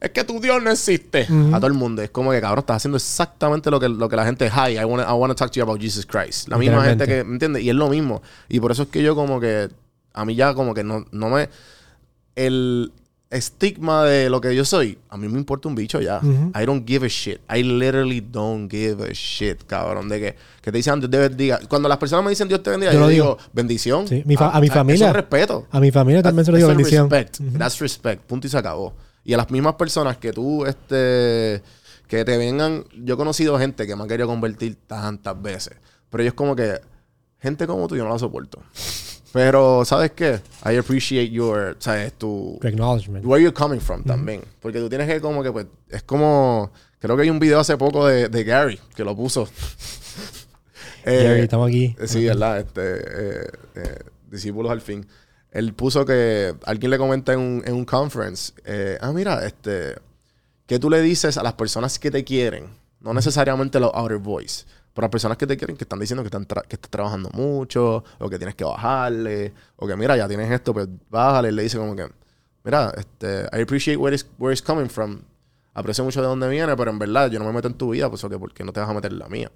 es 0.00 0.10
que 0.10 0.24
tu 0.24 0.40
Dios 0.40 0.62
no 0.62 0.70
existe. 0.70 1.26
Ujú. 1.28 1.54
A 1.54 1.58
todo 1.58 1.66
el 1.66 1.74
mundo. 1.74 2.02
Es 2.02 2.10
como 2.10 2.30
que, 2.30 2.40
cabrón, 2.40 2.60
estás 2.60 2.76
haciendo 2.76 2.96
exactamente 2.96 3.70
lo 3.70 3.80
que, 3.80 3.88
lo 3.88 4.08
que 4.08 4.16
la 4.16 4.24
gente, 4.24 4.46
hi, 4.48 4.78
I 4.78 4.84
want 4.84 5.30
to 5.30 5.34
talk 5.34 5.50
to 5.50 5.56
you 5.58 5.62
about 5.62 5.80
Jesus 5.80 6.06
Christ. 6.06 6.48
La 6.48 6.56
misma 6.58 6.84
gente 6.84 7.06
que, 7.06 7.24
¿me 7.24 7.32
entiendes? 7.34 7.62
Y 7.62 7.68
es 7.70 7.74
lo 7.74 7.88
mismo. 7.88 8.22
Y 8.48 8.60
por 8.60 8.70
eso 8.72 8.84
es 8.84 8.88
que 8.88 9.02
yo 9.02 9.14
como 9.14 9.40
que, 9.40 9.68
a 10.14 10.24
mí 10.24 10.34
ya 10.34 10.54
como 10.54 10.74
que 10.74 10.84
no, 10.84 11.04
no 11.12 11.28
me... 11.30 11.48
El 12.36 12.92
estigma 13.30 14.04
de 14.04 14.30
lo 14.30 14.40
que 14.40 14.54
yo 14.56 14.64
soy, 14.64 14.96
a 15.10 15.16
mí 15.18 15.28
me 15.28 15.38
importa 15.38 15.68
un 15.68 15.74
bicho 15.74 16.00
ya. 16.00 16.18
Ujú. 16.22 16.52
I 16.58 16.64
don't 16.64 16.86
give 16.88 17.04
a 17.04 17.08
shit. 17.08 17.40
I 17.54 17.62
literally 17.62 18.20
don't 18.22 18.70
give 18.70 19.02
a 19.04 19.12
shit, 19.12 19.64
cabrón. 19.66 20.08
De 20.08 20.18
que, 20.20 20.36
que 20.62 20.70
te 20.72 20.78
dicen 20.78 20.98
Dios 21.00 21.10
te 21.10 21.18
bendiga. 21.18 21.60
Cuando 21.68 21.88
las 21.88 21.98
personas 21.98 22.24
me 22.24 22.30
dicen 22.30 22.48
Dios 22.48 22.62
te 22.62 22.70
bendiga, 22.70 22.92
Yo 22.92 23.00
yo, 23.00 23.08
digo, 23.08 23.24
digo. 23.24 23.38
bendición. 23.52 24.06
Sí, 24.08 24.22
mi 24.24 24.36
fa- 24.36 24.50
Ah, 24.50 24.58
a 24.58 24.60
mi 24.60 24.68
familia. 24.68 24.94
Eso 24.94 25.06
es 25.06 25.12
respeto. 25.16 25.66
A 25.70 25.80
mi 25.80 25.90
familia 25.90 26.22
también 26.22 26.44
se 26.46 26.52
lo 26.52 26.56
digo 26.56 26.68
bendición. 26.68 27.10
Respect. 27.10 27.40
Ujú. 27.40 27.58
That's 27.58 27.78
respect. 27.80 28.22
Punto 28.22 28.46
y 28.46 28.50
se 28.50 28.56
acabó. 28.56 28.94
Y 29.28 29.34
a 29.34 29.36
las 29.36 29.50
mismas 29.50 29.74
personas 29.74 30.16
que 30.16 30.32
tú, 30.32 30.64
este, 30.64 31.62
que 32.06 32.24
te 32.24 32.38
vengan. 32.38 32.86
Yo 32.96 33.12
he 33.12 33.16
conocido 33.18 33.58
gente 33.58 33.86
que 33.86 33.94
me 33.94 34.04
ha 34.04 34.06
querido 34.06 34.26
convertir 34.26 34.78
tantas 34.86 35.42
veces. 35.42 35.76
Pero 36.08 36.22
es 36.24 36.32
como 36.32 36.56
que, 36.56 36.80
gente 37.38 37.66
como 37.66 37.86
tú, 37.88 37.94
yo 37.94 38.04
no 38.04 38.08
la 38.08 38.18
soporto. 38.18 38.62
Pero, 39.34 39.84
¿sabes 39.84 40.12
qué? 40.12 40.40
I 40.64 40.78
appreciate 40.78 41.28
your, 41.28 41.76
¿sabes? 41.78 42.14
Tu, 42.14 42.58
acknowledgement. 42.62 43.26
where 43.26 43.38
you're 43.38 43.52
coming 43.52 43.80
from 43.80 44.02
también. 44.02 44.40
Porque 44.62 44.78
tú 44.78 44.88
tienes 44.88 45.06
que 45.06 45.20
como 45.20 45.42
que, 45.42 45.52
pues, 45.52 45.66
es 45.90 46.02
como... 46.04 46.72
Creo 46.98 47.14
que 47.14 47.24
hay 47.24 47.30
un 47.30 47.38
video 47.38 47.60
hace 47.60 47.76
poco 47.76 48.06
de, 48.06 48.30
de 48.30 48.44
Gary 48.44 48.80
que 48.96 49.04
lo 49.04 49.14
puso. 49.14 49.46
Eh, 51.04 51.20
Jerry, 51.20 51.40
estamos 51.42 51.68
aquí. 51.68 51.96
Sí, 52.06 52.24
¿verdad? 52.24 52.60
Este, 52.60 52.80
eh, 52.82 53.50
eh, 53.76 53.98
discípulos 54.30 54.72
al 54.72 54.80
fin. 54.80 55.06
Él 55.50 55.72
puso 55.74 56.04
que 56.04 56.54
alguien 56.64 56.90
le 56.90 56.98
comenta 56.98 57.32
en 57.32 57.40
un, 57.40 57.62
en 57.64 57.74
un 57.74 57.84
conference, 57.84 58.52
eh, 58.64 58.98
ah, 59.00 59.12
mira, 59.12 59.46
este, 59.46 59.94
¿qué 60.66 60.78
tú 60.78 60.90
le 60.90 61.00
dices 61.00 61.38
a 61.38 61.42
las 61.42 61.54
personas 61.54 61.98
que 61.98 62.10
te 62.10 62.22
quieren? 62.22 62.66
No 63.00 63.14
necesariamente 63.14 63.80
los 63.80 63.90
outer 63.94 64.18
voice, 64.18 64.66
pero 64.92 65.04
a 65.04 65.06
las 65.06 65.12
personas 65.12 65.38
que 65.38 65.46
te 65.46 65.56
quieren 65.56 65.76
que 65.76 65.84
están 65.84 66.00
diciendo 66.00 66.22
que, 66.22 66.26
están 66.26 66.44
que 66.44 66.76
estás 66.76 66.90
trabajando 66.90 67.30
mucho, 67.32 68.04
o 68.18 68.28
que 68.28 68.36
tienes 68.36 68.56
que 68.56 68.64
bajarle, 68.64 69.52
o 69.76 69.86
que 69.86 69.96
mira, 69.96 70.16
ya 70.16 70.28
tienes 70.28 70.50
esto, 70.50 70.74
pues 70.74 70.88
bájale. 71.08 71.48
Él 71.48 71.56
le 71.56 71.62
dice 71.62 71.78
como 71.78 71.96
que, 71.96 72.06
mira, 72.64 72.92
este, 72.96 73.48
I 73.56 73.62
appreciate 73.62 73.96
where 73.96 74.14
it's, 74.14 74.26
where 74.38 74.52
it's 74.52 74.62
coming 74.62 74.88
from. 74.88 75.22
Aprecio 75.72 76.02
mucho 76.02 76.20
de 76.20 76.26
dónde 76.26 76.48
viene, 76.48 76.76
pero 76.76 76.90
en 76.90 76.98
verdad 76.98 77.30
yo 77.30 77.38
no 77.38 77.44
me 77.44 77.52
meto 77.52 77.68
en 77.68 77.74
tu 77.74 77.90
vida, 77.90 78.10
pues, 78.10 78.20
¿por 78.20 78.52
qué 78.52 78.64
no 78.64 78.72
te 78.72 78.80
vas 78.80 78.88
a 78.90 78.92
meter 78.92 79.12
en 79.12 79.20
la 79.20 79.28
mía? 79.28 79.50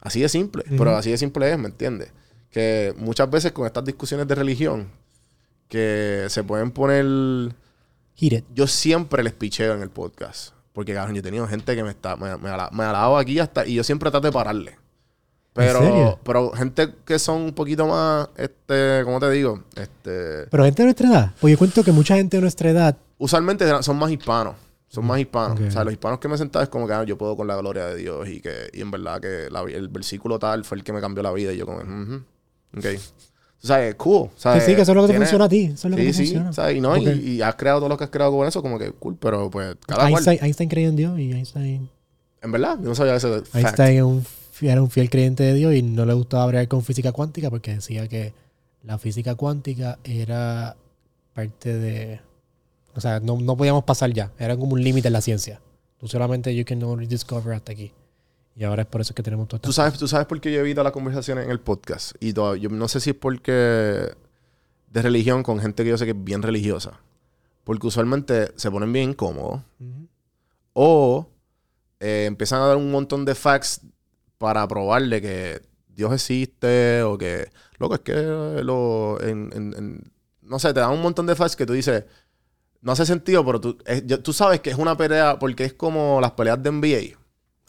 Así 0.00 0.20
de 0.20 0.28
simple, 0.28 0.64
pero 0.76 0.96
así 0.96 1.10
de 1.10 1.18
simple 1.18 1.52
es, 1.52 1.58
¿me 1.58 1.68
entiendes? 1.68 2.10
Que 2.50 2.94
muchas 2.96 3.30
veces 3.30 3.52
con 3.52 3.66
estas 3.66 3.84
discusiones 3.84 4.26
de 4.26 4.34
religión, 4.34 4.88
que 5.68 6.26
se 6.28 6.42
pueden 6.44 6.70
poner... 6.70 7.54
Yo 8.54 8.66
siempre 8.66 9.22
les 9.22 9.32
picheo 9.32 9.74
en 9.74 9.82
el 9.82 9.90
podcast. 9.90 10.52
Porque, 10.72 10.92
cabrón, 10.94 11.14
yo 11.14 11.20
he 11.20 11.22
tenido 11.22 11.46
gente 11.48 11.74
que 11.74 11.82
me 11.82 11.90
está, 11.90 12.16
me, 12.16 12.36
me, 12.36 12.48
ala- 12.50 12.70
me 12.72 12.84
ha 12.84 12.90
alabado 12.90 13.16
aquí 13.16 13.38
hasta, 13.38 13.66
y 13.66 13.74
yo 13.74 13.82
siempre 13.84 14.10
trato 14.10 14.26
de 14.26 14.32
pararle. 14.32 14.76
Pero, 15.52 15.80
pero 16.22 16.50
gente 16.52 16.94
que 17.04 17.18
son 17.18 17.42
un 17.42 17.52
poquito 17.52 17.86
más, 17.86 18.28
este, 18.36 19.00
¿cómo 19.04 19.18
te 19.18 19.30
digo? 19.30 19.64
Este, 19.74 20.46
Pero 20.50 20.64
gente 20.64 20.82
de 20.82 20.86
nuestra 20.86 21.08
edad. 21.08 21.34
Pues 21.40 21.52
yo 21.52 21.58
cuento 21.58 21.82
que 21.82 21.92
mucha 21.92 22.14
gente 22.16 22.36
de 22.36 22.40
nuestra 22.42 22.70
edad. 22.70 22.96
usualmente 23.18 23.64
son 23.82 23.96
más 23.98 24.10
hispanos. 24.10 24.54
Son 24.88 25.04
más 25.04 25.18
hispanos. 25.20 25.58
O 25.60 25.70
sea, 25.70 25.82
los 25.84 25.92
hispanos 25.92 26.18
que 26.20 26.28
me 26.28 26.34
he 26.34 26.38
sentado 26.38 26.62
es 26.62 26.68
como 26.68 26.86
que 26.86 26.92
ah, 26.94 27.04
yo 27.04 27.16
puedo 27.18 27.36
con 27.36 27.46
la 27.46 27.56
gloria 27.56 27.86
de 27.86 27.96
Dios 27.96 28.28
y 28.28 28.40
que 28.40 28.70
y 28.72 28.80
en 28.80 28.90
verdad 28.90 29.20
que 29.20 29.48
la- 29.50 29.62
el 29.62 29.88
versículo 29.88 30.38
tal 30.38 30.64
fue 30.64 30.78
el 30.78 30.84
que 30.84 30.92
me 30.92 31.00
cambió 31.00 31.22
la 31.22 31.32
vida 31.32 31.52
y 31.52 31.56
yo 31.56 31.66
como, 31.66 31.78
ujú, 31.78 32.22
ok. 32.76 32.84
O 33.62 33.66
sea, 33.66 33.86
es 33.86 33.94
cool. 33.96 34.28
Que 34.30 34.40
¿sabes? 34.40 34.64
sí, 34.64 34.74
que 34.74 34.80
eso 34.82 34.92
es 34.92 34.96
lo 34.96 35.02
que 35.02 35.08
te 35.08 35.12
Tiene- 35.12 35.24
funciona 35.26 35.44
a 35.44 35.48
ti. 35.50 35.64
Eso 35.74 35.88
es 35.88 35.90
lo 35.90 35.96
que 35.96 36.02
Sí, 36.04 36.08
te 36.08 36.12
sí. 36.14 36.18
funciona. 36.24 36.52
¿sabes? 36.52 36.76
Y, 36.76 36.80
no, 36.80 36.96
y- 36.96 37.06
Ok. 37.08 37.14
y, 37.16 37.42
has 37.42 37.54
creado 37.56 37.80
todo 37.80 37.88
lo 37.90 37.98
que 37.98 38.04
has 38.04 38.10
creado 38.10 38.32
con 38.32 38.46
eso, 38.48 38.62
como 38.62 38.78
que 38.78 38.90
cool, 38.92 39.16
pero 39.20 39.50
pues 39.50 39.76
cada 39.86 40.02
cual. 40.08 40.12
Einstein, 40.14 40.38
Einstein 40.42 40.68
creía 40.70 40.88
en 40.88 40.96
Dios 40.96 41.18
y 41.18 41.32
Einstein, 41.32 41.90
En 42.42 42.52
verdad, 42.52 42.78
yo 42.80 42.88
no 42.88 42.94
sabía 42.94 43.16
ese 43.16 43.28
fact. 43.42 43.54
Einstein 43.54 43.96
era 43.96 44.06
un, 44.06 44.24
era 44.62 44.82
un 44.82 44.90
fiel 44.90 45.10
creyente 45.10 45.42
de 45.42 45.52
Dios 45.54 45.74
y 45.74 45.82
no 45.82 46.06
le 46.06 46.14
gustaba 46.14 46.44
hablar 46.44 46.66
con 46.68 46.82
física 46.82 47.12
cuántica 47.12 47.50
porque 47.50 47.74
decía 47.74 48.08
que 48.08 48.32
la 48.82 48.96
física 48.96 49.34
cuántica 49.34 49.98
era 50.04 50.74
parte 51.34 51.76
de... 51.76 52.20
O 52.94 53.00
sea, 53.02 53.20
no, 53.20 53.38
no 53.38 53.56
podíamos 53.58 53.84
pasar 53.84 54.10
ya. 54.14 54.32
Era 54.38 54.56
como 54.56 54.72
un 54.72 54.82
límite 54.82 55.08
en 55.08 55.12
la 55.12 55.20
ciencia. 55.20 55.60
Tú 55.98 56.08
solamente 56.08 56.54
you 56.56 56.64
can 56.64 56.82
only 56.82 57.06
discover 57.06 57.52
hasta 57.52 57.72
aquí. 57.72 57.92
Y 58.56 58.64
ahora 58.64 58.82
es 58.82 58.88
por 58.88 59.00
eso 59.00 59.14
que 59.14 59.22
tenemos 59.22 59.48
todo 59.48 59.60
¿Tú 59.60 59.72
sabes, 59.72 59.98
tú 59.98 60.06
sabes 60.08 60.26
por 60.26 60.40
qué 60.40 60.52
yo 60.52 60.60
evito 60.60 60.82
las 60.82 60.92
conversaciones 60.92 61.44
en 61.44 61.50
el 61.50 61.60
podcast. 61.60 62.12
Y 62.20 62.32
todo, 62.32 62.56
yo 62.56 62.68
no 62.68 62.88
sé 62.88 63.00
si 63.00 63.10
es 63.10 63.16
porque 63.16 63.52
de 63.52 65.02
religión 65.02 65.42
con 65.42 65.60
gente 65.60 65.82
que 65.84 65.90
yo 65.90 65.98
sé 65.98 66.04
que 66.04 66.10
es 66.12 66.24
bien 66.24 66.42
religiosa. 66.42 67.00
Porque 67.64 67.86
usualmente 67.86 68.52
se 68.56 68.70
ponen 68.70 68.92
bien 68.92 69.10
incómodos. 69.10 69.62
O 70.72 71.28
eh, 72.00 72.24
empiezan 72.26 72.60
a 72.62 72.66
dar 72.66 72.76
un 72.76 72.90
montón 72.90 73.24
de 73.24 73.34
facts 73.34 73.80
para 74.38 74.66
probarle 74.66 75.20
que 75.20 75.62
Dios 75.88 76.12
existe 76.12 77.02
o 77.02 77.16
que... 77.18 77.50
Loco, 77.78 77.94
es 77.94 78.00
que 78.00 78.14
lo... 78.62 79.20
en- 79.22 79.50
en- 79.54 79.74
en- 79.76 80.12
no 80.42 80.58
sé, 80.58 80.72
te 80.74 80.80
dan 80.80 80.90
un 80.92 81.02
montón 81.02 81.26
de 81.26 81.36
facts 81.36 81.56
que 81.56 81.66
tú 81.66 81.72
dices... 81.72 82.04
No 82.82 82.92
hace 82.92 83.04
sentido, 83.04 83.44
pero 83.44 83.60
tú, 83.60 83.76
es- 83.84 84.06
yo- 84.06 84.20
tú 84.22 84.32
sabes 84.32 84.60
que 84.60 84.70
es 84.70 84.76
una 84.76 84.96
pelea 84.96 85.38
porque 85.38 85.64
es 85.64 85.74
como 85.74 86.18
las 86.20 86.32
peleas 86.32 86.62
de 86.62 86.70
NBA. 86.72 87.18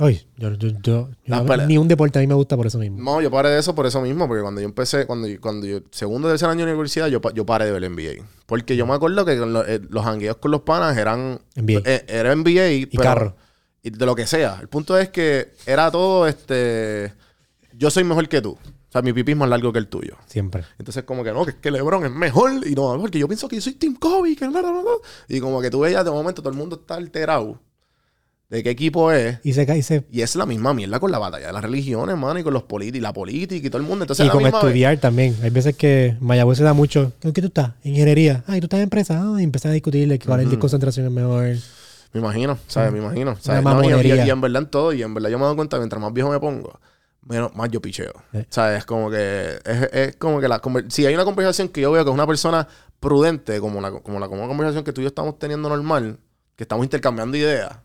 Oye, 0.04 0.26
yo, 0.38 0.50
yo, 0.54 0.70
yo- 0.70 0.80
yo- 0.84 1.10
Las 1.26 1.42
peleas. 1.44 1.68
ni 1.68 1.78
un 1.78 1.88
deporte 1.88 2.18
a 2.18 2.22
mí 2.22 2.28
me 2.28 2.34
gusta 2.34 2.58
por 2.58 2.66
eso 2.66 2.80
mismo. 2.80 3.00
No, 3.02 3.22
yo 3.22 3.30
paré 3.30 3.50
de 3.50 3.60
eso 3.60 3.76
por 3.76 3.86
eso 3.86 4.02
mismo, 4.02 4.28
porque 4.28 4.42
cuando 4.42 4.60
yo 4.60 4.66
empecé, 4.66 5.06
cuando 5.06 5.28
yo, 5.28 5.40
cuando 5.40 5.68
yo, 5.68 5.80
segundo 5.92 6.28
o 6.28 6.32
tercer 6.32 6.50
año 6.50 6.66
de 6.66 6.72
universidad, 6.72 7.08
yo, 7.08 7.22
yo 7.34 7.46
paré 7.46 7.66
de 7.66 7.72
ver 7.72 7.84
NBA. 7.84 8.26
Porque 8.48 8.76
yo 8.76 8.86
me 8.88 8.94
acuerdo 8.94 9.24
que 9.26 9.34
eh, 9.34 9.80
los 9.90 10.06
hangueos 10.06 10.38
con 10.38 10.52
los 10.52 10.62
panas 10.62 10.98
eran 10.98 11.40
NBA. 11.56 11.82
eh, 11.86 12.06
era 12.08 12.34
NBA 12.36 12.72
y 12.72 12.86
carro. 12.98 13.36
Y 13.84 13.92
de 13.92 14.06
lo 14.06 14.16
que 14.16 14.26
sea. 14.28 14.58
El 14.62 14.68
punto 14.70 14.98
es 14.98 15.10
que 15.10 15.54
era 15.66 15.90
todo 15.92 16.28
este. 16.28 17.14
Yo 17.74 17.90
soy 17.90 18.04
mejor 18.04 18.28
que 18.28 18.42
tú. 18.42 18.52
O 18.52 18.92
sea, 18.92 19.02
mi 19.02 19.14
pipí 19.14 19.32
es 19.32 19.38
más 19.38 19.48
largo 19.50 19.72
que 19.72 19.80
el 19.80 19.88
tuyo. 19.88 20.18
Siempre. 20.26 20.64
Entonces, 20.78 21.04
como 21.04 21.24
que 21.24 21.32
no, 21.32 21.46
que 21.46 21.52
es 21.52 21.58
que 21.58 21.72
LeBron 21.72 22.04
es 22.06 22.12
mejor. 22.12 22.52
Y 22.68 22.76
no, 22.76 22.98
porque 23.00 23.18
yo 23.20 23.28
pienso 23.28 23.48
que 23.48 23.56
yo 23.56 23.62
soy 23.62 23.74
Team 23.74 23.96
Kobe. 23.96 24.36
Que 24.36 24.48
bla. 24.48 24.62
Y 25.30 25.40
como 25.40 25.62
que 25.62 25.70
tú 25.70 25.80
veías 25.80 26.04
de 26.04 26.12
momento, 26.12 26.42
todo 26.42 26.52
el 26.52 26.58
mundo 26.58 26.76
está 26.82 26.96
alterado 26.96 27.60
de 28.52 28.62
qué 28.64 28.70
equipo 28.70 29.12
es. 29.12 29.40
Y 29.44 29.54
se 29.54 29.64
y 29.78 29.82
se... 29.82 30.04
Y 30.12 30.22
es 30.22 30.36
la 30.36 30.46
misma 30.46 30.74
mierda 30.74 31.00
con 31.00 31.10
la 31.10 31.18
batalla 31.18 31.48
de 31.48 31.54
las 31.54 31.64
religiones, 31.64 32.16
mano, 32.18 32.38
y 32.40 32.44
con 32.44 32.54
los 32.54 32.64
políticos, 32.64 32.98
y 32.98 33.02
la 33.02 33.14
política 33.14 33.66
y 33.66 33.70
todo 33.70 33.82
el 33.82 33.88
mundo. 33.88 34.04
Entonces, 34.04 34.26
Y 34.26 34.30
con 34.30 34.44
misma 34.44 34.60
vez- 34.60 34.68
estudiar 34.68 34.98
también. 34.98 35.36
Hay 35.42 35.50
veces 35.50 35.76
que 35.76 36.18
Mayagüez 36.20 36.58
se 36.58 36.64
da 36.66 36.74
mucho. 36.74 37.14
¿Con 37.22 37.32
qué 37.32 37.42
tú 37.42 37.48
estás? 37.48 37.72
Ingeniería. 37.84 38.44
Ah, 38.48 38.58
¿y 38.58 38.60
tú 38.60 38.66
estás 38.66 38.78
en 38.80 38.84
empresa? 38.84 39.20
Ah, 39.24 39.40
y 39.40 39.44
empiezan 39.44 39.72
a 39.72 39.74
discutirle 39.74 40.20
que 40.20 40.28
cuál 40.28 40.42
es 40.42 40.52
la 40.52 40.60
concentración 40.60 41.06
es 41.08 41.12
mejor. 41.12 41.56
Me 42.14 42.20
imagino, 42.20 42.58
¿sabes? 42.68 42.92
Me 42.92 43.00
imagino. 43.00 43.38
¿sabes? 43.40 43.64
No, 43.64 43.84
y- 43.84 44.08
y, 44.08 44.30
en 44.30 44.42
verdad 44.42 44.64
en 44.64 44.70
todo, 44.70 44.92
y 44.94 45.02
en 45.02 45.14
verdad 45.14 45.30
yo 45.30 45.40
me 45.40 45.46
doy 45.46 45.56
cuenta, 45.56 45.78
mientras 45.78 46.02
más 46.02 46.12
viejo 46.12 46.30
me 46.30 46.40
pongo, 46.42 46.78
menos, 47.26 47.56
más 47.56 47.70
yo 47.72 47.82
picheo. 47.82 48.12
Eh. 48.34 48.46
¿Sabes? 48.50 48.80
Es 48.80 48.86
como 48.86 49.10
que, 49.10 49.60
es, 49.64 49.90
es 49.94 50.16
como 50.18 50.42
que 50.42 50.50
la 50.50 50.62
si 50.90 51.06
hay 51.06 51.14
una 51.16 51.24
conversación 51.24 51.70
que 51.70 51.80
yo 51.80 51.90
veo 51.94 52.04
que 52.04 52.10
es 52.10 52.14
una 52.14 52.28
persona 52.28 52.68
prudente, 53.00 53.62
como 53.62 53.80
la, 53.80 53.92
como 53.92 54.20
la 54.20 54.28
como 54.28 54.42
una 54.42 54.50
conversación 54.50 54.84
que 54.84 54.92
tú 54.92 55.00
y 55.00 55.06
yo 55.06 55.08
estamos 55.08 55.40
teniendo 55.40 55.70
normal, 55.70 56.18
que 56.58 56.66
estamos 56.66 56.84
intercambiando 56.84 57.38
ideas, 57.38 57.78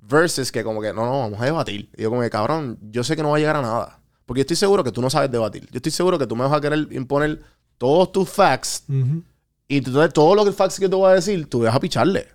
versus 0.00 0.50
que 0.52 0.62
como 0.64 0.80
que, 0.80 0.92
no, 0.92 1.04
no, 1.04 1.20
vamos 1.20 1.40
a 1.40 1.44
debatir. 1.44 1.88
Y 1.96 2.02
yo 2.02 2.10
como 2.10 2.22
que, 2.22 2.30
cabrón, 2.30 2.78
yo 2.90 3.04
sé 3.04 3.16
que 3.16 3.22
no 3.22 3.30
va 3.30 3.36
a 3.36 3.40
llegar 3.40 3.56
a 3.56 3.62
nada. 3.62 3.98
Porque 4.26 4.40
yo 4.40 4.42
estoy 4.42 4.56
seguro 4.56 4.84
que 4.84 4.92
tú 4.92 5.00
no 5.00 5.08
sabes 5.10 5.30
debatir. 5.30 5.62
Yo 5.70 5.76
estoy 5.78 5.92
seguro 5.92 6.18
que 6.18 6.26
tú 6.26 6.36
me 6.36 6.44
vas 6.44 6.52
a 6.52 6.60
querer 6.60 6.86
imponer 6.90 7.40
todos 7.78 8.12
tus 8.12 8.28
facts 8.28 8.84
Ujú. 8.88 9.22
y 9.68 9.80
tú, 9.80 9.90
entonces 9.90 10.12
todos 10.12 10.36
los 10.36 10.54
facts 10.54 10.78
que 10.78 10.88
te 10.88 10.94
voy 10.94 11.10
a 11.10 11.14
decir, 11.14 11.46
tú 11.48 11.60
vas 11.60 11.74
a 11.74 11.80
picharle. 11.80 12.26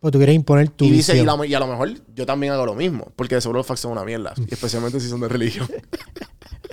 Pues 0.00 0.12
tú 0.12 0.18
quieres 0.18 0.34
imponer 0.34 0.68
tu 0.70 0.84
Y, 0.86 0.90
dice, 0.90 1.12
y, 1.12 1.20
visión. 1.20 1.38
la- 1.38 1.46
y 1.46 1.54
a 1.54 1.60
lo 1.60 1.66
mejor 1.66 1.90
yo 2.14 2.24
también 2.26 2.52
hago 2.54 2.64
lo 2.66 2.74
mismo, 2.74 3.12
porque 3.16 3.34
de 3.34 3.40
seguro 3.42 3.58
los 3.58 3.66
facts 3.66 3.80
son 3.80 3.92
una 3.92 4.04
mierda, 4.04 4.32
y 4.36 4.52
especialmente 4.54 4.98
si 5.00 5.08
son 5.10 5.20
de 5.20 5.28
religión. 5.28 5.68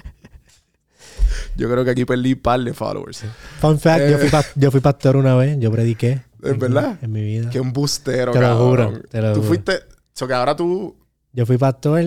yo 1.55 1.69
creo 1.69 1.83
que 1.83 1.91
aquí 1.91 2.05
perdí 2.05 2.35
par 2.35 2.59
de 2.61 2.73
followers. 2.73 3.23
Fun 3.59 3.79
fact, 3.79 4.01
yo, 4.09 4.17
Eh. 4.17 4.29
fui 4.29 4.39
yo 4.55 4.71
fui 4.71 4.79
pastor 4.79 5.15
una 5.17 5.35
vez. 5.35 5.57
Yo 5.59 5.71
prediqué. 5.71 6.21
¿Es 6.43 6.51
en- 6.51 6.59
verdad? 6.59 6.99
En 7.01 7.11
mi 7.11 7.21
vida. 7.23 7.49
Qué 7.49 7.57
embustero, 7.57 8.31
Te 8.31 8.39
lo 8.39 8.45
cabrón. 8.47 8.91
juro, 8.93 9.03
te 9.09 9.21
lo 9.21 9.29
tú 9.33 9.39
juro. 9.39 9.47
fuiste, 9.47 9.79
so 10.17 10.27
que 10.27 10.33
ahora 10.33 10.55
tú, 10.55 10.95
Yo 11.31 11.45
fui 11.45 11.57
pastor 11.59 12.01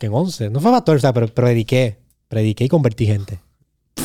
que 0.00 0.06
en 0.06 0.12
11. 0.12 0.50
No 0.50 0.58
fue 0.60 0.72
pastor, 0.72 0.96
o 0.96 0.98
sea, 0.98 1.12
pero 1.12 1.28
prediqué. 1.28 1.98
Prediqué 2.28 2.64
y 2.64 2.68
convertí 2.68 3.06
gente. 3.06 3.38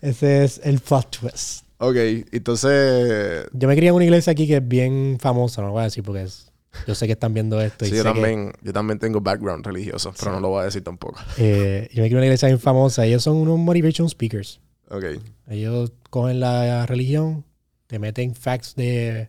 Ese 0.00 0.44
es 0.44 0.60
el 0.62 0.78
plot 0.78 1.18
twist. 1.20 1.64
ok, 1.78 1.96
entonces, 2.32 3.46
Yo 3.52 3.66
me 3.68 3.74
crié 3.76 3.88
en 3.88 3.94
una 3.96 4.04
iglesia 4.04 4.30
aquí 4.32 4.46
que 4.46 4.56
es 4.58 4.66
bien 4.68 5.18
famosa, 5.20 5.60
no 5.60 5.68
lo 5.68 5.72
voy 5.74 5.80
a 5.82 5.84
decir 5.84 6.04
porque 6.04 6.22
es- 6.22 6.52
yo 6.86 6.94
sé 6.94 7.06
que 7.06 7.12
están 7.14 7.34
viendo 7.34 7.60
esto. 7.60 7.84
y 7.84 7.88
sí, 7.88 7.96
yo 7.96 8.02
que- 8.04 8.08
también, 8.08 8.52
yo 8.62 8.72
también 8.72 8.98
tengo 9.00 9.20
background 9.20 9.66
religioso, 9.66 10.12
pero 10.18 10.32
no 10.32 10.40
lo 10.40 10.48
voy 10.50 10.62
a 10.62 10.64
decir 10.66 10.84
tampoco. 10.84 11.18
eh, 11.38 11.88
yo 11.92 12.02
me 12.02 12.08
crié 12.08 12.12
en 12.12 12.16
una 12.18 12.26
iglesia 12.26 12.46
bien 12.48 12.60
famosa. 12.60 13.04
Ellos 13.06 13.22
son 13.24 13.36
unos 13.36 13.58
motivation 13.58 14.08
speakers. 14.08 14.60
Ok, 14.90 15.04
Ellos 15.48 15.92
cogen 16.10 16.38
la 16.40 16.86
religión, 16.86 17.44
te 17.88 17.98
meten 17.98 18.34
facts 18.36 18.74
de 18.76 19.28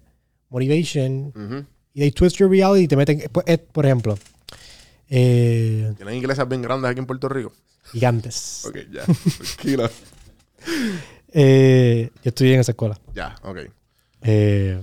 motivation 0.49 1.67
y 1.93 1.99
they 1.99 2.11
twist 2.11 2.37
your 2.37 2.49
reality 2.49 2.83
y 2.83 2.87
te 2.87 2.95
meten, 2.95 3.21
pues, 3.31 3.45
eh, 3.47 3.57
por 3.57 3.85
ejemplo, 3.85 4.17
eh, 5.09 5.93
¿Tienen 5.97 6.15
iglesias 6.15 6.47
bien 6.47 6.61
grandes 6.61 6.89
aquí 6.91 6.99
en 6.99 7.05
Puerto 7.05 7.29
Rico? 7.29 7.51
gigantes. 7.91 8.63
Ok, 8.67 8.77
ya, 8.91 9.03
tranquilo. 9.03 9.89
Eh, 11.31 12.09
yo 12.23 12.29
estudié 12.29 12.55
en 12.55 12.59
esa 12.61 12.71
escuela. 12.71 12.99
ya, 13.13 13.35
ok. 13.43 13.57
Eh, 14.23 14.79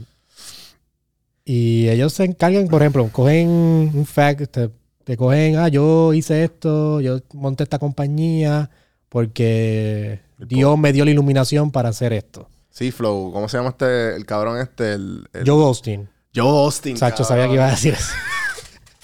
y 1.45 1.89
ellos 1.89 2.13
se 2.13 2.25
encargan, 2.25 2.69
por 2.69 2.83
ejemplo, 2.83 3.09
cogen 3.13 3.49
un 3.49 4.07
fact, 4.07 4.51
te, 4.53 4.71
te 5.05 5.17
cogen, 5.17 5.57
ah, 5.57 5.69
yo 5.69 6.15
hice 6.15 6.45
esto, 6.45 7.01
yo 7.01 7.21
monté 7.35 7.65
esta 7.65 7.79
compañía 7.81 8.71
porque 9.09 10.21
Dios 10.39 10.79
me 10.79 10.93
dio 10.93 11.05
la 11.05 11.11
iluminación 11.11 11.71
para 11.73 11.89
hacer 11.89 12.13
esto. 12.13 12.49
Sí, 12.77 12.93
Flow, 12.93 13.33
¿cómo 13.33 13.49
se 13.49 13.57
llama 13.57 13.71
este, 13.71 14.15
el 14.17 14.27
cabrón 14.27 14.61
este? 14.61 14.93
El, 14.93 15.27
el- 15.33 15.49
Joe 15.49 15.65
Austin. 15.65 16.11
Joe 16.35 16.65
Austin. 16.65 16.99
Sacho, 16.99 17.25
cabrón. 17.25 17.29
sabía 17.29 17.47
que 17.49 17.55
iba 17.55 17.67
a 17.69 17.71
decir 17.71 17.95
eso. 17.95 18.13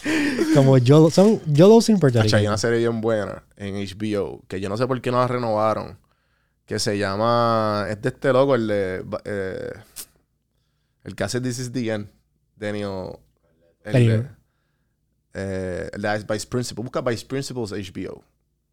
Como 0.55 0.77
Joe, 0.78 1.11
son 1.11 1.40
Joe 1.57 1.73
Austin 1.73 1.99
Hacho, 2.03 2.36
hay 2.36 2.47
una 2.47 2.59
serie 2.59 2.81
bien 2.81 3.01
buena 3.01 3.44
en 3.57 3.77
HBO 3.77 4.43
que 4.47 4.61
yo 4.61 4.69
no 4.69 4.77
sé 4.77 4.86
por 4.86 5.01
qué 5.01 5.11
no 5.11 5.16
la 5.20 5.27
renovaron. 5.27 5.97
Que 6.66 6.78
se 6.78 6.99
llama. 6.99 7.86
Es 7.89 8.03
de 8.03 8.11
este 8.11 8.31
loco, 8.31 8.55
el 8.57 8.66
de. 8.66 9.05
eh, 9.24 9.73
el 11.05 11.15
que 11.15 11.24
hace 11.24 11.40
This 11.40 11.59
is 11.59 11.73
the 11.73 11.89
End. 11.90 12.09
Daniel. 12.57 13.12
El 13.85 13.93
de, 14.07 14.27
eh, 15.32 15.89
el 15.94 16.03
de 16.03 16.24
Vice 16.28 16.47
Principal. 16.47 16.85
Busca 16.85 17.01
Vice 17.01 17.24
Principals 17.24 17.73
HBO. 17.73 18.23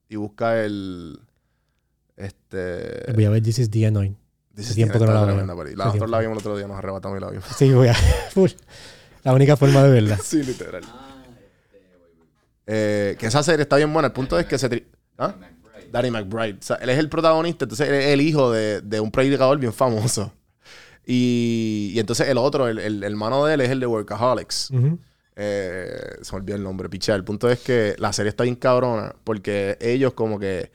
Y 0.10 0.18
busca 0.18 0.62
el. 0.62 1.22
Este. 2.18 3.14
Voy 3.14 3.24
a 3.24 3.30
ver 3.30 3.42
This 3.42 3.60
is 3.60 3.70
the 3.72 3.86
End 3.86 3.96
hoy. 3.96 4.18
Hace 4.60 4.74
tiempo 4.76 4.94
que 5.00 5.06
no 5.06 5.12
la 5.14 5.20
veo. 5.26 5.36
nosotros 5.86 6.10
la 6.10 6.20
vimos 6.20 6.34
el 6.34 6.40
otro 6.40 6.58
día, 6.58 6.68
nos 6.68 6.78
arrebatamos 6.78 7.18
y 7.18 7.22
la 7.22 7.30
vimos. 7.30 7.46
Sí, 7.58 7.72
voy 7.74 7.88
a. 7.88 7.96
La 9.24 9.34
única 9.34 9.58
forma 9.58 9.84
de 9.84 9.90
verla. 9.92 10.18
Sí, 10.24 10.42
literal. 10.44 10.82
Eh, 12.68 13.16
que 13.20 13.26
esa 13.28 13.42
serie 13.44 13.64
está 13.64 13.78
bien 13.78 13.92
buena. 13.92 14.08
El 14.08 14.14
punto 14.14 14.38
es 14.40 14.46
que 14.46 14.58
se... 14.58 14.70
tri- 14.70 14.86
¿Ah? 15.18 15.36
Danny 15.92 16.12
McBride. 16.12 16.58
O 16.60 16.62
sea, 16.62 16.76
él 16.78 16.90
es 16.90 17.00
el 17.00 17.10
protagonista, 17.10 17.66
entonces 17.66 17.88
él 17.88 17.96
es 17.96 18.06
el 18.08 18.22
hijo 18.22 18.52
de, 18.52 18.82
de 18.82 19.00
un 19.00 19.10
predicador 19.12 19.58
bien 19.58 19.74
famoso. 19.74 20.32
Y, 21.06 21.92
y 21.96 22.00
entonces 22.00 22.28
el 22.28 22.38
otro, 22.38 22.68
el, 22.68 22.78
el 22.78 23.04
hermano 23.04 23.44
de 23.46 23.56
él, 23.56 23.62
es 23.62 23.70
el 23.72 23.80
de 23.80 23.88
Workaholics. 23.88 24.72
Eh, 25.36 26.18
se 26.22 26.32
me 26.34 26.38
olvidó 26.42 26.58
el 26.58 26.64
nombre, 26.64 26.90
pichar. 26.90 27.16
El 27.16 27.24
punto 27.24 27.50
es 27.50 27.60
que 27.60 27.96
la 27.98 28.14
serie 28.14 28.30
está 28.30 28.44
bien 28.44 28.56
cabrona 28.56 29.16
porque 29.24 29.78
ellos 29.82 30.14
como 30.14 30.38
que 30.40 30.72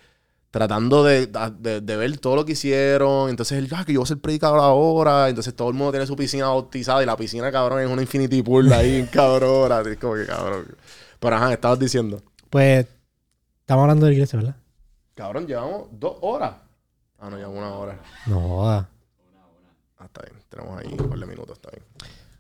tratando 0.55 1.02
de, 1.02 1.26
de- 1.59 1.81
de 1.81 1.97
ver 1.97 2.16
todo 2.18 2.36
lo 2.36 2.44
que 2.44 2.52
hicieron. 2.52 3.28
Entonces 3.28 3.59
él, 3.59 3.68
ah, 3.74 3.85
que 3.85 3.93
yo 3.93 3.98
voy 3.98 4.05
a 4.05 4.06
ser 4.06 4.18
predicador 4.20 4.60
ahora. 4.60 5.28
Entonces 5.28 5.52
todo 5.56 5.68
el 5.68 5.74
mundo 5.74 5.90
tiene 5.90 6.06
su 6.06 6.14
piscina 6.14 6.47
bautizada 6.47 7.02
y 7.02 7.06
la 7.06 7.16
piscina, 7.16 7.51
cabrón, 7.51 7.81
es 7.82 7.89
una 7.90 8.02
infinity 8.02 8.40
pool 8.40 8.72
ahí, 8.72 8.94
en 9.01 9.06
cabrona. 9.06 9.81
Es 9.81 9.98
como 9.98 10.14
que 10.14 10.26
cabrón. 10.26 10.66
Pero 11.18 11.35
ajá, 11.36 11.52
estabas 11.52 11.81
diciendo. 11.81 12.22
Pues, 12.51 12.86
estamos 13.62 13.82
hablando 13.82 14.06
de 14.06 14.12
la 14.12 14.14
iglesia, 14.14 14.39
¿verdad? 14.39 14.56
Cabrón, 15.16 15.48
llevamos 15.48 15.89
dos 15.90 16.18
horas. 16.20 16.55
Ah, 17.18 17.28
no, 17.31 17.36
llevamos 17.36 17.59
una 17.59 17.74
hora. 17.74 18.01
No, 18.26 18.40
joda. 18.40 18.89
Ah, 19.98 20.05
está 20.05 20.22
bien. 20.22 20.40
Tenemos 20.48 20.78
ahí 20.81 20.86
un 20.97 21.09
par 21.09 21.18
de 21.18 21.26
minutos, 21.26 21.56
está 21.59 21.70
bien. 21.72 21.82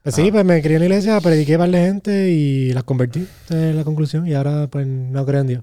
Pues 0.04 0.14
sí, 0.14 0.30
pues 0.30 0.44
me 0.44 0.62
crié 0.62 0.76
en 0.76 0.80
la 0.82 0.86
iglesia, 0.86 1.20
prediqué 1.20 1.58
para 1.58 1.66
la 1.72 1.78
gente 1.78 2.30
y 2.30 2.72
las 2.72 2.84
convertí 2.84 3.26
en 3.50 3.76
la 3.76 3.82
conclusión. 3.82 4.24
Y 4.28 4.34
ahora, 4.34 4.68
pues, 4.68 4.86
no 4.86 5.26
creo 5.26 5.40
en 5.40 5.46
Dios. 5.48 5.62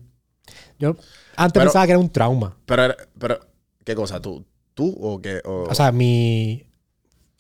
Yo 0.80 0.96
antes 1.44 1.54
Pero- 1.54 1.66
pensaba 1.66 1.86
que 1.86 1.92
era 1.92 2.00
un 2.00 2.10
trauma. 2.10 2.58
Pero, 2.66 2.96
pero, 3.20 3.40
¿qué 3.84 3.96
cosa? 3.96 4.22
¿Tú, 4.22 4.46
tú 4.74 4.96
o 5.00 5.22
qué? 5.22 5.42
O- 5.46 5.68
O 5.70 5.76
sea, 5.76 5.92
mi. 5.92 6.66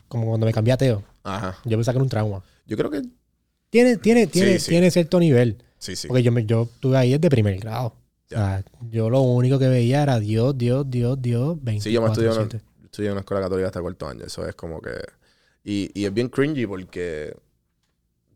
Como 0.07 0.27
cuando 0.27 0.45
me 0.45 0.53
cambié 0.53 0.71
a 0.71 0.75
ateo. 0.75 1.03
Ajá. 1.23 1.57
Yo 1.65 1.77
pensaba 1.77 1.93
que 1.93 1.97
era 1.97 2.03
un 2.03 2.09
trauma. 2.09 2.43
Yo 2.65 2.75
creo 2.77 2.89
que 2.89 3.01
Tiene, 3.69 3.97
tiene, 3.97 4.27
tiene, 4.27 4.59
sí. 4.59 4.69
tiene 4.69 4.91
cierto 4.91 5.19
nivel. 5.19 5.63
sí, 5.77 5.95
sí. 5.95 6.07
Porque 6.07 6.23
yo, 6.23 6.31
me, 6.31 6.45
yo 6.45 6.63
estuve 6.63 6.97
ahí 6.97 7.11
desde 7.11 7.29
primer 7.29 7.57
grado. 7.59 7.87
O 8.25 8.33
sea, 8.33 8.63
yo 8.89 9.09
lo 9.09 9.21
único 9.21 9.59
que 9.59 9.67
veía 9.67 10.03
era 10.03 10.19
Dios, 10.19 10.57
Dios, 10.57 10.89
Dios, 10.89 11.21
Dios, 11.21 11.57
24 11.61 11.81
Sí, 11.83 11.91
yo 11.91 12.01
me 12.01 12.07
estudié 12.07 12.29
en, 12.29 12.37
una, 12.37 12.61
estudié 12.85 13.07
en 13.07 13.11
una 13.13 13.19
escuela 13.21 13.41
católica 13.43 13.67
hasta 13.67 13.81
cuarto 13.81 14.07
año. 14.07 14.25
Eso 14.25 14.47
es 14.47 14.55
como 14.55 14.81
que. 14.81 14.91
Y, 15.63 15.91
y 15.93 16.05
es 16.05 16.13
bien 16.13 16.27
cringy 16.29 16.65
porque 16.65 17.35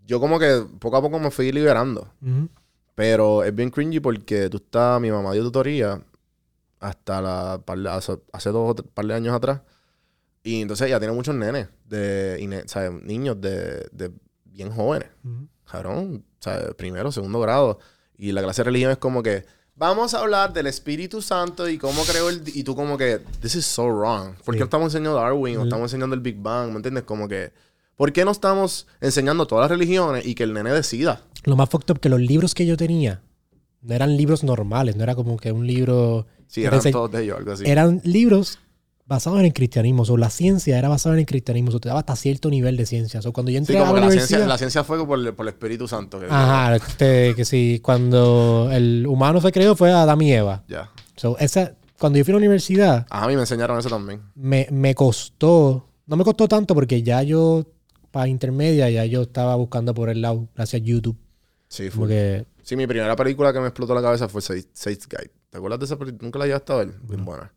yo, 0.06 0.20
como 0.20 0.38
que 0.38 0.64
poco 0.80 0.98
a 0.98 1.02
poco 1.02 1.18
me 1.20 1.32
fui 1.32 1.52
liberando. 1.52 2.10
Ujú. 2.22 2.48
Pero 2.96 3.44
es 3.44 3.54
bien 3.54 3.70
cringy 3.70 4.00
porque 4.00 4.50
tú 4.50 4.58
estás. 4.58 5.00
Mi 5.02 5.12
mamá 5.12 5.34
dio 5.34 5.44
tutoría 5.44 6.02
hasta 6.80 7.22
la, 7.22 7.62
hace, 7.96 8.18
hace 8.32 8.50
dos 8.50 8.72
o 8.80 8.84
par 8.84 9.06
de 9.06 9.14
años 9.14 9.34
atrás. 9.36 9.62
Y 10.44 10.62
entonces 10.62 10.88
ella 10.88 11.00
tiene 11.00 11.14
muchos 11.14 11.34
nenes, 11.36 11.68
de, 11.86 12.38
y 12.40 12.48
ne- 12.48 12.68
¿sabes? 12.68 12.92
niños 13.04 13.42
de, 13.42 13.88
de 13.92 14.12
bien 14.46 14.72
jóvenes. 14.72 15.10
O 15.74 16.20
sea, 16.40 16.72
primero, 16.78 17.12
segundo 17.12 17.40
grado. 17.40 17.80
Y 18.18 18.32
la 18.32 18.44
clase 18.44 18.62
de 18.62 18.66
religión 18.66 18.92
es 18.92 18.98
como 19.00 19.24
que, 19.24 19.44
vamos 19.76 20.14
a 20.14 20.20
hablar 20.20 20.54
del 20.54 20.68
Espíritu 20.68 21.22
Santo 21.22 21.68
y 21.68 21.78
cómo 21.80 22.04
creó 22.04 22.30
el... 22.30 22.44
Y 22.46 22.64
tú 22.64 22.76
como 22.76 22.98
que, 22.98 23.20
this 23.42 23.56
is 23.56 23.66
so 23.66 23.88
wrong. 23.88 24.36
¿Por 24.46 24.54
qué 24.54 24.60
Sí. 24.60 24.64
estamos 24.64 24.94
enseñando 24.94 25.18
Darwin 25.20 25.58
o 25.58 25.64
estamos 25.64 25.86
enseñando 25.92 26.14
el 26.16 26.22
Big 26.22 26.38
Bang? 26.40 26.70
¿Me 26.70 26.76
entiendes? 26.78 27.04
Como 27.06 27.28
que, 27.28 27.52
¿por 27.96 28.14
qué 28.14 28.24
no 28.24 28.32
estamos 28.32 28.86
enseñando 29.02 29.48
todas 29.48 29.64
las 29.64 29.72
religiones 29.78 30.26
y 30.26 30.36
que 30.36 30.44
el 30.44 30.54
nene 30.54 30.72
decida? 30.72 31.24
Lo 31.46 31.56
más 31.56 31.70
fucked 31.70 31.92
up 31.92 32.00
que 32.00 32.10
los 32.10 32.20
libros 32.20 32.54
que 32.54 32.66
yo 32.66 32.76
tenía 32.78 33.22
no 33.82 33.94
eran 33.94 34.18
libros 34.18 34.44
normales, 34.44 34.96
no 34.96 35.04
era 35.04 35.16
como 35.16 35.38
que 35.38 35.52
un 35.52 35.66
libro. 35.68 36.26
Sí, 36.48 36.64
eran 36.64 36.82
todos 36.92 37.12
de 37.12 37.24
ellos, 37.24 37.38
algo 37.38 37.52
así. 37.52 37.64
Eran 37.68 38.02
libros 38.04 38.60
basados 39.08 39.40
en 39.40 39.46
el 39.46 39.54
cristianismo. 39.54 40.04
O 40.10 40.18
la 40.18 40.30
ciencia 40.32 40.78
era 40.80 40.90
basada 40.90 41.14
en 41.16 41.20
el 41.20 41.26
cristianismo. 41.28 41.70
O 41.72 41.80
te 41.80 41.90
daba 41.90 42.00
hasta 42.00 42.16
cierto 42.16 42.50
nivel 42.50 42.78
de 42.78 42.86
ciencia. 42.88 43.20
O 43.24 43.32
cuando 43.34 43.52
yo 43.52 43.58
Sí, 43.58 43.60
entré 43.60 43.78
a 43.78 43.80
la 43.82 43.86
como 43.86 43.96
que 43.96 44.00
la 44.02 44.08
universidad. 44.08 44.28
ciencia, 44.28 44.48
la 44.48 44.58
ciencia 44.58 44.84
fue 44.84 45.06
por 45.06 45.20
el, 45.20 45.34
por 45.36 45.46
el 45.46 45.50
Espíritu 45.50 45.88
Santo. 45.88 46.20
que- 46.20 46.26
Ajá, 46.28 46.76
este, 46.76 47.36
que 47.36 47.46
sí, 47.46 47.80
cuando 47.84 48.70
el 48.72 49.06
humano 49.08 49.40
se 49.42 49.52
creó 49.52 49.76
fue 49.76 49.92
Adán 49.92 50.22
y 50.24 50.34
Eva. 50.34 50.64
Ya. 50.68 50.90
So, 51.16 51.38
esa, 51.38 51.76
cuando 52.00 52.18
yo 52.18 52.26
fui 52.26 52.32
a 52.32 52.36
la 52.36 52.40
universidad, 52.40 53.06
Ajá, 53.10 53.26
a 53.26 53.28
mí 53.28 53.36
me 53.36 53.42
enseñaron 53.42 53.78
eso 53.78 53.90
también. 53.90 54.22
me, 54.34 54.68
me 54.72 54.96
costó, 54.96 55.88
no 56.08 56.16
me 56.18 56.24
costó 56.24 56.48
tanto 56.48 56.74
porque 56.74 57.04
ya 57.04 57.22
yo, 57.24 57.66
para 58.12 58.28
intermedia, 58.28 58.90
ya 58.90 59.06
yo 59.06 59.22
estaba 59.22 59.56
buscando 59.56 59.94
por 59.94 60.10
el 60.10 60.22
lado, 60.22 60.48
gracias 60.56 60.82
a 60.82 60.86
YouTube. 60.86 61.18
Sí, 61.76 61.90
fue. 61.90 62.08
que, 62.08 62.46
Sí, 62.64 62.76
mi 62.76 62.88
primera 62.88 63.16
película 63.16 63.52
que 63.54 63.60
me 63.60 63.68
explotó 63.68 63.94
la 63.94 64.02
cabeza 64.02 64.28
fue 64.30 64.42
Six 64.42 65.08
Guide. 65.10 65.32
¿Te 65.50 65.58
acuerdas 65.58 65.80
de 65.80 65.86
esa 65.86 65.98
película? 65.98 66.24
Nunca 66.24 66.40
la 66.40 66.46
llegaste 66.46 66.74
a 66.74 66.78
ver. 66.78 66.90
Bien 67.04 67.24
buena. 67.26 67.52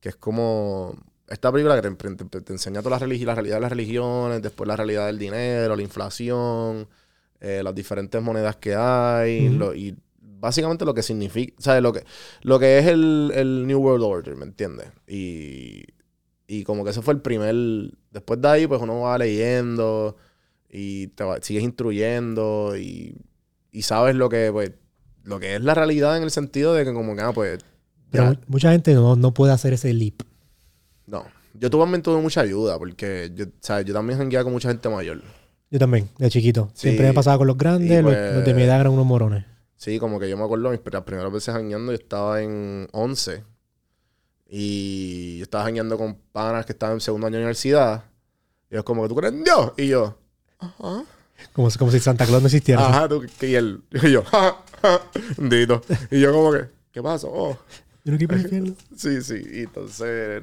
Que 0.00 0.10
es 0.10 0.16
como 0.16 0.94
esta 1.28 1.50
película 1.50 1.80
que 1.80 1.90
te, 1.90 2.14
te- 2.24 2.40
te 2.42 2.52
enseña 2.52 2.80
toda 2.82 2.98
la, 3.00 3.06
la 3.06 3.34
realidad 3.34 3.56
de 3.56 3.60
las 3.60 3.70
religiones, 3.70 4.40
después 4.40 4.68
la 4.68 4.76
realidad 4.76 5.06
del 5.06 5.18
dinero, 5.18 5.74
la 5.74 5.82
inflación, 5.82 6.88
eh, 7.40 7.62
las 7.64 7.74
diferentes 7.74 8.22
monedas 8.22 8.56
que 8.56 8.74
hay, 8.76 9.50
lo- 9.50 9.74
y 9.74 9.96
básicamente 10.20 10.84
lo 10.84 10.94
que 10.94 11.02
significa, 11.02 11.54
¿sabes? 11.58 11.82
Lo 11.82 11.92
que, 11.92 12.04
lo 12.42 12.58
que 12.60 12.78
es 12.78 12.86
el, 12.86 13.32
el 13.34 13.66
New 13.66 13.80
World 13.80 14.04
Order, 14.04 14.36
¿me 14.36 14.44
entiendes? 14.44 14.86
Y, 15.08 15.84
y 16.46 16.62
como 16.64 16.84
que 16.84 16.90
ese 16.90 17.02
fue 17.02 17.14
el 17.14 17.20
primer... 17.20 17.54
Después 18.12 18.40
de 18.40 18.48
ahí, 18.48 18.66
pues 18.68 18.80
uno 18.80 19.00
va 19.00 19.18
leyendo 19.18 20.16
y 20.70 21.08
te 21.08 21.24
va- 21.24 21.40
sigues 21.42 21.64
instruyendo 21.64 22.76
y, 22.76 23.16
y 23.76 23.82
sabes 23.82 24.14
lo 24.14 24.30
que, 24.30 24.48
pues, 24.50 24.72
lo 25.24 25.38
que 25.38 25.54
es 25.54 25.60
la 25.60 25.74
realidad 25.74 26.16
en 26.16 26.22
el 26.22 26.30
sentido 26.30 26.72
de 26.72 26.86
que 26.86 26.94
como 26.94 27.14
que, 27.14 27.20
ah, 27.20 27.32
pues... 27.34 27.62
pero 28.10 28.32
ya. 28.32 28.40
mucha 28.46 28.72
gente 28.72 28.94
no, 28.94 29.16
no 29.16 29.34
puede 29.34 29.52
hacer 29.52 29.74
ese 29.74 29.92
leap. 29.92 30.22
No. 31.06 31.26
Yo 31.52 31.68
tuve, 31.68 31.98
tuve 31.98 32.22
mucha 32.22 32.40
ayuda 32.40 32.78
porque 32.78 33.30
yo, 33.34 33.44
¿sabes? 33.60 33.84
yo 33.84 33.92
también 33.92 34.18
jangueaba 34.18 34.44
con 34.44 34.54
mucha 34.54 34.70
gente 34.70 34.88
mayor. 34.88 35.20
Yo 35.70 35.78
también, 35.78 36.08
de 36.16 36.30
chiquito. 36.30 36.70
Sí. 36.72 36.88
Siempre 36.88 37.08
me 37.08 37.12
pasaba 37.12 37.36
con 37.36 37.48
los 37.48 37.58
grandes, 37.58 38.02
los, 38.02 38.14
pues- 38.14 38.34
los 38.36 38.44
de 38.46 38.54
mi 38.54 38.62
edad 38.62 38.80
eran 38.80 38.94
unos 38.94 39.04
morones. 39.04 39.44
Sí, 39.76 39.98
como 39.98 40.18
que 40.18 40.30
yo 40.30 40.38
me 40.38 40.44
acuerdo 40.44 40.70
mis 40.70 40.80
las 40.90 41.02
primeras 41.02 41.30
veces 41.30 41.52
jangueando, 41.52 41.92
yo 41.92 41.98
estaba 41.98 42.40
en 42.40 42.88
11 42.92 43.44
y 44.48 45.36
yo 45.36 45.42
estaba 45.42 45.64
jangueando 45.64 45.98
con 45.98 46.14
panas 46.32 46.64
que 46.64 46.72
estaban 46.72 46.94
en 46.94 47.00
segundo 47.02 47.26
año 47.26 47.36
de 47.36 47.42
universidad. 47.42 48.04
Y 48.70 48.76
es 48.76 48.82
como 48.84 49.02
que 49.02 49.10
tú 49.10 49.16
crees 49.16 49.34
en 49.34 49.44
Dios. 49.44 49.72
Y 49.76 49.88
yo, 49.88 50.18
ajá. 50.60 51.04
Como, 51.52 51.70
si- 51.70 51.78
como 51.78 51.90
si 51.90 52.00
Santa 52.00 52.26
Claus 52.26 52.42
no 52.42 52.46
existiera. 52.48 52.86
Ajá, 52.86 53.08
tú, 53.08 53.24
que- 53.38 53.48
y 53.50 53.54
él, 53.54 53.82
y 53.90 54.10
yo, 54.10 54.22
ja, 54.30 54.56
ja, 54.82 55.00
bendito. 55.36 55.82
Y 56.10 56.20
yo 56.20 56.32
como 56.32 56.52
que, 56.52 56.66
¿qué 56.92 57.02
pasó? 57.02 57.28
Oh. 57.32 57.58
Yo 58.04 58.12
no 58.12 58.18
quiero 58.18 58.36
infierno. 58.36 58.74
Sí, 58.96 59.20
sí. 59.22 59.42
Y 59.52 59.60
entonces, 59.62 60.42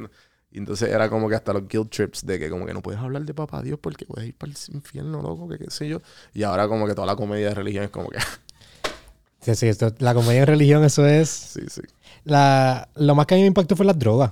y 0.51 0.57
entonces 0.59 0.89
era 0.89 1.09
como 1.09 1.29
que 1.29 1.35
hasta 1.35 1.53
los 1.53 1.67
guilt 1.67 1.89
trips 1.89 2.25
de 2.25 2.37
que 2.39 2.49
como 2.49 2.65
que 2.65 2.73
no 2.73 2.81
puedes 2.81 2.99
hablar 3.01 3.23
de 3.23 3.33
papá 3.33 3.61
Dios 3.63 3.79
porque 3.81 4.05
puedes 4.05 4.27
ir 4.29 4.35
para 4.35 4.51
el 4.51 4.57
infierno, 4.75 5.21
loco, 5.21 5.47
que 5.49 5.57
qué 5.57 5.71
sé 5.71 5.87
yo. 5.87 6.01
Y 6.33 6.43
ahora 6.43 6.67
como 6.67 6.85
que 6.87 6.93
toda 6.93 7.07
la 7.07 7.15
comedia 7.15 7.49
de 7.49 7.55
religión 7.55 7.83
es 7.85 7.89
como 7.89 8.09
que, 8.09 8.17
Sí, 9.41 9.55
sí, 9.55 9.67
esto- 9.67 9.93
la 9.99 10.13
comedia 10.13 10.41
en 10.41 10.47
religión, 10.47 10.83
eso 10.83 11.05
es. 11.05 11.29
sí, 11.29 11.61
sí. 11.69 11.81
La, 12.23 12.87
lo 12.95 13.13
más 13.15 13.25
que 13.25 13.33
a 13.35 13.37
mí 13.37 13.41
me 13.41 13.47
impactó 13.47 13.75
fue 13.75 13.85
las 13.85 13.97
drogas. 13.99 14.31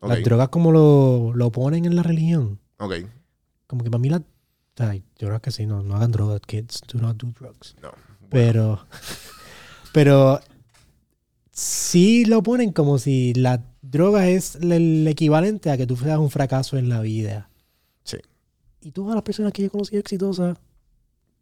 Las 0.00 0.22
drogas 0.22 0.48
como 0.48 0.72
lo, 0.72 1.32
lo 1.34 1.50
ponen 1.52 1.84
en 1.84 1.94
la 1.94 2.02
religión. 2.02 2.58
ok. 2.78 2.94
Como 3.66 3.84
que 3.84 3.90
para 3.90 4.00
mí 4.00 4.08
la... 4.08 4.22
Ay, 4.80 5.02
yo 5.18 5.28
creo 5.28 5.40
que 5.40 5.50
sí, 5.50 5.66
no, 5.66 5.82
no 5.82 5.94
hagan 5.96 6.10
drogas, 6.10 6.40
kids. 6.46 6.80
Do 6.92 6.98
not 7.00 7.16
do 7.16 7.28
drugs. 7.38 7.74
No. 7.82 7.90
Pero... 8.30 8.86
Pero... 9.92 10.40
Sí 11.52 12.24
lo 12.24 12.42
ponen 12.42 12.72
como 12.72 12.98
si 12.98 13.34
la 13.34 13.62
droga 13.82 14.28
es 14.28 14.54
el, 14.56 15.06
equivalente 15.06 15.70
a 15.70 15.76
que 15.76 15.86
tú 15.86 15.96
seas 15.96 16.18
un 16.18 16.30
fracaso 16.30 16.78
en 16.78 16.88
la 16.88 17.00
vida. 17.00 17.50
Sí. 18.04 18.16
Y 18.80 18.92
todas 18.92 19.14
las 19.14 19.22
personas 19.24 19.52
que 19.52 19.62
yo 19.62 19.66
he 19.66 19.70
conocido 19.70 20.00
exitosas, 20.00 20.56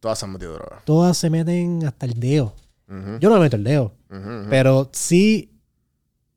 Todas 0.00 0.18
se 0.18 0.24
han 0.24 0.32
metido 0.32 0.54
droga. 0.54 0.82
todas 0.84 1.16
se 1.16 1.28
meten 1.30 1.84
hasta 1.84 2.06
el 2.06 2.14
dedo. 2.18 2.54
Ujú, 2.88 3.18
Yo 3.20 3.28
no 3.28 3.36
me 3.36 3.42
meto 3.42 3.56
el 3.56 3.64
dedo. 3.64 3.92
ujú, 4.10 4.18
ujú. 4.18 4.46
Pero 4.50 4.88
sí, 4.92 5.50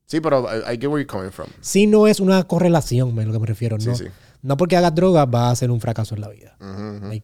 Sí, 0.06 0.19
pero 0.19 0.44
I, 0.44 0.73
I 0.73 0.78
get 0.78 0.88
where 0.90 1.02
you're 1.02 1.06
coming 1.07 1.32
from. 1.32 1.48
sí 1.61 1.88
no 1.88 2.06
es 2.06 2.19
una 2.19 2.44
correlación, 2.44 3.18
a 3.18 3.23
lo 3.23 3.32
que 3.32 3.40
me 3.40 3.48
refiero. 3.48 3.80
Sí, 3.80 3.88
no, 3.88 3.95
sí. 3.95 4.06
No 4.41 4.57
porque 4.57 4.77
hagas 4.77 4.93
drogas 4.95 5.30
vas 5.30 5.51
a 5.51 5.55
ser 5.55 5.72
un 5.72 5.80
fracaso 5.81 6.15
en 6.15 6.22
la 6.22 6.30
vida. 6.30 6.57
Hay- 7.09 7.23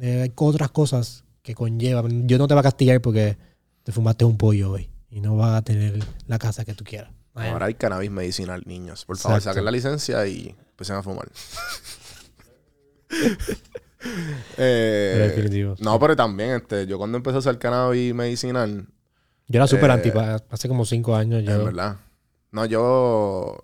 Eh, 0.00 0.20
hay 0.22 0.32
otras 0.36 0.70
cosas 0.70 1.24
que 1.42 1.54
conllevan. 1.54 2.28
Yo 2.28 2.36
no 2.38 2.46
te 2.48 2.54
va 2.54 2.60
a 2.60 2.62
castigar 2.64 3.00
porque 3.00 3.38
te 3.82 3.92
fumaste 3.92 4.24
un 4.26 4.36
pollo 4.36 4.72
hoy 4.72 4.90
y 5.10 5.20
no 5.20 5.36
vas 5.36 5.56
a 5.56 5.62
tener 5.62 6.04
la 6.26 6.38
casa 6.38 6.64
que 6.66 6.74
tú 6.74 6.84
quieras. 6.84 7.10
Ahora 7.34 7.66
hay 7.66 7.74
cannabis 7.74 8.10
medicinal, 8.10 8.62
niños. 8.66 9.04
Por 9.04 9.16
favor, 9.16 9.38
Exacto. 9.38 9.54
saquen 9.54 9.64
la 9.64 9.70
licencia 9.70 10.26
y 10.26 10.54
empiecen 10.70 10.96
a 10.96 11.02
fumar. 11.02 11.28
Eh, 14.56 15.32
Pero. 15.34 15.74
No, 15.80 15.98
pero 15.98 16.14
también, 16.14 16.50
este, 16.50 16.86
yo 16.86 16.96
cuando 16.98 17.16
empecé 17.16 17.36
a 17.36 17.38
usar 17.40 17.58
cannabis 17.58 18.14
medicinal, 18.14 18.86
Yo 19.48 19.58
era 19.58 19.66
súper 19.66 19.90
eh, 19.90 19.92
anti. 19.94 20.10
Hace 20.50 20.68
como 20.68 20.84
cinco 20.84 21.16
años 21.16 21.40
es 21.40 21.46
yo. 21.48 21.64
verdad. 21.64 21.96
No, 22.52 22.66
yo. 22.66 23.56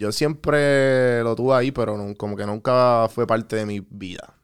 Yo 0.00 0.10
siempre 0.12 1.22
lo 1.22 1.36
tuve 1.36 1.54
ahí, 1.54 1.70
pero 1.72 1.94
como 2.16 2.34
que 2.34 2.46
nunca 2.46 3.06
fue 3.10 3.26
parte 3.26 3.56
de 3.56 3.66
mi 3.66 3.80
vida. 3.90 4.34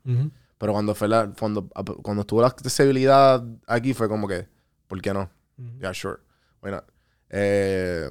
Pero 0.59 0.73
cuando 0.73 0.95
fue 0.95 1.09
la, 1.09 1.33
cuando, 1.39 1.67
cuando 2.03 2.21
estuvo 2.21 2.43
la 2.43 2.49
accesibilidad 2.49 3.43
aquí, 3.67 3.95
fue 3.95 4.07
como 4.07 4.29
que, 4.29 4.47
¿por 4.87 5.01
qué 5.01 5.15
no? 5.15 5.31
Yeah, 5.81 5.95
sure. 5.95 6.19
Why 6.63 6.73
not? 6.73 6.85
Eh, 7.31 8.11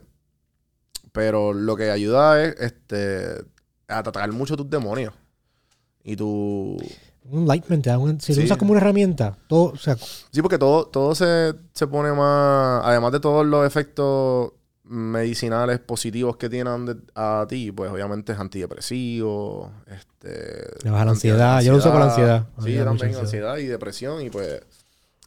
pero 1.11 1.53
lo 1.53 1.75
que 1.75 1.91
ayuda 1.91 2.43
es 2.43 2.55
este 2.59 3.45
a 3.87 3.99
atacar 3.99 4.31
mucho 4.31 4.57
tus 4.57 4.67
demonios. 4.69 5.13
Y 6.03 6.15
tu. 6.15 6.77
Un 7.29 7.41
enlightenment, 7.41 7.87
un- 7.99 8.19
si 8.21 8.33
lo 8.33 8.39
Sí. 8.41 8.45
usas 8.45 8.57
como 8.57 8.71
una 8.71 8.81
herramienta, 8.81 9.37
todo, 9.47 9.71
o 9.73 9.77
sea, 9.77 9.95
Sí, 9.97 10.41
porque 10.41 10.57
todo, 10.59 10.85
todo 10.87 11.13
se, 11.15 11.53
se 11.73 11.87
pone 11.87 12.11
más. 12.11 12.81
Además 12.85 13.11
de 13.11 13.19
todos 13.19 13.45
los 13.45 13.65
efectos 13.65 14.51
medicinales 14.87 15.79
positivos 15.79 16.37
que 16.37 16.49
tienen 16.49 16.85
de- 16.85 16.95
a 17.15 17.45
ti, 17.49 17.71
pues 17.71 17.91
obviamente 17.91 18.33
es 18.33 18.39
antidepresivo. 18.39 19.71
Este, 19.87 20.63
Le 20.83 20.91
baja 20.91 21.05
la 21.05 21.11
ansiedad. 21.11 21.61
Yo 21.61 21.71
lo 21.71 21.77
uso 21.79 21.91
con 21.91 21.99
la 21.99 22.05
ansiedad. 22.07 22.47
Sí, 22.63 22.73
yo 22.73 22.85
también, 22.85 23.15
ansiedad. 23.15 23.57
y 23.57 23.65
depresión. 23.65 24.21
Y 24.21 24.29
pues. 24.29 24.61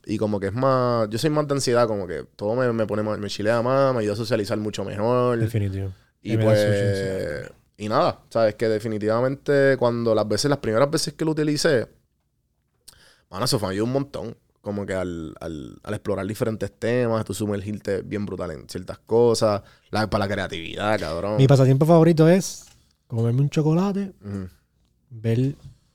Y 0.06 0.16
como 0.16 0.40
que 0.40 0.46
es 0.46 0.52
más. 0.54 1.08
Yo 1.10 1.18
soy 1.18 1.30
más 1.30 1.46
de 1.48 1.54
ansiedad, 1.54 1.86
como 1.86 2.06
que 2.06 2.24
todo 2.36 2.54
me, 2.54 2.72
me 2.72 2.86
pone 2.86 3.02
más. 3.02 3.18
Me 3.18 3.28
chilea 3.28 3.60
más, 3.62 3.92
me 3.94 4.00
ayuda 4.00 4.14
a 4.14 4.16
socializar 4.16 4.56
mucho 4.58 4.84
mejor. 4.84 5.38
definitivo. 5.38 5.92
Y 6.22 6.36
Me 6.36 6.44
pues. 6.44 7.50
Y 7.76 7.88
nada, 7.88 8.20
sabes 8.28 8.54
que 8.56 8.68
definitivamente 8.68 9.76
cuando 9.78 10.12
las 10.14 10.26
veces, 10.26 10.48
las 10.50 10.58
primeras 10.58 10.90
veces 10.90 11.14
que 11.14 11.24
lo 11.24 11.30
utilicé, 11.30 11.86
mano, 13.30 13.44
eso 13.44 13.58
fue 13.58 13.80
un 13.80 13.92
montón. 13.92 14.36
Como 14.68 14.84
que 14.84 14.92
al, 14.92 15.34
al, 15.40 15.78
al 15.82 15.94
explorar 15.94 16.26
diferentes 16.26 16.70
temas, 16.78 17.24
tú 17.24 17.32
sumergirte 17.32 18.02
bien 18.02 18.26
brutal 18.26 18.50
en 18.50 18.68
ciertas 18.68 18.98
cosas, 18.98 19.62
la, 19.90 20.08
para 20.10 20.26
la 20.26 20.30
creatividad, 20.34 21.00
cabrón. 21.00 21.38
Mi 21.38 21.46
pasatiempo 21.46 21.86
favorito 21.86 22.28
es 22.28 22.66
comerme 23.06 23.40
un 23.40 23.48
chocolate, 23.48 24.12
ver 25.08 25.54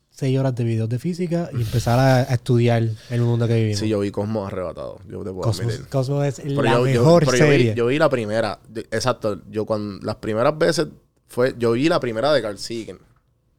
seis 0.09 0.37
horas 0.39 0.55
de 0.55 0.63
videos 0.63 0.89
de 0.89 0.97
física 0.97 1.49
y 1.53 1.57
empezar 1.57 1.99
a, 1.99 2.15
a 2.17 2.33
estudiar 2.33 2.83
el 3.11 3.21
mundo 3.21 3.47
que 3.47 3.55
vivimos. 3.55 3.79
Sí, 3.79 3.87
yo 3.89 3.99
vi 3.99 4.09
Cosmos 4.09 4.47
arrebatado. 4.47 4.99
Yo 5.07 5.19
te 5.19 5.25
puedo 5.31 5.41
Cosmos. 5.41 5.77
Cosmos 5.89 6.25
es 6.25 6.39
Pero 6.41 6.61
la 6.63 6.71
yo- 6.71 6.87
yo- 6.87 7.01
mejor 7.01 7.25
pero 7.25 7.37
yo 7.37 7.43
vi- 7.45 7.49
serie. 7.51 7.73
Yo 7.75 7.85
vi, 7.87 7.99
la 7.99 8.09
primera. 8.09 8.59
Yo- 8.73 8.81
Exacto. 8.91 9.39
Yo 9.51 9.65
cuando 9.67 10.03
las 10.05 10.15
primeras 10.15 10.57
veces 10.57 10.87
fue. 11.27 11.53
Yo 11.59 11.73
vi 11.73 11.89
la 11.89 11.99
primera 11.99 12.33
de 12.33 12.41
Carl 12.41 12.57
Sagan. 12.57 12.97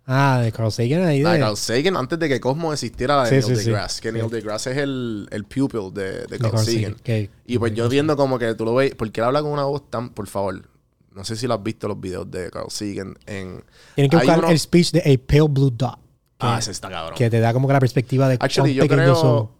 Ah, 0.06 0.40
de 0.42 0.52
Carl 0.52 0.70
Sagan 0.70 1.02
ahí. 1.04 1.22
La 1.22 1.30
de 1.32 1.38
De, 1.38 1.42
Carl 1.44 1.56
Sagan 1.56 1.96
antes 1.96 2.18
de 2.18 2.28
que 2.28 2.38
Cosmos 2.40 2.74
existiera 2.74 3.16
la 3.16 3.22
de 3.24 3.28
Sí, 3.30 3.34
Neil 3.48 3.56
sí, 3.58 3.64
sí. 3.64 3.70
deGrasse. 3.70 4.00
Que. 4.02 4.12
Neil 4.12 4.28
deGrasse 4.30 4.72
es 4.72 4.76
el, 4.78 5.26
el 5.30 5.44
pupil 5.44 5.94
de, 5.94 6.02
de 6.12 6.26
de 6.26 6.38
Carl 6.38 6.52
Carl 6.52 6.64
Sagan. 6.64 6.82
Sagan, 6.82 6.94
que- 7.02 7.30
Y 7.46 7.58
pues 7.58 7.72
yo 7.74 7.88
viendo 7.88 8.16
como 8.16 8.38
que 8.38 8.54
tú 8.54 8.64
lo 8.66 8.74
ves, 8.74 8.94
porque 8.94 9.20
él 9.20 9.26
habla 9.26 9.40
con 9.42 9.50
una 9.52 9.64
voz 9.64 9.88
tan, 9.90 10.10
por 10.10 10.26
favor, 10.26 10.68
no 11.12 11.24
sé 11.24 11.36
si 11.36 11.46
lo 11.46 11.54
has 11.54 11.62
visto 11.62 11.88
los 11.88 11.98
videos 12.00 12.30
de 12.30 12.50
Carl 12.50 12.70
Sagan 12.70 13.16
en... 13.26 13.64
Tienen 13.94 14.10
que 14.10 14.16
buscar 14.16 14.40
uno- 14.40 14.50
el 14.50 14.58
speech 14.58 14.90
de 14.92 15.00
A 15.00 15.26
Pale 15.26 15.48
Blue 15.48 15.70
Dot. 15.70 15.96
Que, 16.38 16.46
Ah, 16.46 16.58
ese 16.58 16.72
está 16.72 16.90
cabrón. 16.90 17.16
que 17.16 17.30
te 17.30 17.40
da 17.40 17.52
como 17.54 17.66
que 17.68 17.72
la 17.72 17.80
perspectiva 17.80 18.28
de 18.28 18.36
Actually, 18.40 18.74
yo 18.74 18.86
creo, 18.88 19.14
son. 19.14 19.50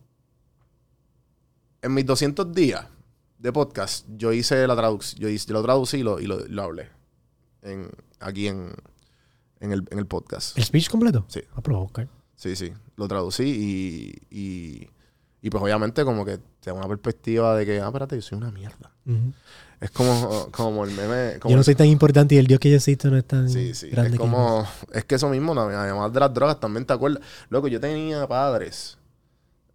en 1.82 1.94
mis 1.94 2.04
200 2.04 2.52
días 2.52 2.84
de 3.38 3.52
podcast, 3.52 4.06
yo 4.16 4.32
hice 4.32 4.66
la 4.66 4.74
traducción, 4.76 5.20
yo, 5.20 5.28
hice- 5.28 5.46
yo 5.48 5.54
lo 5.54 5.62
traducí 5.62 5.98
y 5.98 6.02
lo, 6.02 6.18
y 6.20 6.26
lo, 6.26 6.40
lo 6.46 6.62
hablé 6.62 6.88
en, 7.62 7.88
aquí 8.20 8.48
en, 8.48 8.72
en, 9.60 9.72
el, 9.72 9.84
en 9.90 9.98
el 9.98 10.06
podcast. 10.06 10.56
¿El 10.58 10.64
speech 10.64 10.88
completo? 10.90 11.24
Sí. 11.28 11.40
Ah, 11.56 11.60
pero 11.62 11.80
buscar. 11.80 12.08
Sí, 12.36 12.56
sí, 12.56 12.72
lo 12.96 13.06
traducí 13.08 13.44
y, 13.44 14.36
y, 14.36 14.88
y 15.40 15.50
pues 15.50 15.62
obviamente 15.62 16.04
como 16.04 16.24
que 16.24 16.38
te 16.60 16.70
da 16.70 16.74
una 16.74 16.88
perspectiva 16.88 17.56
de 17.56 17.64
que, 17.64 17.80
ah, 17.80 17.86
espérate, 17.86 18.16
yo 18.16 18.22
soy 18.22 18.38
una 18.38 18.50
mierda. 18.50 18.90
Ujú. 19.06 19.32
Es 19.80 19.90
como, 19.90 20.48
como 20.50 20.84
el 20.84 20.92
meme... 20.92 21.38
Como 21.40 21.50
Yo 21.52 21.56
no 21.58 21.62
soy 21.62 21.74
tan 21.74 21.86
importante 21.88 22.34
y 22.34 22.38
el 22.38 22.46
Dios 22.46 22.58
que 22.58 22.70
yo 22.70 22.76
existo 22.76 23.10
no 23.10 23.18
es 23.18 23.24
tan 23.26 23.50
Sí, 23.50 23.74
sí. 23.74 23.90
grande 23.90 24.08
Es 24.10 24.12
que 24.12 24.18
como. 24.18 24.66
Es 24.92 25.04
que 25.04 25.16
eso 25.16 25.28
mismo, 25.28 25.52
además 25.58 26.12
de 26.12 26.20
las 26.20 26.32
drogas, 26.32 26.58
también 26.58 26.86
te 26.86 26.92
acuerdas. 26.94 27.22
Loco, 27.50 27.68
yo 27.68 27.78
tenía 27.80 28.26
padres, 28.26 28.96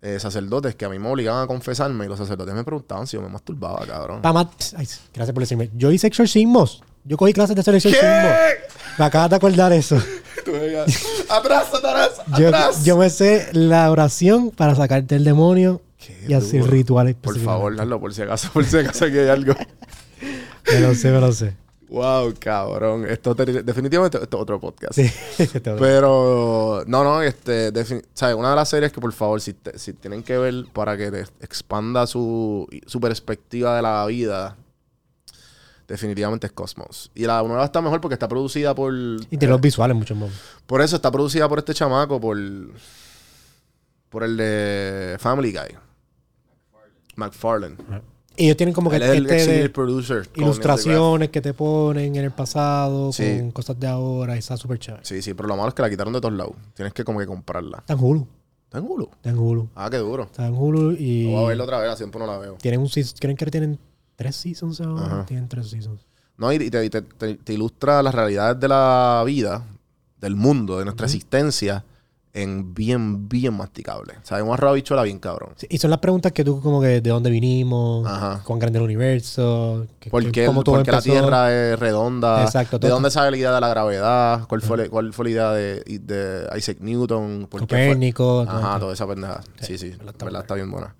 eh, 0.01 0.19
sacerdotes, 0.19 0.73
que 0.76 0.85
a 0.85 0.89
mí 0.89 0.97
me 0.97 1.10
obligaban 1.10 1.43
a 1.43 1.47
confesarme 1.47 2.06
y 2.06 2.07
los 2.07 2.18
sacerdotes 2.18 2.56
me 2.56 2.64
preguntaban 2.64 3.06
si 3.06 3.18
yo 3.18 3.22
me 3.22 3.30
masturbaba, 3.30 3.85
cabrón. 3.85 4.22
Pa' 4.23 4.34
mat- 4.34 4.73
Ay, 4.76 4.88
gracias 5.14 5.31
por 5.34 5.41
decirme. 5.43 5.69
Yo 5.76 5.91
hice 5.91 6.07
exorcismos. 6.07 6.81
Yo 7.04 7.18
cogí 7.18 7.34
clases 7.34 7.56
de 7.56 7.62
exorcismos. 7.62 8.04
Me 8.98 9.06
acabas 9.06 9.30
de 9.30 9.36
acordar 9.38 9.72
eso. 9.74 9.96
¡Atrás, 11.30 11.68
atrás! 11.74 12.12
Yo, 12.38 12.48
¡Atrás! 12.50 12.84
yo 12.86 12.98
me 12.98 13.10
sé 13.10 13.48
la 13.54 13.90
oración 13.92 14.52
para 14.52 14.76
sacarte 14.76 15.16
el 15.16 15.24
demonio 15.24 15.82
Qué 15.98 16.18
y 16.28 16.34
hacer 16.34 16.62
duro. 16.62 16.72
rituales. 16.72 17.16
Por 17.16 17.38
favor, 17.40 17.80
hazlo 17.80 18.00
por 18.00 18.14
si 18.14 18.22
acaso, 18.22 18.50
por 18.52 18.66
si 18.66 18.78
acaso 18.78 19.06
aquí 19.06 19.18
hay 19.20 19.28
algo. 19.30 19.54
Me 20.72 20.80
lo 20.82 20.94
sé, 20.94 21.10
me 21.12 21.20
lo 21.20 21.32
sé. 21.32 21.56
wow, 21.90 22.32
cabrón. 22.38 23.06
Esto 23.10 23.34
te- 23.36 23.64
definitivamente 23.64 24.18
esto 24.22 24.38
es 24.38 24.42
otro 24.42 24.60
podcast. 24.60 24.94
Sí. 24.94 25.10
Pero, 25.80 26.84
no, 26.86 27.04
no, 27.04 27.22
este, 27.24 27.72
¿sabes? 28.14 28.36
Una 28.36 28.52
de 28.52 28.56
las 28.56 28.70
series 28.70 28.92
que 28.92 29.02
por 29.02 29.12
favor, 29.14 29.42
si, 29.42 29.54
te- 29.54 29.80
si 29.80 29.94
tienen 29.94 30.22
que 30.22 30.38
ver 30.38 30.66
para 30.72 30.96
que 30.96 31.10
te 31.10 31.22
expanda 31.42 32.06
su, 32.06 32.68
su 32.86 33.00
perspectiva 33.00 33.76
de 33.78 33.82
la 33.82 34.06
vida, 34.06 34.58
definitivamente 35.90 36.48
es 36.48 36.53
Cosmos. 36.53 37.11
Y 37.16 37.26
la 37.26 37.41
nueva 37.44 37.66
está 37.66 37.82
mejor 37.82 37.99
porque 37.99 38.14
está 38.14 38.28
producida 38.28 38.74
por... 38.76 38.94
y 38.94 39.38
tiene 39.38 39.48
los 39.48 39.60
visuales 39.60 39.98
mucho 39.98 40.16
más. 40.16 40.30
Por 40.66 40.82
eso 40.82 40.95
está 40.95 41.11
producida 41.11 41.49
por 41.49 41.60
este 41.60 41.74
chamaco, 41.74 42.22
por... 42.22 42.38
Por 44.10 44.24
el 44.24 44.38
de 44.38 45.18
Family 45.20 45.52
Guy. 45.52 45.78
McFarlane. 47.16 47.76
Y 48.38 48.45
ellos 48.45 48.57
tienen 48.57 48.74
como 48.74 48.90
que 48.90 48.95
el 48.95 49.03
este 49.03 49.36
executive 49.36 49.70
producer. 49.70 50.30
ilustraciones 50.36 51.30
que 51.30 51.41
te 51.41 51.53
ponen 51.53 52.16
en 52.16 52.24
el 52.24 52.32
pasado 52.32 53.11
Sí. 53.11 53.38
con 53.38 53.52
cosas 53.52 53.78
de 53.80 53.88
ahora 53.88 54.36
y 54.36 54.40
está 54.40 54.56
súper 54.56 54.80
chévere. 54.80 55.03
Sí, 55.03 55.22
sí, 55.22 55.34
pero 55.34 55.49
lo 55.49 55.57
malo 55.57 55.70
es 55.70 55.76
que 55.76 55.82
la 55.82 55.90
quitaron 55.90 56.14
de 56.14 56.22
todos 56.22 56.34
lados. 56.34 56.53
Tienes 56.74 56.94
que 56.94 57.03
como 57.03 57.20
que 57.20 57.28
comprarla. 57.28 57.80
Está 57.80 57.94
en 57.94 57.99
Hulu. 57.99 58.28
¿Está 58.64 58.78
en 58.78 58.86
Hulu? 58.86 59.10
Está 59.11 59.30
en 59.32 59.38
Hulu. 59.38 59.70
Ah, 59.76 59.90
qué 59.90 59.98
duro. 59.98 60.24
Está 60.24 60.48
en 60.48 60.53
Hulu 60.56 60.91
y 60.91 61.26
Voy 61.26 61.44
a 61.44 61.48
verla 61.49 61.64
otra 61.66 61.80
vez, 61.80 61.90
hace 61.90 62.03
tiempo 62.03 62.20
no 62.20 62.28
la 62.28 62.38
veo. 62.38 62.56
tienen 62.61 62.80
un 62.80 62.90
creen 63.20 63.36
que 63.36 63.45
tienen 63.48 63.80
tres 64.20 64.36
seasons 64.36 64.82
ahora. 64.82 65.26
Tienen 65.26 65.48
tres 65.48 65.70
seasons. 65.70 66.06
No, 66.38 66.52
y, 66.54 66.70
te, 66.70 66.90
te- 66.90 67.02
te- 67.02 67.36
te 67.36 67.54
ilustra 67.54 68.04
las 68.04 68.14
realidades 68.14 68.60
de 68.60 68.68
la 68.68 69.24
vida, 69.26 69.64
del 70.20 70.36
mundo, 70.36 70.78
de 70.78 70.84
nuestra 70.86 71.06
existencia, 71.06 71.84
en 72.34 72.74
bien, 72.74 73.28
bien 73.28 73.54
masticable. 73.56 74.14
O 74.22 74.26
sea, 74.26 74.44
un 74.44 74.54
arroz 74.54 74.76
bichola 74.76 75.04
bien 75.04 75.20
cabrón. 75.20 75.52
Sí, 75.58 75.68
y 75.70 75.78
son 75.80 75.90
las 75.90 76.00
preguntas 76.00 76.32
que 76.32 76.44
tú 76.44 76.62
como 76.62 76.80
que 76.80 77.02
de 77.02 77.10
dónde 77.10 77.30
vinimos, 77.30 78.06
Ajá. 78.08 78.41
cuán 78.46 78.60
grande 78.60 78.78
es 78.78 78.82
el 78.82 78.86
universo, 78.86 79.88
que- 80.00 80.10
¿Por 80.10 80.32
qué, 80.32 80.46
cómo 80.46 80.64
todo 80.64 80.76
por 80.76 80.86
qué 80.86 80.91
la. 80.91 81.02
Tierra 81.02 81.52
es 81.54 81.80
redonda? 81.80 82.44
Exacto, 82.44 82.78
¿De 82.78 82.88
dónde 82.90 83.10
sale 83.12 83.32
la 83.32 83.38
idea 83.38 83.52
de 83.56 83.62
la 83.62 83.70
gravedad? 83.70 84.46
¿Cuál 84.48 84.62
fue, 84.62 84.78
la- 84.78 84.90
cuál 84.90 85.12
fue 85.14 85.26
la 85.26 85.32
idea 85.32 85.52
de, 85.54 85.82
de 86.02 86.48
Isaac 86.58 86.78
Newton? 86.82 87.48
¿Por 87.50 87.62
qué 87.62 87.68
fue- 87.68 87.86
Copérnico. 87.88 88.46
todo 88.46 88.58
Ajá, 88.58 88.80
toda 88.80 88.94
esa 88.94 89.08
pendeja. 89.08 89.41
Sí, 89.62 89.78
sí, 89.78 89.88
está 89.88 90.26
verdad 90.26 90.41
está 90.41 90.54
bien 90.56 90.70
buena. 90.72 90.96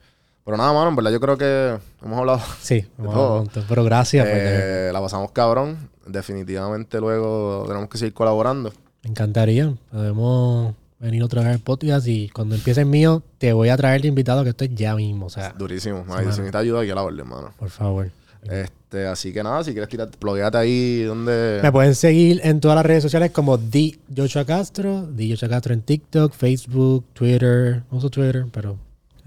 Pero 0.50 0.58
nada, 0.58 0.74
mano, 0.74 0.90
en 0.90 0.96
verdad 0.96 1.12
yo 1.12 1.20
creo 1.20 1.38
que 1.38 1.78
hemos 2.04 2.18
hablado. 2.18 2.40
Sí, 2.60 2.84
todo. 2.98 3.44
punto. 3.44 3.64
Pero 3.70 3.84
gracias. 3.84 4.26
pues, 4.26 4.36
porque 4.36 4.88
Eh, 4.88 4.90
la 4.92 5.00
pasamos 5.00 5.32
cabrón. 5.32 5.78
Definitivamente 6.08 7.00
luego 7.00 7.66
tenemos 7.68 7.88
que 7.88 8.00
seguir 8.00 8.14
colaborando. 8.16 8.74
me 9.04 9.12
encantaría. 9.12 9.72
Podemos 9.92 10.74
venir 11.00 11.22
otra 11.22 11.42
vez 11.44 11.52
al 11.52 11.60
podcast 11.60 12.08
y 12.08 12.30
cuando 12.30 12.56
empiece 12.56 12.82
el 12.82 12.88
mío 12.88 13.22
te 13.38 13.54
voy 13.54 13.70
a 13.70 13.78
traer 13.78 14.02
de 14.02 14.08
invitado 14.08 14.44
que 14.44 14.50
estoy 14.50 14.72
ya 14.74 14.96
mismo. 14.96 15.28
O 15.28 15.30
sea, 15.30 15.54
Durísimo. 15.56 16.04
Ay, 16.10 16.22
si 16.24 16.26
necesitas 16.30 16.62
ayuda, 16.62 16.82
aquí 16.82 16.90
a 16.90 16.96
la 16.96 17.04
orden, 17.04 17.20
hermano. 17.20 17.54
por 17.60 17.70
favor. 17.70 18.10
Este, 18.42 19.06
así 19.06 19.32
que 19.32 19.44
nada, 19.44 19.64
si 19.64 19.74
quieres 19.74 19.88
tirar, 19.90 20.10
ahí 20.56 21.04
donde. 21.04 21.60
Me 21.62 21.72
pueden 21.72 21.94
seguir 21.94 22.42
en 22.44 22.60
todas 22.60 22.76
las 22.76 22.86
redes 22.88 23.04
sociales 23.04 23.30
como 23.30 23.60
The 23.60 24.00
Joshua 24.18 24.46
Castro, 24.46 25.08
The 25.16 25.30
Joshua 25.30 25.50
Castro 25.50 25.74
en 25.76 25.82
TikTok, 25.84 26.34
Facebook, 26.34 27.06
Twitter, 27.14 27.84
no 27.92 27.98
uso 28.00 28.10
Twitter, 28.10 28.46
pero 28.52 28.78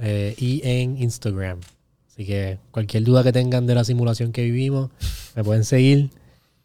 eh, 0.02 0.34
y 0.36 0.60
en 0.64 1.00
Instagram. 1.00 1.60
Así 2.08 2.26
que 2.26 2.58
cualquier 2.70 3.04
duda 3.04 3.22
que 3.22 3.32
tengan 3.32 3.66
de 3.66 3.74
la 3.74 3.84
simulación 3.84 4.32
que 4.32 4.42
vivimos, 4.42 4.90
me 5.34 5.42
pueden 5.42 5.64
seguir. 5.64 6.10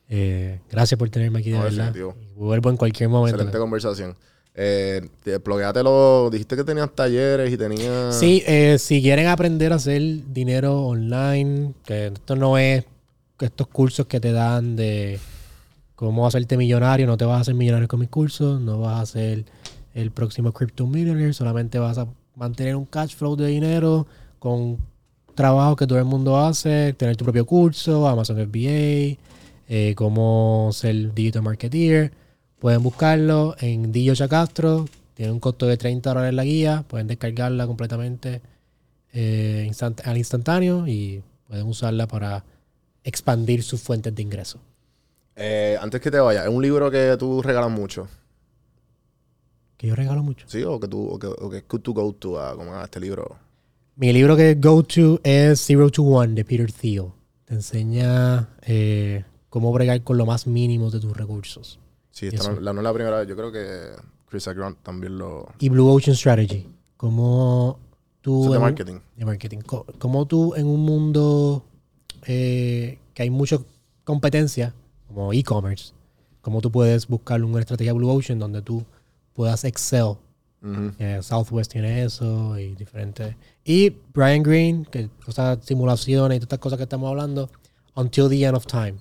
Eh, 0.09 0.59
gracias 0.69 0.97
por 0.97 1.09
tenerme 1.09 1.39
aquí 1.39 1.51
de 1.51 1.57
No, 1.57 1.64
verdad. 1.64 1.95
Y 1.95 2.39
vuelvo 2.39 2.69
en 2.69 2.77
cualquier 2.77 3.09
momento. 3.09 3.35
Excelente 3.35 3.57
conversación. 3.57 4.15
Eh, 4.59 5.07
pluguéatelo. 5.43 6.30
Dijiste 6.31 6.55
que 6.55 6.64
tenías 6.64 6.93
talleres 6.93 7.53
y 7.53 7.57
tenías. 7.57 8.18
Sí, 8.18 8.43
eh, 8.47 8.77
si 8.80 9.01
quieren 9.01 9.27
aprender 9.27 9.72
a 9.72 9.76
hacer 9.76 10.01
dinero 10.34 10.81
online, 10.81 11.73
que 11.85 12.07
esto 12.07 12.35
no 12.35 12.57
es 12.57 12.84
estos 13.39 13.68
cursos 13.68 14.07
que 14.07 14.19
te 14.19 14.31
dan 14.31 14.76
de 14.76 15.19
cómo 15.95 16.26
hacerte 16.26 16.57
millonario, 16.57 17.05
no 17.05 17.18
te 17.18 17.26
vas 17.26 17.38
a 17.38 17.41
hacer 17.41 17.53
millonario 17.53 17.88
con 17.88 17.99
mis 17.99 18.09
cursos, 18.09 18.59
no 18.59 18.80
vas 18.80 19.01
a 19.01 19.05
ser 19.05 19.45
el 19.93 20.11
próximo 20.11 20.51
Crypto 20.51 20.88
Millionaire, 20.88 21.34
solamente 21.34 21.77
vas 21.77 21.99
a 21.99 22.07
mantener 22.38 22.76
un 22.76 22.85
cash 22.85 23.15
flow 23.15 23.35
de 23.35 23.47
dinero 23.47 24.07
con 24.39 24.77
trabajo 25.35 25.76
que 25.76 25.88
todo 25.88 25.99
el 25.99 26.05
mundo 26.05 26.38
hace, 26.38 26.93
tener 26.93 27.18
tu 27.18 27.26
propio 27.26 27.45
curso, 27.45 28.07
Amazon 28.07 28.38
FBA, 28.38 29.18
eh, 29.68 29.93
cómo 29.95 30.69
ser 30.72 31.14
digital 31.14 31.41
marketeer. 31.41 32.11
Pueden 32.59 32.81
buscarlo 32.81 33.55
en 33.59 33.91
Dillo 33.91 34.14
Castro. 34.30 34.85
Tiene 35.14 35.31
un 35.31 35.39
costo 35.39 35.68
de 35.68 35.77
30 35.77 36.09
dólares 36.09 36.34
la 36.34 36.43
guía. 36.43 36.85
Pueden 36.88 37.07
descargarla 37.07 37.68
completamente 37.68 38.41
eh, 39.14 39.69
al 40.03 40.18
instantáneo 40.18 40.88
y 40.88 41.22
pueden 41.47 41.68
usarla 41.68 42.07
para 42.07 42.43
expandir 43.03 43.64
sus 43.64 43.81
fuentes 43.81 44.14
de 44.15 44.22
ingreso. 44.22 44.59
Eh, 45.35 45.77
antes 45.80 46.01
que 46.01 46.09
te 46.09 46.19
vayas, 46.19 46.45
es 46.45 46.49
un 46.49 46.61
libro 46.61 46.89
que 46.89 47.15
tú 47.19 47.41
regalas 47.41 47.69
mucho. 47.69 48.07
Que 49.78 49.88
yo 49.88 49.95
regalo 49.95 50.24
mucho. 50.24 50.45
¿Sí? 50.49 50.64
O 50.64 50.80
que 50.80 50.88
tú, 50.88 51.08
o 51.08 51.20
que, 51.20 51.28
o 51.28 51.49
que 51.49 51.58
es 51.58 51.64
good 51.70 51.82
to 51.82 51.94
go 51.94 52.12
to 52.14 52.40
a 52.41 52.56
como 52.56 52.74
a 52.76 52.84
este 52.86 52.99
libro. 52.99 53.36
Mi 53.95 54.12
libro 54.12 54.36
que 54.36 54.56
go 54.56 54.84
to 54.84 55.20
es 55.24 55.62
Zero 55.66 55.90
to 55.91 56.04
One 56.04 56.34
de 56.34 56.44
Peter 56.44 56.72
Thiel. 56.72 57.06
Te 57.45 57.54
enseña 57.54 58.49
eh, 58.64 59.24
cómo 59.49 59.72
bregar 59.72 60.04
con 60.04 60.18
lo 60.18 60.26
más 60.26 60.48
mínimo 60.48 60.90
de 60.91 60.99
tus 60.99 61.16
recursos. 61.16 61.80
Sí, 62.12 62.28
esta 62.28 62.52
no, 62.52 62.60
la, 62.60 62.74
no 62.74 62.80
es 62.82 62.84
la 62.84 62.94
primera 62.94 63.20
vez. 63.20 63.28
Yo 63.28 63.36
creo 63.36 63.52
que 63.52 63.91
Chris 64.30 64.48
Grant 64.48 64.80
también 64.84 65.18
lo. 65.18 65.48
Y 65.60 65.70
Blue 65.70 65.88
Ocean 65.90 66.16
Strategy. 66.16 66.68
Cómo 66.98 67.78
tú... 68.22 68.45
Es 68.45 68.52
de 68.52 68.58
un- 68.58 68.64
marketing. 68.64 68.99
de 69.16 69.26
marketing. 69.26 69.60
Como 69.99 70.26
tú 70.26 70.56
en 70.56 70.66
un 70.68 70.82
mundo 70.82 71.64
eh, 72.26 72.98
que 73.14 73.24
hay 73.24 73.30
mucha 73.30 73.58
competencia, 74.04 74.74
como 75.08 75.32
e-commerce, 75.34 75.94
como 76.41 76.62
tú 76.62 76.72
puedes 76.72 77.08
buscar 77.08 77.44
una 77.44 77.60
estrategia 77.60 77.94
Blue 77.94 78.10
Ocean 78.10 78.40
donde 78.40 78.62
tú 78.62 78.84
puedas 79.38 79.64
excel. 79.64 80.15
Eh, 80.97 81.19
Southwest 81.22 81.72
tiene 81.72 82.03
eso 82.03 82.57
y 82.57 82.73
diferentes. 82.73 83.35
Y 83.64 83.91
Brian 84.11 84.41
Green, 84.41 84.84
que 84.84 85.09
cosas 85.23 85.59
simulaciones 85.64 86.38
y 86.38 86.39
todas 86.39 86.47
estas 86.47 86.59
cosas 86.59 86.77
que 86.77 86.84
estamos 86.84 87.07
hablando, 87.07 87.49
Until 87.93 88.27
the 88.30 88.43
End 88.43 88.57
of 88.57 88.65
Time. 88.65 88.95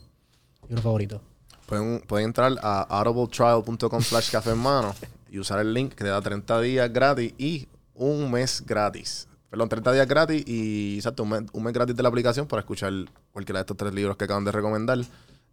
Mi 0.68 0.80
favorito. 0.80 1.22
Pueden, 1.64 2.02
pueden 2.06 2.26
entrar 2.26 2.52
a 2.62 2.82
audibletrial.com 2.82 4.02
slash 4.02 4.30
café 4.30 4.50
en 4.50 4.58
mano 4.58 4.94
y 5.30 5.38
usar 5.38 5.58
el 5.58 5.72
link 5.72 5.94
que 5.94 6.04
te 6.04 6.10
da 6.10 6.20
30 6.20 6.60
días 6.60 6.92
gratis 6.92 7.32
y 7.38 7.66
un 7.94 8.30
mes 8.30 8.62
gratis. 8.64 9.26
Perdón, 9.48 9.70
30 9.70 9.92
días 9.92 10.06
gratis 10.06 10.44
y 10.46 10.96
exacto, 10.96 11.22
un 11.22 11.30
mes, 11.30 11.42
un 11.52 11.64
mes 11.64 11.72
gratis 11.72 11.96
de 11.96 12.02
la 12.02 12.10
aplicación 12.10 12.46
para 12.46 12.60
escuchar 12.60 12.92
cualquiera 13.32 13.60
de 13.60 13.62
estos 13.62 13.76
tres 13.76 13.94
libros 13.94 14.18
que 14.18 14.24
acaban 14.24 14.44
de 14.44 14.52
recomendar. 14.52 14.98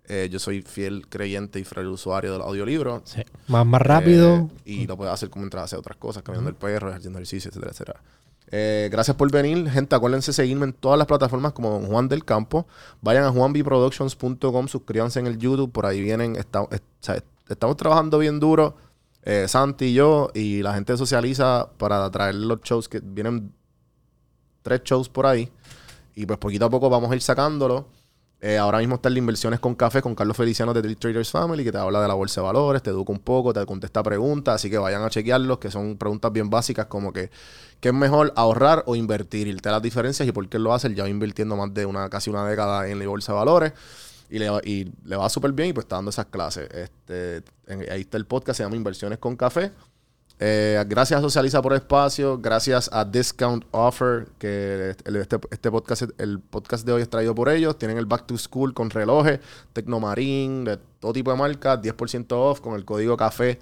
Eh, 0.10 0.28
yo 0.32 0.38
soy 0.40 0.62
fiel 0.62 1.08
creyente 1.08 1.60
y 1.60 1.64
fiel 1.64 1.88
usuario 1.88 2.34
del 2.34 2.42
audiolibro. 2.42 3.02
Sí. 3.06 3.22
Más, 3.48 3.66
más 3.66 3.82
rápido. 3.82 4.50
Eh, 4.66 4.72
y 4.84 4.88
lo 4.88 4.98
puedes 4.98 5.14
hacer 5.14 5.30
como 5.30 5.44
mientras 5.44 5.64
hacer 5.66 5.80
otras 5.80 5.98
cosas, 5.98 6.24
caminando 6.24 6.50
el 6.50 6.56
perro, 6.56 6.94
haciendo 6.94 7.20
ejercicio, 7.20 7.50
etcétera, 7.50 7.72
etcétera. 7.72 8.02
Eh, 8.56 8.90
gracias 8.92 9.16
por 9.18 9.32
venir, 9.32 9.70
gente. 9.70 9.96
Acuérdense 9.96 10.32
de 10.32 10.36
seguirme 10.36 10.66
en 10.66 10.74
todas 10.74 10.98
las 10.98 11.08
plataformas 11.08 11.54
como 11.54 11.70
Don 11.72 11.86
Juan 11.88 12.08
del 12.10 12.24
Campo. 12.26 12.68
Vayan 13.02 13.24
a 13.24 13.32
juanbproductions.com, 13.32 14.68
suscríbanse 14.68 15.20
en 15.20 15.28
el 15.28 15.38
YouTube, 15.38 15.72
por 15.72 15.86
ahí 15.86 16.02
vienen. 16.02 16.36
está- 16.36 16.68
estamos 17.50 17.78
trabajando 17.78 18.20
bien 18.20 18.40
duro, 18.40 18.76
Santi 19.48 19.86
y 19.86 19.94
yo, 19.94 20.30
y 20.34 20.62
la 20.62 20.74
gente 20.74 20.96
socializa 20.98 21.70
para 21.78 22.10
traer 22.12 22.36
los 22.36 22.60
shows 22.62 22.90
que 22.90 23.00
vienen 23.02 23.54
tres 24.62 24.82
shows 24.84 25.10
por 25.10 25.26
ahí. 25.26 25.50
Y 26.16 26.26
pues 26.26 26.38
poquito 26.38 26.66
a 26.66 26.70
poco 26.70 26.90
vamos 26.90 27.10
a 27.12 27.16
ir 27.16 27.22
sacándolo. 27.22 27.88
Eh, 28.45 28.57
ahora 28.57 28.80
mismo 28.80 28.95
está 28.95 29.07
en 29.07 29.14
la 29.14 29.20
inversiones 29.20 29.61
con 29.61 29.74
café 29.74 30.02
con 30.02 30.15
Carlos 30.15 30.36
Feliciano 30.36 30.74
de 30.74 30.82
Trade 30.82 30.98
Traders 30.98 31.32
Family, 31.32 31.64
que 31.64 31.72
te 31.72 31.78
habla 31.78 32.02
de 32.02 32.10
la 32.10 32.14
bolsa 32.14 32.41
de 32.41 32.48
valores, 32.48 32.84
te 32.84 32.90
educa 32.90 33.14
un 33.14 33.20
poco, 33.20 33.53
te 33.53 33.65
contesta 33.65 34.03
preguntas, 34.03 34.56
así 34.56 34.70
que 34.70 34.78
vayan 34.78 35.02
a 35.02 35.10
chequearlos, 35.10 35.60
que 35.60 35.72
son 35.72 35.95
preguntas 35.98 36.30
bien 36.34 36.49
básicas 36.49 36.88
como 36.88 37.14
que 37.14 37.32
¿qué 37.80 37.88
es 37.88 37.95
mejor 37.95 38.34
ahorrar 38.36 38.84
o 38.86 38.98
invertir? 38.98 39.48
Y 39.48 39.53
da 39.53 39.72
las 39.72 39.82
diferencias 39.82 40.28
y 40.28 40.34
por 40.34 40.49
qué 40.49 40.60
lo 40.60 40.74
hace. 40.74 40.94
Ya 40.94 41.07
invirtiendo 41.07 41.56
más 41.56 41.74
de 41.74 41.86
una 41.86 42.10
casi 42.10 42.32
una 42.32 42.45
década 42.45 42.90
en 42.90 42.99
la 42.99 43.07
bolsa 43.07 43.32
de 43.32 43.38
valores 43.38 43.74
y 44.30 44.40
le 44.40 44.49
va, 44.49 44.60
y 44.61 44.91
le 45.06 45.15
va 45.15 45.30
súper 45.30 45.53
bien 45.53 45.70
y 45.70 45.74
pues 45.74 45.86
está 45.86 45.95
dando 45.95 46.10
esas 46.11 46.26
clases. 46.26 46.70
Este, 46.70 47.44
ahí 47.90 48.02
está 48.02 48.18
el 48.18 48.26
podcast, 48.26 48.57
se 48.57 48.64
llama 48.64 48.76
Inversiones 48.76 49.20
con 49.20 49.38
Café. 49.38 49.72
Eh, 50.45 50.84
gracias 50.90 51.20
a 51.20 51.22
Socializa 51.22 51.61
por 51.61 51.72
Espacio, 51.74 52.38
gracias 52.38 52.90
a 52.91 53.06
Discount 53.06 53.64
Offer, 53.72 54.28
que 54.38 54.94
el- 55.06 55.15
este, 55.15 55.40
este 55.52 55.72
podcast, 55.72 56.03
el 56.18 56.40
podcast 56.41 56.86
de 56.86 56.91
hoy 56.91 57.02
es 57.02 57.10
traído 57.10 57.34
por 57.34 57.48
ellos. 57.48 57.78
Tienen 57.78 57.98
el 57.98 58.06
Back 58.06 58.26
to 58.28 58.38
School 58.38 58.74
con 58.74 58.90
relojes, 58.90 59.40
Tecnomarín, 59.72 60.65
de 60.65 60.78
todo 60.99 61.14
tipo 61.14 61.32
de 61.32 61.38
marcas, 61.38 61.80
10% 61.82 62.26
off 62.38 62.60
con 62.60 62.74
el 62.76 62.84
código 62.84 63.15
café 63.15 63.60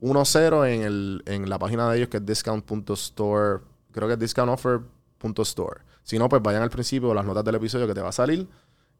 10 0.00 0.34
en, 0.66 0.82
el, 0.82 1.22
en 1.26 1.48
la 1.48 1.60
página 1.60 1.88
de 1.90 1.98
ellos 1.98 2.08
que 2.08 2.16
es 2.16 2.26
discount.store, 2.26 3.60
creo 3.92 4.08
que 4.08 4.14
es 4.14 4.18
discountoffer.store. 4.18 5.80
Si 6.02 6.18
no, 6.18 6.28
pues 6.28 6.42
vayan 6.42 6.62
al 6.62 6.70
principio 6.70 7.14
las 7.14 7.24
notas 7.24 7.44
del 7.44 7.54
episodio 7.54 7.86
que 7.86 7.94
te 7.94 8.00
va 8.00 8.08
a 8.08 8.12
salir. 8.12 8.48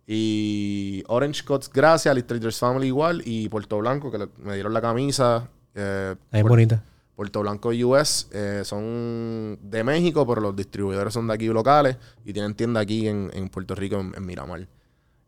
Y 0.07 1.03
Orange 1.09 1.44
Cuts, 1.44 1.69
gracias, 1.73 2.15
Liz 2.15 2.24
Traders 2.24 2.59
Family 2.61 2.86
igual, 2.86 3.20
y 3.24 3.48
Puerto 3.48 3.78
Blanco, 3.78 4.12
que 4.12 4.19
le- 4.19 4.28
me 4.39 4.55
dieron 4.55 4.73
la 4.73 4.81
camisa. 4.81 5.48
eh, 5.74 6.15
Es 6.31 6.43
bonita. 6.44 6.82
Puerto 7.16 7.40
Blanco 7.40 7.70
US 7.70 8.28
eh, 8.30 8.60
son 8.64 9.59
de 9.62 9.82
México, 9.82 10.26
pero 10.26 10.43
los 10.43 10.55
distribuidores 10.55 11.14
son 11.14 11.26
de 11.26 11.32
aquí 11.34 11.47
locales 11.47 11.97
y 12.26 12.32
tienen 12.34 12.55
tienda 12.55 12.80
aquí 12.80 13.09
en, 13.09 13.30
en 13.32 13.48
Puerto 13.48 13.74
Rico, 13.74 13.98
en, 13.98 14.26
Miramar. 14.26 14.68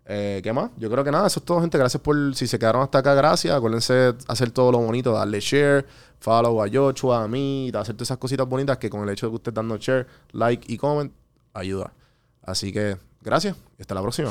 Eh, 0.05 0.41
¿Qué 0.43 0.53
más? 0.53 0.71
Yo 0.77 0.91
creo 0.91 1.03
que 1.03 1.11
nada, 1.11 1.27
eso 1.27 1.41
es 1.41 1.47
todo, 1.47 1.63
gente. 1.63 1.79
Gracias 1.79 2.03
por, 2.03 2.35
si 2.35 2.47
se 2.47 2.59
quedaron 2.59 2.83
hasta 2.83 2.99
acá, 2.99 3.15
gracias. 3.15 3.55
Acuérdense 3.55 3.95
de 3.95 4.15
hacer 4.29 4.51
todo 4.51 4.71
lo 4.71 4.79
bonito, 4.79 5.13
darle 5.13 5.41
share, 5.41 5.87
follow 6.19 6.63
a 6.63 6.67
Yochua, 6.67 7.25
a 7.25 7.29
mí, 7.29 7.71
hacer 7.75 7.95
todas 7.95 8.09
esas 8.09 8.19
cositas 8.19 8.47
bonitas 8.47 8.77
que 8.77 8.91
con 8.91 9.03
el 9.03 9.09
hecho 9.09 9.27
de 9.27 9.31
que 9.31 9.37
usted 9.37 9.53
dando 9.55 9.79
share, 9.79 10.07
like 10.33 10.71
y 10.71 10.77
comment, 10.77 11.11
ayuda. 11.55 11.93
Así 12.43 12.71
que, 12.71 12.99
gracias 13.23 13.57
y 13.79 13.83
hasta 13.83 13.95
la 13.95 14.03
próxima. 14.03 14.31